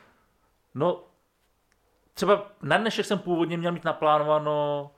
No, 0.76 1.04
třeba 2.14 2.48
na 2.62 2.78
dnešek 2.78 3.06
jsem 3.06 3.20
původně 3.20 3.58
měl 3.58 3.72
mít 3.72 3.84
naplánováno 3.84 4.92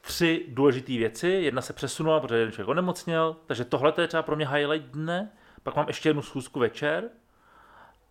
tři 0.00 0.44
důležité 0.48 0.92
věci. 0.92 1.28
Jedna 1.28 1.62
se 1.62 1.72
přesunula, 1.72 2.20
protože 2.20 2.36
jeden 2.36 2.52
člověk 2.52 2.68
onemocněl, 2.68 3.36
takže 3.46 3.64
tohle 3.64 3.92
to 3.92 4.00
je 4.00 4.06
třeba 4.08 4.22
pro 4.22 4.36
mě 4.36 4.48
highlight 4.48 4.86
dne. 4.90 5.32
Pak 5.62 5.76
mám 5.76 5.86
ještě 5.88 6.08
jednu 6.08 6.22
schůzku 6.22 6.60
večer. 6.60 7.04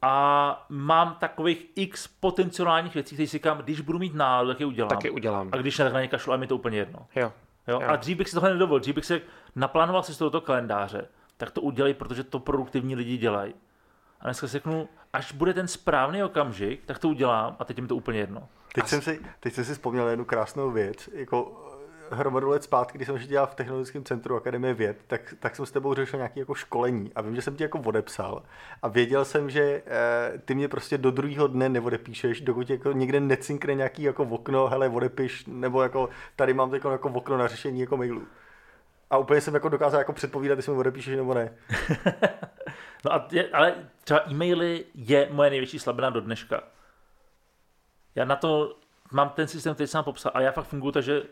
A 0.06 0.66
mám 0.70 1.16
takových 1.20 1.66
x 1.76 2.08
potenciálních 2.08 2.94
věcí, 2.94 3.16
které 3.16 3.28
si 3.28 3.38
říkám, 3.38 3.58
když 3.58 3.82
budu 3.82 4.00
mít 4.00 4.16
náladu, 4.16 4.50
tak 4.50 4.60
je 4.60 4.66
udělám. 4.66 4.90
Taky 4.90 5.10
udělám. 5.10 5.50
A 5.52 5.58
když 5.58 5.78
ne, 5.78 5.86
tak 5.86 5.94
na 5.94 6.02
ně 6.02 6.08
kašlu 6.08 6.34
a 6.34 6.38
mi 6.38 6.48
to 6.48 6.56
úplně 6.56 6.78
jedno. 6.78 7.08
Jo. 7.16 7.32
Jo? 7.68 7.80
Jo. 7.82 7.88
A 7.88 7.96
dřív 7.96 8.18
bych 8.18 8.30
si 8.30 8.36
tohle 8.36 8.54
nedovolil, 8.54 8.80
dřív 8.80 8.96
bych 8.96 9.06
se 9.06 9.22
naplánoval 9.56 10.04
si 10.04 10.18
to 10.18 10.24
do 10.24 10.30
toho 10.30 10.42
kalendáře, 10.42 11.08
tak 11.38 11.52
to 11.52 11.62
udělej, 11.62 11.94
protože 11.94 12.24
to 12.24 12.40
produktivní 12.40 12.96
lidi 12.96 13.18
dělají. 13.18 13.54
A 14.22 14.24
dneska 14.24 14.48
si 14.48 14.52
řeknu, 14.52 14.90
až 15.14 15.32
bude 15.32 15.54
ten 15.54 15.68
správný 15.68 16.24
okamžik, 16.24 16.86
tak 16.86 17.00
to 17.00 17.10
udělám 17.10 17.56
a 17.60 17.66
teď 17.66 17.78
je 17.78 17.82
mi 17.82 17.88
to 17.88 17.96
úplně 17.96 18.20
jedno. 18.20 18.48
Teď, 18.74 18.88
jsem 18.88 19.02
si, 19.02 19.22
teď 19.40 19.54
jsem 19.54 19.66
si 19.66 19.74
vzpomněl 19.74 20.08
jednu 20.08 20.26
krásnou 20.26 20.72
věc. 20.72 21.10
Jako 21.14 21.63
hromadu 22.12 22.50
let 22.50 22.64
zpátky, 22.64 22.98
když 22.98 23.06
jsem 23.06 23.16
ještě 23.16 23.30
dělal 23.30 23.48
v 23.48 23.56
Technologickém 23.56 24.04
centru 24.04 24.36
Akademie 24.36 24.74
věd, 24.74 24.98
tak, 25.08 25.34
tak 25.40 25.56
jsem 25.56 25.66
s 25.66 25.72
tebou 25.72 25.94
řešil 25.94 26.18
nějaké 26.18 26.40
jako 26.40 26.56
školení 26.56 27.12
a 27.16 27.22
vím, 27.22 27.36
že 27.36 27.42
jsem 27.42 27.56
ti 27.56 27.64
jako 27.64 27.80
odepsal 27.80 28.44
a 28.82 28.88
věděl 28.88 29.26
jsem, 29.26 29.50
že 29.50 29.84
eh, 29.86 30.38
ty 30.46 30.56
mě 30.56 30.68
prostě 30.68 30.98
do 30.98 31.12
druhého 31.12 31.48
dne 31.48 31.70
neodepíšeš, 31.70 32.42
dokud 32.42 32.70
jako 32.70 32.92
někde 32.92 33.20
necinkne 33.20 33.76
nějaký 33.76 34.04
jako 34.04 34.24
okno, 34.24 34.68
hele, 34.68 34.90
odepiš, 34.90 35.46
nebo 35.48 35.84
jako 35.84 36.10
tady 36.36 36.54
mám 36.54 36.72
teď 36.72 36.84
jako 36.86 37.10
okno 37.10 37.38
na 37.38 37.48
řešení 37.48 37.80
jako 37.80 37.98
mailů. 37.98 38.28
A 39.10 39.18
úplně 39.18 39.42
jsem 39.42 39.54
jako 39.54 39.70
dokázal 39.70 40.00
jako 40.00 40.14
předpovídat, 40.14 40.56
jestli 40.56 40.72
mi 40.72 40.78
odepíšeš 40.78 41.16
nebo 41.16 41.34
ne. 41.34 41.54
No 43.06 43.14
a 43.14 43.28
je, 43.32 43.50
ale 43.50 43.76
třeba 44.04 44.20
e-maily 44.30 44.86
je 44.96 45.28
moje 45.32 45.50
největší 45.50 45.80
slabina 45.80 46.10
do 46.10 46.22
dneška. 46.22 46.64
Já 48.16 48.26
na 48.26 48.36
to 48.36 48.78
mám 49.12 49.30
ten 49.30 49.48
systém, 49.48 49.74
který 49.74 49.88
jsem 49.88 50.04
popsal 50.04 50.32
a 50.36 50.42
já 50.42 50.52
fakt 50.52 50.66
funguji 50.66 50.92
tak, 50.92 51.04
že 51.04 51.24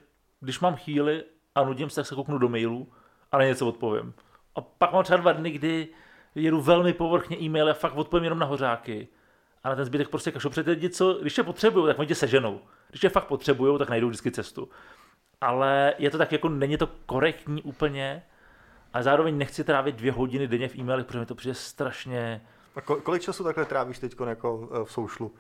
když 0.42 0.60
mám 0.60 0.76
chvíli 0.76 1.24
a 1.56 1.64
nudím 1.64 1.90
se, 1.90 1.96
tak 1.96 2.06
se 2.06 2.16
kouknu 2.16 2.38
do 2.38 2.50
mailů 2.50 2.92
a 3.32 3.38
na 3.38 3.44
něco 3.44 3.68
odpovím. 3.68 4.14
A 4.56 4.62
pak 4.62 4.94
mám 4.94 5.04
třeba 5.04 5.18
dva 5.18 5.32
dny, 5.32 5.52
kdy 5.52 5.88
jedu 6.36 6.62
velmi 6.62 6.94
povrchně 6.94 7.38
e-maily 7.42 7.72
a 7.72 7.74
fakt 7.74 7.96
odpovím 7.96 8.24
jenom 8.24 8.40
na 8.40 8.46
hořáky. 8.46 9.08
A 9.64 9.70
na 9.70 9.76
ten 9.76 9.86
zbytek 9.86 10.10
prostě 10.10 10.32
kašlu. 10.32 10.50
Protože 10.50 10.70
lidi, 10.70 10.90
co, 10.90 11.14
když 11.14 11.34
tě 11.34 11.44
potřebují, 11.44 11.88
tak 11.88 12.00
oni 12.00 12.08
tě 12.08 12.16
seženou. 12.16 12.62
Když 12.90 13.02
tě 13.02 13.10
fakt 13.10 13.28
potřebují, 13.28 13.80
tak 13.80 13.90
najdou 13.90 14.08
vždycky 14.08 14.32
cestu. 14.32 14.70
Ale 15.42 15.94
je 15.98 16.10
to 16.10 16.18
tak, 16.18 16.32
jako 16.32 16.50
není 16.50 16.78
to 16.78 16.88
korektní 17.06 17.62
úplně, 17.62 18.24
a 18.94 19.04
zároveň 19.04 19.38
nechci 19.38 19.64
trávit 19.64 19.96
dvě 19.96 20.12
hodiny 20.12 20.48
denně 20.48 20.68
v 20.68 20.76
e-mailech, 20.76 21.06
protože 21.06 21.20
mi 21.20 21.26
to 21.26 21.36
přijde 21.36 21.54
strašně... 21.54 22.42
A 22.76 22.80
ko- 22.82 23.02
kolik 23.02 23.22
času 23.22 23.44
takhle 23.44 23.66
trávíš 23.66 24.00
teď 24.00 24.16
jako 24.28 24.70
eh, 24.72 24.86
v 24.86 24.92
soušlu? 24.92 25.36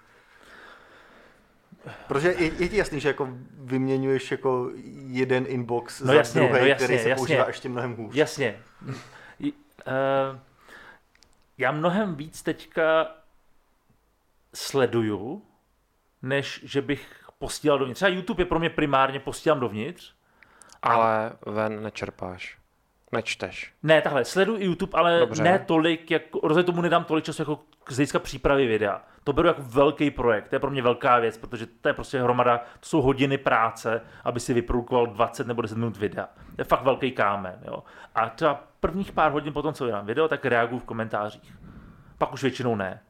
Protože 2.07 2.27
je, 2.37 2.51
je 2.63 2.69
ti 2.69 2.77
jasný, 2.77 2.99
že 2.99 3.07
jako 3.07 3.29
vyměňuješ 3.59 4.31
jako 4.31 4.69
jeden 5.07 5.45
inbox 5.47 5.99
No 6.01 6.07
za 6.07 6.13
jasně, 6.13 6.41
druhý, 6.41 6.53
no 6.53 6.57
jasně, 6.65 6.85
který 6.85 6.99
se 6.99 7.09
jasně. 7.09 7.15
používá 7.19 7.47
ještě 7.47 7.69
mnohem 7.69 7.95
hůř. 7.95 8.15
Jasně. 8.15 8.59
I- 9.39 9.53
eh, 9.87 10.39
Já 11.57 11.71
mnohem 11.71 12.15
víc 12.15 12.43
teďka 12.43 13.07
sleduju, 14.53 15.41
než 16.21 16.61
že 16.63 16.81
bych 16.81 17.25
posílal 17.39 17.79
dovnitř. 17.79 17.97
Třeba 17.97 18.09
YouTube 18.09 18.41
je 18.41 18.45
pro 18.45 18.59
mě 18.59 18.69
primárně 18.69 19.19
posílám 19.19 19.59
dovnitř. 19.59 20.13
Ale 20.81 21.31
ven 21.45 21.83
nečerpáš. 21.83 22.57
Nečteš. 23.11 23.73
Ne, 23.83 24.01
takhle, 24.01 24.25
sleduju 24.25 24.59
i 24.59 24.65
YouTube, 24.65 24.97
ale 24.97 25.19
Dobře. 25.19 25.25
Dobře. 25.25 25.43
ne 25.43 25.59
tolik, 25.59 26.11
jako, 26.11 26.39
rozhodně 26.43 26.65
tomu 26.65 26.81
nedám 26.81 27.03
tolik 27.03 27.25
času 27.25 27.41
jako 27.41 27.59
z 27.89 27.95
hlediska 27.95 28.19
přípravy 28.19 28.67
videa. 28.67 29.01
To 29.23 29.33
beru 29.33 29.47
jako 29.47 29.61
velký 29.65 30.11
projekt, 30.11 30.47
to 30.47 30.55
je 30.55 30.59
pro 30.59 30.71
mě 30.71 30.81
velká 30.81 31.19
věc, 31.19 31.37
protože 31.37 31.65
to 31.65 31.89
je 31.89 31.93
prostě 31.93 32.21
hromada, 32.21 32.57
to 32.57 32.85
jsou 32.85 33.01
hodiny 33.01 33.37
práce, 33.37 34.01
aby 34.23 34.39
si 34.39 34.53
vyprodukoval 34.53 35.07
20 35.07 35.47
nebo 35.47 35.61
10 35.61 35.77
minut 35.77 35.97
videa. 35.97 36.29
To 36.55 36.61
je 36.61 36.65
fakt 36.65 36.83
velký 36.83 37.11
kámen, 37.11 37.59
jo. 37.65 37.83
A 38.15 38.29
třeba 38.29 38.63
prvních 38.79 39.11
pár 39.11 39.31
hodin 39.31 39.53
potom, 39.53 39.73
co 39.73 39.85
vydám 39.85 40.05
video, 40.05 40.27
tak 40.27 40.45
reaguju 40.45 40.79
v 40.79 40.83
komentářích. 40.83 41.55
Pak 42.17 42.33
už 42.33 42.41
většinou 42.41 42.75
ne. 42.75 43.01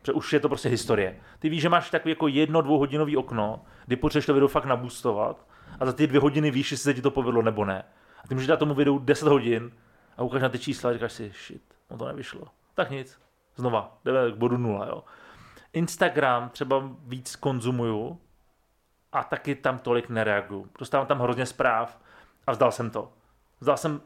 Protože 0.00 0.12
už 0.12 0.32
je 0.32 0.40
to 0.40 0.48
prostě 0.48 0.68
historie. 0.68 1.16
Ty 1.38 1.48
víš, 1.48 1.62
že 1.62 1.68
máš 1.68 1.90
takový 1.90 2.10
jako 2.12 2.28
jedno, 2.28 2.62
dvouhodinový 2.62 3.16
okno, 3.16 3.64
kdy 3.86 3.96
potřebuješ 3.96 4.26
to 4.26 4.34
video 4.34 4.48
fakt 4.48 4.64
nabustovat 4.64 5.46
a 5.80 5.86
za 5.86 5.92
ty 5.92 6.06
dvě 6.06 6.20
hodiny 6.20 6.50
víš, 6.50 6.70
jestli 6.72 6.84
se 6.84 6.94
ti 6.94 7.02
to 7.02 7.10
povedlo 7.10 7.42
nebo 7.42 7.64
ne. 7.64 7.84
A 8.24 8.28
ty 8.28 8.34
můžeš 8.34 8.46
dát 8.48 8.58
tomu 8.58 8.74
videu 8.74 8.98
10 8.98 9.28
hodin 9.28 9.72
a 10.16 10.22
ukážeš 10.22 10.42
na 10.42 10.48
ty 10.48 10.58
čísla 10.58 10.90
a 10.90 10.92
říkáš 10.92 11.12
si, 11.12 11.32
shit, 11.46 11.62
no 11.90 11.98
to 11.98 12.06
nevyšlo. 12.06 12.48
Tak 12.74 12.90
nic, 12.90 13.18
Znova, 13.58 13.98
jdeme 14.04 14.30
k 14.32 14.34
bodu 14.34 14.56
nula, 14.56 14.86
jo. 14.86 15.04
Instagram 15.72 16.48
třeba 16.48 16.82
víc 17.06 17.36
konzumuju 17.36 18.20
a 19.12 19.24
taky 19.24 19.54
tam 19.54 19.78
tolik 19.78 20.08
nereaguju. 20.08 20.68
Dostávám 20.78 21.06
tam 21.06 21.20
hrozně 21.20 21.46
zpráv 21.46 21.98
a 22.46 22.52
vzdal 22.52 22.72
jsem 22.72 22.90
to. 22.90 23.12
Vzdal 23.60 23.76
jsem, 23.76 24.00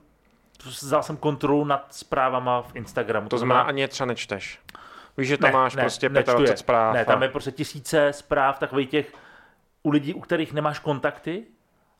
vzdal 0.64 1.02
jsem 1.02 1.16
kontrolu 1.16 1.64
nad 1.64 1.94
zprávama 1.94 2.62
v 2.62 2.76
Instagramu. 2.76 3.28
To 3.28 3.38
znamená, 3.38 3.60
ani 3.60 3.80
je 3.80 3.88
třeba 3.88 4.06
nečteš. 4.06 4.60
Víš, 5.16 5.28
že 5.28 5.38
tam 5.38 5.50
ne, 5.50 5.52
máš 5.52 5.74
ne, 5.74 5.82
prostě 5.82 6.08
25 6.08 6.50
je. 6.50 6.56
zpráv. 6.56 6.94
Ne, 6.94 7.04
tam 7.04 7.22
je 7.22 7.28
prostě 7.28 7.52
tisíce 7.52 8.12
zpráv 8.12 8.58
takových 8.58 8.90
těch 8.90 9.12
u 9.82 9.90
lidí, 9.90 10.14
u 10.14 10.20
kterých 10.20 10.52
nemáš 10.52 10.78
kontakty 10.78 11.46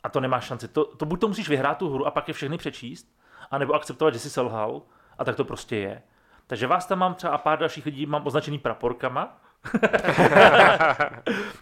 a 0.02 0.08
to 0.08 0.20
nemáš 0.20 0.44
šanci. 0.44 0.68
To, 0.68 0.84
to 0.84 1.06
buď 1.06 1.20
to 1.20 1.28
musíš 1.28 1.48
vyhrát 1.48 1.78
tu 1.78 1.94
hru 1.94 2.06
a 2.06 2.10
pak 2.10 2.28
je 2.28 2.34
všechny 2.34 2.58
přečíst, 2.58 3.08
anebo 3.50 3.74
akceptovat, 3.74 4.14
že 4.14 4.20
jsi 4.20 4.30
selhal 4.30 4.82
a 5.18 5.24
tak 5.24 5.36
to 5.36 5.44
prostě 5.44 5.76
je. 5.76 6.02
Takže 6.46 6.66
vás 6.66 6.86
tam 6.86 6.98
mám 6.98 7.14
třeba 7.14 7.32
a 7.32 7.38
pár 7.38 7.58
dalších 7.58 7.86
lidí 7.86 8.06
mám 8.06 8.26
označený 8.26 8.58
praporkama. 8.58 9.38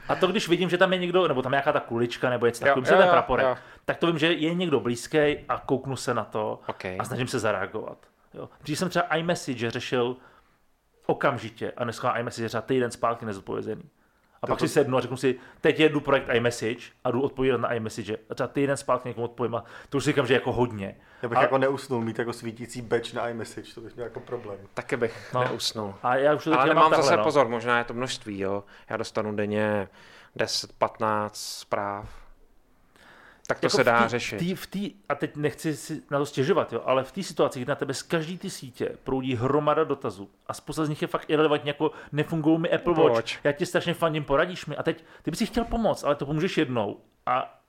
a 0.09 0.15
to, 0.21 0.27
když 0.27 0.49
vidím, 0.49 0.71
že 0.71 0.79
tam 0.79 0.93
je 0.93 0.99
někdo, 0.99 1.29
nebo 1.29 1.43
tam 1.43 1.53
je 1.53 1.57
nějaká 1.57 1.73
ta 1.73 1.81
kulička, 1.81 2.31
nebo 2.31 2.47
něco 2.47 2.65
takového, 2.65 2.99
ten 2.99 3.11
praporek, 3.11 3.47
jo. 3.47 3.57
tak 3.85 3.97
to 3.97 4.07
vím, 4.07 4.19
že 4.19 4.33
je 4.33 4.55
někdo 4.55 4.81
blízký 4.81 5.19
a 5.49 5.63
kouknu 5.67 5.97
se 5.97 6.15
na 6.15 6.25
to 6.25 6.61
okay. 6.67 6.97
a 7.01 7.05
snažím 7.05 7.29
se 7.29 7.39
zareagovat. 7.39 7.99
Jo. 8.35 8.49
Když 8.63 8.79
jsem 8.79 8.89
třeba 8.89 9.17
iMessage 9.17 9.71
řešil 9.71 10.17
okamžitě 11.07 11.73
a 11.77 11.85
dneska 11.85 12.17
iMessage 12.17 12.49
třeba 12.49 12.63
týden 12.63 12.91
zpátky 12.91 13.27
nezodpovězený. 13.27 13.83
A 14.43 14.47
to 14.47 14.51
pak 14.51 14.59
to... 14.59 14.69
si 14.69 14.75
sednu 14.75 14.97
a 14.97 15.01
řeknu 15.01 15.17
si, 15.17 15.39
teď 15.61 15.81
jedu 15.81 16.01
projekt 16.01 16.29
iMessage 16.33 16.91
a 17.05 17.11
jdu 17.11 17.23
odpovídat 17.23 17.61
na 17.61 17.75
iMessage. 17.75 18.17
A 18.31 18.35
třeba 18.35 18.49
týden 18.49 18.77
zpátky 18.77 19.09
někomu 19.09 19.25
odpovím 19.25 19.55
a 19.55 19.65
to 19.89 19.99
už 19.99 20.05
si 20.05 20.11
říkám, 20.11 20.27
že 20.27 20.35
jako 20.35 20.53
hodně. 20.53 20.97
Já 21.23 21.29
bych 21.29 21.39
a... 21.39 21.43
jako 21.43 21.59
neusnul 21.59 22.01
mít 22.01 22.19
jako 22.19 22.33
svítící 22.33 22.83
batch 22.83 23.15
na 23.15 23.29
iMessage, 23.29 23.75
to 23.75 23.81
bych 23.81 23.95
měl 23.95 24.07
jako 24.07 24.21
problém. 24.21 24.59
Taky 24.75 24.97
bych 24.97 25.33
no. 25.35 25.45
neusnul. 25.45 25.95
A 26.03 26.17
já 26.17 26.35
už 26.35 26.45
to 26.45 26.61
Ale 26.61 26.75
mám 26.75 26.95
zase 26.95 27.17
no. 27.17 27.25
pozor, 27.25 27.49
možná 27.49 27.79
je 27.79 27.85
to 27.85 27.95
množství, 27.95 28.39
jo. 28.39 28.65
Já 28.91 28.97
dostanu 28.97 29.37
denně 29.37 29.89
10-15 30.37 31.31
zpráv 31.33 32.20
tak 33.51 33.61
to 33.61 33.67
jako 33.67 33.77
se 33.77 33.85
dá 33.85 34.03
tý, 34.03 34.09
řešit. 34.09 34.39
Tý, 34.39 34.55
v 34.55 34.67
tý, 34.67 34.93
a 35.09 35.15
teď 35.15 35.37
nechci 35.37 35.77
si 35.77 36.03
na 36.11 36.19
to 36.19 36.27
stěžovat, 36.27 36.73
jo, 36.73 36.83
ale 36.85 37.05
v 37.05 37.13
té 37.13 37.23
situaci, 37.23 37.61
kdy 37.61 37.69
na 37.69 37.75
tebe 37.75 37.95
z 37.95 38.03
každý 38.03 38.39
ty 38.39 38.51
sítě 38.51 38.97
proudí 39.05 39.35
hromada 39.35 39.85
dotazů 39.85 40.31
a 40.47 40.55
spousta 40.55 40.85
z 40.85 40.89
nich 40.89 41.03
je 41.03 41.09
fakt 41.09 41.31
irrelevantní, 41.31 41.69
jako 41.69 41.91
nefungují 42.13 42.59
mi 42.59 42.71
Apple 42.71 42.95
Watch, 42.95 43.15
Watch, 43.15 43.45
já 43.45 43.53
ti 43.53 43.67
strašně 43.67 43.95
fandím, 43.95 44.25
poradíš 44.25 44.67
mi 44.67 44.77
a 44.77 44.83
teď 44.83 45.05
ty 45.23 45.31
bys 45.31 45.39
si 45.39 45.47
chtěl 45.47 45.65
pomoct, 45.65 46.05
ale 46.05 46.15
to 46.15 46.27
pomůžeš 46.27 46.59
jednou 46.59 47.01
a 47.27 47.61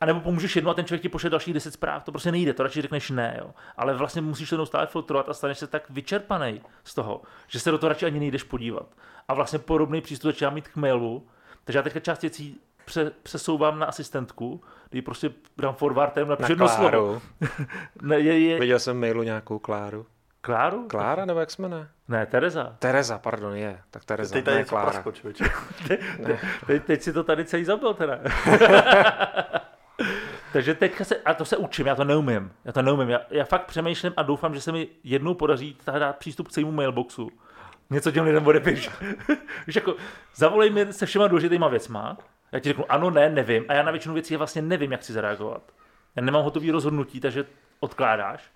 a 0.00 0.06
nebo 0.06 0.20
pomůžeš 0.20 0.56
jednou 0.56 0.70
a 0.70 0.74
ten 0.74 0.84
člověk 0.84 1.02
ti 1.02 1.08
pošle 1.08 1.30
dalších 1.30 1.54
10 1.54 1.70
zpráv, 1.70 2.04
to 2.04 2.12
prostě 2.12 2.32
nejde, 2.32 2.54
to 2.54 2.62
radši 2.62 2.82
řekneš 2.82 3.10
ne, 3.10 3.36
jo. 3.40 3.54
Ale 3.76 3.94
vlastně 3.94 4.22
musíš 4.22 4.50
to 4.50 4.56
neustále 4.56 4.86
filtrovat 4.86 5.28
a 5.28 5.34
staneš 5.34 5.58
se 5.58 5.66
tak 5.66 5.90
vyčerpaný 5.90 6.60
z 6.84 6.94
toho, 6.94 7.22
že 7.46 7.60
se 7.60 7.70
do 7.70 7.78
toho 7.78 7.88
radši 7.88 8.06
ani 8.06 8.20
nejdeš 8.20 8.42
podívat. 8.42 8.86
A 9.28 9.34
vlastně 9.34 9.58
podobný 9.58 10.00
přístup 10.00 10.28
začíná 10.28 10.50
mít 10.50 10.68
k 10.68 10.76
mailu, 10.76 11.28
takže 11.64 11.78
já 11.78 11.82
teďka 11.82 12.00
část 12.00 12.22
věcí 12.22 12.60
pře, 12.86 13.12
přesouvám 13.22 13.78
na 13.78 13.86
asistentku, 13.86 14.62
kdy 14.90 15.02
prostě 15.02 15.30
dám 15.58 15.74
forwardem 15.74 16.28
na 16.28 16.36
jedno 16.48 16.68
slovo. 16.68 17.22
ne, 18.02 18.20
je, 18.20 18.38
je... 18.38 18.60
Viděl 18.60 18.78
jsem 18.78 19.00
mailu 19.00 19.22
nějakou 19.22 19.58
Kláru. 19.58 20.06
Kláru? 20.40 20.88
Klára 20.88 21.24
nebo 21.24 21.40
jak 21.40 21.50
jsme 21.50 21.68
ne? 21.68 21.88
Ne, 22.08 22.26
Tereza. 22.26 22.76
Tereza, 22.78 23.18
pardon, 23.18 23.54
je. 23.54 23.80
Tak 23.90 24.04
Tereza, 24.04 24.32
teď 24.32 24.44
tady 24.44 24.56
ne 24.56 24.64
Klára. 24.64 24.90
Prasko, 24.90 25.12
te, 25.88 25.96
te, 26.26 26.38
teď, 26.66 26.84
teď 26.84 27.02
si 27.02 27.12
to 27.12 27.24
tady 27.24 27.44
celý 27.44 27.64
zabil 27.64 27.94
teda. 27.94 28.18
Takže 30.52 30.74
teďka 30.74 31.04
se, 31.04 31.16
a 31.16 31.34
to 31.34 31.44
se 31.44 31.56
učím, 31.56 31.86
já 31.86 31.94
to 31.94 32.04
neumím. 32.04 32.52
Já 32.64 32.72
to 32.72 32.82
neumím. 32.82 33.08
Já, 33.08 33.20
já 33.30 33.44
fakt 33.44 33.66
přemýšlím 33.66 34.12
a 34.16 34.22
doufám, 34.22 34.54
že 34.54 34.60
se 34.60 34.72
mi 34.72 34.88
jednou 35.04 35.34
podaří 35.34 35.76
dát 35.98 36.16
přístup 36.16 36.48
k 36.48 36.50
celému 36.50 36.72
mailboxu. 36.72 37.30
Něco 37.90 38.10
těm 38.10 38.24
lidem 38.24 38.46
odepíš. 38.46 38.90
Víš, 39.66 39.76
jako, 39.76 39.94
zavolej 40.34 40.70
mi 40.70 40.92
se 40.92 41.06
všema 41.06 41.26
důležitýma 41.26 41.68
věcma 41.68 42.16
já 42.52 42.60
ti 42.60 42.68
řeknu 42.68 42.84
ano, 42.92 43.10
ne, 43.10 43.28
nevím. 43.30 43.64
A 43.68 43.72
já 43.72 43.82
na 43.82 43.90
většinu 43.90 44.14
věcí 44.14 44.36
vlastně 44.36 44.62
nevím, 44.62 44.92
jak 44.92 45.02
si 45.02 45.12
zareagovat. 45.12 45.62
Já 46.16 46.22
nemám 46.22 46.44
hotový 46.44 46.70
rozhodnutí, 46.70 47.20
takže 47.20 47.46
odkládáš. 47.80 48.50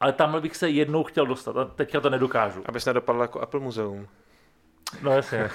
Ale 0.00 0.12
tam 0.12 0.40
bych 0.40 0.56
se 0.56 0.70
jednou 0.70 1.04
chtěl 1.04 1.26
dostat 1.26 1.56
a 1.56 1.64
teďka 1.64 2.00
to 2.00 2.10
nedokážu. 2.10 2.62
Abys 2.66 2.84
nedopadl 2.84 3.20
jako 3.20 3.40
Apple 3.40 3.60
muzeum. 3.60 4.08
No 5.02 5.12
jasně. 5.12 5.50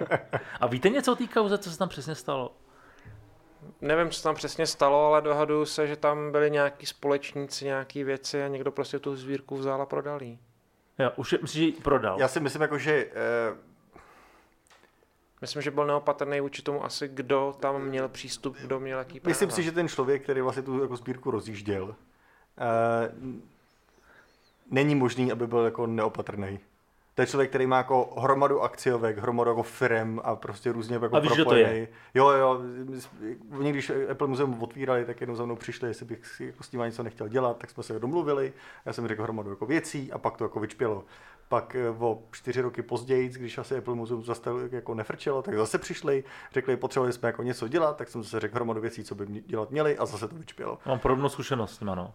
a 0.60 0.66
víte 0.66 0.88
něco 0.88 1.12
o 1.12 1.16
té 1.16 1.26
kauze, 1.26 1.58
co 1.58 1.70
se 1.70 1.78
tam 1.78 1.88
přesně 1.88 2.14
stalo? 2.14 2.56
Nevím, 3.80 4.10
co 4.10 4.22
tam 4.22 4.34
přesně 4.34 4.66
stalo, 4.66 5.06
ale 5.06 5.22
dohaduju 5.22 5.64
se, 5.64 5.86
že 5.86 5.96
tam 5.96 6.32
byli 6.32 6.50
nějaký 6.50 6.86
společníci, 6.86 7.64
nějaký 7.64 8.04
věci 8.04 8.44
a 8.44 8.48
někdo 8.48 8.70
prostě 8.70 8.98
tu 8.98 9.16
zvírku 9.16 9.56
vzal 9.56 9.82
a 9.82 9.86
prodal 9.86 10.22
jí. 10.22 10.38
Jo, 10.98 11.12
už 11.16 11.32
je, 11.32 11.38
myslím, 11.42 11.60
že 11.60 11.66
ji 11.66 11.72
prodal. 11.72 12.20
Já 12.20 12.28
si 12.28 12.40
myslím, 12.40 12.62
jako, 12.62 12.78
že 12.78 13.06
eh 13.14 13.73
Myslím, 15.44 15.62
že 15.62 15.70
byl 15.70 15.86
neopatrný 15.86 16.40
vůči 16.40 16.62
tomu 16.62 16.84
asi, 16.84 17.08
kdo 17.08 17.54
tam 17.60 17.82
měl 17.82 18.08
přístup, 18.08 18.56
kdo 18.60 18.80
měl 18.80 18.98
jaký 18.98 19.20
práva. 19.20 19.30
Myslím 19.30 19.50
si, 19.50 19.62
že 19.62 19.72
ten 19.72 19.88
člověk, 19.88 20.22
který 20.22 20.40
vlastně 20.40 20.62
tu 20.62 20.82
jako 20.82 20.96
sbírku 20.96 21.30
rozjížděl, 21.30 21.84
uh, 21.84 21.94
není 24.70 24.94
možný, 24.94 25.32
aby 25.32 25.46
byl 25.46 25.58
jako 25.64 25.86
neopatrný. 25.86 26.60
To 27.14 27.22
je 27.22 27.26
člověk, 27.26 27.50
který 27.50 27.66
má 27.66 27.76
jako 27.76 28.14
hromadu 28.18 28.62
akciovek, 28.62 29.18
hromadu 29.18 29.50
jako 29.50 29.62
firm 29.62 30.20
a 30.24 30.36
prostě 30.36 30.72
různě 30.72 30.98
jako 31.02 31.16
a 31.16 31.20
víš, 31.20 31.32
propojený. 31.32 31.64
to 31.64 31.70
je? 31.70 31.88
Jo, 32.14 32.28
jo. 32.30 32.60
Oni, 33.58 33.72
když 33.72 33.92
Apple 34.10 34.28
Museum 34.28 34.62
otvírali, 34.62 35.04
tak 35.04 35.20
jednou 35.20 35.36
za 35.36 35.44
mnou 35.44 35.56
přišli, 35.56 35.88
jestli 35.88 36.06
bych 36.06 36.26
si 36.26 36.44
jako 36.44 36.62
s 36.62 36.68
tím 36.68 36.80
něco 36.80 37.02
nechtěl 37.02 37.28
dělat, 37.28 37.56
tak 37.58 37.70
jsme 37.70 37.82
se 37.82 37.98
domluvili. 37.98 38.52
Já 38.84 38.92
jsem 38.92 39.08
řekl 39.08 39.22
hromadu 39.22 39.50
jako 39.50 39.66
věcí 39.66 40.12
a 40.12 40.18
pak 40.18 40.36
to 40.36 40.44
jako 40.44 40.60
vyčpělo. 40.60 41.04
Pak 41.54 41.74
eh, 41.74 41.88
o 41.88 42.22
čtyři 42.30 42.60
roky 42.60 42.82
později, 42.82 43.28
když 43.28 43.58
asi 43.58 43.76
Apple 43.76 43.94
Museum 43.94 44.24
zase 44.24 44.50
jako 44.70 44.94
nefrčelo, 44.94 45.42
tak 45.42 45.56
zase 45.56 45.78
přišli, 45.78 46.24
řekli, 46.52 46.76
potřebovali 46.76 47.12
jsme 47.12 47.28
jako 47.28 47.42
něco 47.42 47.68
dělat, 47.68 47.96
tak 47.96 48.08
jsem 48.08 48.22
zase 48.22 48.40
řekl 48.40 48.54
hromadu 48.54 48.80
věcí, 48.80 49.04
co 49.04 49.14
by 49.14 49.26
dělat 49.26 49.70
měli 49.70 49.98
a 49.98 50.06
zase 50.06 50.28
to 50.28 50.34
vyčpělo. 50.34 50.78
Mám 50.86 50.98
podobnou 50.98 51.28
zkušenost 51.28 51.74
s 51.74 51.80
no. 51.80 52.14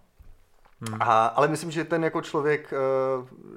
Hmm. 0.80 1.02
A, 1.02 1.26
ale 1.26 1.48
myslím, 1.48 1.72
že 1.72 1.84
ten 1.84 2.04
jako 2.04 2.22
člověk, 2.22 2.74
eh, 2.74 2.78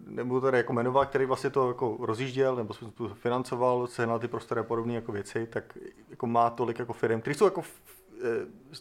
nebudu 0.07 0.41
tady 0.41 0.57
jako 0.57 0.73
jmenovat, 0.73 1.09
který 1.09 1.25
vlastně 1.25 1.51
to 1.51 1.69
jako 1.69 1.97
rozjížděl 2.01 2.57
nebo 2.57 2.75
financoval, 3.15 3.87
sehnal 3.87 4.19
ty 4.19 4.29
prostory 4.29 4.61
a 4.61 4.65
podobné 4.65 4.95
jako 4.95 5.13
věci, 5.13 5.47
tak 5.47 5.79
jako 6.11 6.27
má 6.27 6.51
tolik 6.51 6.79
jako 6.79 6.93
firm, 6.93 7.21
které 7.21 7.35
jsou 7.35 7.45
jako 7.45 7.63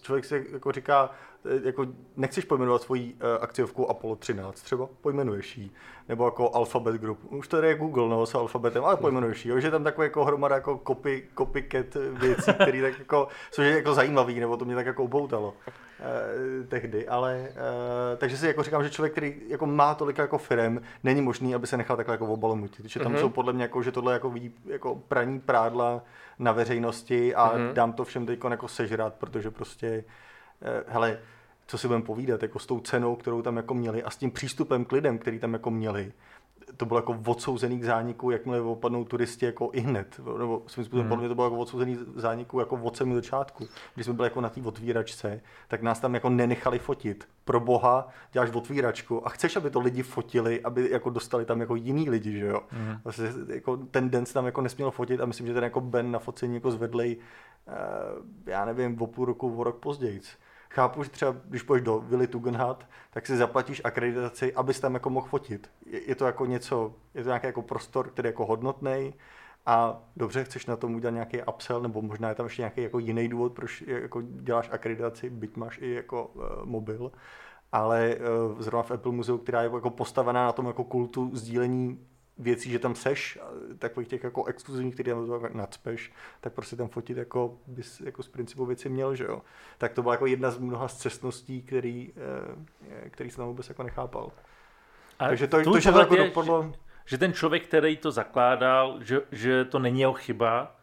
člověk 0.01 0.25
si 0.25 0.47
jako 0.51 0.71
říká, 0.71 1.09
eh, 1.45 1.61
jako 1.63 1.85
nechceš 2.17 2.45
pojmenovat 2.45 2.81
svoji 2.81 3.15
akciovku 3.39 3.89
Apollo 3.89 4.15
13 4.15 4.61
třeba, 4.61 4.89
pojmenuješ 5.01 5.57
ji, 5.57 5.71
nebo 6.09 6.25
jako 6.25 6.55
Alphabet 6.55 6.95
Group, 6.95 7.19
už 7.29 7.47
to 7.47 7.57
je 7.57 7.75
Google, 7.75 8.09
no, 8.09 8.25
s 8.25 8.35
alfabetem, 8.35 8.85
ale 8.85 8.97
pojmenuješ 8.97 9.45
ji, 9.45 9.61
že 9.61 9.71
tam 9.71 9.83
takové 9.83 10.05
jako 10.05 10.25
hromada 10.25 10.55
jako 10.55 10.81
copy, 10.87 11.27
copycat 11.37 11.85
věcí, 12.11 12.53
které 12.61 12.81
tak 12.81 12.99
jako, 12.99 13.27
jsou 13.51 13.61
jako 13.61 13.93
zajímavý, 13.93 14.39
nebo 14.39 14.57
to 14.57 14.65
mě 14.65 14.75
tak 14.75 14.85
jako 14.85 15.03
upoutalo 15.03 15.53
eh, 15.67 16.67
tehdy, 16.67 17.07
ale 17.07 17.49
eh, 17.49 18.17
takže 18.17 18.37
si 18.37 18.47
jako 18.47 18.63
říkám, 18.63 18.83
že 18.83 18.89
člověk, 18.89 19.11
který 19.11 19.41
jako 19.47 19.65
má 19.65 19.95
tolik 19.95 20.17
jako 20.17 20.37
firem, 20.37 20.81
není 21.03 21.21
možný, 21.21 21.55
aby 21.55 21.67
se 21.67 21.77
nechal 21.77 21.97
takhle 21.97 22.13
jako 22.13 22.27
obalomutit, 22.27 22.85
že 22.85 22.99
tam 22.99 23.13
mm-hmm. 23.13 23.19
jsou 23.19 23.29
podle 23.29 23.53
mě 23.53 23.63
jako, 23.63 23.83
že 23.83 23.91
tohle 23.91 24.13
jako 24.13 24.29
vidí 24.29 24.55
jako 24.65 24.95
praní 24.95 25.39
prádla 25.39 26.03
na 26.41 26.51
veřejnosti 26.51 27.35
a 27.35 27.49
mm-hmm. 27.49 27.73
dám 27.73 27.93
to 27.93 28.03
všem 28.03 28.25
teď 28.25 28.39
jako 28.49 28.67
sežrat, 28.67 29.13
protože 29.13 29.51
prostě, 29.51 30.03
eh, 30.61 30.83
hele, 30.87 31.19
co 31.67 31.77
si 31.77 31.87
budeme 31.87 32.05
povídat, 32.05 32.41
jako 32.41 32.59
s 32.59 32.65
tou 32.65 32.79
cenou, 32.79 33.15
kterou 33.15 33.41
tam 33.41 33.57
jako 33.57 33.73
měli 33.73 34.03
a 34.03 34.09
s 34.09 34.17
tím 34.17 34.31
přístupem 34.31 34.85
k 34.85 34.91
lidem, 34.91 35.17
který 35.17 35.39
tam 35.39 35.53
jako 35.53 35.71
měli, 35.71 36.13
to 36.77 36.85
bylo 36.85 36.97
jako 36.97 37.19
odsouzený 37.25 37.79
k 37.79 37.83
zániku, 37.83 38.31
jakmile 38.31 38.61
opadnou 38.61 39.05
turisti 39.05 39.45
jako 39.45 39.69
i 39.73 39.79
hned. 39.79 40.19
Nebo 40.37 40.63
svým 40.67 40.85
způsobem 40.85 41.01
hmm. 41.01 41.09
podle 41.09 41.21
mě 41.21 41.29
to 41.29 41.35
bylo 41.35 41.47
jako 41.47 41.57
odsouzený 41.57 41.95
k 41.95 42.19
zániku 42.19 42.59
jako 42.59 42.75
od 42.75 42.97
samého 42.97 43.15
začátku. 43.15 43.67
Když 43.95 44.05
jsme 44.05 44.13
byli 44.13 44.25
jako 44.25 44.41
na 44.41 44.49
té 44.49 44.61
otvíračce, 44.61 45.41
tak 45.67 45.81
nás 45.81 45.99
tam 45.99 46.13
jako 46.13 46.29
nenechali 46.29 46.79
fotit. 46.79 47.27
Pro 47.45 47.59
boha 47.59 48.07
děláš 48.31 48.51
otvíračku 48.51 49.27
a 49.27 49.29
chceš, 49.29 49.55
aby 49.55 49.69
to 49.69 49.79
lidi 49.79 50.03
fotili, 50.03 50.61
aby 50.61 50.89
jako 50.91 51.09
dostali 51.09 51.45
tam 51.45 51.59
jako 51.59 51.75
jiný 51.75 52.09
lidi, 52.09 52.31
že 52.31 52.45
jo. 52.45 52.61
Hmm. 52.69 52.97
Vlastně 53.03 53.29
jako 53.47 53.77
ten 53.77 54.09
den 54.09 54.25
se 54.25 54.33
tam 54.33 54.45
jako 54.45 54.61
nesměl 54.61 54.91
fotit 54.91 55.21
a 55.21 55.25
myslím, 55.25 55.47
že 55.47 55.53
ten 55.53 55.63
jako 55.63 55.81
Ben 55.81 56.11
na 56.11 56.19
focení 56.19 56.55
jako 56.55 56.71
zvedlej, 56.71 57.17
uh, 57.67 57.73
já 58.45 58.65
nevím, 58.65 59.01
o 59.01 59.07
půl 59.07 59.25
roku, 59.25 59.55
o 59.57 59.63
rok 59.63 59.79
později 59.79 60.21
chápu, 60.73 61.03
že 61.03 61.09
třeba 61.09 61.35
když 61.45 61.63
půjdeš 61.63 61.83
do 61.83 61.99
Willy 61.99 62.27
Tugendhat, 62.27 62.87
tak 63.11 63.27
si 63.27 63.37
zaplatíš 63.37 63.81
akreditaci, 63.83 64.53
abys 64.53 64.79
tam 64.79 64.93
jako 64.93 65.09
mohl 65.09 65.27
fotit. 65.27 65.71
Je, 65.85 66.09
je 66.09 66.15
to 66.15 66.25
jako 66.25 66.45
něco, 66.45 66.93
je 67.13 67.23
to 67.23 67.29
nějaký 67.29 67.47
jako 67.47 67.61
prostor, 67.61 68.09
který 68.09 68.27
je 68.27 68.29
jako 68.29 68.45
hodnotný 68.45 69.13
a 69.65 70.03
dobře, 70.15 70.43
chceš 70.43 70.65
na 70.65 70.75
tom 70.75 70.95
udělat 70.95 71.11
nějaký 71.11 71.43
upsell, 71.43 71.81
nebo 71.81 72.01
možná 72.01 72.29
je 72.29 72.35
tam 72.35 72.45
ještě 72.45 72.61
nějaký 72.61 72.81
jako 72.81 72.99
jiný 72.99 73.27
důvod, 73.27 73.53
proč 73.53 73.83
jako 73.87 74.21
děláš 74.21 74.69
akreditaci, 74.71 75.29
byť 75.29 75.57
máš 75.57 75.77
i 75.81 75.93
jako 75.93 76.25
uh, 76.25 76.43
mobil, 76.63 77.11
ale 77.71 78.15
uh, 78.15 78.61
zrovna 78.61 78.83
v 78.83 78.91
Apple 78.91 79.11
muzeu, 79.11 79.37
která 79.37 79.61
je 79.61 79.69
jako 79.73 79.89
postavená 79.89 80.45
na 80.45 80.51
tom 80.51 80.65
jako 80.65 80.83
kultu 80.83 81.29
sdílení 81.33 82.07
věcí, 82.41 82.71
že 82.71 82.79
tam 82.79 82.95
seš, 82.95 83.39
takových 83.79 84.07
těch 84.07 84.23
jako 84.23 84.45
exkluzivních, 84.45 84.93
který 84.93 85.11
tam 85.11 85.27
to 85.27 85.41
nadspeš, 85.53 86.13
tak 86.41 86.53
prostě 86.53 86.75
tam 86.75 86.87
fotit 86.87 87.17
jako 87.17 87.57
bys 87.67 88.01
jako 88.01 88.23
z 88.23 88.27
principu 88.27 88.65
věci 88.65 88.89
měl, 88.89 89.15
že 89.15 89.23
jo. 89.23 89.41
Tak 89.77 89.93
to 89.93 90.01
byla 90.01 90.13
jako 90.13 90.25
jedna 90.25 90.51
z 90.51 90.57
mnoha 90.57 90.87
zcestností, 90.87 91.61
který, 91.61 92.13
eh, 93.05 93.09
který 93.09 93.29
jsem 93.29 93.37
tam 93.37 93.47
vůbec 93.47 93.69
jako 93.69 93.83
nechápal. 93.83 94.31
A 95.19 95.27
Takže 95.27 95.47
to, 95.47 95.63
to, 95.63 95.79
že 95.79 95.91
to 95.91 95.99
jako 95.99 96.15
dopadlo... 96.15 96.73
že 97.05 97.17
ten 97.17 97.33
člověk, 97.33 97.67
který 97.67 97.97
to 97.97 98.11
zakládal, 98.11 98.97
že, 99.01 99.21
že 99.31 99.65
to 99.65 99.79
není 99.79 99.99
jeho 99.99 100.13
chyba, 100.13 100.75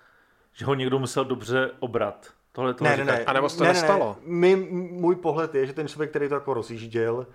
že 0.52 0.64
ho 0.64 0.74
někdo 0.74 0.98
musel 0.98 1.24
dobře 1.24 1.70
obrat. 1.78 2.32
Tohle 2.52 2.74
to 2.74 2.84
Ne, 2.84 2.96
ne, 2.96 3.04
ne. 3.04 3.24
A 3.24 3.32
nebo 3.32 3.48
se 3.48 3.58
to 3.58 3.64
ne, 3.64 3.68
nestalo? 3.68 4.16
Ne, 4.20 4.26
My, 4.26 4.56
můj 4.90 5.16
pohled 5.16 5.54
je, 5.54 5.66
že 5.66 5.72
ten 5.72 5.88
člověk, 5.88 6.10
který 6.10 6.28
to 6.28 6.34
jako 6.34 6.54
rozjížděl, 6.54 7.26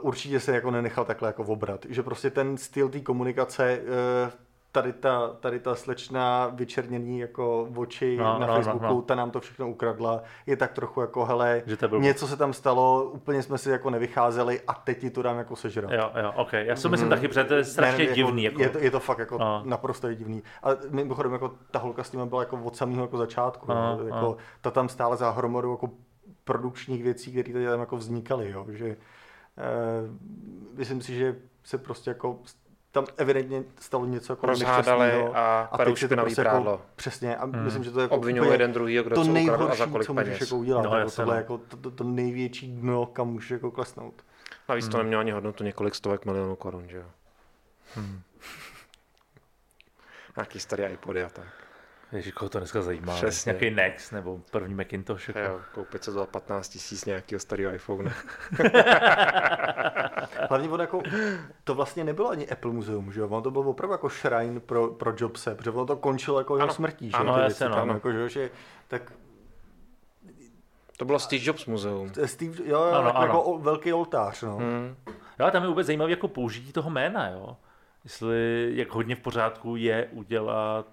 určitě 0.00 0.40
se 0.40 0.54
jako 0.54 0.70
nenechal 0.70 1.04
takhle 1.04 1.28
jako 1.28 1.42
obrat. 1.42 1.86
Že 1.88 2.02
prostě 2.02 2.30
ten 2.30 2.56
styl 2.56 2.88
té 2.88 3.00
komunikace, 3.00 3.80
uh, 4.24 4.30
tady 4.72 4.92
ta, 4.92 5.28
tady 5.40 5.60
ta 5.60 5.74
slečna 5.74 6.46
vyčerněný 6.54 7.18
jako 7.18 7.68
oči 7.76 8.16
No, 8.16 8.24
na 8.24 8.38
no, 8.38 8.46
no, 8.46 8.54
Facebooku, 8.54 8.84
no. 8.84 8.94
no, 8.94 9.02
ta 9.02 9.14
nám 9.14 9.30
to 9.30 9.40
všechno 9.40 9.68
ukradla, 9.70 10.22
je 10.46 10.56
tak 10.56 10.72
trochu 10.72 11.00
jako, 11.00 11.24
hele, 11.24 11.62
Že 11.66 11.76
to 11.76 11.88
bylo- 11.88 12.00
něco 12.00 12.26
se 12.26 12.36
tam 12.36 12.52
stalo, 12.52 13.04
úplně 13.04 13.42
jsme 13.42 13.58
si 13.58 13.70
jako 13.70 13.90
nevycházeli 13.90 14.60
a 14.66 14.74
teď 14.74 14.98
ti 15.00 15.10
to 15.10 15.22
dám 15.22 15.38
jako 15.38 15.56
sežrat. 15.56 15.90
Jo, 15.92 16.10
jo, 16.22 16.32
ok. 16.36 16.52
Já 16.52 16.76
si 16.76 16.88
myslím 16.88 17.08
taky, 17.10 17.28
protože 17.28 17.44
to 17.44 17.54
je 17.54 17.64
strašně 17.64 18.04
Ne, 18.04 18.10
ne, 18.10 18.16
divný. 18.16 18.44
Jako, 18.44 18.62
Je, 18.62 18.68
to, 18.68 18.78
je 18.78 18.90
to 18.90 19.00
fakt 19.00 19.18
jako 19.18 19.38
No. 19.38 19.62
naprosto 19.64 20.14
divný. 20.14 20.42
A 20.62 20.68
mimochodem 20.90 21.32
jako 21.32 21.52
ta 21.70 21.78
holka 21.78 22.04
s 22.04 22.10
tím 22.10 22.28
byla 22.28 22.42
jako 22.42 22.56
od 22.64 22.76
samého 22.76 23.02
jako 23.02 23.16
začátku. 23.16 23.66
No, 23.68 23.74
No, 23.74 23.96
no. 23.98 24.06
jako, 24.16 24.36
ta 24.60 24.70
tam 24.70 24.88
stála 24.88 25.16
za 25.16 25.30
hromadou 25.30 25.70
jako 25.70 25.90
produkčních 26.44 27.02
věcí, 27.02 27.30
které 27.32 27.52
tady 27.52 27.66
tam 27.66 27.80
jako 27.80 27.96
vznikaly. 27.96 28.50
Jo, 28.50 28.66
že, 28.68 28.86
eh, 28.88 28.96
myslím 30.74 31.02
si, 31.02 31.14
že 31.14 31.36
se 31.64 31.78
prostě 31.78 32.10
jako 32.10 32.38
tam 32.92 33.06
evidentně 33.16 33.64
stalo 33.80 34.06
něco 34.06 34.32
jako 34.32 34.46
Rozhádali 34.46 35.02
nešťastného 35.06 35.36
a 35.36 35.68
teď 35.70 35.76
perou 35.76 35.96
se 35.96 36.08
to 36.08 36.16
prostě 36.16 36.42
prádlo. 36.42 36.70
Jako, 36.72 36.84
přesně. 36.96 37.36
A 37.36 37.46
myslím, 37.46 37.84
že 37.84 37.90
to 37.90 38.00
je 38.00 38.02
jako 38.02 38.14
Obvinují 38.14 38.40
úplně 38.40 38.54
jeden 38.54 38.72
druhýho, 38.72 39.04
kdo 39.04 39.14
to 39.14 39.20
ukradl 39.20 39.38
a 39.38 39.40
nejhorší, 39.40 39.78
za 39.78 39.86
kolik 39.86 40.06
co 40.06 40.14
můžeš 40.14 40.26
peněz. 40.26 40.40
jako 40.40 40.56
udělat. 40.56 40.82
No, 40.82 40.98
jasně, 40.98 41.16
tohle 41.16 41.34
no. 41.34 41.40
jako 41.40 41.58
to, 41.58 41.76
to, 41.76 41.90
to, 41.90 42.04
největší 42.04 42.72
dno, 42.72 43.06
kam 43.06 43.28
můžeš 43.28 43.50
jako 43.50 43.70
klesnout. 43.70 44.24
Navíc 44.68 44.88
to 44.88 44.98
nemělo 44.98 45.20
ani 45.20 45.30
hodnotu 45.30 45.64
několik 45.64 45.94
stovek 45.94 46.24
milionů 46.24 46.56
korun, 46.56 46.88
že 46.88 46.96
jo? 46.96 47.06
Nějaký 50.36 50.60
starý 50.60 50.84
iPody 50.84 51.24
a 51.24 51.28
tak. 51.28 51.46
Ježiš, 52.12 52.32
koho 52.32 52.48
to 52.48 52.58
dneska 52.58 52.82
zajímá. 52.82 53.14
Přesně. 53.14 53.50
Nějaký 53.52 53.70
Nex 53.70 54.10
nebo 54.10 54.40
první 54.50 54.74
Macintosh. 54.74 55.28
Jako. 55.28 55.38
Jo, 55.40 55.60
koupit 55.74 56.04
se 56.04 56.12
za 56.12 56.26
15 56.26 56.68
tisíc 56.68 57.04
nějakého 57.04 57.40
starého 57.40 57.74
iPhone. 57.74 58.12
Hlavně 60.48 60.68
on 60.68 60.80
jako, 60.80 61.02
to 61.64 61.74
vlastně 61.74 62.04
nebylo 62.04 62.30
ani 62.30 62.48
Apple 62.48 62.70
muzeum, 62.72 63.12
že 63.12 63.20
jo? 63.20 63.28
Ono 63.28 63.42
to 63.42 63.50
bylo 63.50 63.64
opravdu 63.64 63.92
jako 63.92 64.08
shrine 64.08 64.60
pro, 64.60 64.88
pro 64.88 65.12
Jobse, 65.18 65.54
protože 65.54 65.70
ono 65.70 65.86
to 65.86 65.96
končilo 65.96 66.38
jako 66.40 66.56
jeho 66.56 66.70
smrtí, 66.70 67.10
že 67.10 67.16
Ano, 67.16 67.32
jo? 67.32 67.38
ty 67.38 67.42
jasně, 67.44 67.68
no. 67.68 67.74
tam, 67.74 67.82
Ano. 67.82 67.94
jako, 67.94 68.12
že, 68.12 68.18
jo, 68.20 68.28
že, 68.28 68.50
tak 68.88 69.12
To 70.96 71.04
bylo 71.04 71.18
Steve 71.18 71.44
Jobs 71.44 71.66
muzeum. 71.66 72.12
Steve, 72.24 72.54
jo, 72.64 72.80
Ano, 72.82 72.96
ano, 72.98 73.06
jako, 73.06 73.16
ano. 73.18 73.26
jako 73.26 73.42
o- 73.42 73.58
velký 73.58 73.92
oltář, 73.92 74.42
no. 74.42 74.56
Hmm. 74.56 74.96
Jo, 75.38 75.50
tam 75.50 75.62
je 75.62 75.68
vůbec 75.68 75.86
zajímavé 75.86 76.10
jako 76.10 76.28
použití 76.28 76.72
toho 76.72 76.90
jména, 76.90 77.28
jo. 77.28 77.56
Jestli, 78.04 78.70
jak 78.74 78.90
hodně 78.90 79.16
v 79.16 79.20
pořádku 79.20 79.76
je 79.76 80.08
udělat 80.12 80.86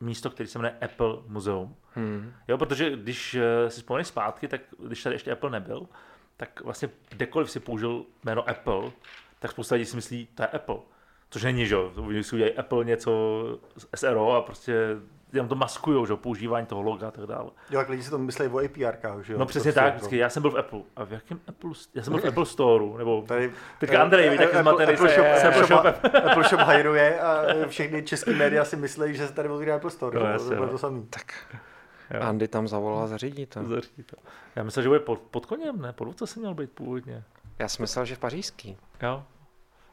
místo, 0.00 0.30
který 0.30 0.48
se 0.48 0.58
jmenuje 0.58 0.78
Apple 0.80 1.16
Muzeum. 1.26 1.76
Hmm. 1.94 2.32
Jo, 2.48 2.58
protože 2.58 2.96
když 2.96 3.34
eh, 3.34 3.70
si 3.70 3.80
vzpomeneš 3.80 4.06
zpátky, 4.06 4.48
tak 4.48 4.60
když 4.86 5.02
tady 5.02 5.14
ještě 5.14 5.32
Apple 5.32 5.50
nebyl, 5.50 5.86
tak 6.36 6.60
vlastně 6.60 6.90
kdekoliv 7.08 7.50
si 7.50 7.60
použil 7.60 8.04
jméno 8.24 8.48
Apple, 8.48 8.90
tak 9.38 9.50
spousta 9.50 9.74
lidí 9.74 9.84
si 9.84 9.96
myslí, 9.96 10.28
to 10.34 10.42
je 10.42 10.46
Apple. 10.46 10.76
Což 11.30 11.42
není, 11.42 11.66
že 11.66 11.74
jo, 11.74 11.92
oni 11.96 12.24
si 12.24 12.34
udělají 12.34 12.56
Apple 12.56 12.84
něco 12.84 13.42
z 13.76 13.86
SRO 13.96 14.32
a 14.32 14.42
prostě 14.42 14.74
jenom 15.32 15.48
to 15.48 15.54
maskujou, 15.54 16.06
že 16.06 16.12
jo, 16.12 16.16
používání 16.16 16.66
toho 16.66 16.82
loga 16.82 17.08
a 17.08 17.10
tak 17.10 17.26
dále. 17.26 17.50
Jo, 17.70 17.78
jak 17.78 17.88
lidi 17.88 18.02
si 18.02 18.10
to 18.10 18.18
myslí 18.18 18.46
o 18.46 18.58
APR, 18.58 19.22
že 19.22 19.32
jo? 19.32 19.38
No 19.38 19.46
přesně 19.46 19.72
Prostě, 19.72 19.72
tak, 19.72 19.84
jako- 19.84 19.96
vždycky, 19.96 20.16
já 20.16 20.30
jsem 20.30 20.42
byl 20.42 20.50
v 20.50 20.58
Apple. 20.58 20.80
A 20.96 21.04
v 21.04 21.12
jakém 21.12 21.40
Apple? 21.48 21.70
Já 21.94 22.02
jsem 22.02 22.12
byl 22.12 22.22
v 22.22 22.26
Apple 22.26 22.46
Storeu, 22.46 22.96
nebo 22.96 23.22
Tady, 23.22 23.52
Teďka 23.78 24.02
Andrej, 24.02 24.30
víš, 24.30 24.38
taky 24.38 24.56
zmatený 24.56 24.92
Apple, 24.92 25.08
se- 25.08 25.14
Shop, 25.14 25.26
se 25.26 25.48
Apple, 25.48 25.62
Apple 25.62 25.92
Shop. 25.92 26.14
Apple 26.30 26.44
Shop 26.48 26.60
hajruje 26.60 27.20
a 27.20 27.42
všechny 27.68 28.02
český 28.02 28.30
média 28.34 28.64
si 28.64 28.76
myslí, 28.76 29.14
že 29.14 29.26
se 29.26 29.32
tady 29.32 29.48
otvírá 29.48 29.76
Apple 29.76 29.90
Store. 29.90 30.20
No, 30.20 30.26
jasně, 30.26 30.56
to 30.56 30.62
no. 30.62 30.68
to 30.68 30.78
samý. 30.78 31.06
Tak 31.10 31.32
Jo. 32.10 32.20
Andy 32.22 32.48
tam 32.48 32.68
zavolal 32.68 33.08
zařídit 33.08 33.46
to. 33.46 33.64
Zaří 33.64 34.02
to. 34.06 34.16
Já 34.56 34.62
myslel, 34.62 34.82
že 34.82 34.88
bude 34.88 35.00
pod, 35.00 35.20
pod 35.20 35.46
koněm, 35.46 35.80
ne? 35.82 35.92
Pod 35.92 36.18
co 36.18 36.26
jsem 36.26 36.42
měl 36.42 36.54
být 36.54 36.72
původně. 36.72 37.24
Já 37.58 37.68
jsem 37.68 37.82
myslel, 37.82 38.04
že 38.04 38.16
pařížský. 38.16 38.76
Jo. 39.02 39.24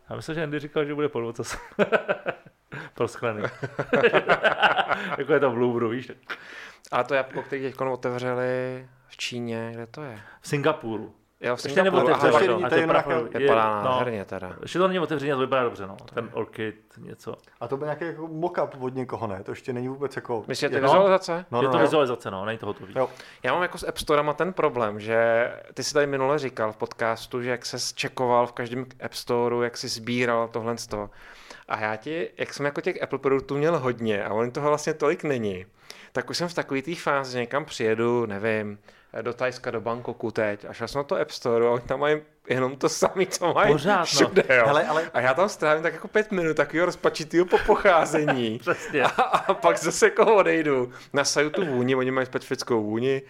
Já 0.09 0.15
myslel, 0.15 0.35
že 0.35 0.43
Andy 0.43 0.59
říkal, 0.59 0.85
že 0.85 0.95
bude 0.95 1.09
pod 1.09 1.39
Prosklený. 2.93 3.43
jako 5.17 5.33
je 5.33 5.39
to 5.39 5.51
v 5.51 5.57
Louvru, 5.57 5.89
víš? 5.89 6.11
A 6.91 7.03
to 7.03 7.13
jabko, 7.13 7.41
který 7.41 7.61
teď 7.61 7.81
otevřeli 7.81 8.87
v 9.07 9.17
Číně, 9.17 9.71
kde 9.73 9.87
to 9.87 10.03
je? 10.03 10.19
V 10.41 10.47
Singapuru. 10.47 11.13
Jo, 11.43 11.55
v 11.55 11.59
Ještě 11.59 11.69
Singapuru. 11.69 12.07
nebo 12.07 12.27
ještě 12.27 12.47
není, 12.47 12.63
A 12.63 12.69
to 12.69 12.75
je 12.75 12.81
jenom 12.81 12.95
pravda, 12.95 13.15
nějaká- 13.15 13.39
Vypadá 13.39 13.83
no, 13.83 13.89
nádherně 13.89 14.25
teda. 14.25 14.55
Ještě 14.61 14.79
to 14.79 14.87
není 14.87 14.99
otevřený, 14.99 15.31
a 15.31 15.35
to 15.35 15.41
vypadá 15.41 15.63
dobře, 15.63 15.87
no. 15.87 15.97
Ten 16.13 16.29
orchid, 16.33 16.75
něco. 16.97 17.35
A 17.59 17.67
to 17.67 17.77
byl 17.77 17.85
nějaký 17.85 18.05
jako 18.05 18.27
mock-up 18.27 18.69
od 18.79 18.95
někoho, 18.95 19.27
ne? 19.27 19.43
To 19.43 19.51
ještě 19.51 19.73
není 19.73 19.87
vůbec 19.87 20.15
jako... 20.15 20.43
Myslíte, 20.47 20.69
to 20.69 20.75
je 20.75 20.81
no, 20.81 20.87
vizualizace? 20.87 21.45
No, 21.51 21.61
je 21.61 21.65
no, 21.65 21.71
to 21.71 21.77
no. 21.77 21.83
vizualizace, 21.83 22.31
no, 22.31 22.45
není 22.45 22.57
to 22.57 22.65
hotový. 22.65 22.93
Jo. 22.97 23.09
Já 23.43 23.53
mám 23.53 23.61
jako 23.61 23.77
s 23.77 23.87
App 23.87 23.97
Storema 23.97 24.33
ten 24.33 24.53
problém, 24.53 24.99
že 24.99 25.51
ty 25.73 25.83
jsi 25.83 25.93
tady 25.93 26.07
minule 26.07 26.39
říkal 26.39 26.71
v 26.71 26.77
podcastu, 26.77 27.41
že 27.41 27.49
jak 27.49 27.65
se 27.65 27.77
čekoval 27.95 28.47
v 28.47 28.51
každém 28.51 28.85
App 29.05 29.13
Storeu, 29.13 29.61
jak 29.61 29.77
si 29.77 29.87
sbíral 29.87 30.47
tohle 30.47 30.77
z 30.77 30.87
toho. 30.87 31.09
A 31.67 31.79
já 31.79 31.95
ti, 31.95 32.29
jak 32.37 32.53
jsem 32.53 32.65
jako 32.65 32.81
těch 32.81 33.03
Apple 33.03 33.19
produktů 33.19 33.57
měl 33.57 33.79
hodně 33.79 34.23
a 34.23 34.33
on 34.33 34.51
toho 34.51 34.67
vlastně 34.69 34.93
tolik 34.93 35.23
není, 35.23 35.65
tak 36.11 36.29
už 36.29 36.37
jsem 36.37 36.47
v 36.47 36.53
takový 36.53 36.81
té 36.81 36.95
fázi, 36.95 37.31
že 37.31 37.39
někam 37.39 37.65
přijedu, 37.65 38.25
nevím, 38.25 38.79
do 39.21 39.33
Tajska, 39.33 39.71
do 39.71 39.81
Bangkoku 39.81 40.31
teď 40.31 40.65
a 40.69 40.73
šel 40.73 40.87
jsem 40.87 40.99
na 40.99 41.03
to 41.03 41.15
App 41.21 41.31
Store 41.31 41.65
a 41.67 41.69
oni 41.69 41.81
tam 41.81 41.99
mají 41.99 42.21
jenom 42.49 42.75
to 42.75 42.89
samé, 42.89 43.25
co 43.25 43.53
mají 43.53 43.71
Pořád, 43.71 43.99
no. 43.99 44.05
všude, 44.05 44.43
jo. 44.49 44.63
Hele, 44.65 44.83
ale- 44.87 45.11
A 45.13 45.21
já 45.21 45.33
tam 45.33 45.49
strávím 45.49 45.83
tak 45.83 45.93
jako 45.93 46.07
pět 46.07 46.31
minut 46.31 46.57
takového 46.57 46.85
rozpačitého 46.85 47.45
po 47.45 47.57
pocházení. 47.65 48.59
Přesně. 48.61 49.03
A, 49.03 49.07
a 49.07 49.53
pak 49.53 49.77
zase 49.77 50.05
jako 50.05 50.35
odejdu. 50.35 50.91
Nasaju 51.13 51.49
tu 51.49 51.65
vůni, 51.65 51.95
oni 51.95 52.11
mají 52.11 52.25
specifickou 52.27 52.83
vůni. 52.83 53.21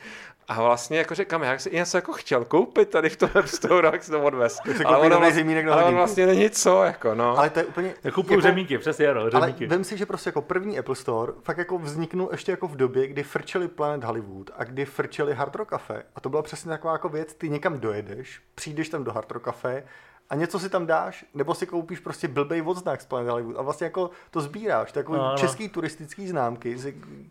A 0.47 0.61
vlastně 0.61 0.97
jako 0.97 1.15
říkám, 1.15 1.43
já 1.43 1.59
jsem 1.59 1.73
něco 1.73 1.97
jako 1.97 2.13
chtěl 2.13 2.45
koupit 2.45 2.89
tady 2.89 3.09
v 3.09 3.17
tom 3.17 3.29
App 3.35 3.47
Store, 3.47 3.89
jak 3.93 4.03
se 4.03 4.11
to 4.11 4.23
odvez. 4.23 4.59
Ale, 4.85 4.97
ono 4.97 5.19
vlastně, 5.19 5.65
ale 5.71 5.83
on 5.83 5.95
vlastně 5.95 6.25
není 6.25 6.49
co, 6.49 6.83
jako 6.83 7.15
no. 7.15 7.37
Ale 7.37 7.49
to 7.49 7.59
je 7.59 7.65
úplně... 7.65 7.93
Já 8.03 8.11
kupuju 8.11 8.41
řemíky, 8.41 8.77
přesně, 8.77 9.07
ano, 9.07 9.21
Ale 9.21 9.31
řemíky. 9.31 9.67
vem 9.67 9.83
si, 9.83 9.97
že 9.97 10.05
prostě 10.05 10.27
jako 10.27 10.41
první 10.41 10.79
Apple 10.79 10.95
Store 10.95 11.33
fakt 11.43 11.57
jako 11.57 11.77
vzniknul 11.77 12.29
ještě 12.31 12.51
jako 12.51 12.67
v 12.67 12.75
době, 12.75 13.07
kdy 13.07 13.23
frčeli 13.23 13.67
Planet 13.67 14.03
Hollywood 14.03 14.49
a 14.57 14.63
kdy 14.63 14.85
frčeli 14.85 15.33
Hard 15.33 15.55
Rock 15.55 15.69
Cafe. 15.69 16.03
A 16.15 16.19
to 16.19 16.29
byla 16.29 16.41
přesně 16.41 16.69
taková 16.69 16.93
jako 16.93 17.09
věc, 17.09 17.33
ty 17.33 17.49
někam 17.49 17.79
dojedeš, 17.79 18.41
přijdeš 18.55 18.89
tam 18.89 19.03
do 19.03 19.11
Hard 19.11 19.31
Rock 19.31 19.45
Cafe 19.45 19.83
a 20.29 20.35
něco 20.35 20.59
si 20.59 20.69
tam 20.69 20.85
dáš, 20.85 21.25
nebo 21.33 21.55
si 21.55 21.67
koupíš 21.67 21.99
prostě 21.99 22.27
blbej 22.27 22.61
odznak 22.65 23.01
z 23.01 23.05
Planet 23.05 23.29
Hollywood 23.31 23.57
a 23.57 23.61
vlastně 23.61 23.85
jako 23.85 24.09
to 24.31 24.41
sbíráš. 24.41 24.95
Je 24.95 24.99
jako 24.99 25.13
No, 25.13 25.31
no. 25.31 25.37
český 25.37 25.69
turistický 25.69 26.27
známky, 26.27 26.77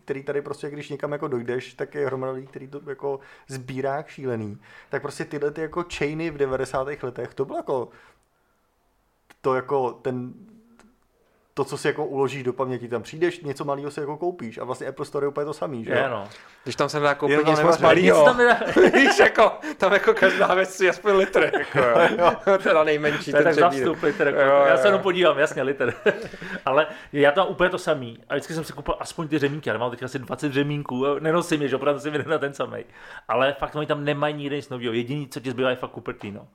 který 0.05 0.23
tady 0.23 0.41
prostě, 0.41 0.69
když 0.69 0.89
někam 0.89 1.11
jako 1.11 1.27
dojdeš, 1.27 1.73
tak 1.73 1.95
je 1.95 2.05
hromada 2.05 2.33
lidí, 2.33 2.47
který 2.47 2.67
to 2.67 2.81
jako 2.89 3.19
sbírá 3.47 4.03
šílený. 4.07 4.57
Tak 4.89 5.01
prostě 5.01 5.25
tyhle 5.25 5.51
ty 5.51 5.61
jako 5.61 5.85
chainy 5.97 6.29
v 6.31 6.37
90. 6.37 6.87
letech, 7.03 7.33
to 7.33 7.45
bylo 7.45 7.57
jako 7.57 7.89
to 9.41 9.55
jako 9.55 9.91
ten 9.91 10.33
to, 11.53 11.63
co 11.63 11.77
si 11.77 11.87
jako 11.87 12.05
uložíš 12.05 12.43
do 12.43 12.53
paměti, 12.53 12.87
tam 12.87 13.01
přijdeš, 13.01 13.41
něco 13.41 13.65
malého 13.65 13.91
si 13.91 13.99
jako 13.99 14.17
koupíš 14.17 14.57
a 14.57 14.63
vlastně 14.63 14.87
Apple 14.87 15.05
Store 15.05 15.23
je 15.23 15.27
úplně 15.27 15.45
to 15.45 15.53
samý, 15.53 15.85
že 15.85 15.91
jo? 15.91 15.97
Je, 15.97 16.09
no. 16.09 16.29
Když 16.63 16.75
tam 16.75 16.89
se 16.89 16.99
nedá 16.99 17.15
koupit 17.15 17.41
tam 17.41 17.45
nic 17.51 17.61
moc 17.61 17.79
malýho. 17.79 18.25
tam 18.25 18.37
nedá. 18.37 18.59
Víš, 18.93 19.19
jako, 19.19 19.51
tam 19.77 19.93
jako 19.93 20.13
každá 20.13 20.53
věc 20.53 20.75
si 20.75 20.89
aspoň 20.89 21.13
litr, 21.13 21.51
jako 21.59 21.79
jo. 21.79 22.31
Teda 22.63 22.83
nejmenší 22.83 23.31
To 23.31 23.37
je 23.37 23.43
ten 23.43 23.55
tak 23.55 23.61
za 23.61 23.69
přebír. 23.69 23.87
vstup, 23.87 24.03
liter, 24.03 24.27
jako, 24.27 24.39
Jo, 24.39 24.63
já 24.65 24.71
jo, 24.71 24.77
se 24.77 24.87
jenom 24.87 24.99
jo. 24.99 25.03
podívám, 25.03 25.39
jasně, 25.39 25.61
liter. 25.63 25.93
Ale 26.65 26.87
já 27.13 27.31
tam 27.31 27.47
úplně 27.47 27.69
to 27.69 27.77
samý. 27.77 28.19
A 28.29 28.33
vždycky 28.33 28.53
jsem 28.53 28.63
si 28.63 28.73
koupil 28.73 28.95
aspoň 28.99 29.27
ty 29.27 29.39
řemínky. 29.39 29.69
Já 29.69 29.77
mám 29.77 29.91
teď 29.91 30.03
asi 30.03 30.19
20 30.19 30.53
řemínků, 30.53 31.07
a 31.07 31.19
nenosím 31.19 31.61
je, 31.61 31.67
že 31.67 31.75
opravdu 31.75 31.99
si 31.99 32.11
na 32.11 32.37
ten 32.37 32.53
samý. 32.53 32.85
Ale 33.27 33.55
fakt 33.59 33.75
oni 33.75 33.87
tam 33.87 34.03
nemají 34.03 34.49
nic 34.49 34.69
nového. 34.69 34.93
Jediný, 34.93 35.27
co 35.27 35.39
ti 35.39 35.51
zbývá, 35.51 35.69
je 35.69 35.75
fakt 35.75 35.93
Cupertino. 35.93 36.47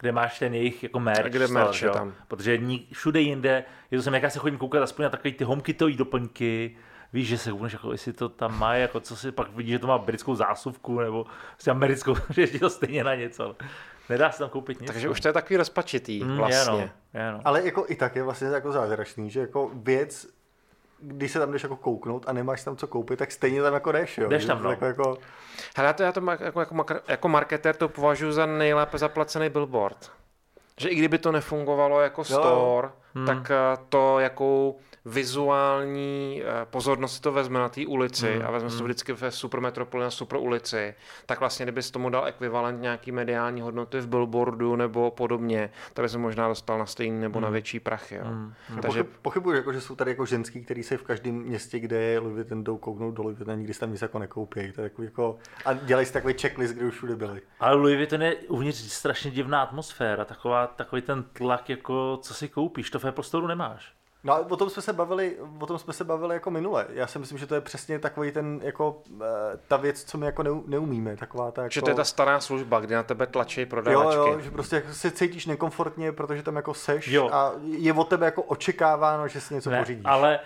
Kde 0.00 0.12
máš 0.12 0.38
ten 0.38 0.54
jejich 0.54 0.82
jako 0.82 1.00
merch. 1.00 1.24
A 1.24 1.28
kde 1.28 1.48
store, 1.48 1.64
merch 1.64 1.82
je 1.82 1.90
tam? 1.90 2.14
Protože 2.28 2.58
ní, 2.58 2.88
všude 2.92 3.20
jinde, 3.20 3.64
je 3.90 3.98
to 3.98 4.02
jsem, 4.02 4.14
jak 4.14 4.22
já 4.22 4.30
se 4.30 4.38
chodím 4.38 4.58
koukat 4.58 4.82
aspoň 4.82 5.02
na 5.02 5.10
takový 5.10 5.34
ty 5.34 5.44
homekitový 5.44 5.96
doplňky, 5.96 6.76
víš, 7.12 7.28
že 7.28 7.38
se 7.38 7.50
koukneš, 7.50 7.72
jako, 7.72 7.92
jestli 7.92 8.12
to 8.12 8.28
tam 8.28 8.58
má, 8.58 8.74
jako 8.74 9.00
co 9.00 9.16
si 9.16 9.32
pak 9.32 9.52
vidíš, 9.52 9.72
že 9.72 9.78
to 9.78 9.86
má 9.86 9.98
britskou 9.98 10.34
zásuvku, 10.34 11.00
nebo 11.00 11.26
si 11.58 11.70
americkou, 11.70 12.14
že 12.30 12.42
je 12.42 12.60
to 12.60 12.70
stejně 12.70 13.04
na 13.04 13.14
něco. 13.14 13.44
Ale 13.44 13.54
nedá 14.08 14.30
se 14.30 14.38
tam 14.38 14.48
koupit 14.48 14.80
nic. 14.80 14.90
Takže 14.90 15.06
no. 15.06 15.12
už 15.12 15.20
to 15.20 15.28
je 15.28 15.32
takový 15.32 15.56
rozpačitý 15.56 16.24
Mm, 16.24 16.36
vlastně. 16.36 16.82
Je, 16.82 16.90
no, 17.14 17.20
je, 17.20 17.32
no. 17.32 17.40
Ale 17.44 17.64
jako 17.64 17.84
i 17.88 17.96
tak 17.96 18.16
je 18.16 18.22
vlastně 18.22 18.48
jako 18.48 18.72
zázračný, 18.72 19.30
že 19.30 19.40
jako 19.40 19.70
věc, 19.74 20.26
když 21.06 21.32
se 21.32 21.38
tam 21.38 21.52
jdeš 21.52 21.62
jako 21.62 21.76
kouknout 21.76 22.24
a 22.28 22.32
nemáš 22.32 22.64
tam 22.64 22.76
co 22.76 22.86
koupit, 22.86 23.18
tak 23.18 23.32
stejně 23.32 23.62
tam 23.62 23.74
jako 23.74 23.92
jdeš, 23.92 24.18
jo? 24.18 24.28
Jdeš 24.28 24.44
tam, 24.44 24.62
no. 24.62 24.70
Jako, 24.70 24.84
jako, 24.84 25.18
Hele, 25.76 25.94
to 25.94 26.02
já 26.02 26.12
to 26.12 26.20
jako, 26.30 26.60
jako, 26.60 26.84
jako 27.08 27.28
marketér 27.28 27.76
to 27.76 27.88
považuji 27.88 28.32
za 28.32 28.46
nejlépe 28.46 28.98
zaplacený 28.98 29.48
billboard. 29.48 30.10
Že 30.80 30.88
i 30.88 30.94
kdyby 30.94 31.18
to 31.18 31.32
nefungovalo 31.32 32.00
jako 32.00 32.24
store, 32.24 32.88
hmm. 33.14 33.26
tak 33.26 33.50
eh, 33.50 33.76
to, 33.88 34.18
jakou 34.18 34.78
vizuální 35.06 36.42
eh, 36.42 36.66
pozornost 36.70 37.20
to 37.20 37.32
vezme 37.32 37.58
na 37.58 37.68
té 37.68 37.86
ulici 37.86 38.32
hmm. 38.32 38.46
a 38.46 38.50
vezme 38.50 38.68
hmm. 38.68 38.78
to 38.78 38.84
vždycky 38.84 39.12
ve 39.12 39.30
supermetropoli 39.30 40.04
na 40.04 40.10
super 40.10 40.38
ulici, 40.38 40.94
tak 41.26 41.40
vlastně 41.40 41.64
kdybys 41.64 41.90
tomu 41.90 42.10
dal 42.10 42.26
ekvivalent 42.26 42.80
nějaký 42.80 43.12
mediální 43.12 43.60
hodnoty 43.60 44.00
v 44.00 44.06
billboardu 44.06 44.76
nebo 44.76 45.10
podobně, 45.10 45.70
tak 45.94 46.02
bys 46.02 46.12
se 46.12 46.18
možná 46.18 46.48
dostal 46.48 46.78
na 46.78 46.86
stejný 46.86 47.20
nebo 47.20 47.38
hmm. 47.38 47.44
na 47.44 47.50
větší 47.50 47.80
prachy. 47.80 48.14
Jo. 48.14 48.24
Hmm. 48.24 48.54
Hmm. 48.68 48.80
Takže... 48.80 49.04
Pochyb, 49.04 49.16
pochybuji, 49.22 49.56
jako, 49.56 49.72
že 49.72 49.80
jsou 49.80 49.94
tady 49.94 50.10
jako 50.10 50.26
ženský, 50.26 50.64
který 50.64 50.82
se 50.82 50.96
v 50.96 51.02
každém 51.02 51.34
městě, 51.34 51.78
kde 51.78 52.02
je 52.02 52.18
Louis 52.18 52.34
Vuitton, 52.34 52.64
jdou 52.64 52.78
kouknout 52.78 53.14
do 53.14 53.22
Louis 53.22 53.38
Vuitton, 53.38 53.58
nikdy 53.58 53.74
se 53.74 53.80
tam 53.80 53.92
nic 53.92 54.02
jako 54.02 54.18
nekoupí. 54.18 54.72
To 54.72 54.80
je 54.80 54.84
jako, 54.84 55.02
jako, 55.02 55.38
a 55.64 55.72
dělají 55.72 56.06
si 56.06 56.12
takový 56.12 56.34
checklist, 56.40 56.74
kde 56.74 56.86
už 56.86 56.94
všude 56.94 57.16
byli. 57.16 57.40
Ale 57.60 57.76
Louis 57.76 57.96
Vuitton 57.96 58.22
je 58.22 58.34
uvnitř 58.34 58.78
strašně 58.78 59.30
divná 59.30 59.62
atmosféra, 59.62 60.24
taková, 60.24 60.66
takový 60.66 61.02
ten 61.02 61.22
tlak, 61.22 61.68
jako 61.70 62.18
co 62.22 62.34
si 62.34 62.48
koupíš, 62.48 62.90
to 62.90 62.98
v 62.98 63.04
Apple 63.04 63.24
Store 63.24 63.46
nemáš. 63.46 63.95
No 64.26 64.32
a 64.32 64.38
o 64.38 64.56
tom 64.56 64.70
jsme 64.70 64.82
se 64.82 64.92
bavili, 64.92 65.36
o 65.60 65.66
tom 65.66 65.78
jsme 65.78 65.92
se 65.92 66.04
bavili 66.04 66.34
jako 66.34 66.50
minule. 66.50 66.86
Já 66.88 67.06
si 67.06 67.18
myslím, 67.18 67.38
že 67.38 67.46
to 67.46 67.54
je 67.54 67.60
přesně 67.60 67.98
takový 67.98 68.32
ten, 68.32 68.60
jako 68.62 69.02
eh, 69.22 69.24
ta 69.68 69.76
věc, 69.76 70.04
co 70.04 70.18
my 70.18 70.26
jako 70.26 70.42
neumíme. 70.66 71.16
Taková 71.16 71.50
ta, 71.50 71.62
jako... 71.62 71.72
Že 71.72 71.82
to 71.82 71.90
je 71.90 71.94
ta 71.94 72.04
stará 72.04 72.40
služba, 72.40 72.80
kdy 72.80 72.94
na 72.94 73.02
tebe 73.02 73.26
tlačí 73.26 73.66
prodavačky. 73.66 74.16
Jo, 74.16 74.26
jo, 74.26 74.40
že 74.40 74.50
prostě 74.50 74.82
se 74.92 75.10
cítíš 75.10 75.46
nekomfortně, 75.46 76.12
protože 76.12 76.42
tam 76.42 76.56
jako 76.56 76.74
seš 76.74 77.08
jo. 77.08 77.28
a 77.32 77.52
je 77.64 77.92
od 77.92 78.08
tebe 78.08 78.26
jako 78.26 78.42
očekáváno, 78.42 79.28
že 79.28 79.40
si 79.40 79.54
něco 79.54 79.70
ne, 79.70 79.78
pořídíš. 79.78 80.04
ale 80.04 80.40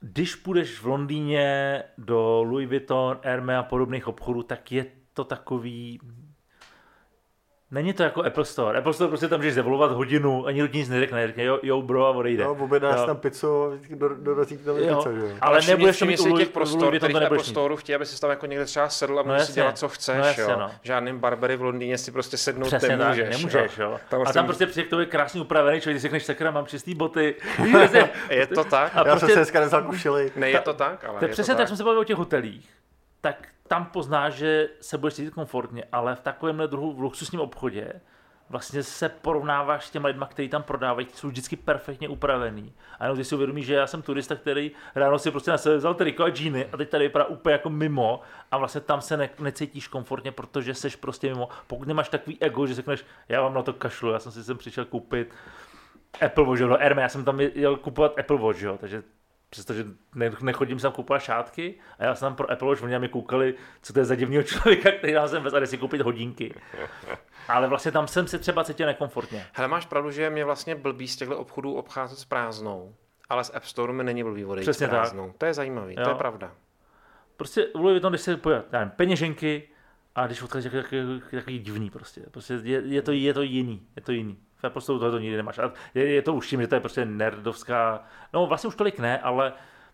když 0.00 0.34
půjdeš 0.34 0.80
v 0.80 0.86
Londýně 0.86 1.82
do 1.98 2.42
Louis 2.42 2.68
Vuitton, 2.68 3.18
Hermès 3.22 3.58
a 3.58 3.62
podobných 3.62 4.08
obchodů, 4.08 4.42
tak 4.42 4.72
je 4.72 4.86
to 5.14 5.24
takový 5.24 6.00
Není 7.70 7.92
to 7.92 8.02
jako 8.02 8.24
Apple 8.24 8.44
Store. 8.44 8.78
Apple 8.78 8.92
Store 8.92 9.08
prostě 9.08 9.28
tam 9.28 9.38
můžeš 9.38 9.54
devolovat 9.54 9.92
hodinu, 9.92 10.46
ani 10.46 10.62
lidi 10.62 10.78
nic 10.78 10.88
neřekne, 10.88 11.26
řekne 11.26 11.44
jo, 11.44 11.58
jo 11.62 11.82
bro 11.82 12.06
a 12.06 12.10
odejde. 12.10 12.42
Jo, 12.42 12.56
objednáš 12.60 13.06
tam 13.06 13.16
pizzu, 13.16 13.80
do, 13.90 14.08
dorazí 14.14 14.58
tam 14.58 14.76
pizza, 14.76 15.12
že 15.12 15.20
jo. 15.20 15.28
Ale 15.40 15.60
nebudeš 15.66 16.02
mít 16.02 16.20
u 16.20 16.38
těch 16.38 16.48
prostor, 16.48 16.96
kterých 16.96 17.16
Apple 17.16 17.44
Store 17.44 17.76
chtějí, 17.76 17.96
aby 17.96 18.06
si 18.06 18.20
tam 18.20 18.30
jako 18.30 18.46
někde 18.46 18.64
třeba 18.64 18.88
sedl 18.88 19.18
a 19.18 19.22
no 19.22 19.40
si 19.40 19.52
dělat, 19.52 19.78
co 19.78 19.88
chceš, 19.88 20.18
no 20.18 20.26
jasně, 20.26 20.42
jo. 20.42 20.56
No. 20.58 20.70
Žádným 20.82 21.18
barbery 21.18 21.56
v 21.56 21.62
Londýně 21.62 21.98
si 21.98 22.12
prostě 22.12 22.36
sednout 22.36 22.66
Přesně 22.66 22.96
nemůžeš. 22.96 23.28
Tak, 23.28 23.36
nemůžeš, 23.36 23.78
jo. 23.78 23.98
Tam 24.08 24.22
a 24.26 24.32
tam 24.32 24.46
prostě 24.46 24.66
přijde 24.66 24.86
k 24.86 24.90
tobě 24.90 25.06
krásně 25.06 25.40
upravený 25.40 25.80
člověk, 25.80 25.96
ty 25.96 26.00
si 26.00 26.02
řekneš, 26.02 26.24
sakra, 26.24 26.50
mám 26.50 26.66
čistý 26.66 26.94
boty. 26.94 27.34
je 28.30 28.46
to 28.46 28.64
tak? 28.64 28.96
A 28.96 28.98
Já 28.98 29.04
jsem 29.04 29.10
prostě- 29.10 29.26
se 29.26 29.34
dneska 29.34 29.60
nezal 29.60 29.82
kušili. 29.82 30.32
Ne, 30.36 30.50
je 30.50 30.60
to 30.60 30.74
tak, 30.74 31.04
ale 31.04 31.18
To 31.18 31.24
je 31.24 31.28
přesně 31.28 31.54
tak, 31.54 31.68
jsme 31.68 31.76
se 31.76 31.84
bavili 31.84 32.00
o 32.00 32.04
těch 32.04 32.16
hotelích. 32.16 32.68
Tak 33.20 33.36
tam 33.68 33.86
poznáš, 33.86 34.34
že 34.34 34.68
se 34.80 34.98
budeš 34.98 35.14
cítit 35.14 35.34
komfortně, 35.34 35.84
ale 35.92 36.14
v 36.14 36.20
takovémhle 36.20 36.68
druhu 36.68 36.92
v 36.92 37.00
luxusním 37.00 37.40
obchodě 37.40 38.00
vlastně 38.48 38.82
se 38.82 39.08
porovnáváš 39.08 39.86
s 39.86 39.90
těmi 39.90 40.06
lidmi, 40.06 40.24
kteří 40.28 40.48
tam 40.48 40.62
prodávají, 40.62 41.06
jsou 41.14 41.28
vždycky 41.28 41.56
perfektně 41.56 42.08
upravený. 42.08 42.72
A 42.98 43.04
jenom 43.04 43.16
ty 43.16 43.24
si 43.24 43.34
uvědomí, 43.34 43.62
že 43.62 43.74
já 43.74 43.86
jsem 43.86 44.02
turista, 44.02 44.36
který 44.36 44.70
ráno 44.94 45.18
si 45.18 45.30
prostě 45.30 45.50
na 45.50 45.58
sebe 45.58 45.76
vzal 45.76 45.94
triko 45.94 46.24
a 46.24 46.30
džíny 46.30 46.66
a 46.72 46.76
teď 46.76 46.88
tady 46.88 47.04
vypadá 47.04 47.24
úplně 47.24 47.52
jako 47.52 47.70
mimo 47.70 48.20
a 48.50 48.58
vlastně 48.58 48.80
tam 48.80 49.00
se 49.00 49.16
ne, 49.16 49.30
necítíš 49.38 49.88
komfortně, 49.88 50.32
protože 50.32 50.74
seš 50.74 50.96
prostě 50.96 51.28
mimo. 51.28 51.48
Pokud 51.66 51.88
nemáš 51.88 52.08
takový 52.08 52.42
ego, 52.42 52.66
že 52.66 52.74
řekneš, 52.74 53.04
já 53.28 53.42
vám 53.42 53.54
na 53.54 53.62
to 53.62 53.72
kašlu, 53.72 54.10
já 54.10 54.18
jsem 54.18 54.32
si 54.32 54.44
sem 54.44 54.58
přišel 54.58 54.84
koupit 54.84 55.34
Apple 56.20 56.44
Watch, 56.44 56.60
no 56.60 56.76
Hermes, 56.76 57.02
já 57.02 57.08
jsem 57.08 57.24
tam 57.24 57.40
jel 57.40 57.76
kupovat 57.76 58.18
Apple 58.18 58.38
Watch, 58.38 58.62
jo, 58.62 58.78
takže 58.80 59.02
přestože 59.50 59.84
nechodím 60.40 60.78
sem 60.78 60.92
kupovat 60.92 61.22
šátky 61.22 61.74
a 61.98 62.04
já 62.04 62.14
jsem 62.14 62.34
pro 62.34 62.50
Apple 62.50 62.68
Watch, 62.68 62.82
oni 62.82 62.98
mi 62.98 63.08
koukali, 63.08 63.54
co 63.82 63.92
to 63.92 63.98
je 63.98 64.04
za 64.04 64.14
divného 64.14 64.42
člověka, 64.42 64.90
který 64.92 65.12
nám 65.12 65.28
sem 65.28 65.42
vezade 65.42 65.66
si 65.66 65.78
koupit 65.78 66.00
hodinky. 66.00 66.54
Ale 67.48 67.68
vlastně 67.68 67.92
tam 67.92 68.08
jsem 68.08 68.26
se 68.26 68.38
třeba 68.38 68.64
cítil 68.64 68.86
nekomfortně. 68.86 69.46
Hele, 69.52 69.68
máš 69.68 69.86
pravdu, 69.86 70.10
že 70.10 70.30
mě 70.30 70.44
vlastně 70.44 70.74
blbý 70.74 71.08
z 71.08 71.16
těchto 71.16 71.38
obchodů 71.38 71.74
obcházet 71.74 72.18
s 72.18 72.24
prázdnou, 72.24 72.94
ale 73.28 73.44
z 73.44 73.54
App 73.54 73.64
Store 73.64 73.92
mi 73.92 74.04
není 74.04 74.24
blbý 74.24 74.44
odejít 74.44 74.64
Přesně 74.64 74.86
s 74.86 74.90
prázdnou. 74.90 75.26
Tak. 75.26 75.36
To 75.36 75.46
je 75.46 75.54
zajímavý, 75.54 75.94
jo. 75.98 76.04
to 76.04 76.10
je 76.10 76.14
pravda. 76.14 76.52
Prostě 77.36 77.66
u 77.66 78.00
tom, 78.00 78.12
když 78.12 78.20
se 78.20 78.36
pojď, 78.36 78.56
nevím, 78.72 78.90
peněženky 78.90 79.68
a 80.16 80.26
když 80.26 80.42
odcházíš 80.42 80.72
takový, 80.72 81.22
takový 81.30 81.58
divný 81.58 81.90
prostě. 81.90 82.20
Prostě 82.30 82.54
je, 82.62 82.82
je, 82.84 83.02
to, 83.02 83.12
je 83.12 83.34
to 83.34 83.42
jiný, 83.42 83.82
je 83.96 84.02
to 84.02 84.12
jiný. 84.12 84.38
V 84.56 84.64
Apple 84.64 84.82
Store 84.82 84.98
tohle 84.98 85.10
to 85.10 85.18
nikdy 85.18 85.36
nemáš. 85.36 85.58
A 85.58 85.72
je, 85.94 86.06
je, 86.12 86.22
to 86.22 86.34
už 86.34 86.48
tím, 86.48 86.60
že 86.60 86.66
to 86.66 86.74
je 86.74 86.80
prostě 86.80 87.04
nerdovská, 87.04 88.04
no 88.32 88.46
vlastně 88.46 88.68
už 88.68 88.74
tolik 88.74 88.98
ne, 88.98 89.18
ale 89.18 89.52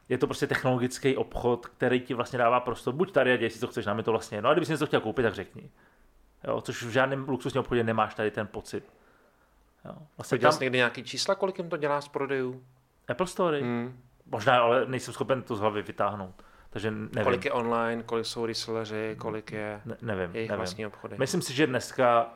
je 0.08 0.18
to 0.18 0.26
prostě 0.26 0.46
technologický 0.46 1.16
obchod, 1.16 1.66
který 1.66 2.00
ti 2.00 2.14
vlastně 2.14 2.38
dává 2.38 2.60
prostor. 2.60 2.94
Buď 2.94 3.12
tady 3.12 3.32
a 3.32 3.36
děj 3.36 3.50
si, 3.50 3.58
co 3.58 3.66
chceš, 3.66 3.86
nám 3.86 3.98
je 3.98 4.04
to 4.04 4.10
vlastně. 4.10 4.42
No 4.42 4.48
a 4.48 4.52
kdyby 4.52 4.66
si 4.66 4.72
něco 4.72 4.86
chtěl 4.86 5.00
koupit, 5.00 5.22
tak 5.22 5.34
řekni. 5.34 5.70
Jo, 6.48 6.60
což 6.60 6.82
v 6.82 6.90
žádném 6.90 7.28
luxusním 7.28 7.60
obchodě 7.60 7.84
nemáš 7.84 8.14
tady 8.14 8.30
ten 8.30 8.46
pocit. 8.46 8.92
Jo. 9.84 9.94
Vlastně 10.16 10.38
tam... 10.38 10.58
někdy 10.60 10.78
nějaký 10.78 11.04
čísla, 11.04 11.34
kolik 11.34 11.58
jim 11.58 11.70
to 11.70 11.76
dělá 11.76 12.00
z 12.00 12.08
prodejů? 12.08 12.64
Apple 13.08 13.26
Story? 13.26 13.62
Hmm. 13.62 13.98
Možná, 14.26 14.60
ale 14.60 14.86
nejsem 14.86 15.14
schopen 15.14 15.42
to 15.42 15.56
z 15.56 15.60
hlavy 15.60 15.82
vytáhnout. 15.82 16.42
Takže 16.72 16.90
nevím. 16.90 17.22
Kolik 17.22 17.44
je 17.44 17.52
online, 17.52 18.02
kolik 18.02 18.26
jsou 18.26 18.46
reselleři, 18.46 19.16
kolik 19.18 19.52
je 19.52 19.80
ne, 19.84 19.96
nevím, 20.02 20.34
jejich 20.34 20.50
nevím. 20.50 20.58
vlastní 20.60 20.86
obchody. 20.86 21.16
Myslím 21.18 21.42
si, 21.42 21.54
že 21.54 21.66
dneska 21.66 22.34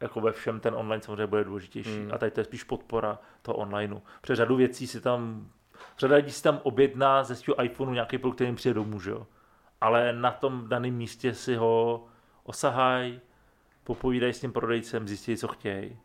jako 0.00 0.20
ve 0.20 0.32
všem 0.32 0.60
ten 0.60 0.74
online 0.74 1.02
samozřejmě 1.02 1.26
bude 1.26 1.44
důležitější. 1.44 1.98
Hmm. 1.98 2.10
A 2.14 2.18
tady 2.18 2.30
to 2.30 2.40
je 2.40 2.44
spíš 2.44 2.64
podpora 2.64 3.18
toho 3.42 3.56
onlineu. 3.56 3.98
Protože 4.20 4.36
řadu 4.36 4.56
věcí 4.56 4.86
si 4.86 5.00
tam, 5.00 5.50
řada 5.98 6.16
lidí 6.16 6.32
si 6.32 6.42
tam 6.42 6.60
objedná 6.62 7.24
ze 7.24 7.36
svého 7.36 7.64
iPhoneu 7.64 7.92
nějaký 7.92 8.18
produkt, 8.18 8.34
který 8.34 8.48
jim 8.48 8.56
přijde 8.56 8.74
domů, 8.74 9.00
že 9.00 9.10
jo? 9.10 9.26
Ale 9.80 10.12
na 10.12 10.30
tom 10.30 10.68
daném 10.68 10.94
místě 10.94 11.34
si 11.34 11.56
ho 11.56 12.04
osahají, 12.44 13.20
popovídají 13.84 14.32
s 14.32 14.40
tím 14.40 14.52
prodejcem, 14.52 15.08
zjistí, 15.08 15.36
co 15.36 15.48
chtějí. 15.48 15.98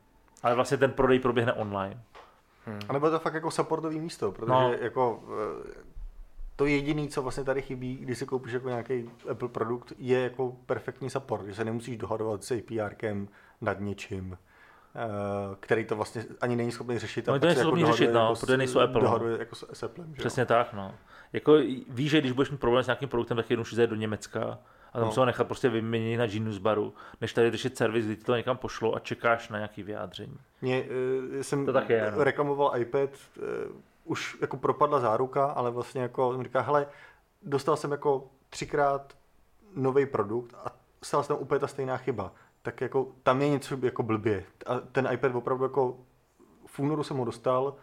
Ale 0.43 0.55
vlastně 0.55 0.77
ten 0.77 0.91
prodej 0.91 1.19
proběhne 1.19 1.53
online. 1.53 2.03
Hmm. 2.65 2.79
A 2.89 2.93
nebo 2.93 3.05
je 3.05 3.11
to 3.11 3.19
fakt 3.19 3.33
jako 3.33 3.51
supportový 3.51 3.99
místo, 3.99 4.31
protože 4.31 4.51
no. 4.51 4.73
jako 4.73 5.23
eh, 5.67 5.90
to 6.55 6.65
jediné, 6.65 7.07
co 7.07 7.21
vlastně 7.21 7.43
tady 7.43 7.61
chybí, 7.61 7.97
když 7.97 8.17
si 8.17 8.25
koupíš 8.25 8.53
jako 8.53 8.69
nějaký 8.69 9.09
Apple 9.29 9.49
produkt, 9.49 9.93
je 9.97 10.19
jako 10.19 10.57
perfektní 10.65 11.09
support, 11.09 11.45
že 11.45 11.55
se 11.55 11.65
nemusíš 11.65 11.97
dohadovat 11.97 12.43
s 12.43 12.51
APRkem 12.51 13.27
nad 13.61 13.79
něčím, 13.79 14.37
eh, 14.95 14.99
který 15.59 15.85
to 15.85 15.95
vlastně 15.95 16.25
ani 16.41 16.55
není 16.55 16.71
schopný 16.71 16.99
řešit. 16.99 17.27
No, 17.27 17.39
to 17.39 17.45
nejsou 17.45 17.77
jako 17.77 17.91
řešit, 17.91 18.13
no, 18.13 18.19
jako 18.19 18.39
protože 18.39 18.57
nejsou 18.57 18.79
Apple. 18.79 19.01
No. 19.01 19.27
jako 19.27 19.55
s, 19.55 19.65
s 19.73 19.83
Applem, 19.83 20.13
Přesně 20.13 20.41
jo? 20.41 20.45
tak, 20.45 20.73
no. 20.73 20.95
Jako 21.33 21.53
víš, 21.89 22.11
že 22.11 22.21
když 22.21 22.31
budeš 22.31 22.51
mít 22.51 22.59
problém 22.59 22.83
s 22.83 22.87
nějakým 22.87 23.09
produktem, 23.09 23.37
tak 23.37 23.49
jednoduše 23.49 23.75
zajít 23.75 23.89
do 23.89 23.95
Německa 23.95 24.59
a 24.93 24.99
tam 24.99 25.07
no. 25.07 25.13
se 25.13 25.19
ho 25.19 25.25
nechat 25.25 25.47
prostě 25.47 25.69
vyměnit 25.69 26.17
na 26.17 26.27
Genius 26.27 26.57
baru, 26.57 26.93
než 27.21 27.33
tady 27.33 27.51
držet 27.51 27.77
servis, 27.77 28.05
kdy 28.05 28.15
ti 28.15 28.23
to 28.23 28.35
někam 28.35 28.57
pošlo 28.57 28.95
a 28.95 28.99
čekáš 28.99 29.49
na 29.49 29.57
nějaký 29.57 29.83
vyjádření. 29.83 30.37
Mě, 30.61 30.83
uh, 30.83 31.41
jsem 31.41 31.65
to 31.65 31.73
tak 31.73 31.89
je, 31.89 32.11
no. 32.15 32.23
reklamoval 32.23 32.77
iPad, 32.77 33.09
uh, 33.37 33.45
už 34.03 34.37
jako 34.41 34.57
propadla 34.57 34.99
záruka, 34.99 35.45
ale 35.45 35.71
vlastně 35.71 36.01
jako 36.01 36.33
jsem 36.33 36.43
říká, 36.43 36.61
hele, 36.61 36.87
dostal 37.41 37.77
jsem 37.77 37.91
jako 37.91 38.27
třikrát 38.49 39.17
nový 39.75 40.05
produkt 40.05 40.53
a 40.53 40.71
stala 41.03 41.23
se 41.23 41.27
tam 41.27 41.37
úplně 41.37 41.59
ta 41.59 41.67
stejná 41.67 41.97
chyba. 41.97 42.31
Tak 42.61 42.81
jako 42.81 43.07
tam 43.23 43.41
je 43.41 43.49
něco 43.49 43.77
jako 43.81 44.03
blbě. 44.03 44.45
A 44.65 44.79
ten 44.79 45.09
iPad 45.11 45.35
opravdu 45.35 45.63
jako 45.63 45.97
v 46.65 46.79
únoru 46.79 47.03
jsem 47.03 47.17
ho 47.17 47.25
dostal, 47.25 47.75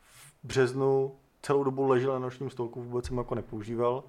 v 0.00 0.34
březnu 0.42 1.16
celou 1.42 1.64
dobu 1.64 1.88
ležel 1.88 2.12
na 2.12 2.18
nočním 2.18 2.50
stolku, 2.50 2.82
vůbec 2.82 3.06
jsem 3.06 3.16
ho 3.16 3.20
jako 3.20 3.34
nepoužíval. 3.34 4.04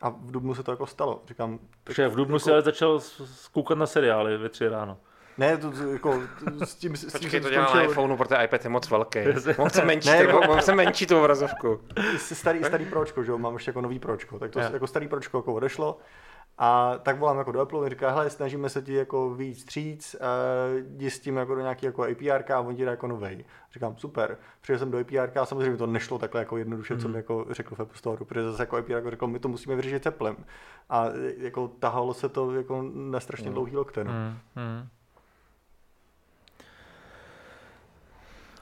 A 0.00 0.08
v 0.08 0.30
Dubnu 0.30 0.54
se 0.54 0.62
to 0.62 0.70
jako 0.70 0.86
stalo. 0.86 1.22
Říkám, 1.26 1.58
tak, 1.84 1.98
v 1.98 2.16
Dubnu 2.16 2.34
jako... 2.34 2.38
si 2.38 2.50
ale 2.52 2.62
začal 2.62 3.00
koukat 3.52 3.78
na 3.78 3.86
seriály 3.86 4.38
ve 4.38 4.48
tři 4.48 4.68
ráno. 4.68 4.98
Ne, 5.40 5.56
to, 5.56 5.70
to 5.70 5.92
jako 5.92 6.22
s 6.64 6.74
tím, 6.74 6.96
s 6.96 7.00
tím 7.00 7.10
Počkej, 7.12 7.40
to 7.40 7.50
dělá 7.50 7.74
na 7.74 7.82
iPhoneu, 7.82 8.16
protože 8.16 8.44
iPad 8.44 8.64
je 8.64 8.70
moc 8.70 8.90
velký. 8.90 9.18
Moc 9.58 9.72
se 9.72 9.84
menší, 9.84 10.08
ne, 10.08 10.26
tak, 10.26 10.46
moc 10.46 10.64
se 10.64 10.74
menší 10.74 11.06
tu 11.06 11.18
obrazovku. 11.18 11.80
Starý, 12.16 12.64
starý 12.64 12.84
pročko, 12.84 13.24
že 13.24 13.30
jo, 13.30 13.38
mám 13.38 13.54
ještě 13.54 13.68
jako 13.68 13.80
nový 13.80 13.98
pročko, 13.98 14.38
tak 14.38 14.50
to 14.50 14.58
yeah. 14.58 14.72
jako 14.72 14.86
starý 14.86 15.08
pročko 15.08 15.38
jako 15.38 15.54
odešlo. 15.54 15.98
A 16.58 16.98
tak 17.02 17.18
volám 17.18 17.38
jako 17.38 17.52
do 17.52 17.60
Apple, 17.60 17.90
říká, 17.90 18.10
hele, 18.10 18.30
snažíme 18.30 18.68
se 18.68 18.82
ti 18.82 18.94
jako 18.94 19.34
víc 19.34 19.60
stříc, 19.60 20.16
jdi 20.78 21.10
s 21.10 21.20
tím 21.20 21.36
jako 21.36 21.54
do 21.54 21.60
nějaký 21.60 21.86
jako 21.86 22.02
APR 22.02 22.52
a 22.52 22.60
on 22.60 22.76
ti 22.76 22.84
dá 22.84 22.90
jako 22.90 23.06
novej. 23.06 23.44
Říkám, 23.72 23.96
super. 23.96 24.36
Přijel 24.60 24.78
jsem 24.78 24.90
do 24.90 24.98
APR 24.98 25.38
a 25.38 25.46
samozřejmě 25.46 25.76
to 25.76 25.86
nešlo 25.86 26.18
takhle 26.18 26.40
jako 26.40 26.56
jednoduše, 26.56 26.94
mm. 26.94 27.00
co 27.00 27.08
mi 27.08 27.16
jako 27.16 27.46
řekl 27.50 27.74
v 27.74 27.80
Apple 27.80 27.98
Store, 27.98 28.24
protože 28.24 28.50
zase 28.50 28.62
jako 28.62 28.76
APR 28.76 28.92
jako 28.92 29.10
řekl, 29.10 29.26
my 29.26 29.38
to 29.38 29.48
musíme 29.48 29.76
vyřešit 29.76 30.02
teplem. 30.02 30.36
A 30.90 31.06
jako 31.38 31.68
tahalo 31.68 32.14
se 32.14 32.28
to 32.28 32.54
jako 32.54 32.84
na 32.94 33.20
strašně 33.20 33.48
mm. 33.48 33.54
dlouhý 33.54 33.76
lokte. 33.76 34.04
No. 34.04 34.12
Mm. 34.12 34.36
Mm. 34.56 34.88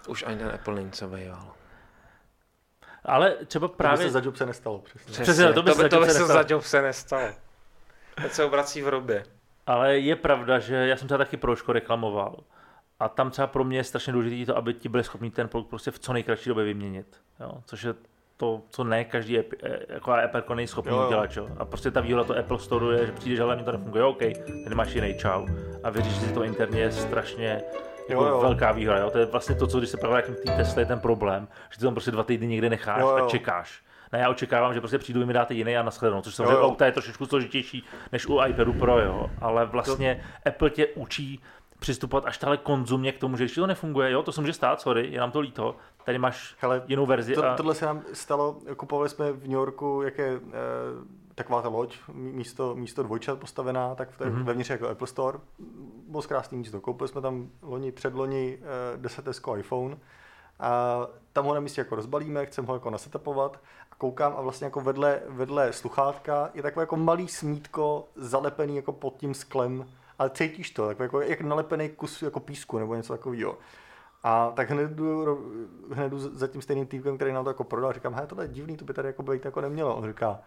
Už 0.08 0.24
ani 0.26 0.36
ten 0.36 0.50
Apple 0.54 0.74
není 0.74 0.90
co. 0.90 1.10
Ale 3.04 3.36
třeba 3.46 3.68
právě... 3.68 3.98
To 3.98 4.02
by 4.02 4.08
se 4.08 4.12
za 4.12 4.20
Jobse 4.24 4.46
nestalo. 4.46 4.78
Přesně. 4.78 5.22
přesně 5.22 5.52
to 5.52 5.62
by, 5.62 5.70
to 5.70 5.82
by, 5.82 5.88
to 5.88 6.00
by 6.00 6.10
se 6.10 6.26
za 6.26 6.44
Jobse 6.48 6.82
nestalo. 6.82 7.28
Teď 8.22 8.32
se 8.32 8.44
obrací 8.44 8.82
v 8.82 8.88
robě. 8.88 9.24
Ale 9.66 9.98
je 9.98 10.16
pravda, 10.16 10.58
že 10.58 10.74
já 10.74 10.96
jsem 10.96 11.08
třeba 11.08 11.18
taky 11.18 11.36
Pročko 11.36 11.72
reklamoval. 11.72 12.36
A 13.00 13.08
tam 13.08 13.30
třeba 13.30 13.46
pro 13.46 13.64
mě 13.64 13.78
je 13.78 13.84
strašně 13.84 14.12
důležité 14.12 14.52
to, 14.52 14.58
aby 14.58 14.74
ti 14.74 14.88
byli 14.88 15.04
schopni 15.04 15.30
ten 15.30 15.48
produkt 15.48 15.68
prostě 15.68 15.90
v 15.90 15.98
co 15.98 16.12
nejkratší 16.12 16.48
době 16.48 16.64
vyměnit. 16.64 17.20
Jo? 17.40 17.52
Což 17.64 17.82
je 17.82 17.94
to, 18.36 18.62
co 18.70 18.84
ne 18.84 19.04
každý 19.04 19.38
jako 19.88 20.12
Apple 20.12 20.56
není 20.56 20.68
schopný 20.68 20.92
jo, 20.92 21.00
jo. 21.00 21.06
udělat. 21.06 21.36
Jo? 21.36 21.48
A 21.58 21.64
prostě 21.64 21.90
ta 21.90 22.00
výhoda 22.00 22.24
to 22.24 22.38
Apple 22.38 22.58
Store 22.58 22.96
je, 22.96 23.06
že 23.06 23.12
přijdeš, 23.12 23.40
ale 23.40 23.56
mi 23.56 23.64
to 23.64 23.72
nefunguje, 23.72 24.04
OK, 24.04 24.18
tady 24.64 24.74
máš 24.74 24.92
jiný 24.92 25.18
čau. 25.18 25.46
A 25.82 25.90
vyřešit 25.90 26.22
si 26.22 26.32
to 26.32 26.42
interně 26.42 26.80
je 26.80 26.92
strašně 26.92 27.62
jako 28.08 28.22
Jo, 28.22 28.28
jo. 28.28 28.40
velká 28.40 28.72
výhoda. 28.72 28.98
Jo? 28.98 29.10
To 29.10 29.18
je 29.18 29.26
vlastně 29.26 29.54
to, 29.54 29.66
co 29.66 29.78
když 29.78 29.90
se 29.90 29.96
vrátím 29.96 30.34
k 30.34 30.38
té 30.40 30.56
Tesla, 30.56 30.80
je 30.80 30.86
ten 30.86 31.00
problém, 31.00 31.48
že 31.70 31.78
ty 31.78 31.84
tam 31.84 31.94
prostě 31.94 32.10
dva 32.10 32.22
týdny 32.22 32.46
někde 32.46 32.70
necháš 32.70 33.00
Jo, 33.00 33.08
jo. 33.18 33.24
a 33.26 33.28
čekáš. 33.28 33.82
Ne, 34.12 34.18
já 34.18 34.30
očekávám, 34.30 34.74
že 34.74 34.80
prostě 34.80 34.98
přijdu, 34.98 35.20
vy 35.20 35.26
mi 35.26 35.32
dáte 35.32 35.54
jiný 35.54 35.76
a 35.76 35.82
nashledanou, 35.82 36.22
což 36.22 36.32
Jo, 36.32 36.36
samozřejmě 36.36 36.52
jo. 36.54 36.62
auta 36.66 36.86
je 36.86 36.92
trošičku 36.92 37.26
složitější 37.26 37.84
než 38.12 38.26
u 38.26 38.38
iPadu 38.48 38.72
Pro, 38.72 39.00
jo. 39.00 39.30
ale 39.40 39.66
vlastně 39.66 40.24
Apple 40.46 40.70
tě 40.70 40.86
učí 40.86 41.42
přistupovat 41.78 42.24
až 42.26 42.38
tahle 42.38 42.56
konzumně 42.56 43.12
k 43.12 43.18
tomu, 43.18 43.36
že 43.36 43.44
když 43.44 43.54
to 43.54 43.66
nefunguje, 43.66 44.10
jo, 44.10 44.22
to 44.22 44.32
se 44.32 44.40
může 44.40 44.52
stát, 44.52 44.80
sorry, 44.80 45.08
je 45.10 45.20
nám 45.20 45.30
to 45.30 45.40
líto, 45.40 45.76
tady 46.04 46.18
máš 46.18 46.54
Hele, 46.60 46.82
jinou 46.86 47.06
verzi 47.06 47.34
To, 47.34 47.46
a... 47.46 47.54
tohle 47.56 47.74
se 47.74 47.86
nám 47.86 48.02
stalo, 48.12 48.58
kupovali 48.76 49.08
jsme 49.08 49.32
v 49.32 49.42
New 49.42 49.52
Yorku, 49.52 50.02
jak 50.04 50.18
je 50.18 50.26
e, 50.28 50.38
taková 51.34 51.62
ta 51.62 51.68
loď, 51.68 51.96
mí- 52.12 52.32
místo, 52.32 52.74
místo 52.74 53.02
dvojčat 53.02 53.38
postavená, 53.38 53.94
tak 53.94 54.10
v 54.10 54.20
Mhm. 54.20 54.30
mm-hmm. 54.34 54.44
vevnitř 54.44 54.70
jako 54.70 54.88
Apple 54.88 55.06
Store. 55.06 55.38
Moc 56.08 56.26
krásný 56.26 56.58
místo. 56.58 56.80
Koupili 56.80 57.08
jsme 57.08 57.20
tam 57.20 57.50
loni, 57.62 57.92
předloni 57.92 58.58
e, 58.94 58.98
10S 58.98 59.58
iPhone 59.58 59.96
a 60.60 61.00
tam 61.32 61.44
ho 61.44 61.54
na 61.54 61.60
místě 61.60 61.80
jako 61.80 61.94
rozbalíme, 61.96 62.46
chcem 62.46 62.66
ho 62.66 62.74
jako 62.74 62.90
nasetapovat 62.90 63.60
a 63.90 63.94
koukám 63.94 64.34
a 64.36 64.40
vlastně 64.40 64.64
jako 64.64 64.80
vedle, 64.80 65.20
vedle 65.28 65.72
sluchátka 65.72 66.50
je 66.54 66.62
takové 66.62 66.82
jako 66.82 66.96
malý 66.96 67.28
smítko 67.28 68.08
zalepený 68.16 68.76
jako 68.76 68.92
pod 68.92 69.16
tím 69.16 69.34
sklem, 69.34 69.86
ale 70.18 70.30
cítíš 70.30 70.70
to, 70.70 70.90
jako 70.98 71.20
jak 71.20 71.40
nalepený 71.40 71.88
kus 71.88 72.22
jako 72.22 72.40
písku 72.40 72.78
nebo 72.78 72.94
něco 72.94 73.12
takového. 73.12 73.58
A 74.22 74.50
tak 74.50 74.70
hned 74.70 74.90
jdu, 74.90 75.38
hned 75.92 76.08
jdu 76.08 76.18
za 76.18 76.46
tím 76.46 76.62
stejným 76.62 76.86
týpkem, 76.86 77.16
který 77.16 77.32
nám 77.32 77.44
to 77.44 77.50
jako 77.50 77.64
prodal. 77.64 77.92
Říkám, 77.92 78.14
hej, 78.14 78.26
tohle 78.26 78.44
je 78.44 78.48
divný, 78.48 78.76
to 78.76 78.84
by 78.84 78.94
tady 78.94 79.08
jako 79.08 79.22
být 79.22 79.44
jako 79.44 79.60
nemělo. 79.60 79.96
On 79.96 80.08
říká, 80.08 80.40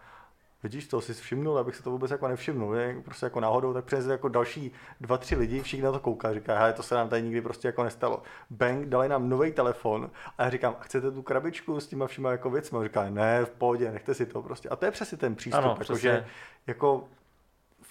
vidíš 0.62 0.86
to, 0.88 1.00
jsi 1.00 1.14
všimnul, 1.14 1.58
abych 1.58 1.76
se 1.76 1.82
to 1.82 1.90
vůbec 1.90 2.10
jako 2.10 2.28
nevšimnul. 2.28 2.74
Je, 2.74 3.00
prostě 3.04 3.26
jako 3.26 3.40
náhodou, 3.40 3.72
tak 3.72 3.84
přines 3.84 4.06
jako 4.06 4.28
další 4.28 4.72
dva, 5.00 5.18
tři 5.18 5.36
lidi, 5.36 5.62
všichni 5.62 5.84
na 5.84 5.92
to 5.92 6.00
kouká, 6.00 6.34
říká, 6.34 6.58
hej, 6.64 6.72
to 6.72 6.82
se 6.82 6.94
nám 6.94 7.08
tady 7.08 7.22
nikdy 7.22 7.40
prostě 7.40 7.68
jako 7.68 7.84
nestalo. 7.84 8.22
Bang, 8.50 8.86
dali 8.86 9.08
nám 9.08 9.28
nový 9.28 9.52
telefon 9.52 10.10
a 10.38 10.44
já 10.44 10.50
říkám, 10.50 10.76
a 10.80 10.82
chcete 10.82 11.10
tu 11.10 11.22
krabičku 11.22 11.80
s 11.80 11.86
těma 11.86 12.06
všema 12.06 12.30
jako 12.30 12.50
věcmi? 12.50 12.78
Říká, 12.82 13.10
ne, 13.10 13.44
v 13.44 13.50
pohodě, 13.50 13.92
nechte 13.92 14.14
si 14.14 14.26
to 14.26 14.42
prostě. 14.42 14.68
A 14.68 14.76
to 14.76 14.84
je 14.84 14.90
přesně 14.90 15.18
ten 15.18 15.34
přístup, 15.34 15.58
Ano, 15.58 15.68
jako, 15.70 15.80
přesně. 15.80 16.00
že 16.00 16.26
jako 16.66 17.04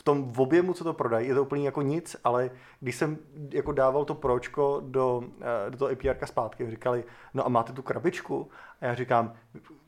v 0.01 0.03
tom 0.03 0.33
objemu, 0.37 0.73
co 0.73 0.83
to 0.83 0.93
prodají, 0.93 1.27
je 1.27 1.35
to 1.35 1.41
úplně 1.41 1.65
jako 1.65 1.81
nic, 1.81 2.15
ale 2.23 2.49
když 2.79 2.95
jsem 2.95 3.17
jako 3.49 3.71
dával 3.71 4.05
to 4.05 4.15
pročko 4.15 4.81
do, 4.85 5.23
eh, 5.41 5.69
do 5.69 5.77
toho 5.77 5.91
APR 5.91 6.25
zpátky, 6.25 6.71
říkali, 6.71 7.03
no 7.33 7.45
a 7.45 7.49
máte 7.49 7.73
tu 7.73 7.81
krabičku? 7.81 8.49
A 8.81 8.85
já 8.85 8.95
říkám, 8.95 9.33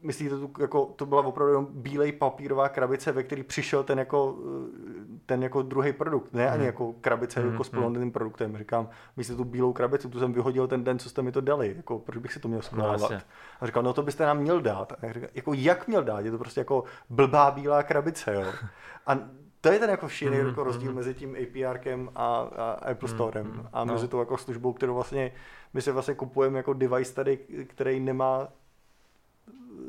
myslíte, 0.02 0.36
tu, 0.38 0.52
jako, 0.60 0.86
to 0.86 1.06
byla 1.06 1.26
opravdu 1.26 1.54
jenom 1.54 1.68
bílej 1.72 2.12
papírová 2.12 2.70
krabice, 2.70 3.12
ve 3.12 3.24
který 3.24 3.44
přišel 3.44 3.84
ten 3.84 4.00
jako, 4.00 4.38
eh, 4.38 5.20
ten 5.26 5.44
jako 5.44 5.62
druhý 5.62 5.94
produkt, 5.94 6.34
ne 6.34 6.50
ani 6.50 6.66
jako 6.66 6.94
krabice 7.02 7.40
Mhm, 7.40 7.52
jako 7.52 7.64
s 7.64 7.70
plným 7.70 8.12
produktem. 8.12 8.58
Říkám, 8.58 8.90
myslíte 9.18 9.38
tu 9.38 9.44
bílou 9.44 9.74
krabici, 9.74 10.10
tu 10.10 10.20
jsem 10.20 10.34
vyhodil 10.34 10.68
ten 10.68 10.84
den, 10.84 11.00
co 11.00 11.10
jste 11.10 11.22
mi 11.22 11.32
to 11.32 11.42
dali, 11.42 11.74
jako, 11.78 12.00
proč 12.00 12.18
bych 12.18 12.34
si 12.34 12.40
to 12.40 12.48
měl 12.48 12.62
schovávat? 12.62 13.02
jasně. 13.02 13.22
a 13.62 13.66
říkal, 13.66 13.84
no 13.84 13.94
to 13.94 14.04
byste 14.04 14.26
nám 14.26 14.38
měl 14.38 14.62
dát. 14.62 14.92
A 14.92 15.06
já 15.06 15.14
říkal, 15.14 15.30
jako 15.34 15.54
jak 15.54 15.88
měl 15.88 16.04
dát? 16.04 16.20
Je 16.20 16.32
to 16.32 16.38
prostě 16.38 16.62
jako 16.62 16.84
blbá 17.10 17.52
bílá 17.52 17.84
krabice, 17.84 18.34
jo. 18.34 18.44
A 19.08 19.18
to 19.64 19.70
je 19.72 19.80
ten 19.80 19.90
jako 19.90 20.10
šílený 20.10 20.38
Mhm, 20.40 20.48
jako 20.48 20.64
rozdíl 20.64 20.94
mezi 20.94 21.14
tím 21.14 21.36
APRkem 21.44 22.10
a, 22.16 22.36
a 22.38 22.72
Apple 22.92 23.10
Storem 23.10 23.70
a 23.74 23.86
no. 23.86 23.94
mezi 23.94 24.08
tou 24.08 24.20
jako 24.20 24.38
službou, 24.38 24.74
kterou 24.74 24.94
vlastně 24.96 25.32
my 25.74 25.82
si 25.82 25.92
vlastně 25.92 26.16
kupujeme 26.16 26.58
jako 26.60 26.74
device 26.74 27.14
tady, 27.14 27.38
který 27.68 28.00
nemá 28.00 28.48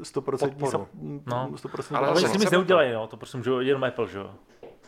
100% 0.03 0.39
Podporu. 0.39 0.71
sa- 0.71 0.89
No. 1.27 1.49
100% 1.55 1.97
Ale 1.97 2.07
Ale 2.09 2.17
zase 2.17 2.29
s 2.29 2.33
tím 2.33 2.41
nic 2.41 2.51
neudělají, 2.51 2.93
no, 2.93 3.07
to 3.07 3.17
prostě 3.17 3.37
můžu 3.37 3.61
jenom 3.61 3.85
Apple, 3.85 4.09
že 4.09 4.19
jo. 4.19 4.31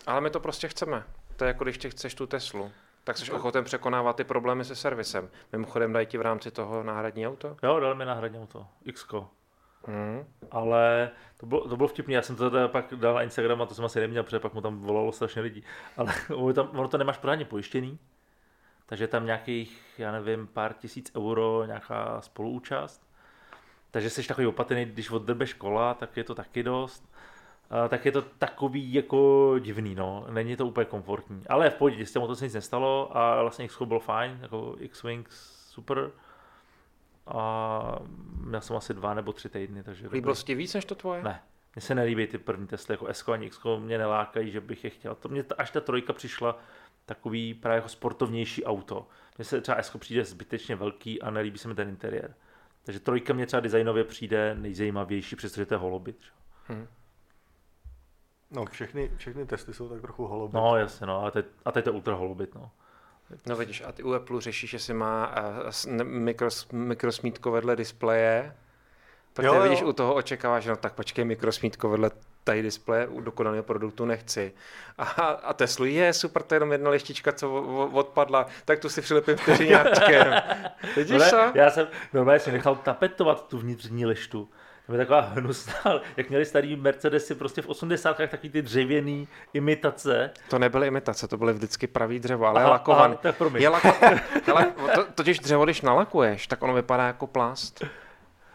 Ale 0.07 0.21
my 0.21 0.31
to 0.31 0.41
prostě 0.41 0.69
chceme. 0.69 1.05
To 1.37 1.45
je 1.45 1.49
jako 1.49 1.65
když 1.65 1.79
ty 1.79 1.91
chceš 1.91 2.15
tu 2.15 2.27
Teslu, 2.27 2.71
tak 3.05 3.19
jsi 3.19 3.33
ochoten 3.33 3.65
překonávat 3.65 4.17
ty 4.17 4.25
problémy 4.25 4.65
se 4.65 4.77
servisem. 4.77 5.29
Mimochodem 5.53 5.93
dají 5.93 6.07
ti 6.07 6.19
v 6.19 6.21
rámci 6.23 6.51
toho 6.51 6.83
náhradní 6.83 7.27
auto? 7.29 7.57
Jo, 7.63 7.81
dali 7.81 7.95
mi 7.95 8.05
náhradní 8.05 8.39
auto, 8.39 8.67
x 8.85 9.07
Hmm. 9.87 10.25
ale 10.51 11.11
to 11.37 11.47
bylo, 11.47 11.69
to 11.69 11.77
bylo 11.77 11.89
vtipný, 11.89 12.15
já 12.15 12.23
jsem 12.23 12.37
to 12.37 12.51
teda 12.51 12.69
pak 12.69 12.95
dal 12.95 13.15
na 13.15 13.23
Instagram 13.23 13.63
a 13.63 13.67
to 13.67 13.75
jsem 13.75 13.85
asi 13.85 14.01
neměl, 14.01 14.23
protože 14.23 14.39
pak 14.39 14.55
mu 14.55 14.61
tam 14.61 14.79
volalo 14.79 15.13
strašně 15.13 15.43
lidí. 15.43 15.65
Ale 15.97 16.15
tam, 16.55 16.71
ono 16.73 16.89
to 16.89 16.99
nemáš 16.99 17.19
pořádně 17.19 17.45
pojištěný, 17.45 17.99
takže 18.87 19.09
tam 19.09 19.27
nějakých, 19.27 19.95
já 19.99 20.13
nevím, 20.13 20.47
pár 20.47 20.73
tisíc 20.73 21.13
euro, 21.17 21.65
nějaká 21.67 22.21
spoluúčast. 22.21 23.07
Takže 23.91 24.11
jsi 24.11 24.29
takový 24.29 24.47
opatrný, 24.47 24.85
když 24.85 25.11
oddrbe 25.11 25.47
škola, 25.47 25.95
tak 25.95 26.17
je 26.17 26.25
to 26.25 26.35
taky 26.35 26.63
dost. 26.63 27.13
A, 27.71 27.89
tak 27.89 28.05
je 28.05 28.13
to 28.13 28.23
takový 28.23 28.95
jako 28.95 29.55
divný, 29.59 29.95
no. 29.95 30.27
Není 30.31 30.57
to 30.57 30.67
úplně 30.67 30.85
komfortní. 30.85 31.43
Ale 31.49 31.71
v 31.71 31.75
pohodě, 31.75 32.07
s 32.07 32.13
těm 32.13 32.23
to 32.23 32.37
se 32.37 32.45
nic 32.45 32.55
nestalo 32.55 33.17
a 33.17 33.43
vlastně 33.43 33.65
X 33.65 33.83
bylo 33.83 34.01
fajn, 34.01 34.39
jako 34.43 34.77
X-Wing 34.79 35.25
super. 35.31 36.11
A 37.27 37.99
měl 38.41 38.61
jsem 38.61 38.77
asi 38.77 38.95
dva 38.95 39.15
nebo 39.15 39.33
tři 39.33 39.49
týdny, 39.49 39.83
takže... 39.83 40.09
Líbilo 40.09 40.35
se 40.35 40.45
ti 40.45 40.55
víc 40.55 40.75
než 40.75 40.85
to 40.85 40.95
tvoje? 40.95 41.23
Ne, 41.23 41.43
mně 41.75 41.83
se 41.83 41.95
nelíbí 41.95 42.27
ty 42.27 42.39
první 42.39 42.67
Tesly, 42.67 42.93
jako 42.93 43.07
S 43.07 43.29
ani 43.29 43.47
X, 43.47 43.61
mě 43.79 43.99
nelákají, 43.99 44.51
že 44.51 44.61
bych 44.61 44.85
je 44.85 44.91
chtěl. 44.91 45.15
To 45.15 45.29
mě, 45.29 45.45
až 45.59 45.71
ta 45.71 45.81
trojka 45.81 46.13
přišla 46.13 46.59
takový 47.07 47.55
právě 47.55 47.77
jako 47.77 47.89
sportovnější 47.89 48.65
auto. 48.65 49.09
Mně 49.39 49.45
se 49.45 49.61
třeba 49.61 49.79
S 49.79 49.97
přijde 49.97 50.25
zbytečně 50.25 50.77
velký 50.77 51.23
a 51.23 51.31
nelíbí 51.31 51.59
se 51.59 51.69
mi 51.69 51.75
ten 51.75 51.89
interiér. 51.89 52.35
Takže 52.83 53.01
trojka 53.01 53.33
mě 53.33 53.47
třeba 53.47 53.61
designově 53.61 54.05
přijde 54.05 54.55
nejzajímavější, 54.55 55.37
přestože 55.37 55.67
to 55.67 55.75
je 55.75 55.79
holobit. 55.79 56.19
že? 56.69 56.87
No, 58.51 58.67
všechny, 58.67 59.11
všechny 59.17 59.47
testy 59.47 59.75
jsou 59.75 59.89
tak 59.89 60.01
trochu 60.01 60.27
holoby. 60.27 60.57
No 60.57 60.77
jasně, 60.77 61.07
no, 61.07 61.25
a 61.25 61.31
teď, 61.31 61.47
a 61.65 61.73
teď 61.73 61.85
to 61.85 61.91
je 61.91 61.95
ultra 61.95 62.15
holobit, 62.15 62.55
no. 62.55 62.71
No 63.47 63.57
vidíš, 63.57 63.83
a 63.87 63.93
ty 63.93 64.03
u 64.03 64.15
Apple 64.15 64.41
řešíš, 64.41 64.73
jestli 64.73 64.95
má 64.95 65.35
ne- 65.87 66.05
mikros, 66.05 66.69
mikrosmítko 66.73 67.51
vedle 67.51 67.77
displeje. 67.77 68.55
Protože 69.33 69.47
Jo, 69.49 69.55
jo. 69.55 69.63
vidíš, 69.63 69.83
u 69.83 69.93
toho 69.93 70.15
očekáváš, 70.15 70.65
že 70.65 70.71
no 70.71 70.77
tak 70.77 70.93
počkej, 70.93 71.25
mikrosmítko 71.25 71.89
vedle 71.89 72.11
tady 72.45 72.63
displeje 72.63 73.07
u 73.07 73.21
dokonalého 73.21 73.63
produktu 73.63 74.05
nechci. 74.05 74.53
A, 74.99 75.05
a 75.23 75.53
Teslu 75.53 75.85
je 75.85 76.13
super, 76.13 76.43
to 76.43 76.55
je 76.55 76.57
jenom 76.57 76.73
jedna 76.73 76.91
lištička, 76.91 77.33
co 77.33 77.63
odpadla, 77.93 78.47
tak 78.65 78.79
tu 78.79 78.89
si 78.89 79.01
přilepím 79.03 79.37
vteřináčkem. 79.37 80.35
Vidíš 80.97 81.19
No 81.19 81.31
to? 81.31 81.51
já 81.55 81.71
jsem 81.71 81.89
normálně 82.13 82.41
si 82.41 82.53
nechal 82.53 82.77
tapetovat 82.77 83.49
tu 83.49 83.59
vnitřní 83.59 84.07
lištu. 84.07 84.49
To 84.87 84.93
je 84.93 84.99
taková 84.99 85.21
hnusná, 85.21 85.75
jak 86.17 86.29
měli 86.29 86.45
starý 86.45 86.77
Mercedesy 86.77 87.35
prostě 87.35 87.63
v 87.63 87.69
80. 87.69 88.17
takový 88.17 88.51
ty 88.51 88.63
dřevěný 88.63 89.29
imitace. 89.55 90.31
To 90.51 90.59
nebyly 90.59 90.87
imitace, 90.87 91.29
to 91.29 91.37
byly 91.37 91.53
vždycky 91.53 91.87
pravý 91.87 92.19
dřevo, 92.21 92.47
ale 92.47 92.61
Aha, 92.61 92.69
je 92.69 92.71
lakovaný. 92.73 93.15
aha, 93.15 93.23
tak 93.23 93.37
promiň. 93.37 93.63
je 93.63 93.69
lako... 93.69 93.93
Hele, 94.47 94.73
to, 94.95 95.05
totiž 95.15 95.39
dřevo, 95.39 95.65
když 95.65 95.81
nalakuješ, 95.83 96.47
tak 96.47 96.63
ono 96.63 96.75
vypadá 96.75 97.07
jako 97.07 97.27
plast. 97.27 97.85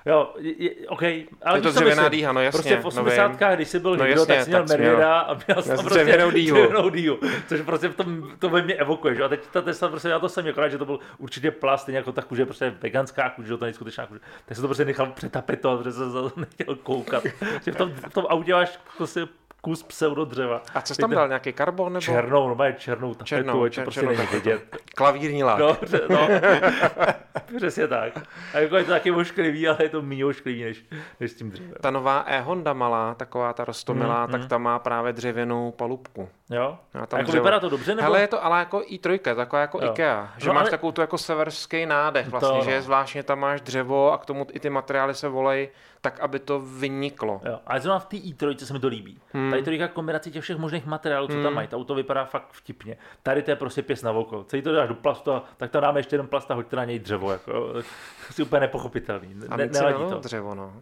Jo, 0.05 0.33
je, 0.39 0.69
OK, 0.87 1.01
ale 1.43 1.57
Je 1.57 1.61
to 1.61 1.71
dřevěná 1.71 2.09
dýha, 2.09 2.31
no 2.33 2.41
jasně, 2.41 2.57
Prostě 2.57 2.75
v 2.77 2.81
no 2.83 2.87
80. 2.87 3.27
vím. 3.27 3.37
když 3.55 3.67
jsi 3.67 3.79
byl 3.79 3.97
No 3.97 4.05
někdo, 4.05 4.21
jasně, 4.21 4.35
tak 4.35 4.43
jsi 4.43 4.49
měl 4.49 4.67
tak 4.67 4.79
Merida 4.79 5.19
a 5.19 5.33
měl 5.47 5.61
jsi 5.61 5.67
tam 5.69 5.77
prostě 5.85 5.99
dřevěnou 6.03 6.31
dýhu. 6.31 6.57
dřevěnou 6.57 6.89
dýhu. 6.89 7.19
Což 7.47 7.61
prostě 7.61 7.89
v 7.89 7.95
tom, 7.95 8.31
to 8.39 8.49
ve 8.49 8.61
mně 8.61 8.73
evokuje, 8.75 9.15
že? 9.15 9.23
A 9.23 9.27
teď 9.27 9.39
ta 9.51 9.61
Tesla 9.61 9.87
prostě 9.89 10.09
já 10.09 10.19
to 10.19 10.29
jsem 10.29 10.47
akorát, 10.49 10.69
že 10.69 10.77
to 10.77 10.85
byl 10.85 10.99
určitě 11.17 11.51
plast, 11.51 11.81
stejně 11.81 11.97
jako 11.97 12.11
ta 12.11 12.21
kůže, 12.21 12.45
prostě 12.45 12.73
veganská 12.81 13.29
kůže, 13.29 13.47
že 13.47 13.57
to 13.57 13.65
není 13.65 13.73
skutečná 13.73 14.05
kůže. 14.05 14.19
Tak 14.45 14.55
jsem 14.57 14.61
to 14.61 14.67
prostě 14.67 14.85
nechal 14.85 15.07
přetapetovat, 15.11 15.79
protože 15.79 15.91
jsem 15.91 16.11
za 16.11 16.21
to 16.21 16.31
nechtěl 16.39 16.75
koukat. 16.75 17.23
že 17.65 17.71
v 17.71 17.75
tom, 17.75 17.91
v 18.09 18.13
tom 18.13 18.25
autě 18.29 18.53
máš 18.53 18.79
prostě 18.97 19.27
kus 19.61 19.83
pseudo 19.83 20.25
dřeva. 20.25 20.61
A 20.75 20.81
co 20.81 20.95
jsi 20.95 21.01
tam 21.01 21.11
dal, 21.11 21.27
nějaký 21.27 21.53
karbon 21.53 21.93
nebo? 21.93 22.01
Černou, 22.01 22.55
no 22.55 22.57
černou 22.77 23.13
tapetu, 23.13 23.25
Černou, 23.25 23.59
to 23.59 23.65
čer- 23.65 23.83
prostě 23.83 23.99
černou 24.01 24.15
není 24.17 24.27
vidět. 24.33 24.77
Klavírní 24.95 25.43
lák. 25.43 25.59
No, 25.59 25.77
no. 26.09 26.27
Přesně 27.57 27.87
tak. 27.87 28.13
A 28.53 28.59
jako 28.59 28.77
je 28.77 28.83
to 28.83 28.91
taky 28.91 29.11
ošklivý, 29.11 29.67
ale 29.67 29.77
je 29.81 29.89
to 29.89 30.01
méně 30.01 30.25
ošklivý 30.25 30.63
než, 30.63 30.85
než 31.19 31.31
s 31.31 31.35
tím 31.35 31.51
dřevem. 31.51 31.73
Ta 31.81 31.91
nová 31.91 32.23
e-Honda 32.27 32.73
malá, 32.73 33.13
taková 33.15 33.53
ta 33.53 33.65
rostomilá, 33.65 34.25
Mm, 34.25 34.31
tak 34.31 34.41
mm. 34.41 34.47
ta 34.47 34.57
má 34.57 34.79
právě 34.79 35.13
dřevěnou 35.13 35.71
palubku. 35.71 36.29
Jo? 36.49 36.77
A 36.93 37.05
tam 37.05 37.19
jako 37.19 37.31
dřevo. 37.31 37.43
vypadá 37.43 37.59
to 37.59 37.69
dobře, 37.69 37.91
nebo? 37.95 38.01
Hele, 38.03 38.21
je 38.21 38.27
to 38.27 38.45
ale 38.45 38.59
jako 38.59 38.79
i3, 38.79 39.35
taková 39.35 39.61
jako 39.61 39.79
Jo. 39.81 39.91
IKEA, 39.91 40.33
že 40.37 40.47
No, 40.47 40.53
máš 40.53 40.61
ale- 40.61 40.71
takovou 40.71 40.91
tu 40.91 41.01
jako 41.01 41.17
severský 41.17 41.85
nádech 41.85 42.27
vlastně, 42.27 42.57
To 42.59 42.63
že 42.63 42.69
no. 42.69 42.75
je 42.75 42.81
zvláštně 42.81 43.23
tam 43.23 43.39
máš 43.39 43.61
dřevo 43.61 44.11
a 44.13 44.17
k 44.17 44.25
tomu 44.25 44.47
i 44.53 44.59
ty 44.59 44.69
materiály 44.69 45.13
se 45.15 45.27
volají 45.29 45.67
tak, 46.01 46.19
aby 46.19 46.39
to 46.39 46.59
vyniklo. 46.59 47.41
Jo, 47.45 47.59
ale 47.67 47.79
zrovna 47.81 47.99
v 47.99 48.05
té 48.05 48.15
i3 48.17 48.55
se 48.65 48.73
mi 48.73 48.79
to 48.79 48.87
líbí. 48.87 49.19
Hmm. 49.33 49.49
Tady 49.51 49.63
to 49.63 49.69
říká 49.71 49.87
kombinaci 49.87 50.31
těch 50.31 50.43
všech 50.43 50.57
možných 50.57 50.85
materiálů, 50.85 51.27
co 51.27 51.33
tam 51.33 51.43
Hmm. 51.43 51.53
mají. 51.53 51.67
To 51.67 51.77
auto 51.77 51.95
vypadá 51.95 52.25
fakt 52.25 52.47
vtipně. 52.51 52.97
Tady 53.23 53.41
to 53.43 53.51
je 53.51 53.55
prostě 53.55 53.81
pěs 53.81 54.01
na 54.01 54.11
oko. 54.11 54.43
Celý 54.43 54.61
to 54.61 54.71
dáš 54.71 54.87
do 54.89 54.95
plastu, 54.95 55.31
a 55.31 55.43
tak 55.57 55.71
tam 55.71 55.81
dáme 55.81 55.99
ještě 55.99 56.13
jeden 56.13 56.27
plast 56.27 56.51
a 56.51 56.53
hoďte 56.53 56.75
na 56.75 56.85
něj 56.85 56.99
dřevo. 56.99 57.31
Jako, 57.31 57.73
je 57.77 57.83
asi 58.29 58.43
úplně 58.43 58.59
nepochopitelný. 58.59 59.35
A 59.49 59.57
Ne, 59.57 59.65
na 59.67 60.09
to. 60.09 60.19
dřevo, 60.19 60.55
no. 60.55 60.73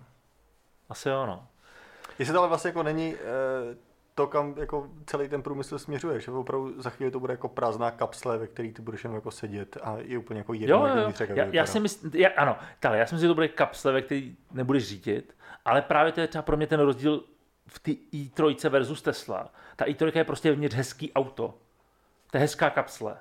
Asi 0.90 1.10
jo, 1.10 1.26
no. 1.26 1.48
Jestli 2.20 2.34
to 2.34 2.40
ale 2.40 2.48
vlastně 2.48 2.68
jako 2.68 2.84
není 2.84 3.16
eh, 3.16 3.76
to, 4.20 4.28
kam 4.28 4.54
jako 4.58 4.88
celý 5.06 5.30
ten 5.30 5.42
průmysl 5.42 5.80
směřuje, 5.80 6.20
že 6.20 6.32
opravdu 6.32 6.82
za 6.82 6.90
chvíli 6.90 7.12
to 7.12 7.20
bude 7.20 7.34
jako 7.34 7.48
prázdná 7.48 7.92
kapsle, 7.92 8.38
ve 8.38 8.48
který 8.48 8.74
ty 8.74 8.82
budeš 8.82 9.04
jenom 9.04 9.16
jako 9.16 9.32
sedět 9.32 9.78
a 9.82 9.98
je 10.00 10.18
úplně 10.18 10.40
jako 10.40 10.54
jedno, 10.54 10.88
Jo, 10.88 10.96
jo, 10.96 11.02
jo. 11.02 11.14
jak 11.20 11.30
Já, 11.30 11.46
já 11.52 11.66
si 11.66 11.80
myslím, 11.80 12.12
já, 12.16 12.30
ano, 12.38 12.58
tak, 12.80 12.94
já 12.94 13.06
si 13.06 13.16
myslím, 13.16 13.26
že 13.26 13.32
to 13.32 13.36
bude 13.36 13.48
kapsle, 13.48 13.92
ve 13.92 14.02
který 14.02 14.36
nebudeš 14.52 14.88
řídit, 14.88 15.36
ale 15.66 15.82
právě 15.82 16.12
to 16.12 16.22
je 16.22 16.28
třeba 16.28 16.42
pro 16.42 16.58
mě 16.58 16.68
ten 16.68 16.80
rozdíl 16.80 17.24
v 17.68 17.80
té 17.80 17.92
i3 17.92 18.70
versus 18.70 19.02
Tesla. 19.02 19.52
Ta 19.76 19.86
i3 19.86 20.18
je 20.18 20.24
prostě 20.24 20.52
vnitř 20.52 20.76
hezký 20.76 21.14
auto. 21.14 21.54
To 22.32 22.38
je 22.38 22.42
hezká 22.42 22.70
kapsle. 22.70 23.18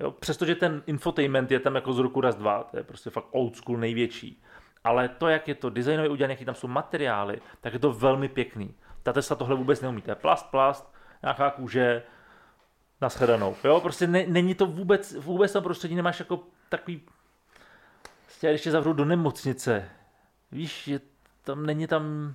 Jo? 0.00 0.10
Přestože 0.10 0.54
ten 0.54 0.82
infotainment 0.86 1.50
je 1.50 1.60
tam 1.60 1.74
jako 1.74 1.92
z 1.92 1.98
roku 1.98 2.20
raz 2.20 2.36
dva, 2.36 2.62
to 2.62 2.76
je 2.76 2.82
prostě 2.82 3.10
fakt 3.10 3.26
old 3.30 3.56
school 3.56 3.78
největší. 3.78 4.42
Ale 4.84 5.08
to, 5.08 5.28
jak 5.28 5.48
je 5.48 5.54
to 5.54 5.70
designově 5.70 6.10
udělané, 6.10 6.32
jaký 6.32 6.44
tam 6.44 6.54
jsou 6.54 6.68
materiály, 6.68 7.40
tak 7.60 7.72
je 7.72 7.78
to 7.78 7.92
velmi 7.92 8.28
pěkný. 8.28 8.74
Ta 9.08 9.12
Tesla 9.12 9.36
tohle 9.36 9.56
vůbec 9.56 9.80
neumí. 9.80 10.02
To 10.02 10.10
je 10.10 10.14
plast, 10.14 10.50
plast, 10.50 10.92
nějaká 11.22 11.50
kůže, 11.50 12.02
nashledanou. 13.00 13.56
Jo, 13.64 13.80
prostě 13.80 14.06
ne, 14.06 14.26
není 14.26 14.54
to 14.54 14.66
vůbec, 14.66 15.14
vůbec 15.14 15.52
tam 15.52 15.62
prostředí 15.62 15.94
nemáš 15.94 16.18
jako 16.18 16.40
takový, 16.68 17.02
prostě 18.24 18.50
když 18.50 18.62
tě 18.62 18.70
zavřou 18.70 18.92
do 18.92 19.04
nemocnice, 19.04 19.90
víš, 20.52 20.84
že 20.84 21.00
tam 21.42 21.66
není 21.66 21.86
tam, 21.86 22.34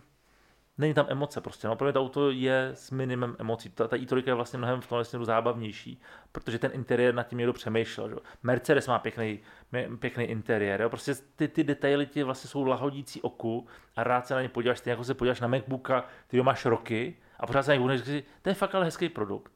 není 0.77 0.93
tam 0.93 1.05
emoce 1.09 1.41
prostě. 1.41 1.67
No, 1.67 1.77
mě 1.81 1.93
to 1.93 2.01
auto 2.01 2.31
je 2.31 2.69
s 2.73 2.91
minimem 2.91 3.35
emocí. 3.39 3.69
Ta, 3.69 3.87
ta 3.87 3.95
i 3.95 4.07
je 4.25 4.33
vlastně 4.33 4.57
mnohem 4.57 4.81
v 4.81 4.87
tomhle 4.87 5.05
směru 5.05 5.25
zábavnější, 5.25 6.01
protože 6.31 6.59
ten 6.59 6.71
interiér 6.73 7.15
nad 7.15 7.23
tím 7.23 7.37
někdo 7.37 7.53
přemýšlel. 7.53 8.09
Že? 8.09 8.15
Mercedes 8.43 8.87
má 8.87 8.99
pěkný, 8.99 9.39
pěkný 9.99 10.23
interiér. 10.23 10.81
Jo? 10.81 10.89
Prostě 10.89 11.15
ty, 11.35 11.47
ty 11.47 11.63
detaily 11.63 12.05
ti 12.05 12.23
vlastně 12.23 12.49
jsou 12.49 12.65
lahodící 12.65 13.21
oku 13.21 13.67
a 13.95 14.03
rád 14.03 14.27
se 14.27 14.33
na 14.33 14.41
ně 14.41 14.49
podíváš. 14.49 14.81
Ty 14.81 14.89
jako 14.89 15.03
se 15.03 15.13
podíváš 15.13 15.41
na 15.41 15.47
MacBooka, 15.47 16.05
ty 16.27 16.37
ho 16.37 16.43
máš 16.43 16.65
roky 16.65 17.17
a 17.39 17.47
pořád 17.47 17.63
se 17.63 17.77
na 17.77 17.85
něj 17.85 17.99
si, 17.99 18.23
to 18.41 18.49
je 18.49 18.55
fakt 18.55 18.75
ale 18.75 18.85
hezký 18.85 19.09
produkt. 19.09 19.51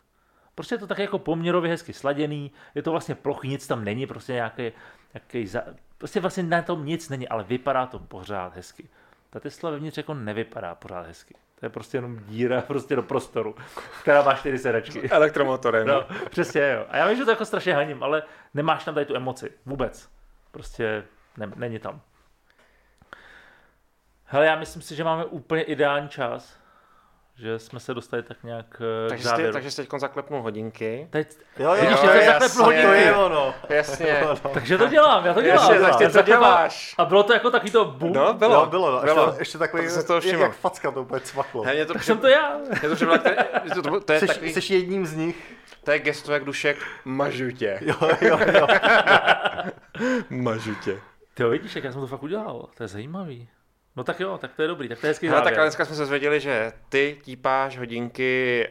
Prostě 0.56 0.76
je 0.76 0.80
to 0.80 0.88
tak 0.88 1.00
jako 1.00 1.20
poměrově 1.20 1.72
hezky 1.72 1.94
sladěný, 1.94 2.52
je 2.76 2.82
to 2.82 2.92
vlastně 2.92 3.16
plochý, 3.16 3.48
nic 3.48 3.68
tam 3.68 3.84
není, 3.84 4.08
prostě 4.08 4.34
nějaký, 4.34 4.72
nějaký 5.14 5.48
za... 5.48 5.64
prostě 5.98 6.20
vlastně 6.20 6.44
na 6.44 6.62
tom 6.62 6.86
nic 6.86 7.10
není, 7.10 7.28
ale 7.28 7.44
vypadá 7.44 7.86
to 7.86 8.00
pořád 8.00 8.56
hezky. 8.56 8.90
Ta 9.30 9.40
Tesla 9.40 9.70
vevnitř 9.70 9.98
jako 9.98 10.14
nevypadá 10.14 10.76
pořád 10.76 11.08
hezky. 11.08 11.36
To 11.60 11.66
je 11.66 11.70
prostě 11.70 11.98
jenom 11.98 12.20
díra 12.20 12.62
prostě 12.68 12.96
do 12.96 13.04
prostoru, 13.04 13.56
která 14.02 14.22
má 14.22 14.34
čtyři 14.34 14.58
sedačky. 14.58 15.10
Elektromotorem. 15.10 15.88
No, 15.88 16.06
přesně 16.30 16.62
jo. 16.62 16.86
A 16.90 16.98
já 16.98 17.08
vím, 17.08 17.18
že 17.18 17.26
to 17.26 17.32
jako 17.32 17.46
strašně 17.46 17.74
haním, 17.74 18.04
ale 18.04 18.24
nemáš 18.54 18.84
tam 18.84 18.94
tady 18.94 19.06
tu 19.06 19.16
emoci. 19.16 19.52
Vůbec. 19.66 20.10
Prostě 20.52 21.04
ne, 21.38 21.52
není 21.56 21.80
tam. 21.80 22.02
Hele, 24.26 24.46
já 24.46 24.56
myslím 24.56 24.82
si, 24.82 24.96
že 24.96 25.04
máme 25.04 25.26
úplně 25.26 25.64
ideální 25.64 26.10
čas 26.10 26.60
že 27.38 27.60
jsme 27.60 27.80
se 27.80 27.94
dostali 27.94 28.24
tak 28.24 28.44
nějak 28.44 28.82
eh, 29.06 29.10
takže 29.10 29.24
k 29.24 29.26
závěru. 29.26 29.52
Jsi, 29.52 29.54
takže 29.54 29.72
jsi 29.72 29.88
teď 29.88 30.00
zaklepnul 30.00 30.42
hodinky. 30.42 31.08
Teď, 31.10 31.28
jo, 31.60 31.74
jo, 31.74 31.90
jo, 31.90 31.98
teď 32.12 32.26
zaklepnu 32.26 32.64
hodinky. 32.64 32.88
To 32.88 32.94
je 32.94 33.16
ono. 33.16 33.54
Jasně. 33.70 34.24
takže 34.54 34.78
to 34.78 34.88
dělám, 34.88 35.26
já 35.26 35.34
to 35.34 35.42
dělám. 35.42 35.72
Jasně, 35.72 35.88
tak 35.88 35.98
ty 35.98 36.10
to 36.10 36.22
děláš. 36.22 36.96
A 36.98 37.06
bylo 37.06 37.24
to 37.24 37.34
jako 37.34 37.52
taky 37.52 37.72
to 37.72 37.86
boom. 37.86 38.14
No, 38.14 38.34
bylo. 38.34 38.54
Jo, 38.54 38.66
bylo, 38.66 38.92
no. 38.92 39.02
bylo. 39.02 39.26
Ještě, 39.26 39.42
ještě 39.42 39.58
takový, 39.58 39.88
to 39.88 40.04
to 40.04 40.14
jak, 40.14 40.40
jak 40.40 40.56
facka 40.56 40.92
to 40.92 41.02
úplně 41.02 41.20
cvaklo. 41.20 41.64
He, 41.64 41.86
to 41.86 41.94
tak 41.94 42.04
jsem 42.04 42.18
to 42.18 42.28
já. 42.28 42.58
Je 42.84 42.90
to, 42.90 42.96
připadá, 42.96 43.32
to, 43.76 43.82
to, 43.82 44.00
to, 44.00 44.14
je 44.14 44.20
jsi, 44.20 44.28
takový, 44.28 44.54
jsi 44.54 44.74
jedním 44.74 45.06
z 45.06 45.16
nich. 45.16 45.58
To 45.84 45.92
je 45.92 46.00
gesto 46.00 46.34
jak 46.34 46.44
dušek, 46.44 46.78
mažu 47.06 47.52
tě. 47.52 47.80
Jo, 47.82 47.96
jo, 48.22 48.40
jo. 48.54 48.68
mažu 50.30 50.76
tě. 50.76 51.00
Ty 51.34 51.44
jo, 51.44 51.50
vidíš, 51.50 51.76
jak 51.76 51.84
já 51.84 51.92
jsem 51.92 52.02
to 52.02 52.08
fakt 52.08 52.24
udělal. 52.24 52.70
To 52.78 52.84
je 52.84 52.88
zajímavý. 52.88 53.50
No 53.98 54.04
tak 54.04 54.20
jo, 54.20 54.38
tak 54.42 54.52
to 54.56 54.62
je 54.62 54.68
dobrý, 54.68 54.90
tak 54.90 55.00
to 55.00 55.06
je 55.06 55.10
hezký 55.12 55.28
No, 55.28 55.32
závěr. 55.34 55.54
tak 55.54 55.64
dneska 55.64 55.86
jsme 55.86 55.96
se 55.96 56.06
zvěděli, 56.06 56.40
že 56.40 56.72
ty 56.90 57.18
típáš 57.24 57.78
hodinky 57.78 58.68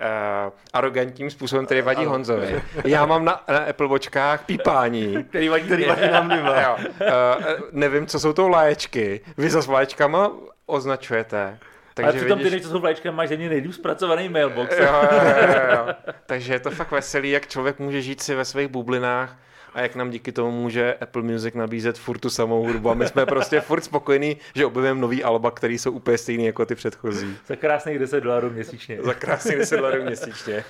uh, 0.47 0.53
arrogantním 0.73 1.31
způsobem, 1.31 1.66
který 1.66 1.81
vadí 1.81 2.05
Honzovi. 2.05 2.62
Já 2.85 3.07
mám 3.07 3.24
na, 3.24 3.44
na 3.48 3.59
Apple 3.59 3.89
Watchkách 3.89 4.44
pípání. 4.47 5.24
Který 5.24 5.48
vadí, 5.48 5.65
Který 5.65 5.85
vadí 5.85 6.11
nám 6.12 6.28
dvěma. 6.28 6.61
jo. 6.61 6.77
Uh, 6.78 7.44
nevím, 7.73 8.07
co 8.07 8.20
jsou 8.20 8.32
to 8.32 8.48
láječky. 8.48 9.20
Vy 9.36 9.51
za 9.51 9.73
láječkama 9.73 10.31
označujete. 10.66 11.59
Takže 11.94 12.11
Ale 12.11 12.19
přitom 12.20 12.39
vidíš... 12.39 12.53
ty, 12.53 12.61
co 12.61 12.69
jsou 12.69 12.78
vlajčkem, 12.81 13.15
máš 13.15 13.31
jedný 13.31 13.48
nejlíp 13.48 13.73
zpracovaný 13.73 14.28
mailbox. 14.28 14.78
Jo, 14.78 14.86
jo, 15.12 15.19
jo, 15.36 15.77
jo. 15.77 15.94
Takže 16.27 16.53
je 16.53 16.61
to 16.61 16.70
fakt 16.70 16.90
veselý, 16.90 17.31
jak 17.31 17.47
člověk 17.47 17.78
může 17.78 18.03
žít 18.03 18.23
si 18.23 18.35
ve 18.35 18.44
svých 18.44 18.69
bublinách 18.69 19.36
a 19.77 19.81
jak 19.81 19.94
nám 19.94 20.11
díky 20.11 20.32
tomu 20.32 20.51
může 20.51 20.94
Apple 20.94 21.23
Music 21.23 21.55
nabízet 21.55 21.98
furt 21.98 22.19
tu 22.19 22.31
samou 22.31 22.65
hudbu. 22.66 22.90
A 22.90 22.94
my 22.94 23.09
jsme 23.09 23.27
prostě 23.27 23.61
furt 23.61 23.81
spokojení, 23.81 24.36
že 24.55 24.66
objevujeme 24.66 25.01
nový 25.01 25.24
alba, 25.24 25.51
které 25.51 25.74
jsou 25.74 25.93
úplně 25.93 26.19
stejný 26.19 26.44
jako 26.47 26.66
ty 26.66 26.74
předchozí. 26.74 27.36
Za 27.47 27.57
krásných 27.57 27.98
10 27.98 28.20
dolarů 28.20 28.51
měsíčně. 28.51 29.03
Za 29.03 29.15
krásných 29.15 29.59
10 29.59 29.77
dolarů 29.77 30.03
měsíčně. 30.03 30.65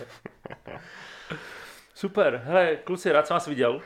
Super. 1.95 2.43
Hele, 2.45 2.77
kluci, 2.77 3.13
rád 3.13 3.27
jsem 3.27 3.35
vás 3.35 3.47
viděl. 3.47 3.83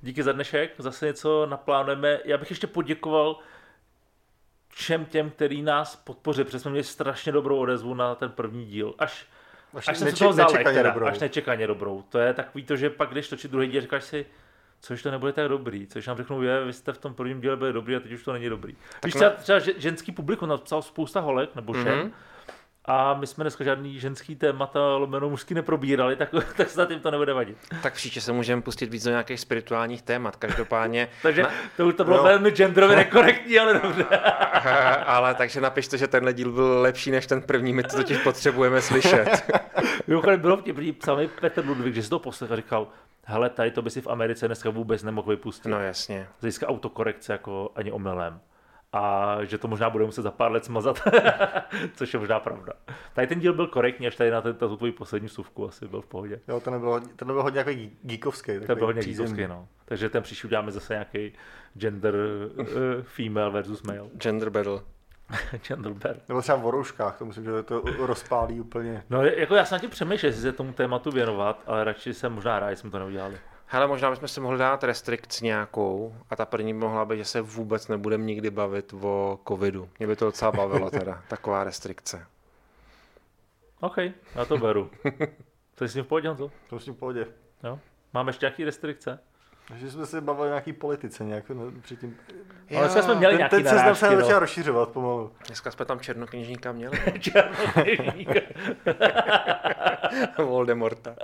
Díky 0.00 0.22
za 0.22 0.32
dnešek, 0.32 0.70
zase 0.78 1.06
něco 1.06 1.46
naplánujeme. 1.46 2.18
Já 2.24 2.38
bych 2.38 2.50
ještě 2.50 2.66
poděkoval 2.66 3.38
všem 4.68 5.04
těm, 5.04 5.30
který 5.30 5.62
nás 5.62 5.96
podpoří, 5.96 6.44
protože 6.44 6.58
jsme 6.58 6.70
měli 6.70 6.84
strašně 6.84 7.32
dobrou 7.32 7.58
odezvu 7.58 7.94
na 7.94 8.14
ten 8.14 8.30
první 8.30 8.66
díl. 8.66 8.94
Až 8.98 9.26
Až, 9.74 9.88
až 9.88 9.98
jsem 9.98 10.04
neče- 10.04 10.16
se 10.16 10.18
toho 10.18 10.30
vzal, 10.30 10.46
nečekaně 10.52 10.76
teda, 10.78 10.90
dobrou. 10.90 11.06
až 11.06 11.18
nečekaně 11.18 11.66
dobrou. 11.66 12.04
To 12.08 12.18
je 12.18 12.34
takový 12.34 12.64
to, 12.64 12.76
že 12.76 12.90
pak 12.90 13.10
když 13.10 13.28
točit 13.28 13.50
druhý 13.50 13.68
díl, 13.68 13.80
říkáš 13.80 14.04
si, 14.04 14.26
což 14.80 15.02
to 15.02 15.10
nebude 15.10 15.32
tak 15.32 15.48
dobrý, 15.48 15.86
což 15.86 16.06
nám 16.06 16.16
řeknou, 16.16 16.42
je, 16.42 16.64
vy 16.64 16.72
jste 16.72 16.92
v 16.92 16.98
tom 16.98 17.14
prvním 17.14 17.40
díle 17.40 17.56
byli 17.56 17.72
dobrý 17.72 17.96
a 17.96 18.00
teď 18.00 18.12
už 18.12 18.22
to 18.22 18.32
není 18.32 18.48
dobrý. 18.48 18.72
Tak 18.72 19.04
Víš, 19.04 19.14
třeba, 19.14 19.30
třeba 19.30 19.58
ženský 19.76 20.12
publikum 20.12 20.48
napsal 20.48 20.82
spousta 20.82 21.20
holek 21.20 21.54
nebo 21.54 21.74
žen, 21.74 21.84
mm-hmm 21.86 22.10
a 22.86 23.14
my 23.14 23.26
jsme 23.26 23.44
dneska 23.44 23.64
žádný 23.64 24.00
ženský 24.00 24.36
témata 24.36 24.96
lomeno 24.96 25.30
mužský 25.30 25.54
neprobírali, 25.54 26.16
tak, 26.16 26.28
tak 26.56 26.70
snad 26.70 26.90
jim 26.90 27.00
to 27.00 27.10
nebude 27.10 27.32
vadit. 27.32 27.58
Tak 27.82 27.94
příště 27.94 28.20
se 28.20 28.32
můžeme 28.32 28.62
pustit 28.62 28.90
víc 28.90 29.04
do 29.04 29.10
nějakých 29.10 29.40
spirituálních 29.40 30.02
témat, 30.02 30.36
každopádně. 30.36 31.08
takže 31.22 31.42
na... 31.42 31.50
to 31.76 31.86
už 31.86 31.94
to 31.94 32.04
bylo 32.04 32.16
no. 32.16 32.22
velmi 32.22 32.50
genderově 32.50 32.96
nekorektní, 32.96 33.58
ale 33.58 33.80
dobře. 33.80 34.04
ale 35.06 35.34
takže 35.34 35.60
napište, 35.60 35.98
že 35.98 36.08
tenhle 36.08 36.32
díl 36.32 36.52
byl 36.52 36.80
lepší 36.80 37.10
než 37.10 37.26
ten 37.26 37.42
první, 37.42 37.72
my 37.72 37.82
to 37.82 37.96
totiž 37.96 38.18
potřebujeme 38.18 38.82
slyšet. 38.82 39.52
Mimochodem 40.06 40.40
bylo 40.40 40.56
vtipný, 40.56 40.92
psal 40.92 41.16
mi 41.16 41.28
Petr 41.28 41.66
Ludvík, 41.66 41.94
že 41.94 42.02
si 42.02 42.10
to 42.10 42.18
poslech 42.18 42.50
a 42.50 42.56
říkal, 42.56 42.88
hele, 43.24 43.50
tady 43.50 43.70
to 43.70 43.82
by 43.82 43.90
si 43.90 44.00
v 44.00 44.06
Americe 44.06 44.46
dneska 44.46 44.70
vůbec 44.70 45.02
nemohl 45.02 45.30
vypustit. 45.30 45.68
No 45.68 45.80
jasně. 45.80 46.26
Získá 46.40 46.68
autokorekce 46.68 47.32
jako 47.32 47.70
ani 47.74 47.92
omylem 47.92 48.40
a 48.94 49.38
že 49.44 49.58
to 49.58 49.68
možná 49.68 49.90
bude 49.90 50.04
muset 50.04 50.22
za 50.22 50.30
pár 50.30 50.52
let 50.52 50.64
smazat, 50.64 51.00
což 51.94 52.14
je 52.14 52.20
možná 52.20 52.40
pravda. 52.40 52.72
Tady 53.14 53.26
ten 53.26 53.40
díl 53.40 53.52
byl 53.52 53.66
korektní, 53.66 54.06
až 54.06 54.16
tady 54.16 54.30
na 54.30 54.40
ten, 54.40 54.54
tu 54.54 54.76
tvoji 54.76 54.92
poslední 54.92 55.28
suvku 55.28 55.68
asi 55.68 55.88
byl 55.88 56.00
v 56.00 56.06
pohodě. 56.06 56.40
Jo, 56.48 56.60
to 56.60 56.70
nebylo, 56.70 57.00
to 57.00 57.24
nebylo 57.24 57.42
hodně 57.42 57.58
jako 57.58 57.70
geekovský. 58.02 58.52
To 58.66 58.76
byl 58.76 58.86
hodně 58.86 59.02
geekovský, 59.02 59.46
no. 59.46 59.68
Takže 59.84 60.08
ten 60.08 60.22
příští 60.22 60.46
uděláme 60.46 60.72
zase 60.72 60.92
nějaký 60.92 61.32
gender 61.74 62.14
uh, 62.14 62.66
female 63.02 63.50
versus 63.50 63.82
male. 63.82 64.08
Gender 64.14 64.50
battle. 64.50 64.80
Gender 65.68 65.92
battle. 65.92 66.20
Nebo 66.28 66.42
třeba 66.42 66.58
v 66.58 66.66
orouškách, 66.66 67.18
to 67.18 67.24
myslím, 67.24 67.44
že 67.44 67.62
to 67.62 67.82
rozpálí 67.98 68.60
úplně. 68.60 69.04
No, 69.10 69.22
jako 69.22 69.54
já 69.54 69.64
jsem 69.64 69.76
na 69.76 69.80
tím 69.80 69.90
přemýšlel, 69.90 70.28
jestli 70.28 70.42
se 70.42 70.52
tomu 70.52 70.72
tématu 70.72 71.10
věnovat, 71.10 71.62
ale 71.66 71.84
radši 71.84 72.14
jsem 72.14 72.32
možná 72.32 72.58
rád, 72.58 72.78
jsme 72.78 72.90
to 72.90 72.98
neudělali. 72.98 73.38
Hele, 73.74 73.86
možná 73.86 74.10
bychom 74.10 74.28
si 74.28 74.40
mohli 74.40 74.58
dát 74.58 74.84
restrikci 74.84 75.44
nějakou 75.44 76.16
a 76.30 76.36
ta 76.36 76.44
první 76.44 76.72
mohla 76.72 77.04
být, 77.04 77.18
že 77.18 77.24
se 77.24 77.40
vůbec 77.40 77.88
nebudeme 77.88 78.24
nikdy 78.24 78.50
bavit 78.50 78.94
o 79.02 79.38
covidu. 79.48 79.88
Mě 79.98 80.06
by 80.06 80.16
to 80.16 80.24
docela 80.24 80.52
bavilo 80.52 80.90
teda, 80.90 81.22
taková 81.28 81.64
restrikce. 81.64 82.26
OK, 83.80 83.96
já 84.34 84.44
to 84.48 84.58
beru. 84.58 84.90
To 85.74 85.84
je 85.84 85.88
s 85.88 85.92
tím 85.92 86.04
v 86.04 86.06
pohodě, 86.06 86.34
To 86.34 86.50
To 86.68 86.78
s 86.78 86.84
tím 86.84 86.94
v 86.94 86.96
pohodě. 86.96 87.26
Jo. 87.64 87.78
Máme 88.12 88.28
ještě 88.28 88.46
nějaké 88.46 88.64
restrikce? 88.64 89.18
Takže 89.68 89.90
jsme 89.90 90.06
se 90.06 90.20
bavili 90.20 90.46
o 90.46 90.50
nějaký 90.50 90.72
politice 90.72 91.24
nějak 91.24 91.50
no, 91.50 91.72
předtím. 91.80 92.16
Jo, 92.70 92.78
Ale 92.78 92.90
jsme 92.90 93.14
měli 93.14 93.32
ten, 93.32 93.38
nějaký 93.38 93.56
Teď 93.56 93.66
se 93.66 93.94
se 93.94 94.16
začal 94.16 94.38
rozšiřovat 94.38 94.88
pomalu. 94.88 95.32
Dneska 95.46 95.70
jsme 95.70 95.84
tam 95.84 96.00
černokněžníka 96.00 96.72
měli. 96.72 96.98
černokněžníka. 97.20 98.40
Voldemorta. 100.44 101.16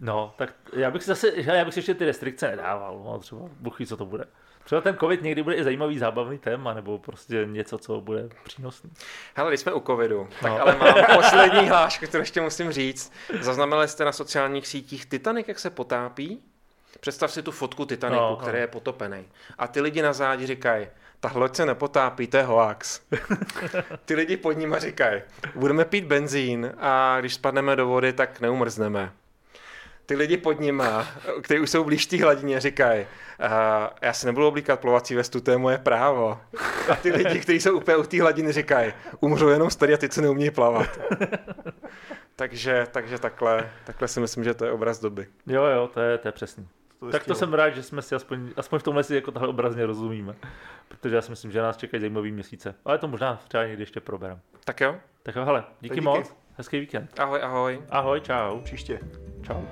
No, 0.00 0.34
tak 0.36 0.54
já 0.72 0.90
bych 0.90 1.02
si 1.02 1.08
zase, 1.08 1.32
já 1.36 1.64
bych 1.64 1.74
si 1.74 1.78
ještě 1.78 1.94
ty 1.94 2.04
restrikce 2.04 2.50
nedával, 2.50 3.02
no, 3.04 3.18
třeba 3.18 3.40
buchy, 3.60 3.86
co 3.86 3.96
to 3.96 4.06
bude. 4.06 4.24
Třeba 4.64 4.80
ten 4.80 4.96
covid 4.96 5.22
někdy 5.22 5.42
bude 5.42 5.56
i 5.56 5.64
zajímavý, 5.64 5.98
zábavný 5.98 6.38
téma, 6.38 6.74
nebo 6.74 6.98
prostě 6.98 7.46
něco, 7.50 7.78
co 7.78 8.00
bude 8.00 8.28
přínosný. 8.44 8.90
Hele, 9.34 9.50
když 9.50 9.60
jsme 9.60 9.72
u 9.72 9.80
covidu, 9.80 10.28
tak 10.42 10.52
no. 10.52 10.60
ale 10.60 10.76
mám 10.76 10.94
poslední 11.14 11.68
hlášku, 11.68 12.06
kterou 12.06 12.22
ještě 12.22 12.40
musím 12.40 12.72
říct. 12.72 13.12
Zaznamenali 13.40 13.88
jste 13.88 14.04
na 14.04 14.12
sociálních 14.12 14.66
sítích 14.66 15.06
Titanic, 15.06 15.48
jak 15.48 15.58
se 15.58 15.70
potápí? 15.70 16.42
Představ 17.00 17.32
si 17.32 17.42
tu 17.42 17.50
fotku 17.50 17.86
Titanicu, 17.86 18.20
no, 18.20 18.36
který 18.36 18.56
no. 18.56 18.60
je 18.60 18.66
potopený. 18.66 19.24
A 19.58 19.68
ty 19.68 19.80
lidi 19.80 20.02
na 20.02 20.12
zádi 20.12 20.46
říkají, 20.46 20.86
ta 21.20 21.30
loď 21.34 21.56
se 21.56 21.66
nepotápí, 21.66 22.26
to 22.26 22.36
je 22.36 22.42
hoax. 22.42 23.00
ty 24.04 24.14
lidi 24.14 24.36
pod 24.36 24.52
nimi 24.52 24.76
říkají, 24.78 25.22
budeme 25.54 25.84
pít 25.84 26.04
benzín 26.04 26.72
a 26.78 27.16
když 27.20 27.34
spadneme 27.34 27.76
do 27.76 27.86
vody, 27.86 28.12
tak 28.12 28.40
neumrzneme 28.40 29.12
ty 30.06 30.16
lidi 30.16 30.36
pod 30.36 30.60
nima, 30.60 31.06
kteří 31.42 31.60
už 31.60 31.70
jsou 31.70 31.84
blíž 31.84 32.06
té 32.06 32.22
hladině, 32.22 32.60
říkají, 32.60 33.00
uh, 33.00 33.46
já 34.02 34.12
si 34.12 34.26
nebudu 34.26 34.46
oblíkat 34.46 34.80
plovací 34.80 35.14
vestu, 35.14 35.40
to 35.40 35.50
je 35.50 35.58
moje 35.58 35.78
právo. 35.78 36.40
A 36.88 36.96
ty 36.96 37.12
lidi, 37.12 37.40
kteří 37.40 37.60
jsou 37.60 37.76
úplně 37.76 37.96
u 37.96 38.02
té 38.02 38.22
hladiny, 38.22 38.52
říkají, 38.52 38.92
umřou 39.20 39.48
jenom 39.48 39.70
starý 39.70 39.94
a 39.94 39.96
ty, 39.96 40.08
co 40.08 40.20
neumějí 40.20 40.50
plavat. 40.50 41.00
takže, 42.36 42.86
takže 42.90 43.18
takhle, 43.18 43.70
takhle 43.84 44.08
si 44.08 44.20
myslím, 44.20 44.44
že 44.44 44.54
to 44.54 44.64
je 44.64 44.72
obraz 44.72 45.00
doby. 45.00 45.26
Jo, 45.46 45.64
jo, 45.64 45.90
to 45.94 46.00
je, 46.00 46.18
to 46.18 46.28
je 46.28 46.32
přesný. 46.32 46.68
To 46.98 47.10
tak 47.10 47.24
to 47.24 47.34
jsem 47.34 47.54
rád, 47.54 47.70
že 47.70 47.82
jsme 47.82 48.02
si 48.02 48.14
aspoň, 48.14 48.50
aspoň 48.56 48.78
v 48.78 48.82
tomhle 48.82 49.04
si 49.04 49.14
jako 49.14 49.30
tahle 49.30 49.48
obrazně 49.48 49.86
rozumíme. 49.86 50.34
Protože 50.88 51.16
já 51.16 51.22
si 51.22 51.30
myslím, 51.30 51.52
že 51.52 51.62
nás 51.62 51.76
čekají 51.76 52.00
zajímavý 52.00 52.32
měsíce. 52.32 52.74
Ale 52.84 52.98
to 52.98 53.08
možná 53.08 53.40
třeba 53.48 53.66
někdy 53.66 53.82
ještě 53.82 54.00
proberem. 54.00 54.40
Tak 54.64 54.80
jo. 54.80 54.96
Tak 55.22 55.36
jo, 55.36 55.44
hele, 55.44 55.64
díky, 55.80 55.94
díky. 55.94 56.04
moc. 56.04 56.43
Hezký 56.56 56.80
víkend. 56.80 57.20
Ahoj, 57.20 57.42
ahoj. 57.42 57.82
Ahoj, 57.90 58.20
čau. 58.20 58.60
Příště. 58.60 59.00
Čau. 59.42 59.62